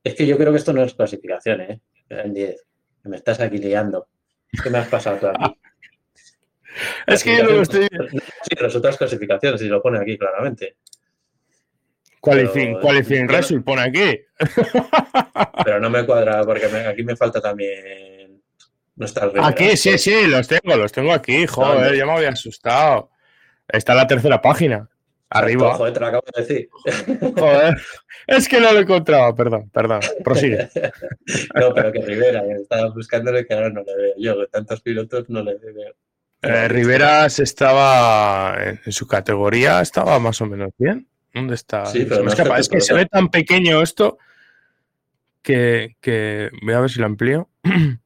Es 0.04 0.16
que 0.16 0.26
yo 0.26 0.38
creo 0.38 0.52
que 0.52 0.58
esto 0.58 0.72
no 0.72 0.84
es 0.84 0.94
clasificación, 0.94 1.62
¿eh? 1.62 1.82
En 2.10 2.34
10. 2.34 2.66
Me 3.04 3.18
estás 3.18 3.40
aquí 3.42 3.58
liando. 3.58 4.08
¿Qué 4.64 4.70
me 4.70 4.78
has 4.78 4.88
pasado 4.88 5.18
tú 5.18 5.28
aquí? 5.28 5.58
es 7.08 7.24
que 7.24 7.38
yo 7.38 7.44
no 7.44 7.52
lo 7.52 7.62
estoy. 7.64 7.88
Sí, 8.44 8.56
las 8.60 8.76
otras 8.76 8.98
clasificaciones, 8.98 9.62
y 9.62 9.68
lo 9.68 9.82
pone 9.82 10.00
aquí 10.00 10.18
claramente. 10.18 10.78
Qualifying, 12.22 12.80
qualifying 12.80 13.28
Result 13.28 13.66
pone 13.66 13.82
aquí. 13.82 14.22
Pero 15.66 15.80
no 15.80 15.90
me 15.90 16.06
cuadra 16.06 16.44
porque 16.44 16.66
aquí 16.66 17.04
me 17.04 17.16
falta 17.16 17.42
también 17.42 18.21
Aquí, 19.42 19.78
sí, 19.78 19.98
sí, 19.98 20.28
los 20.28 20.48
tengo, 20.48 20.76
los 20.76 20.92
tengo 20.92 21.14
aquí. 21.14 21.46
Joder, 21.48 21.96
ya 21.96 22.06
me 22.06 22.14
había 22.14 22.30
asustado. 22.30 23.10
Está 23.68 23.96
la 23.96 24.08
tercera 24.08 24.42
página. 24.42 24.90
Arriba. 25.30 25.76
Joder, 25.76 25.94
te 25.94 26.00
lo 26.02 26.08
acabo 26.08 26.24
de 26.36 26.42
decir. 26.42 26.70
Joder, 27.38 27.78
es 28.28 28.50
que 28.50 28.60
no 28.60 28.74
lo 28.74 28.80
he 28.80 28.82
encontrado, 28.82 29.34
perdón, 29.34 29.70
perdón, 29.70 30.02
prosigue. 30.26 30.70
no, 31.56 31.74
pero 31.74 31.92
que 31.94 32.02
Rivera, 32.02 32.44
estaba 32.62 32.90
buscándole 32.90 33.46
que 33.46 33.54
ahora 33.54 33.70
no 33.70 33.82
le 33.82 33.96
veo. 33.96 34.14
Yo, 34.18 34.48
tantos 34.48 34.82
pilotos, 34.82 35.30
no 35.30 35.42
le 35.42 35.56
veo. 35.56 35.96
Eh, 36.42 36.68
Rivera 36.68 37.28
estaba 37.28 38.58
en 38.84 38.92
su 38.92 39.08
categoría, 39.08 39.80
estaba 39.80 40.20
más 40.20 40.42
o 40.42 40.48
menos 40.48 40.72
bien. 40.78 41.08
¿Dónde 41.34 41.56
está? 41.56 41.86
Sí, 41.86 42.06
pero 42.10 42.28
es 42.58 42.68
que 42.68 42.82
se 42.82 42.94
ve 42.94 43.06
tan 43.06 43.30
pequeño 43.30 43.82
esto 43.82 44.18
que, 45.42 45.96
que 46.02 46.50
voy 46.62 46.74
a 46.74 46.82
ver 46.82 46.90
si 46.90 47.00
lo 47.00 47.06
amplío. 47.06 47.50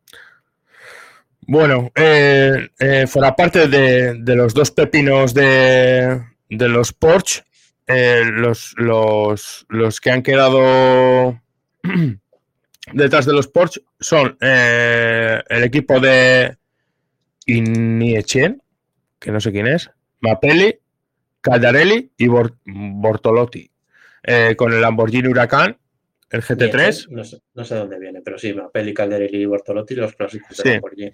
Bueno, 1.47 1.91
eh, 1.95 2.69
eh, 2.79 3.05
fuera 3.07 3.35
parte 3.35 3.67
de, 3.67 4.35
los 4.35 4.53
dos 4.53 4.71
pepinos 4.71 5.33
de, 5.33 6.19
los 6.49 6.91
Porsche, 6.91 7.43
eh, 7.85 8.23
los, 8.25 8.73
los, 8.77 10.01
que 10.01 10.09
han 10.09 10.23
quedado 10.23 11.39
detrás 12.93 13.27
de 13.27 13.33
los 13.33 13.47
Porsche 13.47 13.81
son 13.99 14.37
el 14.39 15.63
equipo 15.63 15.99
de 15.99 16.57
Iniechen, 17.45 18.63
que 19.19 19.31
no 19.31 19.39
sé 19.39 19.51
quién 19.51 19.67
es, 19.67 19.91
Mapelli, 20.21 20.79
Caldarelli 21.41 22.11
y 22.17 22.27
Bortolotti, 22.27 23.69
con 24.57 24.73
el 24.73 24.81
Lamborghini 24.81 25.27
Huracán, 25.27 25.77
el 26.31 26.41
GT3. 26.41 27.09
No 27.09 27.23
sé, 27.23 27.39
no 27.53 27.63
sé, 27.63 27.75
dónde 27.75 27.99
viene, 27.99 28.21
pero 28.23 28.39
sí, 28.39 28.51
Mapelli, 28.51 28.95
Caldarelli 28.95 29.43
y 29.43 29.45
Bortolotti, 29.45 29.93
los 29.93 30.15
clásicos 30.15 30.57
de 30.57 30.71
Lamborghini. 30.71 31.13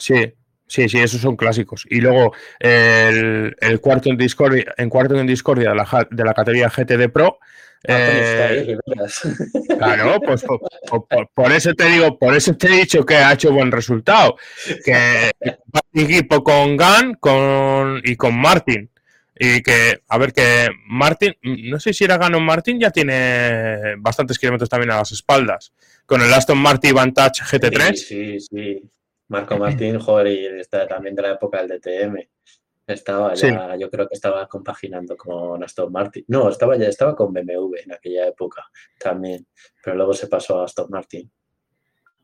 Sí, 0.00 0.34
sí, 0.66 0.88
sí, 0.88 0.98
esos 0.98 1.20
son 1.20 1.36
clásicos. 1.36 1.86
Y 1.88 2.00
luego 2.00 2.34
el, 2.58 3.80
cuarto 3.80 4.10
en 4.10 4.16
Discordia, 4.16 4.74
en 4.76 4.88
cuarto 4.88 5.18
en 5.18 5.26
Discordia 5.26 5.70
de 5.70 5.76
la, 5.76 6.08
de 6.10 6.24
la 6.24 6.34
categoría 6.34 6.68
GTD 6.68 7.10
Pro. 7.12 7.38
Ah, 7.88 8.48
eh, 8.52 8.76
claro, 9.78 10.20
pues 10.20 10.44
por, 11.34 11.52
eso 11.52 11.72
te 11.72 11.86
digo, 11.86 12.18
por 12.18 12.34
eso 12.34 12.54
te 12.54 12.66
he 12.66 12.80
dicho 12.80 13.06
que 13.06 13.16
ha 13.16 13.32
hecho 13.32 13.52
buen 13.52 13.72
resultado. 13.72 14.36
Que 14.84 15.30
equipo 15.94 16.44
con 16.44 16.76
Gan 16.76 17.14
con, 17.14 18.00
y 18.04 18.16
con 18.16 18.38
Martin. 18.38 18.90
Y 19.42 19.62
que, 19.62 20.02
a 20.06 20.18
ver, 20.18 20.34
que 20.34 20.68
Martin, 20.86 21.34
no 21.42 21.80
sé 21.80 21.94
si 21.94 22.04
era 22.04 22.18
Gan 22.18 22.34
o 22.34 22.40
Martin, 22.40 22.78
ya 22.78 22.90
tiene 22.90 23.96
bastantes 23.96 24.38
kilómetros 24.38 24.68
también 24.68 24.90
a 24.90 24.96
las 24.96 25.12
espaldas. 25.12 25.72
Con 26.04 26.20
el 26.20 26.32
Aston 26.32 26.58
Martin 26.58 26.94
Vantage 26.94 27.42
GT3. 27.44 27.94
Sí, 27.94 28.40
sí, 28.40 28.40
sí. 28.40 28.90
Marco 29.30 29.56
Martín, 29.58 29.98
joder, 29.98 30.26
y 30.26 30.60
está 30.60 30.86
también 30.86 31.14
de 31.14 31.22
la 31.22 31.32
época 31.32 31.62
del 31.62 31.80
DTM. 31.80 32.16
Estaba 32.86 33.34
ya, 33.34 33.76
yo 33.76 33.88
creo 33.88 34.08
que 34.08 34.14
estaba 34.14 34.48
compaginando 34.48 35.16
con 35.16 35.62
Aston 35.62 35.92
Martin. 35.92 36.24
No, 36.26 36.48
estaba 36.48 36.76
ya, 36.76 36.88
estaba 36.88 37.14
con 37.14 37.32
BMW 37.32 37.76
en 37.84 37.92
aquella 37.92 38.26
época 38.26 38.64
también, 38.98 39.46
pero 39.82 39.96
luego 39.96 40.12
se 40.12 40.26
pasó 40.26 40.60
a 40.60 40.64
Aston 40.64 40.88
Martin. 40.90 41.30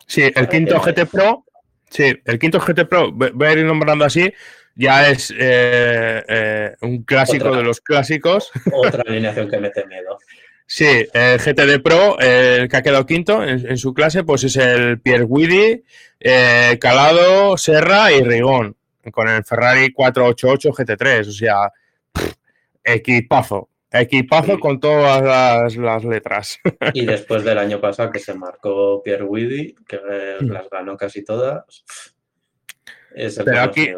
Sí, 0.07 0.23
el 0.23 0.49
quinto 0.49 0.81
GT 0.81 1.07
Pro, 1.07 1.45
sí, 1.89 2.13
el 2.25 2.39
quinto 2.39 2.59
GT 2.59 2.85
Pro, 2.89 3.13
voy 3.13 3.47
a 3.47 3.53
ir 3.53 3.65
nombrando 3.65 4.05
así, 4.05 4.33
ya 4.75 5.09
es 5.09 5.31
eh, 5.31 6.25
eh, 6.29 6.77
un 6.81 7.05
clásico 7.05 7.55
de 7.55 7.63
los 7.63 7.81
clásicos. 7.81 8.51
Otra 8.73 9.03
alineación 9.07 9.49
que 9.49 9.59
mete 9.59 9.87
miedo. 9.87 10.19
Sí, 10.69 11.07
el 11.13 11.39
GTD 11.39 11.81
Pro, 11.81 12.19
el 12.19 12.69
que 12.69 12.77
ha 12.77 12.83
quedado 12.83 13.07
quinto 13.07 13.43
en, 13.45 13.79
su 13.79 13.95
clase, 13.95 14.25
pues 14.25 14.43
es 14.43 14.57
el 14.57 15.01
Pierre 15.01 15.27
Guidi, 15.29 15.85
eh, 16.21 16.79
Calado, 16.81 17.57
Serra 17.57 18.13
y 18.13 18.23
Rigón, 18.23 18.77
con 19.13 19.29
el 19.29 19.45
Ferrari 19.45 19.93
488 19.93 20.71
GT3. 20.73 21.29
O 21.29 21.33
sea, 21.33 21.73
equipazo. 22.83 23.69
Equipazo 23.91 24.59
con 24.59 24.81
todas 24.81 25.75
las, 25.77 26.05
letras. 26.05 26.59
Y 26.93 27.07
después 27.07 27.45
del 27.45 27.59
año 27.59 27.81
pasado 27.81 28.11
que 28.11 28.19
se 28.19 28.35
marcó 28.35 29.03
Pierre 29.03 29.27
Guidi, 29.29 29.75
que 29.87 29.99
mm. 30.41 30.51
las 30.51 30.69
ganó 30.69 30.97
casi 30.97 31.25
todas. 31.25 31.85
pero 33.45 33.61
aquí, 33.61 33.91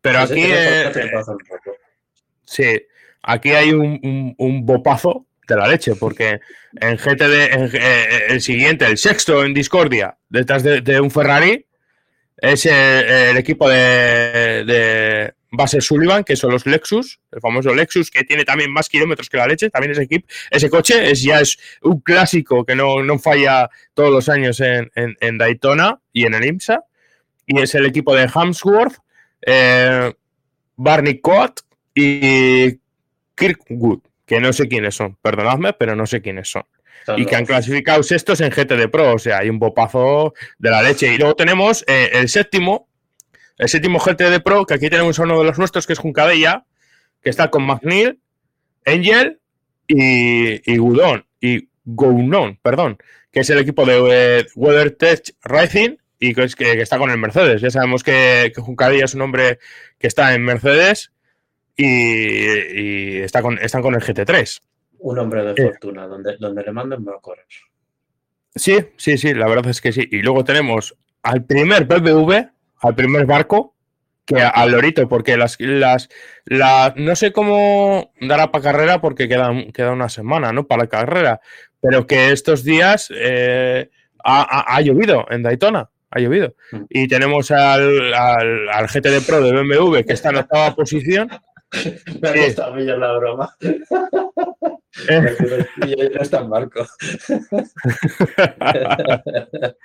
pero 0.00 0.18
aquí, 0.20 0.44
sí, 2.44 2.82
aquí 3.22 3.50
hay 3.50 3.72
un, 3.72 4.34
un 4.38 4.64
bopazo 4.64 5.26
de 5.46 5.56
la 5.56 5.68
leche, 5.68 5.94
porque 5.96 6.40
en 6.80 6.96
GTD, 6.96 7.52
en, 7.52 7.70
eh, 7.72 8.26
el 8.28 8.40
siguiente, 8.40 8.86
el 8.86 8.98
sexto 8.98 9.44
en 9.44 9.54
Discordia, 9.54 10.16
detrás 10.28 10.62
de, 10.62 11.00
un 11.00 11.10
Ferrari, 11.10 11.66
es 12.36 12.66
el, 12.66 13.36
equipo 13.36 13.68
de, 13.68 14.64
de 14.66 15.34
base 15.56 15.80
Sullivan, 15.80 16.24
que 16.24 16.36
son 16.36 16.52
los 16.52 16.66
Lexus, 16.66 17.20
el 17.32 17.40
famoso 17.40 17.74
Lexus, 17.74 18.10
que 18.10 18.24
tiene 18.24 18.44
también 18.44 18.70
más 18.72 18.88
kilómetros 18.88 19.28
que 19.28 19.36
la 19.36 19.46
leche, 19.46 19.70
también 19.70 19.92
ese 19.92 20.02
equipo, 20.02 20.28
ese 20.50 20.70
coche 20.70 21.10
es 21.10 21.22
ya 21.22 21.40
es 21.40 21.58
un 21.82 22.00
clásico 22.00 22.64
que 22.64 22.76
no, 22.76 23.18
falla 23.18 23.70
todos 23.94 24.10
los 24.10 24.28
años 24.28 24.60
en, 24.60 25.38
Daytona 25.38 26.00
y 26.12 26.26
en 26.26 26.34
el 26.34 26.44
IMSA, 26.44 26.84
y 27.46 27.60
es 27.60 27.74
el 27.74 27.86
equipo 27.86 28.14
de 28.14 28.28
Hamsworth, 28.32 28.96
eh, 29.46 30.12
Barney 30.76 31.20
Cott 31.20 31.60
y 31.94 32.78
Kirkwood, 33.34 34.00
que 34.26 34.40
no 34.40 34.52
sé 34.52 34.68
quiénes 34.68 34.94
son, 34.94 35.16
perdonadme, 35.22 35.72
pero 35.72 35.96
no 35.96 36.06
sé 36.06 36.20
quiénes 36.20 36.50
son. 36.50 36.64
y 37.16 37.24
que 37.24 37.36
han 37.36 37.46
clasificado 37.46 38.02
sextos 38.02 38.40
en 38.40 38.50
GTD 38.50 38.90
Pro, 38.90 39.14
o 39.14 39.18
sea, 39.18 39.38
hay 39.38 39.48
un 39.48 39.60
bopazo 39.60 40.34
de 40.58 40.70
la 40.70 40.82
leche. 40.82 41.14
Y 41.14 41.18
luego 41.18 41.36
tenemos 41.36 41.84
eh, 41.86 42.10
el 42.14 42.28
séptimo, 42.28 42.88
el 43.58 43.68
séptimo 43.68 44.00
GTD 44.00 44.42
Pro, 44.42 44.66
que 44.66 44.74
aquí 44.74 44.90
tenemos 44.90 45.18
a 45.18 45.22
uno 45.22 45.38
de 45.38 45.44
los 45.44 45.58
nuestros, 45.58 45.86
que 45.86 45.92
es 45.92 46.00
Juncadella, 46.00 46.64
que 47.22 47.30
está 47.30 47.48
con 47.48 47.64
McNeil, 47.64 48.18
Angel 48.84 49.38
y, 49.86 50.72
y 50.72 50.76
Gudon, 50.78 51.24
y 51.40 51.68
Gounon, 51.84 52.58
perdón, 52.60 52.98
que 53.30 53.40
es 53.40 53.50
el 53.50 53.58
equipo 53.58 53.86
de 53.86 54.40
eh, 54.40 54.46
WeatherTech 54.56 55.36
Racing 55.42 55.96
y 56.18 56.34
que, 56.34 56.48
que, 56.48 56.80
está 56.80 56.98
con 56.98 57.10
el 57.10 57.18
Mercedes. 57.18 57.60
Ya 57.62 57.70
sabemos 57.70 58.02
que, 58.02 58.52
que 58.54 58.60
Juncadella 58.60 59.04
es 59.04 59.14
un 59.14 59.22
hombre 59.22 59.58
que 59.98 60.08
está 60.08 60.34
en 60.34 60.42
Mercedes 60.42 61.12
y, 61.76 63.18
está 63.18 63.42
con, 63.42 63.58
están 63.58 63.82
con 63.82 63.94
el 63.94 64.00
GT3. 64.00 64.60
Un 64.98 65.18
hombre 65.18 65.44
de 65.44 65.52
eh. 65.52 65.66
fortuna, 65.66 66.06
donde, 66.06 66.36
donde 66.38 66.62
le 66.62 66.72
manden 66.72 67.04
correr. 67.20 67.44
Sí, 68.54 68.78
sí, 68.96 69.18
sí, 69.18 69.34
la 69.34 69.46
verdad 69.46 69.68
es 69.68 69.80
que 69.80 69.92
sí. 69.92 70.08
Y 70.10 70.22
luego 70.22 70.42
tenemos 70.44 70.96
al 71.22 71.44
primer 71.44 71.84
BMW, 71.84 72.32
al 72.80 72.94
primer 72.94 73.26
barco, 73.26 73.74
que 74.24 74.40
al 74.40 74.72
lorito, 74.72 75.08
porque 75.08 75.36
las, 75.36 75.56
las, 75.60 76.08
no 76.96 77.14
sé 77.14 77.32
cómo 77.32 78.12
dará 78.20 78.50
para 78.50 78.64
carrera 78.64 79.00
porque 79.00 79.28
queda, 79.28 79.52
queda 79.72 79.92
una 79.92 80.08
semana, 80.08 80.52
¿no? 80.52 80.66
Para 80.66 80.84
la 80.84 80.88
carrera, 80.88 81.40
pero 81.80 82.06
que 82.06 82.32
estos 82.32 82.64
días 82.64 83.12
eh, 83.14 83.88
ha, 84.24 84.80
llovido 84.80 85.26
en 85.30 85.42
Daytona 85.42 85.90
ha 86.10 86.20
llovido. 86.20 86.54
Mm. 86.72 86.84
Y 86.88 87.08
tenemos 87.08 87.50
al, 87.50 88.14
al, 88.14 88.68
al, 88.68 88.86
GTD 88.86 89.24
Pro 89.26 89.40
de 89.40 89.52
BMW 89.52 90.02
que 90.04 90.12
está 90.12 90.30
en 90.30 90.36
octava 90.36 90.74
posición 90.74 91.28
Me 92.20 92.28
ha 92.28 92.44
gustado 92.44 92.74
a 92.74 92.78
la 92.78 93.18
broma. 93.18 93.56
Eh. 95.10 95.36
no 96.14 96.22
está 96.22 96.40
en 96.40 96.48
barco. 96.48 96.86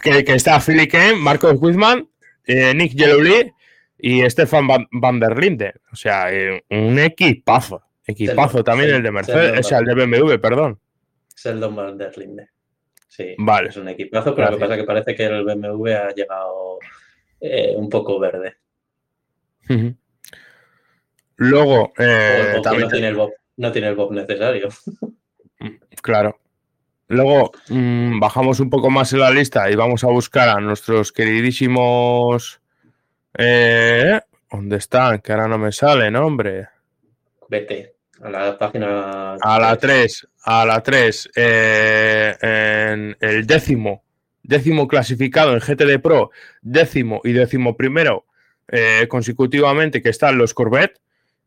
que, 0.00 0.24
que, 0.24 0.32
está 0.32 0.60
Philly 0.60 0.86
Kane, 0.86 1.16
Marcos 1.16 1.58
Guzmán, 1.58 2.08
eh, 2.44 2.72
Nick 2.72 2.92
Yellowly 2.92 3.52
y 3.98 4.22
Stefan 4.30 4.68
Van, 4.68 5.18
der 5.18 5.36
Linde. 5.36 5.74
O 5.92 5.96
sea, 5.96 6.32
eh, 6.32 6.62
un 6.70 7.00
equipazo. 7.00 7.82
Equipazo 8.06 8.62
también 8.62 8.94
el 8.94 9.02
de 9.02 9.10
Mercedes, 9.10 9.58
o 9.58 9.62
sea, 9.68 9.78
el 9.78 9.86
de 9.86 9.94
BMW, 9.94 10.38
perdón. 10.38 10.78
Seldon 11.34 11.74
Van 11.74 11.98
der 11.98 12.16
Linde. 12.16 12.50
Sí, 13.08 13.34
vale. 13.38 13.70
es 13.70 13.76
un 13.76 13.88
equipazo, 13.88 14.36
pero 14.36 14.52
lo 14.52 14.56
que 14.56 14.60
pasa 14.60 14.74
es 14.74 14.80
que 14.80 14.86
parece 14.86 15.16
que 15.16 15.24
el 15.24 15.44
BMW 15.44 15.94
ha 15.94 16.14
llegado 16.14 16.78
un 17.76 17.88
poco 17.88 18.20
verde. 18.20 18.54
Luego, 21.36 21.92
eh, 21.98 22.60
también 22.62 22.88
no 23.56 23.72
tiene, 23.72 23.88
el 23.88 23.94
Bob, 23.94 24.12
necesario. 24.12 24.68
Claro. 26.02 26.38
Luego 27.08 27.52
mm, 27.68 28.18
bajamos 28.18 28.60
un 28.60 28.70
poco 28.70 28.90
más 28.90 29.12
en 29.12 29.20
la 29.20 29.30
lista 29.30 29.70
y 29.70 29.76
vamos 29.76 30.04
a 30.04 30.08
buscar 30.08 30.48
a 30.48 30.60
nuestros 30.60 31.12
queridísimos. 31.12 32.60
Eh, 33.36 34.20
¿Dónde 34.50 34.76
están? 34.76 35.20
Que 35.20 35.32
ahora 35.32 35.48
no 35.48 35.58
me 35.58 35.72
sale, 35.72 36.10
¿no, 36.10 36.26
hombre? 36.26 36.68
Vete 37.48 37.94
a 38.22 38.30
la 38.30 38.58
página. 38.58 39.34
A 39.34 39.58
la 39.58 39.76
3, 39.76 40.28
a 40.44 40.64
la 40.64 40.82
3, 40.82 41.30
eh, 41.36 42.36
en 42.40 43.16
el 43.20 43.46
décimo, 43.46 44.04
décimo 44.42 44.88
clasificado 44.88 45.52
en 45.52 45.60
GTD 45.60 46.00
Pro, 46.00 46.30
décimo 46.62 47.20
y 47.24 47.32
décimo 47.32 47.76
primero 47.76 48.26
eh, 48.68 49.06
consecutivamente, 49.08 50.00
que 50.00 50.08
están 50.08 50.38
los 50.38 50.54
Corvette 50.54 51.00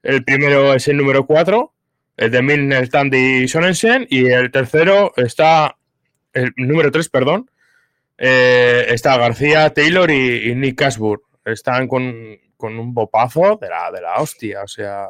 el 0.08 0.24
primero 0.24 0.74
es 0.74 0.88
el 0.88 0.96
número 0.96 1.28
4, 1.28 1.74
el 2.16 2.32
de 2.32 2.42
Milner, 2.42 2.88
Tandy 2.88 3.46
Sonensen, 3.46 4.08
y 4.10 4.28
el 4.28 4.52
tercero 4.52 5.12
está, 5.18 5.78
el 6.32 6.54
número 6.56 6.90
3, 6.92 7.10
perdón, 7.10 7.52
eh, 8.18 8.86
está 8.88 9.18
García, 9.18 9.70
Taylor 9.74 10.10
y, 10.10 10.56
Nick 10.56 10.82
Ashburn. 10.82 11.22
Están 11.44 11.90
con, 11.90 12.06
un 12.06 12.94
bopazo 12.94 13.60
de 13.62 13.68
la, 13.68 13.92
de 13.92 14.00
la 14.00 14.16
hostia, 14.22 14.64
o 14.64 14.68
sea, 14.68 15.10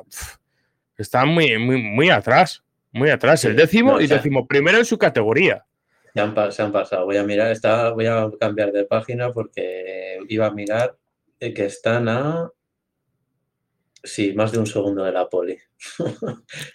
están 0.98 1.28
muy, 1.28 1.60
muy, 1.60 1.80
muy 1.80 2.10
atrás, 2.10 2.64
muy 2.92 3.12
atrás, 3.12 3.46
el 3.46 3.56
décimo 3.56 4.02
y 4.02 4.08
décimo 4.08 4.48
primero 4.48 4.80
en 4.80 4.86
su 4.86 4.98
categoría. 4.98 5.64
Se 6.16 6.22
han, 6.22 6.52
se 6.52 6.64
han, 6.64 6.72
pasado. 6.72 7.06
Voy 7.06 7.18
a 7.18 7.24
mirar, 7.24 7.52
está, 7.52 7.92
voy 7.92 8.08
a 8.08 8.32
cambiar 8.40 8.72
de 8.72 8.86
página 8.86 9.32
porque 9.32 10.18
iba 10.28 10.48
a 10.48 10.52
mirar 10.52 10.96
que 11.40 11.66
están 11.66 12.10
a 12.10 12.52
Sí, 14.04 14.34
más 14.34 14.52
de 14.52 14.60
un 14.60 14.68
segundo 14.68 15.04
de 15.04 15.12
la 15.12 15.28
poli. 15.28 15.58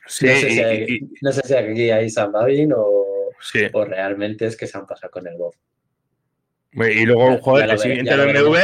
Sí, 0.06 0.26
no, 1.22 1.32
sé 1.32 1.42
si 1.44 1.54
aquí, 1.54 1.90
hay 1.90 2.10
San 2.10 2.32
Babin 2.32 2.72
o, 2.72 3.30
o, 3.72 3.84
realmente 3.84 4.46
es 4.46 4.56
que 4.56 4.66
se 4.66 4.78
han 4.78 4.86
pasado 4.86 5.10
con 5.10 5.26
el 5.26 5.36
Bob. 5.36 5.54
Y 6.74 7.04
luego, 7.04 7.38
joder, 7.38 7.70
el 7.70 7.78
siguiente 7.78 8.16
BMW, 8.16 8.56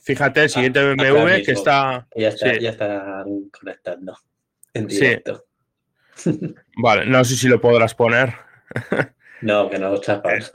fíjate, 0.00 0.44
el 0.44 0.50
siguiente 0.50 0.80
BMW 0.82 1.44
que 1.44 1.52
está. 1.52 2.06
Ya, 2.16 2.28
está, 2.28 2.56
ya 2.56 2.70
están 2.70 3.50
conectando 3.50 4.16
en 4.74 4.86
directo. 4.86 5.44
Vale, 6.76 7.06
no 7.06 7.24
sé 7.24 7.36
si 7.36 7.48
lo 7.48 7.60
podrás 7.60 7.94
poner. 7.94 8.34
No, 9.40 9.70
que 9.70 9.78
no 9.78 9.90
lo 9.90 10.00
chapas. 10.00 10.50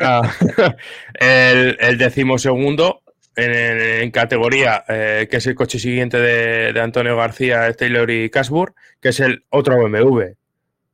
Ah, 0.00 0.30
el, 1.14 1.76
el 1.80 1.98
decimosegundo 1.98 3.03
en, 3.36 4.10
categoría, 4.10 4.84
eh, 4.88 5.26
que 5.30 5.38
es 5.38 5.46
el 5.46 5.54
coche 5.54 5.78
siguiente 5.78 6.18
de, 6.18 6.78
Antonio 6.80 7.16
García, 7.16 7.72
Taylor 7.72 8.10
y 8.10 8.30
Casbur, 8.30 8.74
que 9.00 9.08
es 9.10 9.20
el 9.20 9.44
otro 9.50 9.76
BMW 9.76 10.34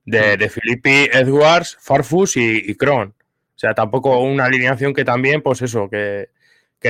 de, 0.05 0.37
de 0.37 0.49
Filippi, 0.49 1.09
Edwards, 1.13 1.77
Farfus 1.81 2.37
y, 2.37 2.71
y 2.71 2.75
Kron. 2.75 3.09
O 3.09 3.59
sea, 3.61 3.75
tampoco 3.75 4.19
una 4.21 4.47
alineación 4.47 4.95
que 4.95 5.05
también, 5.05 5.43
pues 5.43 5.61
eso, 5.61 5.89
que, 5.91 6.31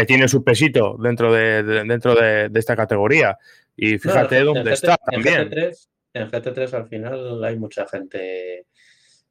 tiene 0.06 0.28
su 0.28 0.44
pesito 0.44 0.96
dentro 1.02 1.32
de, 1.32 1.64
dentro 1.64 2.14
de, 2.14 2.48
esta 2.54 2.76
categoría. 2.76 3.36
Y 3.74 3.98
fíjate 3.98 4.40
dónde 4.40 4.72
está 4.72 4.96
también. 4.96 5.50
En 6.12 6.28
GT3, 6.28 6.72
al 6.74 6.86
final 6.86 7.42
hay 7.42 7.58
mucha 7.58 7.88
gente 7.88 8.66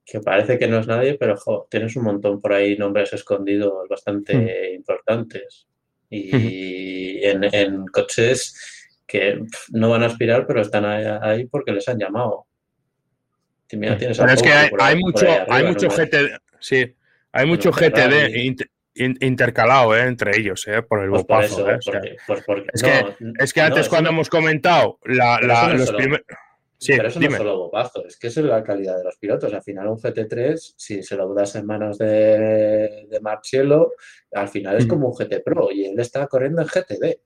que 0.06 0.20
parece 0.20 0.58
que 0.60 0.68
no 0.68 0.80
es 0.80 0.88
nadie, 0.88 1.18
pero 1.18 1.38
tienes 1.70 1.96
un 1.96 2.04
montón 2.04 2.42
por 2.42 2.52
ahí 2.52 2.78
nombres 2.78 3.14
escondidos 3.14 3.88
bastante 3.88 4.36
hmm. 4.36 4.76
importantes 4.76 5.69
y 6.10 7.24
en, 7.24 7.86
coches 7.88 8.96
que 9.06 9.40
no 9.70 9.90
van 9.90 10.04
a 10.04 10.08
aspirar, 10.08 10.46
pero 10.46 10.62
están 10.62 10.86
ahí 10.86 11.46
porque 11.46 11.72
les 11.72 11.88
han 11.88 12.00
llamado. 12.00 12.46
pero 13.70 14.32
es 14.32 14.42
que 14.42 14.52
hay, 14.52 15.00
mucho, 15.00 15.28
hay 15.50 15.66
mucho 15.66 15.90
GTD, 15.90 16.38
sí, 16.60 16.96
hay 17.32 17.46
mucho 17.46 17.72
GTD 17.72 18.34
intercalado 18.96 19.96
eh, 19.96 20.02
entre 20.02 20.38
ellos, 20.38 20.68
eh, 20.68 20.82
por 20.82 21.04
el 21.04 21.10
pues 21.10 21.22
bopazo. 21.22 21.70
Eh, 21.70 21.80
es, 22.74 22.82
que, 22.84 23.16
es, 23.40 23.54
que, 23.54 23.62
antes 23.62 23.88
cuando 23.88 24.10
hemos 24.10 24.30
comentado 24.30 25.00
la, 25.06 25.40
los 25.74 25.92
primeros... 25.92 26.26
pero 26.88 27.08
eso 27.08 27.20
no 27.20 27.28
es 27.28 27.36
solo 27.36 27.58
bopazo, 27.58 28.06
es 28.06 28.18
que 28.18 28.28
es 28.28 28.38
la 28.38 28.64
calidad 28.64 28.98
de 28.98 29.04
los 29.04 29.18
pilotos. 29.18 29.54
Al 29.54 29.62
final 29.62 29.88
un 29.88 29.98
GT3, 29.98 30.74
si 30.78 31.04
se 31.04 31.16
lo 31.16 31.34
das 31.34 31.56
en 31.56 31.66
manos 31.66 31.98
de, 31.98 33.08
de 33.10 33.20
Marcelo, 33.22 33.94
al 34.34 34.48
final 34.48 34.78
es 34.78 34.86
mm. 34.86 34.90
como 34.90 35.10
un 35.10 35.14
GT 35.14 35.44
Pro 35.44 35.70
y 35.72 35.86
él 35.86 36.00
está 36.00 36.28
corriendo 36.28 36.62
en 36.62 36.68
GTD. 36.68 37.20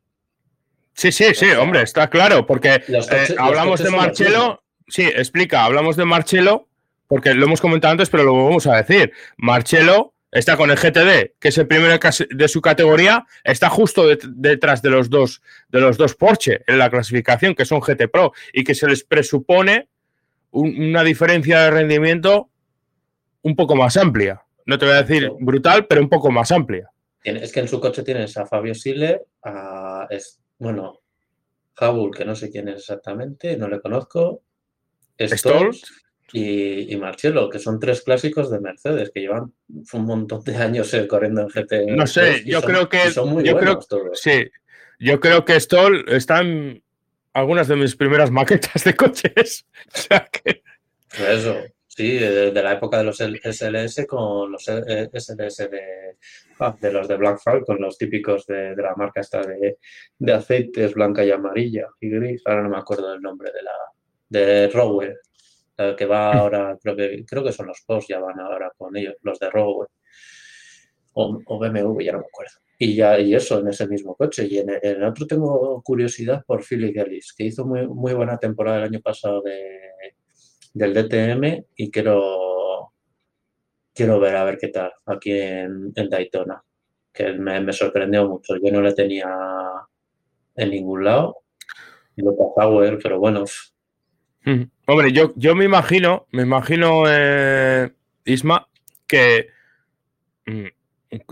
Sí, 0.94 1.12
sí, 1.12 1.34
sí, 1.34 1.50
hombre, 1.52 1.82
está 1.82 2.10
claro, 2.10 2.46
porque 2.46 2.76
eh, 2.88 3.36
hablamos 3.38 3.84
de 3.84 3.90
Marcelo, 3.90 4.64
sí, 4.88 5.04
explica, 5.04 5.64
hablamos 5.66 5.96
de 5.96 6.06
Marcelo, 6.06 6.68
porque 7.08 7.34
lo 7.34 7.46
hemos 7.46 7.62
comentado 7.62 7.94
antes, 7.94 8.10
pero 8.10 8.24
lo 8.24 8.46
vamos 8.46 8.68
a 8.68 8.76
decir. 8.76 9.12
Marcelo 9.38 10.13
está 10.34 10.58
con 10.58 10.72
el 10.72 10.78
GTD, 10.78 11.36
que 11.40 11.50
es 11.50 11.58
el 11.58 11.68
primero 11.68 11.98
de 12.30 12.48
su 12.48 12.62
categoría, 12.62 13.26
está 13.44 13.70
justo 13.70 14.08
detrás 14.08 14.82
de 14.82 14.90
los 14.90 15.10
dos 15.10 15.42
de 15.70 15.80
los 15.80 15.98
dos 15.98 16.16
Porsche 16.16 16.64
en 16.68 16.80
la 16.80 16.90
clasificación, 16.90 17.56
que 17.56 17.66
son 17.66 17.80
GT 17.80 18.10
Pro, 18.12 18.34
y 18.52 18.64
que 18.64 18.76
se 18.76 18.88
les 18.88 19.04
presupone 19.04 19.88
una 20.52 21.04
diferencia 21.04 21.62
de 21.62 21.72
rendimiento 21.72 22.50
un 23.44 23.56
poco 23.56 23.76
más 23.76 23.98
amplia. 23.98 24.42
No 24.66 24.78
te 24.78 24.86
voy 24.86 24.96
a 24.96 25.04
decir 25.04 25.30
brutal, 25.40 25.88
pero 25.88 26.02
un 26.02 26.10
poco 26.10 26.32
más 26.32 26.52
amplia. 26.52 26.90
Es 27.24 27.52
que 27.52 27.62
en 27.62 27.68
su 27.68 27.80
coche 27.80 28.04
tienes 28.04 28.36
a 28.38 28.46
Fabio 28.46 28.76
Siller, 28.76 29.26
a, 29.44 30.08
es, 30.10 30.42
bueno, 30.58 31.02
Habul, 31.78 32.16
que 32.16 32.26
no 32.26 32.36
sé 32.36 32.50
quién 32.50 32.68
es 32.70 32.76
exactamente, 32.78 33.58
no 33.58 33.68
le 33.68 33.80
conozco. 33.80 34.42
Stolz. 35.20 36.03
Y, 36.34 36.92
y 36.92 36.98
Marcelo, 36.98 37.48
que 37.48 37.60
son 37.60 37.80
tres 37.80 38.02
clásicos 38.02 38.50
de 38.50 38.60
Mercedes, 38.60 39.12
que 39.14 39.22
llevan 39.22 39.54
un 39.94 40.06
montón 40.06 40.44
de 40.44 40.56
años 40.58 40.92
eh, 40.96 41.08
corriendo 41.08 41.42
en 41.42 41.48
GT. 41.48 41.86
No 41.96 42.08
sé, 42.08 42.44
yo 42.44 42.62
creo 42.64 42.90
que. 42.90 43.00
yo 43.44 43.58
creo, 43.58 43.80
Sí, 44.14 44.50
yo 45.00 45.20
creo 45.20 45.46
que 45.46 45.60
Stoll 45.60 46.06
está 46.08 46.42
en 46.42 46.84
algunas 47.34 47.68
de 47.68 47.76
mis 47.76 47.96
primeras 47.96 48.32
maquetas 48.32 48.84
de 48.84 48.96
coches. 48.96 49.68
o 49.94 49.98
sea 49.98 50.28
que. 50.32 50.64
Pues 51.16 51.30
eso, 51.30 51.56
sí, 51.86 52.18
de, 52.18 52.52
la 52.52 52.74
época 52.74 52.98
de 52.98 53.04
los 53.04 53.18
SLS 53.18 54.08
con 54.08 54.52
los 54.52 54.64
SLS 54.64 55.58
de, 55.70 56.16
ah, 56.60 56.76
de 56.82 56.92
los 56.92 57.08
de 57.08 57.16
Black 57.16 57.42
con 57.64 57.80
los 57.80 57.96
típicos 58.00 58.48
de, 58.48 58.76
la 58.76 58.96
marca 58.96 59.22
esta 59.22 59.44
de, 59.44 59.78
de, 60.18 60.34
aceites 60.34 60.96
blanca 60.96 61.24
y 61.24 61.30
amarilla 61.30 61.90
y 62.02 62.10
gris. 62.10 62.42
Ahora 62.46 62.64
no 62.64 62.70
me 62.70 62.78
acuerdo 62.78 63.12
del 63.12 63.22
nombre 63.22 63.52
de 63.52 63.62
la 63.62 63.72
de 64.30 64.70
Rowe, 65.78 65.96
que 65.96 66.06
va 66.06 66.34
ahora, 66.34 66.78
creo 66.82 66.96
que, 66.96 67.26
creo 67.26 67.44
que 67.44 67.52
son 67.52 67.68
los 67.68 67.82
post, 67.86 68.10
ya 68.10 68.20
van 68.20 68.40
ahora 68.40 68.72
con 68.78 68.96
ellos, 68.96 69.16
los 69.22 69.40
de 69.40 69.50
Rogue 69.50 69.88
o, 71.14 71.40
o, 71.46 71.60
BMW, 71.60 72.02
ya 72.02 72.14
no 72.14 72.20
me 72.20 72.26
acuerdo. 72.26 72.54
Y 72.80 72.96
ya 72.96 73.20
y 73.20 73.36
eso 73.36 73.60
en 73.60 73.68
ese 73.68 73.88
mismo 73.88 74.16
coche. 74.16 74.48
Y 74.50 74.58
en 74.58 74.70
el, 74.82 75.04
otro 75.04 75.28
tengo 75.28 75.82
curiosidad 75.84 76.44
por 76.46 76.64
Philip 76.64 76.98
Ellis, 76.98 77.34
que 77.34 77.46
hizo 77.46 77.66
muy, 77.66 77.88
muy 77.88 78.14
buena 78.14 78.38
temporada 78.38 78.78
el 78.80 78.84
año 78.86 79.00
pasado 79.02 79.42
de, 79.42 79.84
del 80.74 80.94
DTM 80.94 81.66
y 81.76 81.92
quiero, 81.92 82.94
quiero 83.94 84.20
ver 84.20 84.36
a 84.36 84.44
ver 84.44 84.58
qué 84.58 84.70
tal 84.70 84.92
aquí 85.06 85.32
en, 85.32 85.94
en 85.96 86.10
Daytona, 86.10 86.64
que 87.14 87.34
me, 87.34 87.62
me, 87.62 87.74
sorprendió 87.74 88.28
mucho. 88.28 88.56
Yo 88.62 88.72
no 88.72 88.82
le 88.82 88.94
tenía 88.94 89.30
en 90.56 90.70
ningún 90.70 91.04
lado. 91.04 91.38
Lo 92.16 92.36
Power, 92.36 93.00
pero 93.02 93.20
bueno, 93.20 93.44
Hombre, 94.86 95.12
yo, 95.14 95.32
yo 95.36 95.56
me 95.56 95.64
imagino, 95.64 96.28
me 96.32 96.44
imagino, 96.44 97.04
eh, 97.08 97.90
Isma, 98.26 98.68
que 99.08 99.48
mm, 100.46 100.66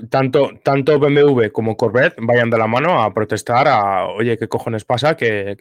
tanto, 0.09 0.51
tanto 0.63 0.99
BMW 0.99 1.49
como 1.51 1.75
Corvette 1.75 2.15
vayan 2.19 2.49
de 2.49 2.57
la 2.57 2.67
mano 2.67 3.01
a 3.01 3.13
protestar 3.13 3.67
a, 3.67 4.07
oye, 4.07 4.37
¿qué 4.37 4.47
cojones 4.47 4.85
pasa? 4.85 5.17
Que, 5.17 5.57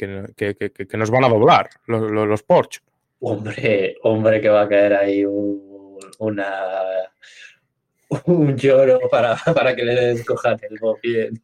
nos 0.92 1.10
van 1.10 1.24
a 1.24 1.28
doblar 1.28 1.70
los, 1.86 2.10
los, 2.10 2.42
Porsche. 2.44 2.80
Hombre, 3.20 3.96
hombre, 4.02 4.40
que 4.40 4.48
va 4.48 4.62
a 4.62 4.68
caer 4.68 4.94
ahí 4.94 5.24
un, 5.24 5.98
una, 6.18 6.48
un 8.26 8.56
lloro 8.56 9.00
para, 9.10 9.36
que 9.74 9.84
le 9.84 10.24
cojan 10.24 10.58
el 10.62 10.78
bien. 11.02 11.42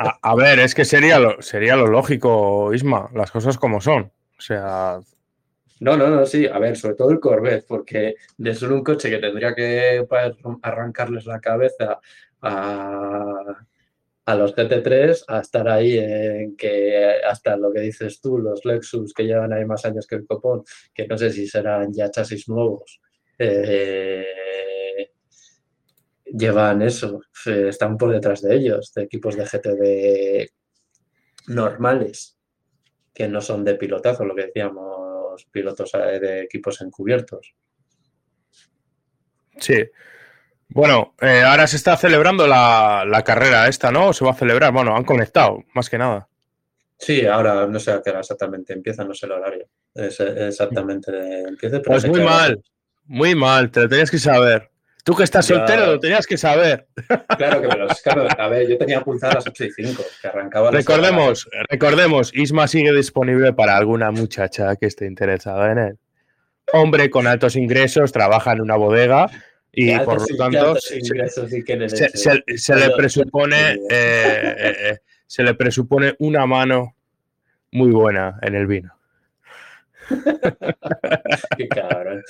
A, 0.00 0.18
a, 0.22 0.34
ver, 0.34 0.58
es 0.58 0.74
que 0.74 0.84
sería 0.84 1.20
lo, 1.20 1.40
sería 1.40 1.76
lo 1.76 1.86
lógico, 1.86 2.74
Isma, 2.74 3.10
las 3.14 3.30
cosas 3.30 3.58
como 3.58 3.80
son. 3.80 4.10
O 4.38 4.40
sea. 4.40 4.98
No, 5.80 5.96
no, 5.96 6.08
no, 6.08 6.24
sí. 6.26 6.46
A 6.46 6.58
ver, 6.58 6.76
sobre 6.76 6.94
todo 6.94 7.10
el 7.10 7.20
Corvette, 7.20 7.66
porque 7.66 8.14
de 8.38 8.54
solo 8.54 8.76
un 8.76 8.84
coche 8.84 9.10
que 9.10 9.18
tendría 9.18 9.54
que 9.54 10.06
arrancarles 10.62 11.26
la 11.26 11.40
cabeza 11.40 12.00
a, 12.42 13.66
los 14.36 14.54
GT3 14.56 15.24
a 15.28 15.40
estar 15.40 15.68
ahí 15.68 15.98
en 15.98 16.56
que 16.56 17.20
hasta 17.28 17.56
lo 17.56 17.72
que 17.72 17.80
dices 17.80 18.20
tú, 18.20 18.38
los 18.38 18.64
Lexus 18.64 19.12
que 19.12 19.24
llevan 19.24 19.52
ahí 19.52 19.64
más 19.64 19.84
años 19.84 20.06
que 20.06 20.16
el 20.16 20.26
copón, 20.26 20.64
que 20.94 21.06
no 21.06 21.16
sé 21.18 21.30
si 21.30 21.46
serán 21.46 21.92
ya 21.92 22.10
chasis 22.10 22.48
nuevos, 22.48 23.00
eh, 23.38 25.12
llevan 26.24 26.82
eso, 26.82 27.20
están 27.46 27.96
por 27.96 28.12
detrás 28.12 28.42
de 28.42 28.56
ellos, 28.56 28.92
de 28.94 29.02
equipos 29.04 29.36
de 29.36 29.44
GTD 29.44 30.50
normales 31.48 32.36
que 33.14 33.28
no 33.28 33.40
son 33.40 33.64
de 33.64 33.76
pilotazo, 33.76 34.24
lo 34.24 34.34
que 34.34 34.46
decíamos, 34.46 35.05
pilotos 35.44 35.92
eh, 35.94 36.18
de 36.18 36.42
equipos 36.42 36.80
encubiertos. 36.80 37.54
Sí. 39.58 39.84
Bueno, 40.68 41.14
eh, 41.20 41.42
ahora 41.42 41.66
se 41.66 41.76
está 41.76 41.96
celebrando 41.96 42.46
la, 42.46 43.22
carrera 43.24 43.68
esta, 43.68 43.90
¿no? 43.90 44.12
Se 44.12 44.24
va 44.24 44.32
a 44.32 44.36
celebrar. 44.36 44.72
Bueno, 44.72 44.96
han 44.96 45.04
conectado, 45.04 45.64
más 45.74 45.88
que 45.88 45.98
nada. 45.98 46.28
Sí, 46.98 47.26
ahora 47.26 47.66
no 47.66 47.78
sé 47.78 47.92
a 47.92 48.02
qué 48.02 48.10
hora 48.10 48.20
exactamente 48.20 48.72
empieza, 48.72 49.04
no 49.04 49.14
sé 49.14 49.26
el 49.26 49.32
horario. 49.32 49.68
Es, 49.94 50.18
exactamente 50.20 51.40
empieza. 51.40 51.80
pues 51.82 52.06
muy 52.08 52.20
mal, 52.20 52.62
muy 53.04 53.34
mal, 53.34 53.70
te 53.70 53.80
lo 53.80 53.88
tenías 53.88 54.10
que 54.10 54.18
saber. 54.18 54.70
Tú 55.06 55.14
que 55.14 55.22
estás 55.22 55.46
soltero, 55.46 55.86
lo 55.86 56.00
tenías 56.00 56.26
que 56.26 56.36
saber. 56.36 56.88
Claro 57.38 57.62
que 57.62 57.68
me 57.68 57.76
los. 57.76 58.02
Claro, 58.02 58.26
a 58.36 58.48
ver, 58.48 58.68
yo 58.68 58.76
tenía 58.76 58.98
apuntadas 58.98 59.36
las 59.36 59.46
8 59.46 59.64
y 59.66 59.70
5, 59.70 60.02
que 60.20 60.26
arrancaba. 60.26 60.72
Recordemos, 60.72 61.48
recordemos, 61.70 62.32
Isma 62.34 62.66
sigue 62.66 62.92
disponible 62.92 63.52
para 63.52 63.76
alguna 63.76 64.10
muchacha 64.10 64.74
que 64.74 64.86
esté 64.86 65.06
interesada 65.06 65.70
en 65.70 65.78
él. 65.78 65.98
Hombre 66.72 67.08
con 67.08 67.28
altos 67.28 67.54
ingresos, 67.54 68.10
trabaja 68.10 68.50
en 68.50 68.62
una 68.62 68.74
bodega 68.74 69.30
y 69.70 69.96
por 70.00 70.28
lo 70.28 70.36
tanto 70.36 70.74
se, 70.80 70.98
le 72.74 72.90
presupone 72.96 73.74
eh, 73.74 73.78
eh, 73.88 74.76
eh, 74.90 74.98
se 75.24 75.44
le 75.44 75.54
presupone 75.54 76.16
una 76.18 76.46
mano 76.46 76.96
muy 77.70 77.92
buena 77.92 78.40
en 78.42 78.56
el 78.56 78.66
vino. 78.66 78.98
Qué 81.56 81.68
cabrón. 81.68 82.24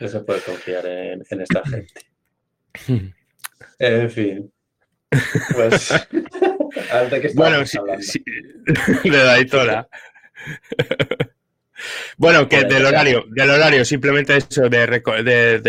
No 0.00 0.08
se 0.08 0.20
puede 0.20 0.40
confiar 0.40 0.86
en, 0.86 1.22
esta 1.40 1.62
gente. 1.64 2.00
En 3.78 4.10
fin. 4.10 4.52
Pues. 5.54 5.90
que 7.10 7.30
bueno, 7.34 7.64
sí, 7.66 7.78
de 9.04 9.16
Daytona. 9.16 9.88
Bueno, 12.16 12.48
que 12.48 12.64
del 12.64 12.86
horario, 12.86 13.24
del 13.28 13.50
horario, 13.50 13.84
simplemente 13.84 14.36
eso, 14.36 14.68
de, 14.68 15.60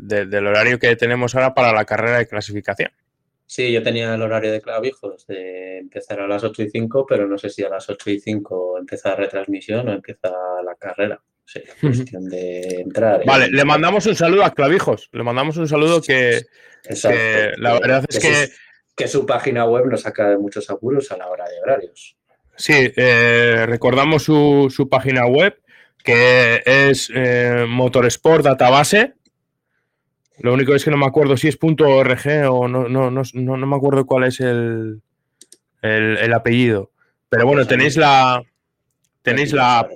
del 0.00 0.46
horario 0.46 0.78
que 0.78 0.96
tenemos 0.96 1.34
ahora 1.34 1.54
para 1.54 1.72
la 1.72 1.84
carrera 1.84 2.18
de 2.18 2.26
clasificación. 2.26 2.90
Sí, 3.46 3.70
yo 3.72 3.82
tenía 3.82 4.14
el 4.14 4.22
horario 4.22 4.52
de 4.52 4.60
clavijos 4.60 5.26
de 5.26 5.78
empezar 5.78 6.20
a 6.20 6.26
las 6.26 6.42
8 6.42 6.62
y 6.62 6.70
5, 6.70 7.06
pero 7.06 7.26
no 7.28 7.38
sé 7.38 7.50
si 7.50 7.62
a 7.62 7.68
las 7.68 7.88
8 7.88 8.10
y 8.10 8.20
5 8.20 8.78
empieza 8.78 9.10
la 9.10 9.16
retransmisión 9.16 9.88
o 9.88 9.92
empieza 9.92 10.30
la 10.64 10.74
carrera. 10.76 11.22
Sí, 11.44 11.60
cuestión 11.80 12.28
de 12.28 12.80
entrar. 12.80 13.24
Vale, 13.26 13.48
le 13.48 13.64
mandamos 13.64 14.06
un 14.06 14.14
saludo 14.14 14.44
a 14.44 14.52
Clavijos. 14.52 15.08
Le 15.12 15.22
mandamos 15.22 15.56
un 15.56 15.68
saludo 15.68 16.00
que, 16.00 16.42
la 17.58 17.78
verdad 17.78 18.04
es 18.08 18.18
que, 18.18 18.50
que, 18.96 19.08
su 19.08 19.26
página 19.26 19.64
web 19.66 19.86
nos 19.86 20.02
saca 20.02 20.30
de 20.30 20.38
muchos 20.38 20.68
apuros 20.70 21.10
a 21.12 21.16
la 21.16 21.28
hora 21.28 21.44
de 21.44 21.60
horarios. 21.60 22.16
Sí, 22.56 22.92
eh, 22.96 23.64
recordamos 23.66 24.22
su, 24.22 24.88
página 24.90 25.26
web 25.26 25.58
que 26.02 26.62
es 26.64 27.10
eh, 27.14 27.66
Motorsport 27.68 28.44
Database. 28.44 29.14
Lo 30.38 30.52
único 30.52 30.74
es 30.74 30.84
que 30.84 30.90
no 30.90 30.96
me 30.96 31.06
acuerdo 31.06 31.36
si 31.36 31.48
es 31.48 31.58
.org 31.60 32.26
o 32.50 32.68
no, 32.68 32.88
no, 32.88 33.10
no, 33.10 33.22
no, 33.32 33.66
me 33.66 33.76
acuerdo 33.76 34.04
cuál 34.04 34.24
es 34.24 34.40
el, 34.40 35.00
el, 35.82 36.18
el 36.18 36.32
apellido. 36.32 36.90
Pero 37.28 37.46
bueno, 37.46 37.66
tenéis 37.66 37.96
la 37.96 38.42
tenéis 39.22 39.52
la, 39.52 39.88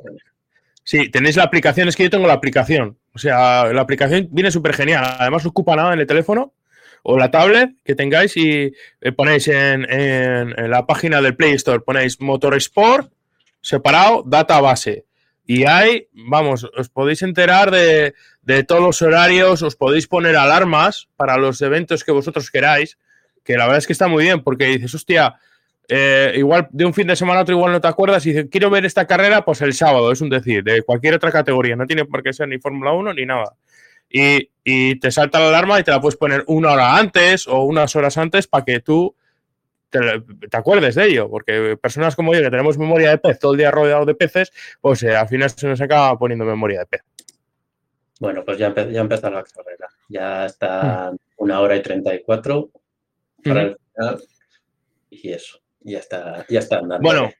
Sí, 0.89 1.11
tenéis 1.11 1.37
la 1.37 1.43
aplicación, 1.43 1.87
es 1.87 1.97
que 1.97 2.05
yo 2.05 2.09
tengo 2.09 2.27
la 2.27 2.33
aplicación. 2.33 2.97
O 3.13 3.19
sea, 3.19 3.71
la 3.75 3.83
aplicación 3.83 4.27
viene 4.31 4.51
súper 4.51 4.73
genial. 4.73 5.05
Además, 5.19 5.45
no 5.45 5.51
ocupa 5.51 5.77
nada 5.77 5.93
en 5.93 6.01
el 6.01 6.07
teléfono 6.07 6.55
o 7.03 7.19
la 7.19 7.31
tablet 7.31 7.73
que 7.85 7.95
tengáis 7.95 8.35
y 8.39 8.73
eh, 9.03 9.13
ponéis 9.13 9.49
en, 9.49 9.83
la 10.57 10.87
página 10.87 11.21
del 11.21 11.37
Play 11.37 11.53
Store, 11.53 11.81
ponéis 11.81 12.23
Motorsport 12.23 13.13
separado, 13.61 14.25
database. 14.27 15.05
Y 15.45 15.67
ahí, 15.67 16.09
vamos, 16.15 16.65
os 16.65 16.89
podéis 16.89 17.21
enterar 17.21 17.71
de, 17.71 18.15
de 18.41 18.65
todos 18.65 18.81
los 18.81 19.03
horarios, 19.03 19.61
os 19.61 19.77
podéis 19.77 20.07
poner 20.07 20.37
alarmas 20.37 21.11
para 21.17 21.37
los 21.37 21.61
eventos 21.61 22.03
que 22.03 22.13
vosotros 22.13 22.51
queráis, 22.51 22.97
que 23.45 23.59
la 23.59 23.65
verdad 23.65 23.81
es 23.81 23.87
que 23.87 23.93
está 23.93 24.09
muy 24.09 24.25
bien, 24.25 24.43
porque 24.43 24.65
dices, 24.65 24.95
hostia, 24.95 25.35
eh, 25.91 26.35
igual 26.37 26.69
de 26.71 26.85
un 26.85 26.93
fin 26.93 27.07
de 27.07 27.17
semana 27.17 27.41
a 27.41 27.43
otro 27.43 27.55
igual 27.55 27.73
no 27.73 27.81
te 27.81 27.89
acuerdas 27.89 28.25
y 28.27 28.31
dices, 28.31 28.49
quiero 28.51 28.69
ver 28.69 28.85
esta 28.85 29.07
carrera, 29.07 29.45
pues 29.45 29.63
el 29.63 29.73
sábado, 29.73 30.13
es 30.13 30.21
un 30.21 30.29
decir, 30.29 30.63
de 30.63 30.83
cualquier 30.83 31.15
otra 31.15 31.33
categoría, 31.33 31.77
no 31.77 31.87
tiene 31.87 32.05
por 32.05 32.23
qué 32.23 32.35
ser 32.35 32.49
ni 32.49 32.59
Fórmula 32.59 32.93
1 32.93 33.15
ni 33.15 33.25
nada. 33.25 33.55
Y, 34.11 34.49
te 35.01 35.11
salta 35.11 35.41
la 35.41 35.49
alarma 35.49 35.81
y 35.81 35.83
te 35.83 35.91
la 35.91 36.01
puedes 36.01 36.17
poner 36.17 36.45
una 36.47 36.73
hora 36.73 36.99
antes 36.99 37.49
o 37.49 37.63
unas 37.63 37.97
horas 37.97 38.19
antes 38.19 38.47
para 38.47 38.67
que 38.67 38.81
tú 38.81 39.15
te, 39.89 39.99
acuerdes 40.53 40.95
de 40.95 41.07
ello, 41.07 41.31
porque 41.31 41.79
personas 41.81 42.15
como 42.15 42.35
yo 42.35 42.43
que 42.43 42.51
tenemos 42.51 42.77
memoria 42.77 43.09
de 43.09 43.19
pez 43.19 43.39
todo 43.39 43.53
el 43.53 43.59
día 43.59 43.71
rodeado 43.71 44.05
de 44.05 44.15
peces, 44.15 44.53
pues 44.83 45.03
eh, 45.05 45.17
al 45.17 45.27
final 45.27 45.49
se 45.49 45.67
nos 45.67 45.81
acaba 45.81 46.19
poniendo 46.19 46.45
memoria 46.45 46.81
de 46.81 46.87
pez. 46.87 47.03
Bueno, 48.21 48.45
pues 48.45 48.59
ya, 48.59 48.75
ya 48.75 49.01
empezó 49.01 49.31
la 49.31 49.43
carrera, 49.43 49.89
ya 50.09 50.45
está 50.45 51.13
mm. 51.13 51.17
una 51.39 51.61
hora 51.61 51.75
y 51.75 51.83
treinta 51.83 52.15
y 52.15 52.23
cuatro 52.23 52.69
para 53.43 53.63
el 53.63 53.77
final 53.95 54.23
y 55.11 55.31
eso 55.33 55.61
ya 55.81 55.99
está, 55.99 56.45
ya 56.49 56.59
está 56.59 56.79
andando. 56.79 57.03
Bueno, 57.03 57.31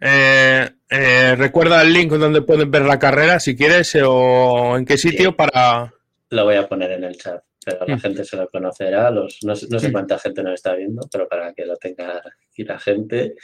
eh, 0.00 0.68
eh, 0.90 1.34
recuerda 1.36 1.82
el 1.82 1.92
link 1.92 2.12
donde 2.12 2.42
pueden 2.42 2.70
ver 2.70 2.82
la 2.82 2.98
carrera 2.98 3.40
si 3.40 3.56
quieres 3.56 3.96
o 4.04 4.76
en 4.76 4.84
qué 4.84 4.98
sitio 4.98 5.34
para. 5.36 5.92
Lo 6.30 6.44
voy 6.44 6.56
a 6.56 6.68
poner 6.68 6.92
en 6.92 7.04
el 7.04 7.16
chat, 7.16 7.42
pero 7.64 7.86
la 7.86 7.96
mm. 7.96 8.00
gente 8.00 8.24
se 8.24 8.36
lo 8.36 8.48
conocerá. 8.48 9.10
Los, 9.10 9.38
no, 9.42 9.54
sé 9.54 9.88
mm. 9.88 9.92
cuánta 9.92 10.18
gente 10.18 10.42
nos 10.42 10.54
está 10.54 10.74
viendo, 10.74 11.08
pero 11.10 11.28
para 11.28 11.52
que 11.54 11.64
lo 11.64 11.76
tenga 11.76 12.22
aquí 12.50 12.64
la 12.64 12.78
gente. 12.78 13.34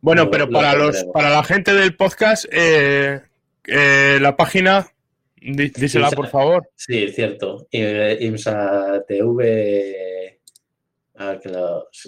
Bueno, 0.00 0.30
pero 0.30 0.48
para, 0.48 0.74
los, 0.74 1.04
para 1.12 1.30
la 1.30 1.42
gente 1.42 1.74
del 1.74 1.96
podcast, 1.96 2.46
eh, 2.50 3.20
la 3.66 4.36
página 4.36 4.86
dísela, 5.36 6.10
por 6.10 6.28
favor. 6.28 6.68
Sí, 6.76 7.08
cierto. 7.08 7.66
IMSA 7.70 9.04
TV. 9.06 10.35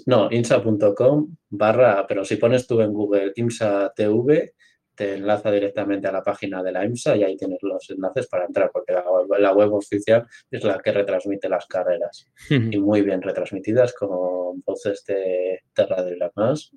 No, 0.07 0.29
imsa.com 0.31 1.37
barra, 1.49 2.07
pero 2.07 2.25
si 2.25 2.37
pones 2.37 2.67
tú 2.67 2.81
en 2.81 2.93
Google 2.93 3.33
IMSA 3.37 3.93
TV, 3.95 4.55
te 4.95 5.15
enlaza 5.15 5.51
directamente 5.51 6.09
a 6.09 6.13
la 6.13 6.23
página 6.23 6.63
de 6.63 6.73
la 6.73 6.85
IMSA 6.85 7.17
y 7.17 7.23
ahí 7.23 7.37
tienes 7.37 7.61
los 7.63 7.89
enlaces 7.89 8.27
para 8.27 8.45
entrar, 8.45 8.71
porque 8.73 8.93
la, 8.93 9.53
web 9.53 9.73
oficial 9.73 10.27
es 10.51 10.65
la 10.65 10.81
que 10.81 10.93
retransmite 10.93 11.49
las 11.49 11.67
carreras. 11.67 12.27
y 12.51 12.79
muy 12.79 13.03
bien 13.03 13.23
retransmitidas 13.23 13.95
con 13.95 14.61
voces 14.63 15.05
de 15.07 15.61
Terra 15.73 16.03
de 16.03 16.17
la 16.17 16.31
Más. 16.35 16.73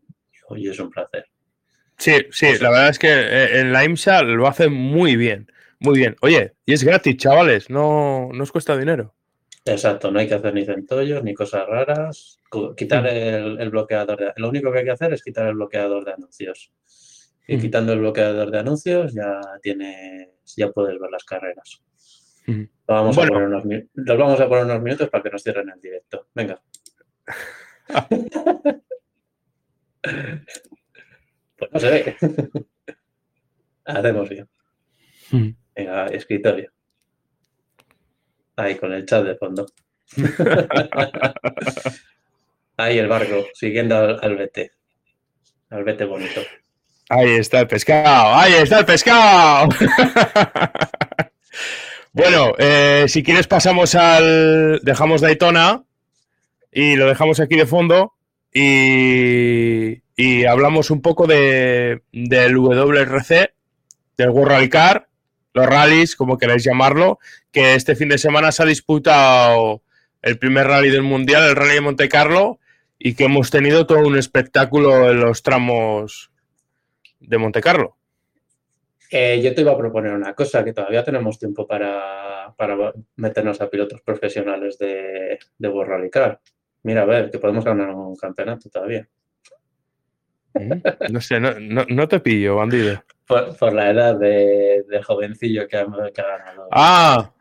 Y 0.56 0.70
es 0.70 0.80
un 0.80 0.90
placer. 0.90 1.26
Sí, 1.98 2.14
sí, 2.30 2.58
la 2.60 2.70
verdad 2.70 2.90
es 2.90 3.00
que 3.00 3.12
eh, 3.12 3.60
en 3.60 3.74
la 3.74 3.86
IMSA 3.86 4.22
lo 4.24 4.48
hace 4.48 4.70
muy 4.70 5.16
bien. 5.16 5.52
Muy 5.80 5.98
bien. 5.98 6.16
Oye, 6.22 6.54
y 6.66 6.74
es 6.74 6.84
gratis, 6.84 7.18
chavales, 7.18 7.70
no, 7.70 8.30
no 8.32 8.44
os 8.44 8.52
cuesta 8.52 8.78
dinero. 8.78 9.16
Exacto, 9.64 10.10
no 10.10 10.20
hay 10.20 10.28
que 10.28 10.34
hacer 10.34 10.54
ni 10.54 10.66
centollos 10.66 11.24
ni 11.24 11.34
cosas 11.34 11.68
raras. 11.68 12.40
Quitar 12.76 13.04
mm. 13.04 13.60
el, 13.60 13.70
bloqueador. 13.70 14.18
De, 14.18 14.34
lo 14.38 14.50
único 14.50 14.72
que 14.72 14.80
hay 14.80 14.86
que 14.86 14.92
hacer 14.92 15.14
es 15.14 15.24
quitar 15.24 15.48
el 15.48 15.54
bloqueador 15.56 16.04
de 16.04 16.14
anuncios. 16.14 16.72
Y 17.48 17.58
mm. 17.58 17.62
quitando 17.62 17.94
el 17.94 18.00
bloqueador 18.00 18.50
de 18.50 18.60
anuncios 18.60 19.14
ya 19.14 19.40
tienes, 19.62 20.30
ya 20.58 20.72
puedes 20.72 21.00
ver 21.00 21.12
las 21.12 21.24
carreras. 21.24 21.84
Mm. 22.48 22.64
Vamos 22.88 23.18
a 23.18 23.22
poner 23.22 23.44
unos, 23.44 23.64
los 23.94 24.18
vamos 24.18 24.40
a 24.40 24.50
poner 24.50 24.66
unos 24.66 24.82
minutos 24.82 25.10
para 25.10 25.24
que 25.24 25.30
nos 25.30 25.44
cierren 25.44 25.70
el 25.70 25.80
directo. 25.80 26.28
Venga. 26.34 26.60
pues 31.58 31.72
no 31.72 31.80
se 31.80 31.90
ve. 31.90 32.16
Hacemos 33.86 34.28
bien. 34.30 34.50
Venga, 35.76 36.08
escritorio. 36.08 36.72
Ahí 38.62 38.76
con 38.76 38.94
el 38.94 39.08
chat 39.08 39.26
de 39.26 39.36
fondo. 39.36 39.66
Ahí 42.78 43.00
el 43.00 43.08
barco, 43.08 43.48
siguiendo 43.56 44.20
al, 44.22 44.36
vete. 44.36 44.74
Al 45.72 45.84
vete 45.84 46.06
bonito. 46.06 46.42
Ahí 47.10 47.32
está 47.32 47.62
el 47.62 47.68
pescado, 47.68 48.36
ahí 48.36 48.54
está 48.54 48.80
el 48.80 48.86
pescado. 48.86 49.70
bueno, 52.14 52.54
eh, 52.60 53.06
si 53.08 53.24
quieres 53.24 53.48
pasamos 53.48 53.96
al... 53.96 54.80
Dejamos 54.84 55.22
Daytona 55.22 55.84
y 56.72 56.96
lo 56.96 57.08
dejamos 57.08 57.40
aquí 57.40 57.56
de 57.56 57.66
fondo 57.66 58.14
y, 58.54 60.04
y 60.16 60.46
hablamos 60.46 60.92
un 60.92 61.02
poco 61.02 61.26
de, 61.26 62.04
del 62.12 62.56
WRC, 62.56 63.56
del 64.18 64.30
World 64.30 64.52
Rally 64.52 64.70
Car 64.70 65.08
los 65.54 65.66
rallies, 65.66 66.16
como 66.16 66.38
queráis 66.38 66.64
llamarlo, 66.64 67.20
que 67.52 67.76
este 67.76 67.96
fin 67.96 68.10
de 68.10 68.18
semana 68.18 68.52
se 68.52 68.64
ha 68.64 68.66
disputado 68.66 69.82
el 70.22 70.38
primer 70.38 70.68
rally 70.68 70.90
del 70.90 71.04
Mundial, 71.04 71.50
el 71.50 71.56
Rally 71.56 71.76
de 71.76 71.82
Monte 71.82 72.10
Carlo, 72.10 72.60
y 72.98 73.16
que 73.16 73.26
hemos 73.26 73.50
tenido 73.50 73.86
todo 73.88 74.00
un 74.00 74.18
espectáculo 74.18 75.10
en 75.10 75.20
los 75.20 75.42
tramos 75.42 76.32
de 77.20 77.38
Monte 77.38 77.62
Carlo. 77.62 77.98
Eh, 79.10 79.42
yo 79.44 79.54
te 79.54 79.62
iba 79.62 79.74
a 79.74 79.78
proponer 79.78 80.14
una 80.14 80.34
cosa, 80.34 80.64
que 80.64 80.74
todavía 80.74 81.04
tenemos 81.04 81.38
tiempo 81.38 81.68
para, 81.68 82.54
meternos 83.16 83.60
a 83.60 83.70
pilotos 83.70 84.02
profesionales 84.02 84.78
de, 84.78 85.40
de 85.58 85.68
World 85.68 85.92
Rally 85.92 86.10
Car. 86.10 86.40
Mira, 86.84 87.02
a 87.02 87.06
ver, 87.06 87.30
que 87.30 87.40
podemos 87.40 87.66
ganar 87.66 87.90
un 87.90 88.16
campeonato 88.16 88.70
todavía. 88.70 89.08
No 91.10 91.22
sé, 91.22 91.40
no, 91.40 92.08
te 92.08 92.20
pillo, 92.20 92.58
bandido. 92.58 93.04
Por, 93.28 93.74
la 93.74 93.90
edad 93.90 94.16
de, 94.18 94.84
jovencillo 95.04 95.68
que 95.68 95.78
ha, 95.78 95.86
ganado. 95.86 96.68
¡Ah! 96.72 97.32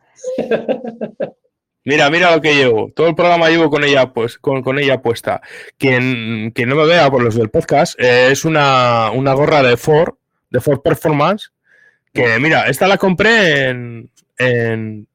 Mira, 1.83 2.11
mira 2.11 2.35
lo 2.35 2.43
que 2.43 2.55
llevo. 2.55 2.93
Todo 2.95 3.09
el 3.09 3.15
programa 3.15 3.49
llevo 3.49 3.71
con 3.71 3.85
ella, 3.85 4.13
pues, 4.13 4.37
con, 4.39 4.79
ella 4.79 5.01
puesta. 5.01 5.41
Quien, 5.79 6.53
no 6.55 6.77
me 6.77 6.87
vea 6.87 7.11
por 7.11 7.23
los 7.23 7.35
del 7.35 7.49
podcast, 7.49 7.99
eh, 7.99 8.29
es 8.31 8.45
una, 8.45 9.09
gorra 9.09 9.63
de 9.63 9.77
Ford, 9.79 10.15
de 10.51 10.61
Ford 10.61 10.83
Performance, 10.83 11.53
que 12.13 12.39
mira, 12.39 12.69
esta 12.69 12.87
la 12.87 12.99
compré 12.99 13.69
en, 13.69 14.11
en, 14.37 15.07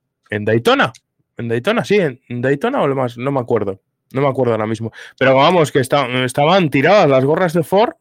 Daytona. 0.45 0.91
En 1.37 1.49
Daytona, 1.49 1.85
sí, 1.85 1.99
en 1.99 2.41
Daytona 2.41 2.81
o 2.81 2.87
lo 2.87 2.95
más, 2.95 3.17
no 3.17 3.31
me 3.31 3.39
acuerdo. 3.39 3.79
No 4.11 4.21
me 4.21 4.27
acuerdo 4.27 4.53
ahora 4.53 4.67
mismo. 4.67 4.91
Pero 5.19 5.35
vamos, 5.35 5.71
que 5.71 5.79
estaban 5.79 6.69
tiradas 6.69 7.09
las 7.09 7.25
gorras 7.25 7.53
de 7.53 7.63
Ford. 7.63 7.93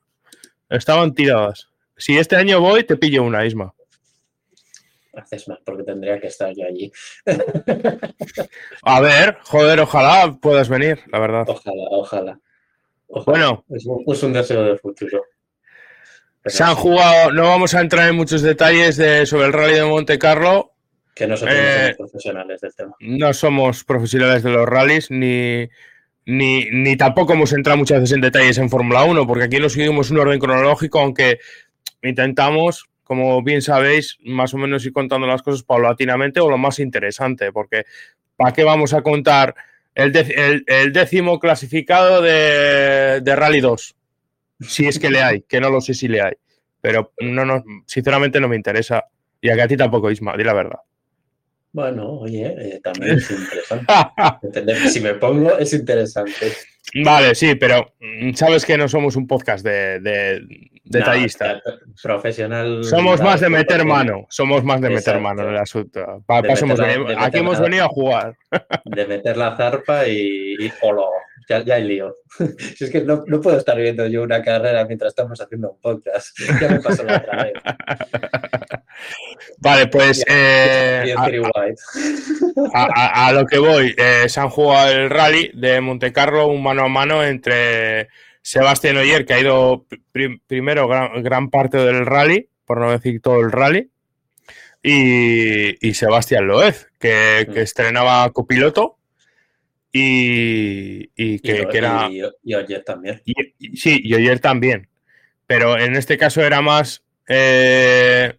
Estaban 0.70 1.14
tiradas. 1.14 1.68
Si 1.96 2.16
este 2.16 2.36
año 2.36 2.60
voy, 2.60 2.84
te 2.84 2.96
pillo 2.96 3.22
una, 3.22 3.44
Isma. 3.44 3.74
Haces 5.16 5.48
más, 5.48 5.58
porque 5.64 5.84
tendría 5.84 6.20
que 6.20 6.26
estar 6.26 6.52
yo 6.54 6.66
allí. 6.66 6.90
A 8.82 9.00
ver, 9.00 9.38
joder, 9.42 9.80
ojalá 9.80 10.36
puedas 10.40 10.68
venir, 10.68 11.00
la 11.12 11.18
verdad. 11.18 11.44
Ojalá, 11.48 11.84
ojalá. 11.90 12.40
Bueno. 13.26 13.64
Es 13.70 14.22
un, 14.22 14.32
deseo 14.32 14.64
del 14.64 14.78
futuro. 14.78 15.22
se 16.44 16.64
han 16.64 16.74
jugado, 16.74 17.32
no 17.32 17.44
vamos 17.44 17.74
a 17.74 17.80
entrar 17.80 18.08
en 18.08 18.16
muchos 18.16 18.42
detalles 18.42 18.96
de, 18.96 19.26
sobre 19.26 19.46
el 19.46 19.52
rally 19.52 19.74
de 19.74 19.84
Monte 19.84 20.18
Carlo. 20.18 20.72
Que 21.14 21.28
nosotros 21.28 21.56
no 21.56 21.62
somos 21.62 21.90
eh, 21.90 21.94
profesionales 21.96 22.60
del 22.60 22.74
tema. 22.74 22.96
No 22.98 23.32
somos 23.32 23.84
profesionales 23.84 24.42
de 24.42 24.50
los 24.50 24.66
rallies, 24.66 25.10
ni, 25.12 25.68
ni, 26.26 26.64
ni 26.70 26.96
tampoco 26.96 27.34
hemos 27.34 27.52
entrado 27.52 27.78
muchas 27.78 28.00
veces 28.00 28.16
en 28.16 28.20
detalles 28.20 28.58
en 28.58 28.68
Fórmula 28.68 29.04
1, 29.04 29.26
porque 29.26 29.44
aquí 29.44 29.58
no 29.58 29.68
seguimos 29.68 30.10
un 30.10 30.18
orden 30.18 30.40
cronológico, 30.40 30.98
aunque 30.98 31.38
intentamos, 32.02 32.90
como 33.04 33.42
bien 33.42 33.62
sabéis, 33.62 34.18
más 34.24 34.52
o 34.54 34.58
menos 34.58 34.84
ir 34.84 34.92
contando 34.92 35.26
las 35.26 35.42
cosas 35.42 35.62
paulatinamente 35.62 36.40
o 36.40 36.50
lo 36.50 36.58
más 36.58 36.78
interesante, 36.78 37.52
porque 37.52 37.84
¿para 38.36 38.52
qué 38.52 38.64
vamos 38.64 38.92
a 38.94 39.02
contar 39.02 39.54
el, 39.94 40.12
décimo 40.92 41.38
clasificado 41.38 42.20
de, 42.22 43.22
Rally 43.24 43.60
2? 43.60 43.96
Si 44.60 44.86
es 44.86 44.98
que 44.98 45.10
le 45.10 45.22
hay, 45.22 45.42
que 45.42 45.60
no 45.60 45.70
lo 45.70 45.80
sé 45.80 45.94
si 45.94 46.08
le 46.08 46.22
hay, 46.22 46.34
pero 46.80 47.12
no, 47.20 47.44
no, 47.44 47.62
sinceramente 47.86 48.40
no 48.40 48.48
me 48.48 48.56
interesa. 48.56 49.04
Y 49.40 49.50
a, 49.50 49.62
a 49.62 49.68
ti 49.68 49.76
tampoco, 49.76 50.10
Isma, 50.10 50.36
di 50.36 50.44
la 50.44 50.54
verdad. 50.54 50.78
Bueno, 51.74 52.20
oye, 52.20 52.54
eh, 52.56 52.80
también 52.82 53.18
es 53.18 53.30
interesante. 53.30 53.92
Si 54.90 55.00
me 55.00 55.14
pongo 55.14 55.58
es 55.58 55.72
interesante. 55.72 56.52
Vale, 57.02 57.34
sí, 57.34 57.56
pero 57.56 57.94
mm, 57.98 58.32
sabes 58.34 58.64
que 58.64 58.78
no 58.78 58.86
somos 58.88 59.16
un 59.16 59.26
podcast 59.26 59.66
de, 59.66 60.40
detallista. 60.84 61.60
profesional. 62.02 62.84
Somos 62.84 63.20
más 63.20 63.40
de 63.40 63.48
meter 63.48 63.84
mano. 63.84 64.26
Somos 64.28 64.62
más 64.64 64.80
de 64.80 64.90
meter 64.90 65.20
mano 65.20 65.42
en 65.42 65.50
el 65.50 65.58
asunto. 65.58 66.22
aquí 66.28 67.38
hemos 67.38 67.60
venido 67.60 67.84
a 67.84 67.88
jugar. 67.88 68.36
De 68.84 69.06
meter 69.06 69.36
la 69.36 69.56
zarpa 69.56 70.06
y, 70.06 70.56
y 70.58 70.70
ya, 71.48 71.62
ya 71.62 71.74
hay 71.74 71.84
lío. 71.84 72.14
Si 72.76 72.84
es 72.84 72.90
que 72.90 73.02
no, 73.02 73.24
no, 73.26 73.40
puedo 73.40 73.56
estar 73.56 73.76
viendo 73.76 74.06
yo 74.06 74.22
una 74.22 74.42
carrera 74.42 74.84
mientras 74.86 75.10
estamos 75.10 75.40
haciendo 75.40 75.72
un 75.72 75.80
podcast. 75.80 76.38
Ya 76.60 76.68
me 76.68 76.80
pasó 76.80 77.02
la 77.04 77.16
otra 77.16 77.44
vez. 77.44 77.52
Vale, 79.58 79.86
pues 79.88 80.24
eh, 80.28 81.14
a, 82.74 83.32
lo 83.32 83.46
que 83.46 83.58
voy, 83.58 83.94
eh, 83.96 84.28
se 84.28 84.40
han 84.40 84.48
jugado 84.48 84.92
el 84.92 85.10
rally 85.10 85.50
de 85.54 85.80
Monte 85.80 86.12
Carlo, 86.12 86.46
un 86.46 86.62
mano 86.62 86.84
a 86.84 86.88
mano 86.88 87.24
entre 87.24 88.08
Sebastián 88.44 88.98
Oyer, 88.98 89.24
que 89.24 89.32
ha 89.32 89.40
ido 89.40 89.86
primero 90.46 90.86
gran, 90.86 91.48
parte 91.48 91.78
del 91.78 92.04
rally, 92.04 92.50
por 92.66 92.78
no 92.78 92.90
decir 92.90 93.22
todo 93.22 93.40
el 93.40 93.50
rally, 93.50 93.90
y, 94.82 95.88
y 95.88 95.94
Sebastián 95.94 96.46
Loez, 96.46 96.88
que, 97.00 97.48
que, 97.50 97.62
estrenaba 97.62 98.30
copiloto 98.32 98.98
y, 99.90 101.08
que, 101.38 101.66
era... 101.72 102.10
Y, 102.10 102.54
Oyer 102.54 102.84
también. 102.84 103.22
sí, 103.76 103.98
y 104.04 104.12
Oyer 104.12 104.40
también. 104.40 104.90
Pero 105.46 105.78
en 105.78 105.96
este 105.96 106.18
caso 106.18 106.42
era 106.42 106.60
más 106.60 107.02
eh, 107.26 108.34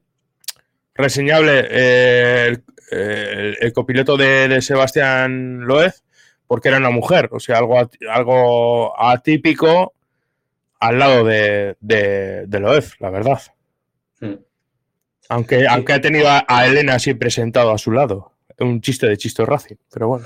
reseñable 0.93 1.65
eh, 1.67 2.57
el, 2.91 3.73
copiloto 3.73 4.17
de, 4.17 4.61
Sebastián 4.61 5.61
Loez 5.61 6.03
porque 6.45 6.67
era 6.67 6.77
una 6.77 6.91
mujer, 6.91 7.29
o 7.31 7.39
sea, 7.39 7.57
algo, 7.57 7.89
algo 8.07 9.01
atípico 9.01 9.94
al 10.79 10.99
lado 10.99 11.23
de, 11.23 11.77
de, 11.79 12.59
Loez, 12.59 12.99
la 12.99 13.09
verdad. 13.09 13.41
Aunque, 15.29 15.67
aunque 15.67 15.93
ha 15.93 16.01
tenido 16.01 16.29
a, 16.29 16.45
a, 16.47 16.67
Elena 16.67 16.95
así 16.95 17.13
presentado 17.13 17.71
a 17.71 17.77
su 17.77 17.91
lado. 17.91 18.33
Un 18.59 18.81
chiste 18.81 19.07
de 19.07 19.17
Chisto 19.17 19.45
Racing, 19.45 19.75
pero 19.91 20.07
bueno. 20.07 20.25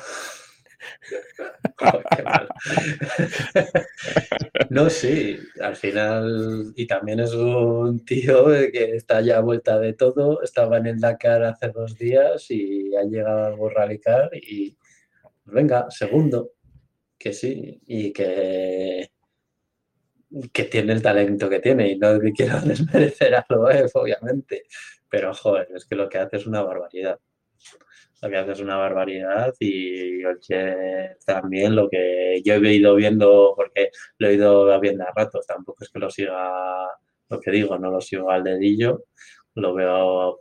no, 4.70 4.90
sí, 4.90 5.38
al 5.62 5.76
final, 5.76 6.74
y 6.76 6.88
también 6.88 7.20
es 7.20 7.34
un 7.34 8.06
tío 8.06 8.48
que 8.72 8.96
está 8.96 9.20
ya 9.22 9.38
a 9.38 9.42
vuelta 9.42 9.80
de 9.80 9.94
todo, 9.94 10.42
estaba 10.44 10.78
en 10.78 10.88
el 10.88 11.00
Dakar 11.00 11.44
hace 11.44 11.70
dos 11.70 11.98
días 11.98 12.50
y 12.50 12.96
ha 12.96 13.04
llegado 13.04 13.46
al 13.46 13.58
Rally 13.74 14.02
y 14.34 14.76
venga, 15.46 15.88
segundo, 15.90 16.52
que 17.18 17.34
sí, 17.34 17.82
y 17.86 18.12
que, 18.14 19.12
que 20.54 20.64
tiene 20.66 20.94
el 20.94 21.02
talento 21.02 21.50
que 21.50 21.60
tiene 21.60 21.92
y 21.92 21.98
no 21.98 22.20
quiero 22.36 22.60
desmerecer 22.66 23.36
a 23.36 23.46
Loef, 23.50 23.96
obviamente, 23.96 24.64
pero 25.10 25.34
joder, 25.34 25.68
es 25.76 25.86
que 25.86 25.96
lo 25.96 26.08
que 26.08 26.20
hace 26.20 26.38
es 26.38 26.48
una 26.48 26.62
barbaridad. 26.62 27.20
Lo 28.22 28.30
que 28.30 28.38
hace 28.38 28.52
es 28.52 28.60
una 28.60 28.76
barbaridad 28.76 29.54
y 29.60 30.26
oye, 30.26 31.16
también 31.26 31.76
lo 31.76 31.90
que 31.90 32.42
yo 32.44 32.56
he 32.56 32.74
ido 32.74 32.96
viendo, 32.96 33.54
porque 33.56 33.92
lo 34.18 34.28
he 34.28 34.34
ido 34.34 34.80
viendo 34.80 35.06
a 35.06 35.14
ratos, 35.16 35.48
tampoco 35.48 35.84
es 35.84 35.90
que 35.90 36.00
lo 36.00 36.10
siga, 36.10 36.86
lo 37.30 37.40
que 37.40 37.52
digo, 37.52 37.78
no 37.78 37.90
lo 37.90 38.02
sigo 38.02 38.30
al 38.30 38.44
dedillo, 38.44 39.06
lo 39.56 39.74
veo 39.74 40.38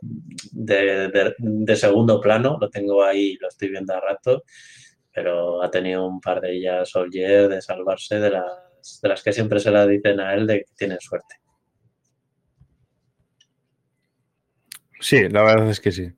de, 0.51 1.33
de 1.37 1.75
segundo 1.77 2.19
plano, 2.19 2.57
lo 2.59 2.69
tengo 2.69 3.01
ahí, 3.01 3.37
lo 3.39 3.47
estoy 3.47 3.69
viendo 3.69 3.93
a 3.93 4.01
ratos 4.01 4.43
pero 5.11 5.61
ha 5.61 5.71
tenido 5.71 6.07
un 6.07 6.21
par 6.21 6.39
de 6.39 6.55
ellas 6.55 6.89
Soldier 6.89 7.49
de 7.49 7.61
salvarse 7.61 8.19
de 8.19 8.29
las, 8.29 8.68
de 9.01 9.09
las 9.09 9.23
que 9.23 9.33
siempre 9.33 9.59
se 9.59 9.71
la 9.71 9.85
dicen 9.85 10.19
a 10.19 10.33
él 10.33 10.47
de 10.47 10.59
que 10.59 10.73
tiene 10.77 10.97
suerte. 10.99 11.35
Sí, 14.99 15.29
la 15.29 15.43
verdad 15.43 15.69
es 15.69 15.79
que 15.79 15.91
sí. 15.91 16.11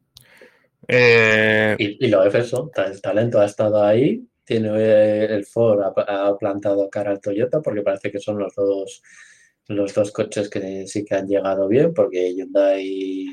Eh, 0.88 1.76
y, 1.78 2.08
lo 2.08 2.24
es 2.26 2.34
eso, 2.34 2.72
el 2.76 3.02
talento 3.02 3.40
ha 3.40 3.46
estado 3.46 3.84
ahí, 3.84 4.28
tiene 4.44 4.70
eh, 4.76 5.26
el 5.26 5.46
Ford 5.46 5.82
ha, 5.82 6.38
plantado 6.38 6.90
cara 6.90 7.12
al 7.12 7.22
Toyota 7.22 7.62
porque 7.62 7.82
parece 7.82 8.12
que 8.12 8.20
son 8.20 8.40
los 8.40 8.54
dos 8.56 9.02
los 9.68 9.94
dos 9.94 10.12
coches 10.12 10.50
que 10.50 10.86
sí 10.88 11.06
que 11.06 11.16
han 11.16 11.28
llegado 11.28 11.68
bien 11.68 11.94
porque 11.94 12.34
Hyundai 12.34 13.28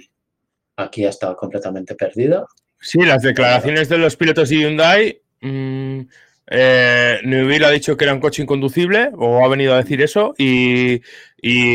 aquí 0.76 1.04
ha 1.04 1.08
estado 1.08 1.34
completamente 1.36 1.94
perdida. 1.94 2.46
Sí, 2.80 3.00
las 3.00 3.22
declaraciones 3.22 3.88
de 3.88 3.98
los 3.98 4.14
pilotos 4.14 4.50
de 4.50 4.56
Hyundai 4.56 5.22
Mm, 5.40 6.00
eh, 6.50 7.20
ha 7.64 7.70
dicho 7.70 7.96
que 7.96 8.04
era 8.04 8.14
un 8.14 8.20
coche 8.20 8.42
inconducible, 8.42 9.10
o 9.16 9.44
ha 9.44 9.48
venido 9.48 9.74
a 9.74 9.78
decir 9.78 10.00
eso, 10.00 10.34
y, 10.38 11.00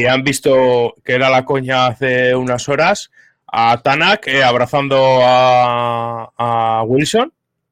han 0.07 0.23
visto 0.23 0.95
que 1.03 1.13
era 1.13 1.29
la 1.29 1.45
coña 1.45 1.87
hace 1.87 2.35
unas 2.35 2.67
horas 2.67 3.11
a 3.47 3.81
Tanak 3.81 4.27
eh, 4.27 4.43
abrazando 4.43 4.97
a, 5.21 6.83
Wilson 6.85 7.31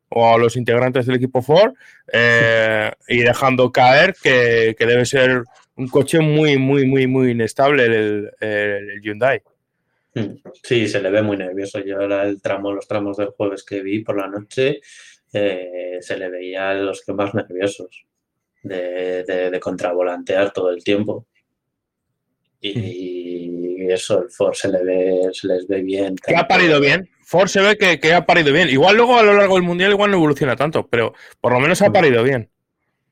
o 0.10 0.34
a 0.34 0.38
los 0.38 0.56
integrantes 0.56 1.06
del 1.06 1.16
equipo 1.16 1.42
Ford 1.42 1.74
eh, 2.14 2.92
y 3.08 3.20
dejando 3.20 3.72
caer 3.72 4.16
que, 4.22 4.76
debe 4.78 5.06
ser 5.06 5.44
un 5.76 5.88
coche 5.88 6.20
muy, 6.20 6.58
muy, 6.58 6.86
muy, 6.86 7.08
muy 7.08 7.32
inestable 7.32 7.86
el, 7.86 8.32
el, 8.40 9.02
Hyundai. 9.02 9.42
Hmm. 10.14 10.36
Sí, 10.62 10.88
se 10.88 11.02
le 11.02 11.10
ve 11.10 11.22
muy 11.22 11.38
nervioso. 11.38 11.80
Yo 11.80 12.00
el 12.02 12.42
tramo, 12.42 12.72
los 12.74 12.88
tramos 12.88 13.18
del 13.18 13.30
jueves 13.30 13.64
que 13.64 13.82
vi 13.82 14.00
por 14.04 14.18
la 14.18 14.28
noche, 14.28 14.82
eh, 15.34 15.98
se 16.02 16.18
le 16.18 16.30
veía 16.30 16.74
los 16.74 17.04
que 17.04 17.14
más 17.14 17.34
nerviosos 17.34 18.06
de, 18.64 19.24
de, 19.24 19.60
contravolantear 19.60 20.52
todo 20.52 20.70
el 20.72 20.84
tiempo. 20.84 21.28
Y, 22.60 23.90
eso, 23.90 24.22
el 24.22 24.30
Ford 24.30 24.54
se, 24.54 24.70
le 24.70 24.84
ve, 24.84 25.30
se 25.34 25.48
les 25.48 25.68
ve 25.68 25.82
bien. 25.82 26.16
Que 26.16 26.36
ha 26.36 26.48
parido 26.48 26.80
bien. 26.80 27.10
Ford 27.26 27.48
se 27.48 27.62
ve 27.62 27.78
que, 27.78 28.14
ha 28.14 28.26
parido 28.26 28.54
bien. 28.54 28.70
Igual 28.70 28.96
luego 28.96 29.18
a 29.18 29.24
lo 29.24 29.34
largo 29.34 29.56
del 29.56 29.64
mundial 29.64 29.92
igual 29.92 30.12
no 30.12 30.18
evoluciona 30.18 30.56
tanto, 30.56 30.88
pero 30.88 31.14
por 31.42 31.52
lo 31.52 31.60
menos 31.60 31.82
ha 31.82 31.92
parido 31.92 32.24
bien. 32.24 32.50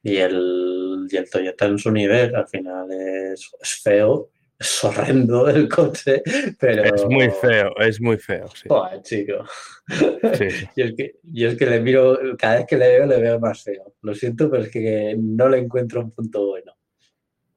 Y 0.04 0.18
el, 0.18 1.08
y 1.10 1.18
el 1.18 1.30
Toyota 1.30 1.66
en 1.66 1.80
su 1.80 1.92
nivel 1.92 2.36
al 2.36 2.48
final 2.48 2.88
es, 2.92 3.52
es 3.62 3.82
feo, 3.82 4.30
es 4.60 4.84
horrendo 4.84 5.48
el 5.48 5.70
coche, 5.70 6.22
pero... 6.60 6.84
Es 6.84 7.06
muy 7.06 7.30
feo, 7.30 7.72
es 7.78 8.02
muy 8.02 8.18
feo, 8.18 8.46
sí. 8.50 8.68
chico. 9.04 9.46
y, 10.76 10.82
es 10.82 10.96
que, 10.96 11.16
es 11.34 11.56
que 11.56 11.66
le 11.66 11.80
miro, 11.80 12.20
cada 12.38 12.58
vez 12.58 12.66
que 12.68 12.78
le 12.78 12.90
veo, 12.90 13.06
le 13.06 13.22
veo 13.22 13.40
más 13.40 13.64
feo. 13.64 13.96
Lo 14.02 14.14
siento, 14.14 14.52
pero 14.52 14.64
es 14.64 14.70
que 14.70 15.16
no 15.18 15.48
le 15.48 15.60
encuentro 15.60 16.02
un 16.02 16.12
punto 16.12 16.46
bueno. 16.48 16.74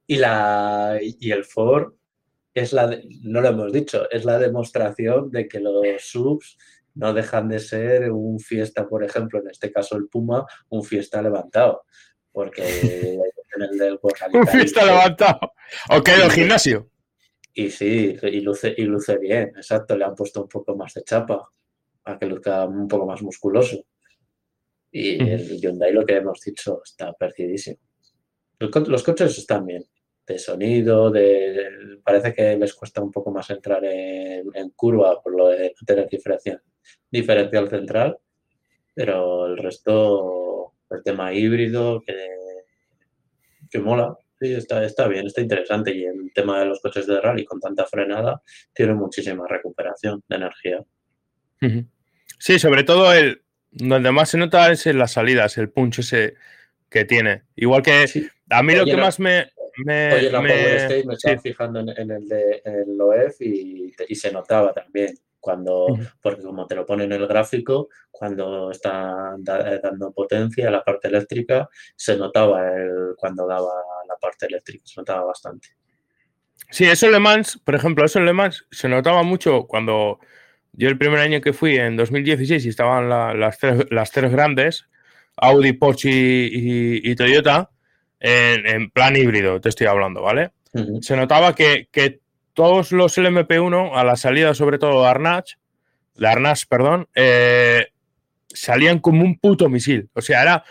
Y, 0.07 0.17
la, 0.17 0.99
y 1.03 1.33
el 1.33 1.45
Ford 1.45 1.93
es 2.55 2.73
la, 2.73 2.97
no 3.23 3.41
lo 3.41 3.49
hemos 3.49 3.73
dicho, 3.73 4.09
es 4.11 4.25
la 4.25 4.39
demostración 4.39 5.31
de 5.31 5.49
que 5.49 5.59
los 5.59 5.83
subs 5.99 6.57
no 6.95 7.13
dejan 7.15 7.49
de 7.49 7.59
ser 7.59 8.13
un 8.13 8.39
fiesta, 8.39 8.87
por 8.87 9.03
ejemplo, 9.03 9.41
en 9.41 9.49
este 9.51 9.73
caso 9.73 9.97
el 9.97 10.07
Puma, 10.09 10.47
un 10.69 10.85
fiesta 10.85 11.21
levantado. 11.21 11.83
Porque 12.31 12.63
en 13.57 13.63
el 13.63 13.79
del 13.79 13.99
Un 14.33 14.47
fiesta 14.47 14.85
levantado. 14.85 15.53
Ok, 15.91 16.09
el 16.09 16.31
gimnasio. 16.31 16.92
Y 17.55 17.71
sí, 17.71 18.17
y 18.23 18.41
luce, 18.41 18.75
y 18.77 18.83
luce 18.83 19.19
bien, 19.19 19.53
exacto. 19.57 19.97
Le 19.97 20.05
han 20.05 20.15
puesto 20.15 20.43
un 20.43 20.49
poco 20.49 20.75
más 20.77 20.95
de 20.95 21.03
chapa 21.03 21.51
para 22.03 22.19
que 22.19 22.27
luzca 22.27 22.65
un 22.65 22.89
poco 22.89 23.07
más 23.07 23.23
musculoso. 23.23 23.85
Y 24.91 25.23
el 25.23 25.61
Hyundai, 25.61 25.93
lo 25.93 26.05
que 26.05 26.17
hemos 26.17 26.41
dicho, 26.41 26.83
está 26.85 27.13
perdidísimo. 27.15 27.79
Los, 28.59 29.03
coches 29.03 29.37
están 29.39 29.67
bien, 29.67 29.85
de 30.27 30.39
sonido, 30.39 31.11
de, 31.11 31.99
parece 32.05 32.33
que 32.33 32.57
les 32.57 32.75
cuesta 32.75 33.03
un 33.03 33.11
poco 33.11 33.31
más 33.33 33.51
entrar 33.51 33.85
en, 33.85 34.71
curva 34.77 35.21
por 35.21 35.35
lo 35.35 35.49
de 35.49 35.75
tener 35.85 36.09
diferencial, 36.09 36.63
diferencial 37.11 37.69
central, 37.69 38.19
pero 38.95 39.47
el 39.47 39.57
resto, 39.57 40.75
el 40.91 41.03
tema 41.03 41.35
híbrido, 41.35 42.03
que, 42.03 42.15
que 43.69 43.79
mola, 43.81 44.17
Sí, 44.43 44.55
está, 44.55 44.85
está 44.85 45.07
bien, 45.07 45.29
está 45.29 45.41
interesante. 45.41 45.95
Y 45.95 46.05
el 46.05 46.33
tema 46.35 46.59
de 46.59 46.67
los 46.67 46.81
coches 46.81 47.07
de 47.07 47.21
rally 47.21 47.45
con 47.45 47.61
tanta 47.61 47.87
frenada 47.87 48.43
tiene 48.75 48.93
muchísima 48.93 49.47
recuperación 49.47 50.21
de 50.29 50.37
energía. 50.37 50.85
Sí, 52.41 52.59
sobre 52.59 52.83
todo 52.83 53.13
el 53.13 53.43
donde 53.71 54.11
más 54.11 54.31
se 54.31 54.39
nota 54.39 54.73
es 54.73 54.85
en 54.89 54.99
las 54.99 55.13
salidas, 55.13 55.57
el 55.59 55.71
punch 55.71 56.01
ese 56.01 56.35
que 56.91 57.05
tiene. 57.05 57.45
Igual 57.55 57.83
que 57.83 58.05
a 58.51 58.63
mí 58.65 58.75
lo 58.75 58.85
que 58.85 58.97
más 58.97 59.21
me. 59.21 59.47
me 59.85 60.13
oye, 60.13 60.33
la 60.33 60.41
Power 60.41 60.77
State 60.77 61.05
me 61.07 61.15
estaba 61.15 61.39
fijando 61.39 61.79
en, 61.79 62.11
el 62.11 62.29
de 62.29 62.63
el 62.65 63.01
OEF 63.01 63.41
y, 63.43 63.95
y 64.09 64.15
se 64.17 64.33
notaba 64.33 64.73
también 64.73 65.15
cuando, 65.43 65.89
porque 66.23 66.43
como 66.43 66.69
te 66.69 66.77
lo 66.77 66.87
pone 66.87 67.03
en 67.03 67.13
el 67.13 67.27
gráfico, 67.27 67.89
cuando 68.13 68.71
está 68.71 69.35
eh, 69.67 69.81
dando 69.83 70.13
potencia 70.13 70.69
a 70.69 70.71
la 70.71 70.85
parte 70.85 71.09
eléctrica, 71.09 71.69
se 71.97 72.17
notaba 72.17 72.77
el, 72.77 73.15
cuando 73.17 73.49
daba 73.49 73.73
la 74.13 74.19
parte 74.21 74.47
eléctrica, 74.47 74.85
se 74.87 75.01
notaba 75.01 75.25
bastante. 75.25 75.69
Sí, 76.71 76.85
eso 76.85 77.07
en 77.07 77.13
Le 77.13 77.19
Mans, 77.19 77.61
por 77.65 77.75
ejemplo, 77.75 78.05
eso 78.05 78.19
en 78.19 78.27
Le 78.27 78.33
Mans 78.33 78.67
se 78.71 78.89
notaba 78.89 79.23
mucho 79.23 79.67
cuando 79.67 80.21
yo 80.73 80.89
el 80.89 80.97
primer 80.99 81.21
año 81.21 81.41
que 81.41 81.53
fui, 81.53 81.77
en 81.77 81.97
2016, 81.97 82.65
y 82.65 82.69
estaban 82.69 83.09
las, 83.09 83.59
tres, 83.59 83.87
las 83.91 84.11
tres 84.11 84.31
grandes, 84.31 84.87
Audi, 85.37 85.73
Porsche 85.73 86.11
y, 86.11 87.15
Toyota, 87.15 87.71
en, 88.21 88.91
plan 88.91 89.17
híbrido, 89.17 89.61
te 89.61 89.69
estoy 89.69 89.87
hablando, 89.87 90.23
¿vale? 90.23 90.53
Se 91.01 91.17
notaba 91.17 91.55
que, 91.55 91.89
que 91.91 92.21
todos 92.55 92.93
los 92.93 93.19
LMP1, 93.19 93.91
a 93.95 94.05
la 94.05 94.17
salida 94.17 94.55
sobre 94.55 94.79
todo 94.79 95.03
de 95.03 95.09
Arnach, 95.09 95.53
de 96.15 96.27
Arnach, 96.29 96.67
perdón, 96.69 97.09
eh, 97.15 97.92
salían 98.55 98.99
como 98.99 99.23
un 99.23 99.39
puto 99.39 99.69
misil. 99.69 100.09
O 100.15 100.21
sea, 100.21 100.43
era 100.43 100.65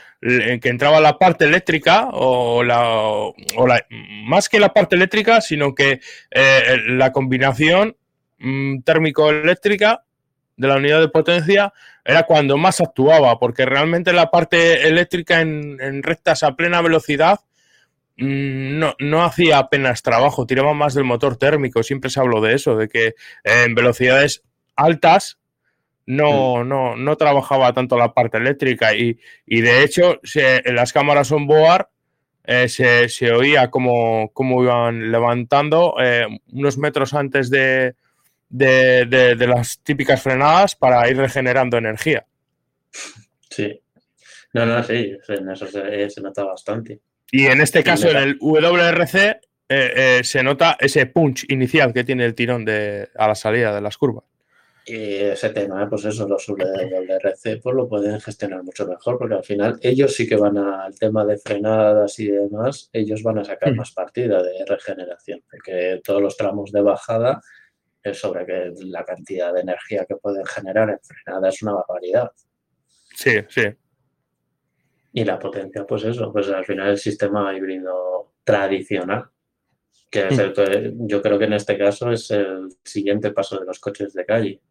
que 0.59 0.69
entraba 0.69 0.99
la 0.99 1.17
parte 1.17 1.45
eléctrica 1.45 2.09
o 2.11 2.63
la, 2.63 3.33
más 4.25 4.49
que 4.49 4.59
la 4.59 4.73
parte 4.73 4.95
eléctrica, 4.95 5.41
sino 5.41 5.73
que 5.73 5.99
eh, 6.31 6.77
la 6.87 7.11
combinación 7.11 7.95
mm, 8.39 8.81
térmico-eléctrica 8.81 10.03
de 10.57 10.67
la 10.67 10.75
unidad 10.75 10.99
de 10.99 11.09
potencia 11.09 11.73
era 12.05 12.23
cuando 12.23 12.57
más 12.57 12.81
actuaba, 12.81 13.39
porque 13.39 13.65
realmente 13.65 14.13
la 14.13 14.29
parte 14.29 14.87
eléctrica 14.87 15.41
en 15.41 16.03
rectas 16.03 16.43
a 16.43 16.55
plena 16.55 16.81
velocidad 16.81 17.39
Mm, 18.21 18.77
no, 18.77 18.95
no 18.99 19.23
hacía 19.23 19.57
apenas 19.57 20.03
trabajo, 20.03 20.45
tiraba 20.45 20.73
más 20.73 20.93
del 20.93 21.05
motor 21.05 21.37
térmico. 21.37 21.81
Siempre 21.83 22.09
se 22.09 22.19
habló 22.19 22.41
de 22.41 22.53
eso, 22.53 22.75
de 22.75 22.87
que 22.87 23.15
en 23.43 23.73
velocidades 23.75 24.43
altas 24.75 25.39
no, 26.05 26.63
mm. 26.63 26.67
no, 26.67 26.95
no 26.95 27.15
trabajaba 27.17 27.73
tanto 27.73 27.97
la 27.97 28.13
parte 28.13 28.37
eléctrica. 28.37 28.93
Y, 28.95 29.17
de 29.47 29.83
hecho, 29.83 30.19
en 30.35 30.75
las 30.75 30.93
cámaras 30.93 31.31
on 31.31 31.47
board 31.47 31.87
eh, 32.43 32.67
se, 32.67 33.31
oía 33.31 33.69
como, 33.69 34.31
iban 34.61 35.11
levantando 35.11 35.95
eh, 36.01 36.25
unos 36.51 36.77
metros 36.77 37.13
antes 37.13 37.49
de, 37.49 37.95
de, 38.49 39.35
las 39.47 39.79
típicas 39.79 40.21
frenadas 40.21 40.75
para 40.75 41.09
ir 41.09 41.17
regenerando 41.17 41.77
energía. 41.77 42.25
Sí. 43.49 43.79
No, 44.53 44.65
no, 44.65 44.83
sí, 44.83 45.17
en 45.29 45.49
eso 45.49 45.65
se, 45.67 46.09
se 46.09 46.21
nota 46.21 46.43
bastante. 46.43 46.99
Y 47.31 47.45
en 47.45 47.61
este 47.61 47.83
caso, 47.83 48.09
en 48.09 48.17
el 48.17 48.37
WRC, 48.41 49.39
eh, 49.73 50.19
eh, 50.19 50.23
se 50.25 50.43
nota 50.43 50.75
ese 50.77 51.05
punch 51.05 51.45
inicial 51.47 51.93
que 51.93 52.03
tiene 52.03 52.25
el 52.25 52.35
tirón 52.35 52.65
de, 52.65 53.07
a 53.15 53.29
la 53.29 53.35
salida 53.35 53.73
de 53.73 53.79
las 53.79 53.97
curvas. 53.97 54.25
Y 54.85 55.15
ese 55.15 55.49
tema, 55.51 55.87
pues 55.87 56.05
eso, 56.05 56.27
los 56.27 56.47
WRC 56.47 57.61
pues 57.61 57.75
lo 57.75 57.87
pueden 57.87 58.19
gestionar 58.19 58.63
mucho 58.63 58.87
mejor, 58.87 59.17
porque 59.17 59.35
al 59.35 59.43
final 59.43 59.79
ellos 59.81 60.15
sí 60.15 60.27
que 60.27 60.35
van 60.35 60.57
al 60.57 60.97
tema 60.97 61.23
de 61.23 61.37
frenadas 61.37 62.17
y 62.19 62.27
demás, 62.27 62.89
ellos 62.91 63.21
van 63.21 63.39
a 63.39 63.45
sacar 63.45 63.73
mm. 63.73 63.77
más 63.77 63.91
partida 63.91 64.41
de 64.41 64.65
regeneración, 64.65 65.43
porque 65.49 66.01
todos 66.03 66.21
los 66.21 66.35
tramos 66.35 66.71
de 66.71 66.81
bajada 66.81 67.41
es 68.01 68.19
sobre 68.19 68.45
que 68.45 68.73
la 68.85 69.05
cantidad 69.05 69.53
de 69.53 69.61
energía 69.61 70.05
que 70.05 70.15
pueden 70.15 70.45
generar 70.45 70.89
en 70.89 70.99
frenada 70.99 71.49
es 71.49 71.61
una 71.61 71.73
barbaridad. 71.73 72.31
Sí, 73.15 73.33
sí. 73.49 73.63
Y 75.13 75.23
la 75.25 75.37
potencia, 75.37 75.85
pues 75.85 76.03
eso, 76.05 76.31
pues 76.31 76.49
al 76.49 76.65
final 76.65 76.89
el 76.89 76.97
sistema 76.97 77.55
híbrido 77.55 78.33
tradicional, 78.43 79.29
Que 80.09 80.27
es 80.27 80.39
el 80.39 80.53
que 80.53 80.93
yo 80.97 81.21
creo 81.21 81.37
que 81.37 81.45
en 81.45 81.53
este 81.53 81.77
caso 81.77 82.11
es 82.11 82.31
el 82.31 82.69
siguiente 82.83 83.31
paso 83.31 83.59
de 83.59 83.65
los 83.65 83.79
coches 83.79 84.13
de 84.13 84.25
calle. 84.25 84.61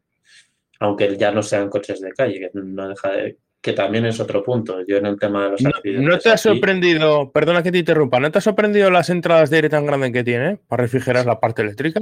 Aunque 0.80 1.16
ya 1.16 1.30
no 1.30 1.42
sean 1.42 1.68
coches 1.68 2.00
de 2.00 2.10
calle, 2.12 2.40
que 2.40 2.50
no 2.54 2.88
deja 2.88 3.10
de, 3.12 3.38
que 3.60 3.72
también 3.74 4.06
es 4.06 4.18
otro 4.18 4.42
punto. 4.42 4.78
Yo 4.86 4.96
en 4.96 5.06
el 5.06 5.18
tema 5.18 5.44
de 5.44 5.50
los 5.50 5.60
No, 5.62 5.68
accidentes 5.70 6.02
¿no 6.08 6.18
te 6.18 6.28
ha 6.30 6.32
aquí- 6.32 6.42
sorprendido, 6.42 7.30
perdona 7.32 7.62
que 7.62 7.70
te 7.70 7.78
interrumpa, 7.78 8.18
¿no 8.18 8.30
te 8.30 8.38
ha 8.38 8.40
sorprendido 8.40 8.90
las 8.90 9.10
entradas 9.10 9.50
de 9.50 9.56
aire 9.56 9.68
tan 9.68 9.86
grandes 9.86 10.12
que 10.12 10.24
tiene 10.24 10.56
para 10.56 10.82
refrigerar 10.82 11.26
la 11.26 11.38
parte 11.38 11.62
eléctrica? 11.62 12.00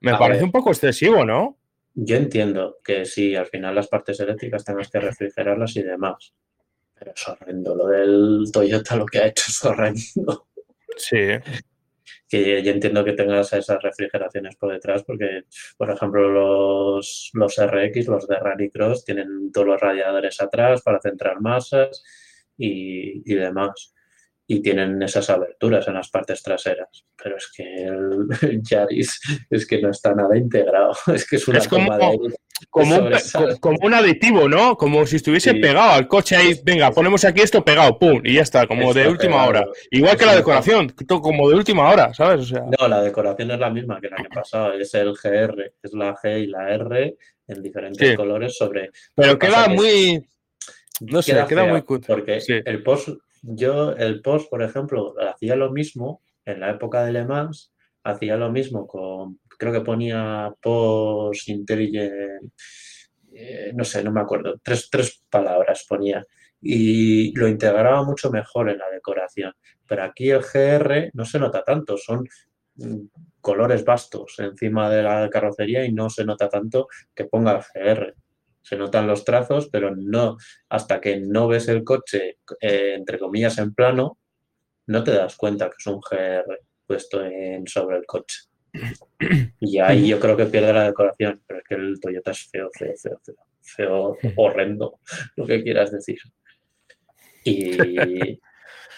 Me 0.00 0.12
A 0.12 0.18
parece 0.18 0.38
ver. 0.38 0.44
un 0.46 0.52
poco 0.52 0.70
excesivo, 0.70 1.24
¿no? 1.24 1.56
Yo 1.94 2.16
entiendo 2.16 2.78
que 2.82 3.04
sí, 3.04 3.36
al 3.36 3.46
final 3.46 3.74
las 3.74 3.88
partes 3.88 4.18
eléctricas 4.18 4.64
tengas 4.64 4.90
que 4.90 4.98
refrigerarlas 5.00 5.76
y 5.76 5.82
demás. 5.82 6.32
Pero 6.98 7.12
es 7.14 7.28
horrendo. 7.28 7.74
Lo 7.74 7.86
del 7.88 8.44
Toyota 8.52 8.96
lo 8.96 9.06
que 9.06 9.18
ha 9.18 9.26
hecho 9.26 9.44
es 9.48 9.64
horrendo. 9.64 10.46
Sí. 10.96 11.18
Que 12.28 12.62
yo 12.62 12.72
entiendo 12.72 13.04
que 13.04 13.12
tengas 13.12 13.52
esas 13.52 13.82
refrigeraciones 13.82 14.56
por 14.56 14.72
detrás 14.72 15.04
porque, 15.04 15.42
por 15.76 15.90
ejemplo, 15.90 16.28
los, 16.28 17.30
los 17.34 17.56
RX, 17.56 18.06
los 18.08 18.26
de 18.26 18.36
Rallycross, 18.38 19.04
tienen 19.04 19.52
todos 19.52 19.66
los 19.66 19.80
radiadores 19.80 20.40
atrás 20.40 20.82
para 20.82 21.00
centrar 21.00 21.40
masas 21.40 22.02
y, 22.56 23.30
y 23.30 23.34
demás. 23.34 23.92
Y 24.46 24.60
tienen 24.60 25.00
esas 25.02 25.30
aberturas 25.30 25.88
en 25.88 25.94
las 25.94 26.10
partes 26.10 26.42
traseras. 26.42 27.06
Pero 27.22 27.36
es 27.36 27.50
que 27.54 27.84
el 27.86 28.28
Yaris 28.62 29.20
es 29.48 29.66
que 29.66 29.80
no 29.80 29.90
está 29.90 30.14
nada 30.14 30.36
integrado. 30.36 30.92
Es 31.14 31.28
que 31.28 31.36
es 31.36 31.48
una 31.48 31.58
Es 31.58 31.68
como- 31.68 31.96
de 31.96 32.04
aire 32.04 32.34
Como 32.70 32.96
un, 32.96 33.12
como 33.60 33.78
un 33.82 33.94
aditivo, 33.94 34.48
¿no? 34.48 34.76
Como 34.76 35.06
si 35.06 35.16
estuviese 35.16 35.52
Sí. 35.52 35.60
pegado 35.60 35.92
al 35.92 36.08
coche 36.08 36.36
ahí, 36.36 36.58
venga, 36.64 36.90
ponemos 36.90 37.24
aquí 37.24 37.40
esto 37.40 37.64
pegado, 37.64 37.98
pum, 37.98 38.20
y 38.24 38.34
ya 38.34 38.42
está, 38.42 38.66
como 38.66 38.92
de 38.92 39.08
última 39.08 39.32
pegado. 39.44 39.48
hora. 39.48 39.66
Igual 39.90 40.16
que 40.16 40.26
la 40.26 40.34
decoración, 40.36 40.94
como 41.08 41.48
de 41.50 41.56
última 41.56 41.88
hora, 41.90 42.12
¿sabes? 42.14 42.40
O 42.40 42.44
sea, 42.44 42.64
No, 42.80 42.88
la 42.88 43.02
decoración 43.02 43.50
es 43.50 43.58
la 43.58 43.70
misma 43.70 44.00
que 44.00 44.08
el 44.08 44.14
año 44.14 44.28
pasado. 44.32 44.72
Es 44.74 44.92
el 44.94 45.14
GR, 45.14 45.72
es 45.82 45.92
la 45.94 46.14
G 46.16 46.42
y 46.44 46.46
la 46.46 46.70
R 46.74 47.16
en 47.48 47.62
diferentes 47.62 48.08
Sí. 48.10 48.16
colores 48.16 48.56
sobre. 48.56 48.90
pero 49.14 49.38
que 49.38 49.46
queda 49.48 49.64
que 49.64 49.70
muy. 49.74 50.26
No 51.00 51.22
sé, 51.22 51.36
queda 51.48 51.66
muy 51.66 51.82
cutre. 51.82 52.14
Porque 52.14 52.40
Sí. 52.40 52.54
el 52.64 52.82
post, 52.82 53.08
yo, 53.42 53.92
el 53.92 54.22
post, 54.22 54.48
por 54.48 54.62
ejemplo, 54.62 55.14
hacía 55.28 55.56
lo 55.56 55.70
mismo 55.72 56.22
en 56.46 56.60
la 56.60 56.70
época 56.70 57.04
de 57.04 57.12
Le 57.12 57.24
Mans, 57.24 57.72
hacía 58.04 58.36
lo 58.36 58.50
mismo 58.50 58.86
con, 58.86 59.38
creo 59.58 59.72
que 59.72 59.80
ponía 59.80 60.52
post 60.60 61.48
intelligent, 61.48 62.52
eh, 63.34 63.72
no 63.74 63.84
sé, 63.84 64.02
no 64.04 64.12
me 64.12 64.20
acuerdo, 64.20 64.60
tres, 64.62 64.88
tres 64.90 65.22
palabras 65.28 65.84
ponía. 65.88 66.24
Y 66.60 67.36
lo 67.36 67.48
integraba 67.48 68.02
mucho 68.04 68.30
mejor 68.30 68.70
en 68.70 68.78
la 68.78 68.88
decoración. 68.90 69.52
Pero 69.86 70.04
aquí 70.04 70.30
el 70.30 70.40
GR 70.42 71.10
no 71.14 71.24
se 71.24 71.38
nota 71.38 71.62
tanto, 71.62 71.96
son 71.98 72.26
mm, 72.76 73.06
colores 73.40 73.84
vastos 73.84 74.36
encima 74.38 74.88
de 74.90 75.02
la 75.02 75.28
carrocería 75.30 75.84
y 75.84 75.92
no 75.92 76.08
se 76.10 76.24
nota 76.24 76.48
tanto 76.48 76.88
que 77.14 77.24
ponga 77.24 77.52
el 77.52 77.96
GR. 77.96 78.14
Se 78.62 78.76
notan 78.76 79.06
los 79.06 79.24
trazos, 79.24 79.68
pero 79.70 79.94
no, 79.94 80.36
hasta 80.70 81.00
que 81.00 81.20
no 81.20 81.48
ves 81.48 81.68
el 81.68 81.84
coche, 81.84 82.38
eh, 82.60 82.94
entre 82.96 83.18
comillas, 83.18 83.58
en 83.58 83.74
plano, 83.74 84.18
no 84.86 85.04
te 85.04 85.12
das 85.12 85.36
cuenta 85.36 85.68
que 85.68 85.76
es 85.78 85.86
un 85.86 86.00
GR 86.00 86.60
puesto 86.86 87.20
sobre 87.66 87.98
el 87.98 88.06
coche. 88.06 88.53
Y 89.60 89.78
ahí 89.78 90.08
yo 90.08 90.20
creo 90.20 90.36
que 90.36 90.46
pierde 90.46 90.72
la 90.72 90.84
decoración, 90.84 91.40
pero 91.46 91.60
es 91.60 91.64
que 91.66 91.74
el 91.74 92.00
Toyota 92.00 92.32
es 92.32 92.48
feo, 92.50 92.68
feo, 92.76 92.92
feo, 92.96 93.20
feo, 93.22 93.36
feo, 94.20 94.32
horrendo, 94.36 94.98
lo 95.36 95.46
que 95.46 95.62
quieras 95.62 95.92
decir. 95.92 96.18
Y, 97.44 98.38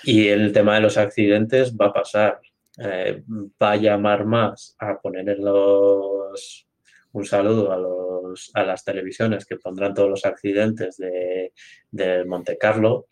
y 0.04 0.28
el 0.28 0.52
tema 0.52 0.76
de 0.76 0.80
los 0.80 0.96
accidentes 0.96 1.76
va 1.76 1.86
a 1.86 1.92
pasar. 1.92 2.40
Eh, 2.78 3.22
va 3.62 3.72
a 3.72 3.76
llamar 3.76 4.26
más 4.26 4.76
a 4.78 5.00
poner 5.00 5.28
en 5.30 5.42
los 5.42 6.66
un 7.12 7.24
saludo 7.24 7.72
a, 7.72 7.78
los, 7.78 8.50
a 8.52 8.62
las 8.62 8.84
televisiones 8.84 9.46
que 9.46 9.56
pondrán 9.56 9.94
todos 9.94 10.10
los 10.10 10.26
accidentes 10.26 10.98
de, 10.98 11.54
del 11.90 12.26
Monte 12.26 12.58
Carlo. 12.58 13.06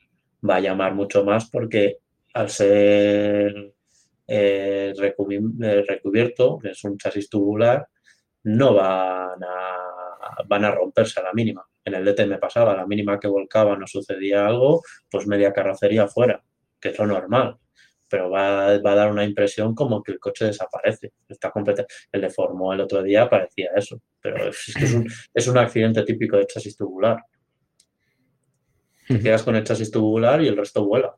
Va 0.48 0.56
a 0.56 0.60
llamar 0.60 0.94
mucho 0.94 1.24
más 1.24 1.48
porque 1.48 1.98
al 2.34 2.50
ser 2.50 3.73
eh, 4.26 4.92
eh, 4.96 5.84
recubierto, 5.86 6.58
que 6.58 6.70
es 6.70 6.84
un 6.84 6.96
chasis 6.96 7.28
tubular, 7.28 7.86
no 8.44 8.74
van 8.74 9.42
a, 9.42 9.76
van 10.46 10.64
a 10.64 10.70
romperse 10.70 11.20
a 11.20 11.24
la 11.24 11.32
mínima. 11.32 11.64
En 11.84 11.94
el 11.94 12.04
DT 12.04 12.26
me 12.26 12.38
pasaba, 12.38 12.72
a 12.72 12.76
la 12.76 12.86
mínima 12.86 13.20
que 13.20 13.28
volcaba 13.28 13.76
no 13.76 13.86
sucedía 13.86 14.46
algo, 14.46 14.82
pues 15.10 15.26
media 15.26 15.52
carrocería 15.52 16.08
fuera, 16.08 16.42
que 16.80 16.90
es 16.90 16.98
lo 16.98 17.06
normal. 17.06 17.58
Pero 18.08 18.30
va, 18.30 18.78
va 18.78 18.92
a 18.92 18.94
dar 18.94 19.10
una 19.10 19.24
impresión 19.24 19.74
como 19.74 20.02
que 20.02 20.12
el 20.12 20.18
coche 20.18 20.46
desaparece. 20.46 21.12
Está 21.28 21.50
completa. 21.50 21.84
El 22.12 22.20
de 22.20 22.30
Fórmula 22.30 22.76
el 22.76 22.82
otro 22.82 23.02
día 23.02 23.28
parecía 23.28 23.70
eso. 23.74 24.00
Pero 24.20 24.48
es, 24.48 24.74
que 24.78 24.84
es, 24.84 24.94
un, 24.94 25.06
es 25.34 25.48
un 25.48 25.58
accidente 25.58 26.02
típico 26.04 26.36
de 26.36 26.46
chasis 26.46 26.76
tubular. 26.76 27.22
Te 29.08 29.18
quedas 29.18 29.42
con 29.42 29.56
el 29.56 29.64
chasis 29.64 29.90
tubular 29.90 30.40
y 30.42 30.48
el 30.48 30.56
resto 30.56 30.84
vuela. 30.84 31.14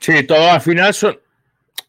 Sí, 0.00 0.24
todo 0.26 0.50
al 0.50 0.60
final 0.60 0.94
son 0.94 1.20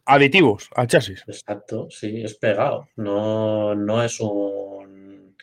aditivos 0.06 0.70
al 0.76 0.88
chasis. 0.88 1.24
Exacto, 1.28 1.88
sí, 1.90 2.22
es 2.24 2.36
pegado. 2.36 2.88
No, 2.96 3.76
no 3.76 4.04
es 4.04 4.20
un 4.20 5.36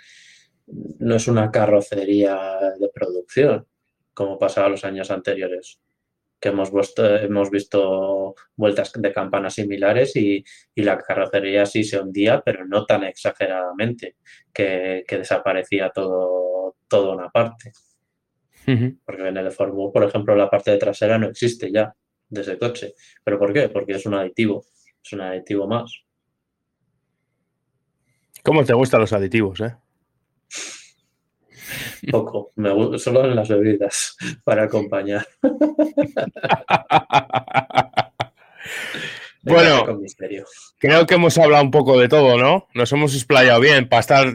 no 0.98 1.14
es 1.14 1.28
una 1.28 1.50
carrocería 1.50 2.36
de 2.78 2.88
producción, 2.88 3.66
como 4.12 4.38
pasaba 4.38 4.68
los 4.68 4.84
años 4.84 5.10
anteriores, 5.10 5.80
que 6.40 6.50
hemos 6.50 6.72
visto, 6.72 7.16
hemos 7.16 7.50
visto 7.50 8.34
vueltas 8.54 8.92
de 8.94 9.12
campana 9.12 9.50
similares 9.50 10.14
y, 10.16 10.44
y 10.74 10.82
la 10.82 10.98
carrocería 10.98 11.66
sí 11.66 11.84
se 11.84 11.98
hundía, 11.98 12.42
pero 12.44 12.66
no 12.66 12.84
tan 12.84 13.04
exageradamente, 13.04 14.16
que, 14.52 15.04
que 15.06 15.18
desaparecía 15.18 15.90
todo, 15.90 16.76
toda 16.86 17.14
una 17.14 17.30
parte. 17.30 17.72
Porque 19.04 19.28
en 19.28 19.36
el 19.38 19.50
Fórmula, 19.50 19.90
por 19.90 20.04
ejemplo, 20.04 20.36
la 20.36 20.50
parte 20.50 20.72
de 20.72 20.76
trasera 20.76 21.16
no 21.16 21.28
existe 21.28 21.72
ya 21.72 21.94
de 22.28 22.40
ese 22.40 22.58
coche. 22.58 22.94
¿Pero 23.24 23.38
por 23.38 23.52
qué? 23.52 23.68
Porque 23.68 23.92
es 23.92 24.06
un 24.06 24.14
aditivo. 24.14 24.64
Es 25.04 25.12
un 25.12 25.20
aditivo 25.20 25.66
más. 25.66 25.92
¿Cómo 28.42 28.64
te 28.64 28.74
gustan 28.74 29.00
los 29.00 29.12
aditivos, 29.12 29.60
eh? 29.60 29.74
Poco. 32.10 32.52
Me 32.56 32.98
solo 32.98 33.24
en 33.24 33.36
las 33.36 33.48
bebidas 33.48 34.16
para 34.44 34.64
acompañar. 34.64 35.26
Bueno. 39.42 39.86
Creo 40.78 41.06
que 41.06 41.14
hemos 41.14 41.38
hablado 41.38 41.64
un 41.64 41.70
poco 41.70 41.98
de 41.98 42.08
todo, 42.08 42.36
¿no? 42.36 42.68
Nos 42.74 42.92
hemos 42.92 43.14
explayado 43.14 43.60
bien. 43.60 43.88
Para 43.88 44.00
estar, 44.00 44.26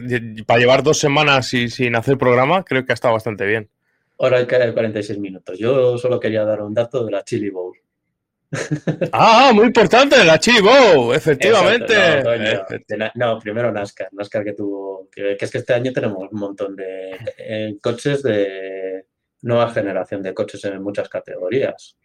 para 0.46 0.58
llevar 0.58 0.82
dos 0.82 0.98
semanas 0.98 1.52
y- 1.54 1.68
sin 1.68 1.94
hacer 1.94 2.18
programa, 2.18 2.64
creo 2.64 2.84
que 2.84 2.92
ha 2.92 2.94
estado 2.94 3.14
bastante 3.14 3.46
bien. 3.46 3.68
Hora 4.16 4.40
y 4.40 4.46
46 4.46 5.18
minutos. 5.18 5.58
Yo 5.58 5.98
solo 5.98 6.18
quería 6.18 6.44
dar 6.44 6.62
un 6.62 6.74
dato 6.74 7.04
de 7.04 7.12
la 7.12 7.22
Chili 7.22 7.50
Bowl. 7.50 7.76
Ah, 9.12 9.52
muy 9.54 9.66
importante, 9.66 10.24
la 10.24 10.38
Chivo, 10.38 11.14
efectivamente. 11.14 11.94
Exacto, 11.94 13.12
no, 13.14 13.38
primero 13.38 13.72
NASCAR. 13.72 14.08
NASCAR 14.12 14.44
que 14.44 14.52
tuvo. 14.52 15.08
Que, 15.10 15.36
es 15.38 15.50
que 15.50 15.58
este 15.58 15.74
año 15.74 15.92
tenemos 15.92 16.28
un 16.30 16.38
montón 16.38 16.76
de 16.76 17.16
eh, 17.38 17.76
coches 17.80 18.22
de 18.22 19.06
nueva 19.42 19.70
generación 19.70 20.22
de 20.22 20.34
coches 20.34 20.64
en 20.64 20.82
muchas 20.82 21.08
categorías. 21.08 21.96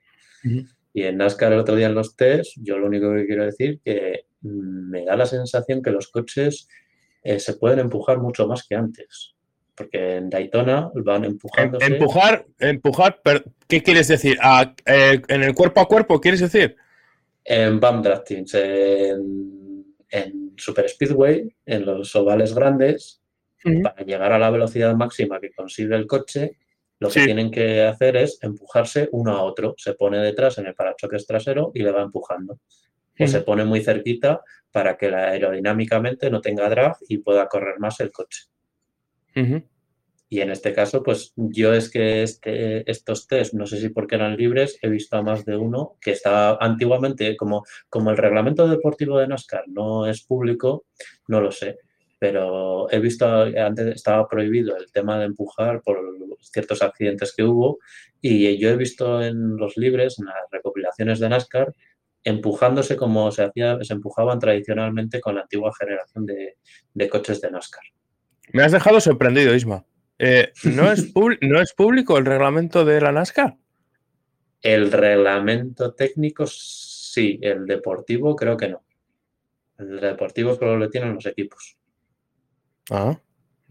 Y 0.93 1.03
en 1.03 1.17
NASCAR 1.17 1.53
el 1.53 1.59
otro 1.59 1.76
día 1.76 1.88
en 1.88 1.95
los 1.95 2.15
test, 2.15 2.53
yo 2.57 2.77
lo 2.77 2.88
único 2.88 3.13
que 3.13 3.26
quiero 3.26 3.45
decir 3.45 3.80
que 3.84 4.26
me 4.41 5.05
da 5.05 5.15
la 5.15 5.26
sensación 5.26 5.81
que 5.81 5.91
los 5.91 6.09
coches 6.09 6.67
eh, 7.23 7.39
se 7.39 7.55
pueden 7.55 7.80
empujar 7.80 8.19
mucho 8.19 8.47
más 8.47 8.65
que 8.67 8.76
antes. 8.76 9.35
Porque 9.80 10.18
en 10.18 10.30
Daytona 10.30 10.91
van 10.93 11.23
Em- 11.23 11.31
empujándose. 11.31 11.85
Empujar, 11.85 12.45
empujar, 12.60 13.22
¿qué 13.65 13.81
quieres 13.81 14.10
decir? 14.10 14.38
Eh, 14.85 15.22
¿En 15.30 15.41
el 15.43 15.56
cuerpo 15.56 15.80
a 15.80 15.88
cuerpo 15.88 16.19
quieres 16.19 16.41
decir? 16.41 16.76
En 17.45 17.80
BAM 17.80 18.01
Draftings, 18.03 18.53
en, 18.56 19.85
en 20.10 20.53
Super 20.57 20.89
Speedway, 20.89 21.49
en 21.65 21.85
los 21.85 22.14
ovales 22.14 22.53
grandes, 22.53 23.22
para 23.84 24.03
llegar 24.03 24.34
a 24.34 24.38
la 24.39 24.49
velocidad 24.49 24.93
máxima 24.95 25.39
que 25.39 25.51
consigue 25.51 25.95
el 25.95 26.07
coche, 26.07 26.57
lo 26.99 27.07
que 27.07 27.22
Sí. 27.22 27.26
tienen 27.26 27.49
que 27.49 27.84
hacer 27.84 28.18
es 28.18 28.38
empujarse 28.41 29.07
uno 29.14 29.38
a 29.38 29.43
otro. 29.43 29.76
Se 29.77 29.93
pone 29.93 30.18
detrás 30.18 30.57
en 30.57 30.68
el 30.68 30.76
parachoques 30.76 31.26
trasero 31.26 31.72
y 31.73 31.84
le 31.84 31.91
va 31.91 32.01
empujando. 32.01 32.60
O 33.18 33.27
se 33.27 33.41
pone 33.41 33.64
muy 33.64 33.81
cerquita 33.81 34.41
para 34.72 34.97
que 34.97 35.10
la 35.10 35.30
aerodinámicamente 35.30 36.30
no 36.30 36.41
tenga 36.41 36.69
drag 36.69 36.97
y 37.07 37.19
pueda 37.19 37.47
correr 37.47 37.80
más 37.80 37.99
el 38.01 38.11
coche. 38.11 38.43
Ujú. 39.35 39.64
Y 40.31 40.41
en 40.41 40.51
este 40.51 40.73
caso, 40.73 41.01
pues 41.01 41.34
yo 41.35 41.73
es 41.73 41.89
que 41.89 42.22
este, 42.22 42.89
estos 42.89 43.27
test, 43.27 43.56
no 43.56 43.65
sé 43.65 43.80
si 43.80 43.89
porque 43.89 44.14
eran 44.14 44.38
libres, 44.38 44.77
he 44.84 44.88
visto 44.88 45.18
a 45.18 45.23
más 45.23 45.43
de 45.43 45.57
uno 45.57 45.97
que 45.99 46.11
estaba 46.11 46.57
antiguamente, 46.61 47.35
como, 47.35 47.65
como 47.89 48.11
el 48.11 48.18
reglamento 48.18 48.68
deportivo 48.68 49.18
de 49.18 49.27
NASCAR 49.27 49.64
no 49.68 50.06
es 50.06 50.23
público, 50.23 50.85
no 51.27 51.41
lo 51.41 51.51
sé, 51.51 51.80
pero 52.19 52.91
he 52.91 52.99
visto, 52.99 53.26
antes 53.27 53.88
estaba 53.88 54.27
prohibido 54.27 54.77
el 54.77 54.91
tema 54.91 55.18
de 55.18 55.26
empujar 55.26 55.81
por 55.81 55.97
ciertos 56.41 56.84
accidentes 56.84 57.34
que 57.35 57.43
hubo 57.43 57.80
y 58.22 58.56
yo 58.60 58.69
he 58.69 58.77
visto 58.77 59.23
en 59.23 59.57
los 59.57 59.77
libres, 59.77 60.19
en 60.19 60.26
las 60.26 60.35
recopilaciones 60.51 61.19
de 61.19 61.30
NASCAR, 61.30 61.73
empujándose 62.23 62.97
como 62.97 63.31
se 63.31 63.43
hacía, 63.43 63.80
se 63.81 63.93
empujaban 63.93 64.38
tradicionalmente 64.38 65.19
con 65.22 65.35
la 65.35 65.41
antigua 65.41 65.72
generación 65.73 66.27
de, 66.27 66.57
de 66.93 67.10
coches 67.10 67.41
de 67.41 67.49
NASCAR. 67.49 67.84
Me 68.53 68.63
has 68.63 68.71
dejado 68.71 68.99
sorprendido, 68.99 69.55
Isma. 69.55 69.85
Eh, 70.17 70.51
¿no, 70.63 70.91
es 70.91 71.11
¿No 71.41 71.61
es 71.61 71.73
público 71.73 72.17
el 72.17 72.26
reglamento 72.26 72.85
de 72.85 73.01
la 73.01 73.11
NASCAR? 73.11 73.57
El 74.61 74.91
reglamento 74.91 75.93
técnico 75.93 76.45
sí, 76.47 77.39
el 77.41 77.65
deportivo 77.65 78.35
creo 78.35 78.57
que 78.57 78.67
no. 78.67 78.84
El 79.77 79.99
deportivo 80.01 80.55
solo 80.55 80.77
lo 80.77 80.89
tienen 80.89 81.15
los 81.15 81.26
equipos. 81.26 81.77
Ah, 82.91 83.17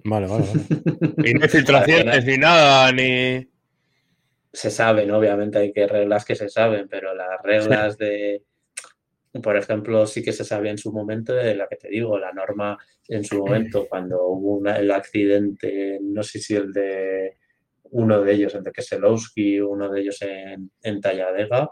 vale, 0.05 0.26
vale. 0.26 0.46
vale. 0.46 1.28
y 1.30 1.34
no 1.34 1.42
hay 1.42 1.48
filtraciones 1.48 2.24
ni 2.24 2.38
nada, 2.38 2.90
ni. 2.92 3.46
Se 4.50 4.70
saben, 4.70 5.10
obviamente 5.10 5.59
hay 5.59 5.72
que 5.72 5.86
reglas 5.86 6.24
que 6.24 6.34
se 6.34 6.48
saben, 6.48 6.88
pero 6.88 7.14
las 7.14 7.42
reglas 7.42 7.98
de. 7.98 8.42
Por 9.42 9.56
ejemplo, 9.56 10.06
sí 10.06 10.22
que 10.22 10.32
se 10.32 10.44
sabía 10.44 10.70
en 10.70 10.78
su 10.78 10.92
momento 10.92 11.34
de 11.34 11.55
la 11.55 11.68
que 11.68 11.76
te 11.76 11.88
digo, 11.88 12.18
la 12.18 12.32
norma 12.32 12.78
en 13.09 13.24
su 13.24 13.38
momento, 13.38 13.86
cuando 13.88 14.26
hubo 14.26 14.56
una, 14.56 14.76
el 14.78 14.90
accidente, 14.90 15.98
no 16.00 16.22
sé 16.22 16.38
si 16.38 16.55
el 16.55 16.72
de 16.72 17.36
uno 17.90 18.22
de 18.22 18.32
ellos, 18.32 18.55
el 18.55 18.62
de 18.62 18.72
Keselowski, 18.72 19.60
uno 19.60 19.90
de 19.90 20.00
ellos 20.00 20.20
en, 20.22 20.70
en 20.82 21.00
Talladega, 21.00 21.70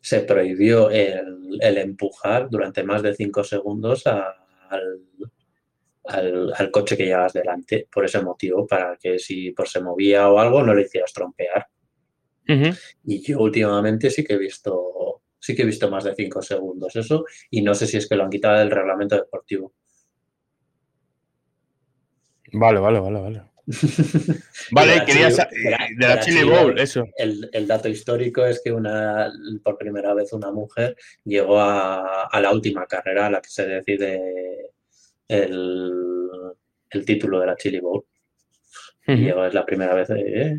se 0.00 0.20
prohibió 0.20 0.90
el, 0.90 1.58
el, 1.60 1.78
empujar 1.78 2.50
durante 2.50 2.82
más 2.82 3.02
de 3.02 3.14
cinco 3.14 3.42
segundos 3.42 4.06
a, 4.06 4.34
al, 4.68 5.00
al, 6.04 6.52
al, 6.54 6.70
coche 6.70 6.96
que 6.96 7.06
llevas 7.06 7.32
delante 7.32 7.88
por 7.90 8.04
ese 8.04 8.20
motivo, 8.20 8.66
para 8.66 8.96
que 8.96 9.18
si 9.18 9.52
por 9.52 9.68
se 9.68 9.80
movía 9.80 10.28
o 10.28 10.38
algo 10.38 10.62
no 10.62 10.74
le 10.74 10.82
hicieras 10.82 11.12
trompear. 11.14 11.66
Uh 12.46 12.52
-huh. 12.52 12.78
Y 13.04 13.22
yo 13.22 13.40
últimamente 13.40 14.10
sí 14.10 14.22
que 14.22 14.34
he 14.34 14.38
visto 14.38 14.94
sí 15.44 15.54
que 15.54 15.62
he 15.62 15.66
visto 15.66 15.90
más 15.90 16.04
de 16.04 16.14
cinco 16.14 16.40
segundos 16.40 16.96
eso 16.96 17.26
y 17.50 17.60
no 17.60 17.74
sé 17.74 17.86
si 17.86 17.98
es 17.98 18.08
que 18.08 18.16
lo 18.16 18.24
han 18.24 18.30
quitado 18.30 18.58
del 18.58 18.70
reglamento 18.70 19.16
deportivo. 19.16 19.74
Vale, 22.52 22.80
vale, 22.80 23.00
vale, 23.00 23.20
vale. 23.20 23.42
vale, 24.72 25.04
quería 25.04 25.28
de 25.28 25.70
la, 25.70 25.88
de 25.98 26.08
la 26.08 26.20
Chili 26.20 26.44
Bowl, 26.44 26.78
eso. 26.78 27.06
El, 27.16 27.48
el, 27.52 27.66
dato 27.66 27.88
histórico 27.88 28.44
es 28.44 28.62
que 28.62 28.72
una, 28.72 29.30
por 29.62 29.76
primera 29.76 30.14
vez 30.14 30.32
una 30.32 30.50
mujer 30.50 30.96
llegó 31.24 31.58
a, 31.60 32.24
a 32.24 32.40
la 32.40 32.52
última 32.52 32.86
carrera 32.86 33.26
a 33.26 33.30
la 33.30 33.40
que 33.40 33.50
se 33.50 33.66
decide 33.66 34.70
el, 35.28 35.92
el 36.90 37.04
título 37.04 37.40
de 37.40 37.46
la 37.46 37.56
Chili 37.56 37.80
Bowl. 37.80 38.04
Uh 39.06 39.12
-huh. 39.12 39.18
Y 39.18 39.24
llegó, 39.24 39.44
es 39.44 39.54
la 39.54 39.66
primera 39.66 39.94
vez 39.94 40.08
eh, 40.10 40.58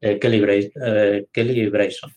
eh, 0.00 0.18
Kelly, 0.18 0.40
Bray, 0.40 0.72
eh, 0.84 1.26
Kelly 1.32 1.66
Brayson. 1.68 2.12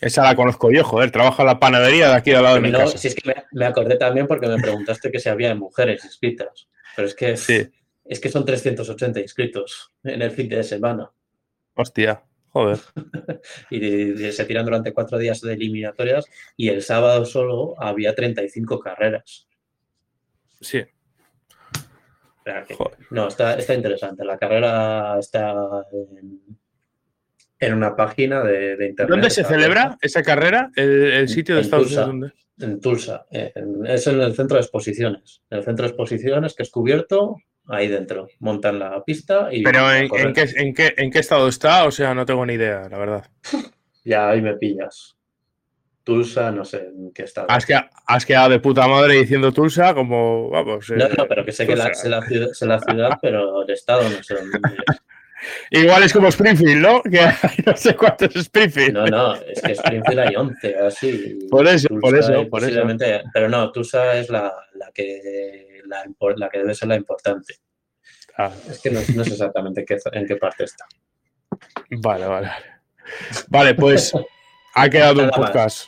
Esa 0.00 0.22
la 0.22 0.34
conozco 0.34 0.70
yo, 0.70 0.82
joder, 0.84 1.10
trabaja 1.10 1.42
en 1.42 1.46
la 1.46 1.60
panadería 1.60 2.08
de 2.08 2.14
aquí 2.14 2.32
al 2.32 2.42
lado 2.42 2.54
de 2.56 2.60
mi 2.62 2.70
no, 2.70 2.78
casa. 2.78 2.96
Si 2.96 3.08
es 3.08 3.14
que 3.14 3.34
me, 3.52 3.64
acordé 3.66 3.96
también 3.96 4.26
porque 4.26 4.48
me 4.48 4.60
preguntaste 4.60 5.10
que 5.10 5.20
si 5.20 5.28
había 5.28 5.54
mujeres 5.54 6.04
inscritas, 6.04 6.68
pero 6.96 7.06
es 7.06 7.14
que, 7.14 7.36
sí. 7.36 7.68
es 8.04 8.20
que 8.20 8.28
son 8.30 8.44
380 8.44 9.20
inscritos 9.20 9.92
en 10.02 10.22
el 10.22 10.30
fin 10.30 10.48
de 10.48 10.62
semana. 10.62 11.10
Hostia, 11.74 12.22
joder. 12.48 12.78
y, 13.70 14.26
y, 14.26 14.32
se 14.32 14.44
tiran 14.46 14.64
durante 14.64 14.92
cuatro 14.92 15.18
días 15.18 15.40
de 15.42 15.52
eliminatorias 15.52 16.24
y 16.56 16.68
el 16.68 16.82
sábado 16.82 17.24
solo 17.26 17.74
había 17.78 18.14
35 18.14 18.80
carreras. 18.80 19.48
Sí. 20.60 20.84
Que, 22.44 22.76
no, 23.10 23.28
está, 23.28 23.54
está 23.54 23.74
interesante. 23.74 24.24
La 24.24 24.38
carrera 24.38 25.18
está 25.18 25.86
en, 25.92 26.40
en 27.60 27.74
una 27.74 27.94
página 27.94 28.42
de, 28.42 28.76
de, 28.76 28.88
internet. 28.88 29.10
¿Dónde 29.10 29.30
se 29.30 29.44
celebra 29.44 29.98
esa 30.00 30.22
carrera? 30.22 30.70
¿El, 30.74 30.90
el 31.12 31.28
sitio 31.28 31.54
de 31.54 31.60
en 31.60 31.64
Estados 31.66 31.88
Tulsa, 31.88 32.06
Unidos? 32.06 32.32
En 32.58 32.80
Tulsa. 32.80 33.26
En, 33.30 33.86
es 33.86 34.06
en 34.06 34.20
el 34.20 34.34
centro 34.34 34.56
de 34.56 34.62
exposiciones. 34.62 35.42
En 35.50 35.58
el 35.58 35.64
centro 35.64 35.84
de 35.84 35.90
exposiciones 35.90 36.54
que 36.54 36.62
es 36.62 36.70
cubierto, 36.70 37.36
ahí 37.68 37.88
dentro. 37.88 38.28
Montan 38.38 38.78
la 38.78 39.04
pista 39.04 39.48
y. 39.52 39.62
Pero 39.62 39.92
en, 39.92 40.08
¿en, 40.12 40.32
qué, 40.32 40.46
en, 40.56 40.74
qué, 40.74 40.94
¿en 40.96 41.10
qué 41.10 41.18
estado 41.18 41.48
está? 41.48 41.84
O 41.84 41.90
sea, 41.90 42.14
no 42.14 42.24
tengo 42.24 42.44
ni 42.46 42.54
idea, 42.54 42.88
la 42.88 42.98
verdad. 42.98 43.26
ya 44.04 44.30
ahí 44.30 44.40
me 44.40 44.54
pillas. 44.54 45.16
Tulsa, 46.02 46.50
no 46.50 46.64
sé 46.64 46.78
en 46.78 47.12
qué 47.12 47.24
estado. 47.24 47.46
Has, 47.50 47.66
que, 47.66 47.78
has 48.06 48.24
quedado 48.24 48.48
de 48.48 48.58
puta 48.58 48.88
madre 48.88 49.16
diciendo 49.16 49.52
Tulsa, 49.52 49.92
como 49.94 50.48
vamos. 50.48 50.88
No, 50.90 51.04
eh, 51.04 51.10
no, 51.16 51.28
pero 51.28 51.44
que 51.44 51.52
sé 51.52 51.66
Tulsa. 51.66 51.84
que 51.84 51.88
la, 51.88 51.94
sé, 51.94 52.08
la 52.08 52.22
ciudad, 52.22 52.48
sé 52.52 52.66
la 52.66 52.80
ciudad, 52.80 53.18
pero 53.20 53.62
el 53.62 53.70
estado 53.70 54.08
no 54.08 54.22
sé 54.22 54.34
dónde 54.34 54.58
es. 54.88 54.96
Igual 55.70 56.02
es 56.02 56.12
como 56.12 56.28
Springfield, 56.28 56.82
¿no? 56.82 57.02
Que 57.02 57.20
hay 57.20 57.34
no 57.66 57.76
sé 57.76 57.94
cuánto 57.96 58.26
es 58.26 58.36
Springfield. 58.36 58.92
No, 58.92 59.06
no, 59.06 59.34
es 59.34 59.60
que 59.62 59.72
Springfield 59.72 60.18
hay 60.20 60.36
11, 60.36 60.76
así. 60.78 61.38
Por 61.50 61.66
eso, 61.66 61.88
Tulsa 61.88 62.00
por 62.00 62.18
eso, 62.18 62.48
por 62.48 62.64
eso. 62.64 62.82
Pero 63.32 63.48
no, 63.48 63.72
Tulsa 63.72 64.18
es 64.18 64.28
la, 64.28 64.52
la, 64.74 64.90
que, 64.92 65.80
la, 65.86 66.04
la, 66.36 66.48
que 66.48 66.58
debe 66.58 66.74
ser 66.74 66.88
la 66.88 66.96
importante. 66.96 67.54
Ah. 68.36 68.50
Es 68.68 68.80
que 68.80 68.90
no, 68.90 69.00
no 69.14 69.24
sé 69.24 69.30
exactamente 69.30 69.84
qué, 69.84 69.98
en 70.12 70.26
qué 70.26 70.36
parte 70.36 70.64
está. 70.64 70.86
Vale, 71.90 72.26
vale. 72.26 72.50
Vale, 73.48 73.74
pues 73.74 74.12
ha 74.74 74.88
quedado 74.88 75.24
un 75.24 75.30
podcast. 75.30 75.86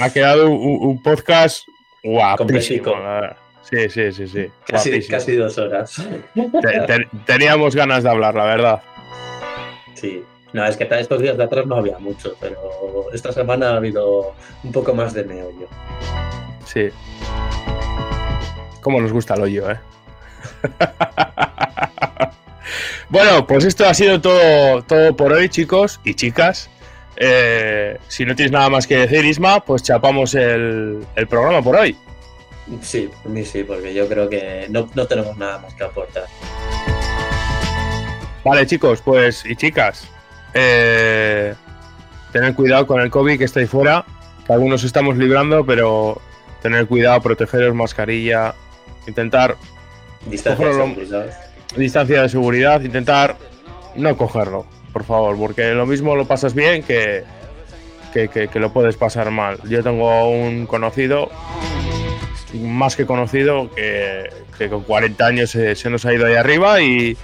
Ha 0.00 0.12
quedado 0.12 0.50
un, 0.50 0.88
un 0.88 1.02
podcast 1.02 1.62
guapísimo. 2.02 2.94
Sí, 3.62 3.88
sí, 3.88 4.12
sí, 4.12 4.28
sí. 4.28 4.46
Casi, 4.66 5.06
casi 5.06 5.36
dos 5.36 5.56
horas. 5.56 5.96
Te, 6.34 6.80
te, 6.80 7.08
teníamos 7.24 7.74
ganas 7.74 8.02
de 8.02 8.10
hablar, 8.10 8.34
la 8.34 8.44
verdad. 8.44 8.82
Sí. 9.94 10.22
No, 10.52 10.64
es 10.64 10.76
que 10.76 10.88
estos 10.90 11.20
días 11.20 11.36
de 11.36 11.44
atrás 11.44 11.66
no 11.66 11.76
había 11.76 11.98
mucho, 11.98 12.36
pero 12.40 13.12
esta 13.12 13.32
semana 13.32 13.70
ha 13.70 13.76
habido 13.76 14.34
un 14.62 14.70
poco 14.70 14.94
más 14.94 15.12
de 15.12 15.24
meollo. 15.24 15.68
Sí. 16.64 16.90
Cómo 18.80 19.00
nos 19.00 19.12
gusta 19.12 19.34
el 19.34 19.42
hoyo, 19.42 19.70
¿eh? 19.70 19.78
bueno, 23.08 23.46
pues 23.46 23.64
esto 23.64 23.86
ha 23.86 23.94
sido 23.94 24.20
todo, 24.20 24.82
todo 24.82 25.16
por 25.16 25.32
hoy, 25.32 25.48
chicos 25.48 26.00
y 26.04 26.14
chicas. 26.14 26.70
Eh, 27.16 27.98
si 28.08 28.24
no 28.24 28.34
tienes 28.34 28.52
nada 28.52 28.68
más 28.68 28.86
que 28.86 28.98
decir, 28.98 29.24
Isma, 29.24 29.64
pues 29.64 29.82
chapamos 29.82 30.34
el, 30.34 31.04
el 31.16 31.26
programa 31.26 31.62
por 31.62 31.76
hoy. 31.76 31.96
Sí, 32.80 33.10
por 33.22 33.30
mí 33.30 33.44
sí, 33.44 33.62
porque 33.62 33.92
yo 33.92 34.08
creo 34.08 34.28
que 34.28 34.66
no, 34.70 34.88
no, 34.94 35.06
tenemos 35.06 35.36
nada 35.36 35.58
más 35.58 35.74
que 35.74 35.84
aportar. 35.84 36.24
Vale, 38.44 38.66
chicos, 38.66 39.00
pues 39.00 39.44
y 39.46 39.56
chicas, 39.56 40.06
eh, 40.52 41.54
tened 42.30 42.54
cuidado 42.54 42.86
con 42.86 43.00
el 43.00 43.10
COVID 43.10 43.38
que 43.38 43.44
está 43.44 43.60
ahí 43.60 43.66
fuera, 43.66 44.04
que 44.46 44.52
algunos 44.52 44.84
estamos 44.84 45.16
librando, 45.16 45.64
pero 45.64 46.20
tener 46.60 46.86
cuidado, 46.86 47.20
protegeros, 47.22 47.74
mascarilla, 47.74 48.54
intentar 49.06 49.56
distancia 50.26 50.66
de 50.66 50.74
seguridad. 50.74 51.26
distancia 51.74 52.22
de 52.22 52.28
seguridad, 52.28 52.80
intentar 52.82 53.36
no 53.96 54.14
cogerlo, 54.16 54.66
por 54.92 55.04
favor, 55.04 55.38
porque 55.38 55.72
lo 55.72 55.86
mismo 55.86 56.14
lo 56.14 56.26
pasas 56.26 56.54
bien 56.54 56.82
que, 56.82 57.24
que, 58.12 58.28
que, 58.28 58.48
que 58.48 58.60
lo 58.60 58.72
puedes 58.74 58.96
pasar 58.96 59.30
mal. 59.30 59.58
Yo 59.64 59.82
tengo 59.82 60.28
un 60.28 60.66
conocido 60.66 61.30
más 62.52 62.94
que 62.94 63.06
conocido, 63.06 63.70
que, 63.74 64.28
que 64.58 64.68
con 64.68 64.82
40 64.82 65.26
años 65.26 65.50
se, 65.50 65.74
se, 65.74 65.90
nos 65.90 66.04
ha 66.04 66.14
ido 66.14 66.26
ahí 66.26 66.34
arriba 66.34 66.80
y 66.80 67.16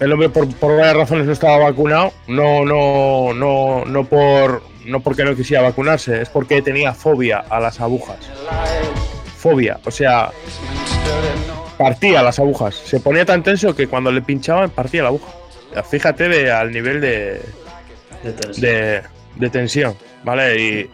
el 0.00 0.12
hombre 0.12 0.28
por, 0.28 0.48
por, 0.56 0.76
varias 0.76 0.96
razones 0.96 1.26
no 1.26 1.32
estaba 1.32 1.58
vacunado, 1.58 2.12
no, 2.26 2.64
no, 2.64 3.32
no, 3.34 3.84
no, 3.84 4.04
por, 4.04 4.62
no 4.84 5.00
porque 5.00 5.24
no 5.24 5.34
quisiera 5.34 5.62
vacunarse, 5.62 6.22
es 6.22 6.28
porque 6.28 6.62
tenía 6.62 6.94
fobia 6.94 7.44
a 7.48 7.60
las 7.60 7.80
agujas. 7.80 8.18
Fobia, 9.36 9.78
o 9.84 9.90
sea, 9.90 10.30
partía 11.76 12.22
las 12.22 12.38
agujas. 12.38 12.74
Se 12.74 13.00
ponía 13.00 13.24
tan 13.24 13.42
tenso 13.42 13.74
que 13.74 13.88
cuando 13.88 14.10
le 14.10 14.22
pinchaban 14.22 14.70
partía 14.70 15.02
la 15.02 15.08
aguja. 15.08 15.32
Fíjate 15.88 16.28
de, 16.28 16.50
al 16.50 16.72
nivel 16.72 17.00
de, 17.00 17.42
De 18.22 18.32
tensión. 18.32 18.60
de, 18.60 19.02
de 19.36 19.50
tensión, 19.50 19.96
¿vale? 20.24 20.60
Y 20.60 20.90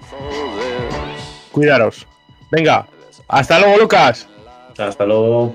cuidaros. 1.53 2.07
Venga, 2.51 2.87
hasta 3.29 3.59
luego, 3.59 3.79
Lucas. 3.79 4.29
Hasta 4.77 5.07
luego. 5.07 5.55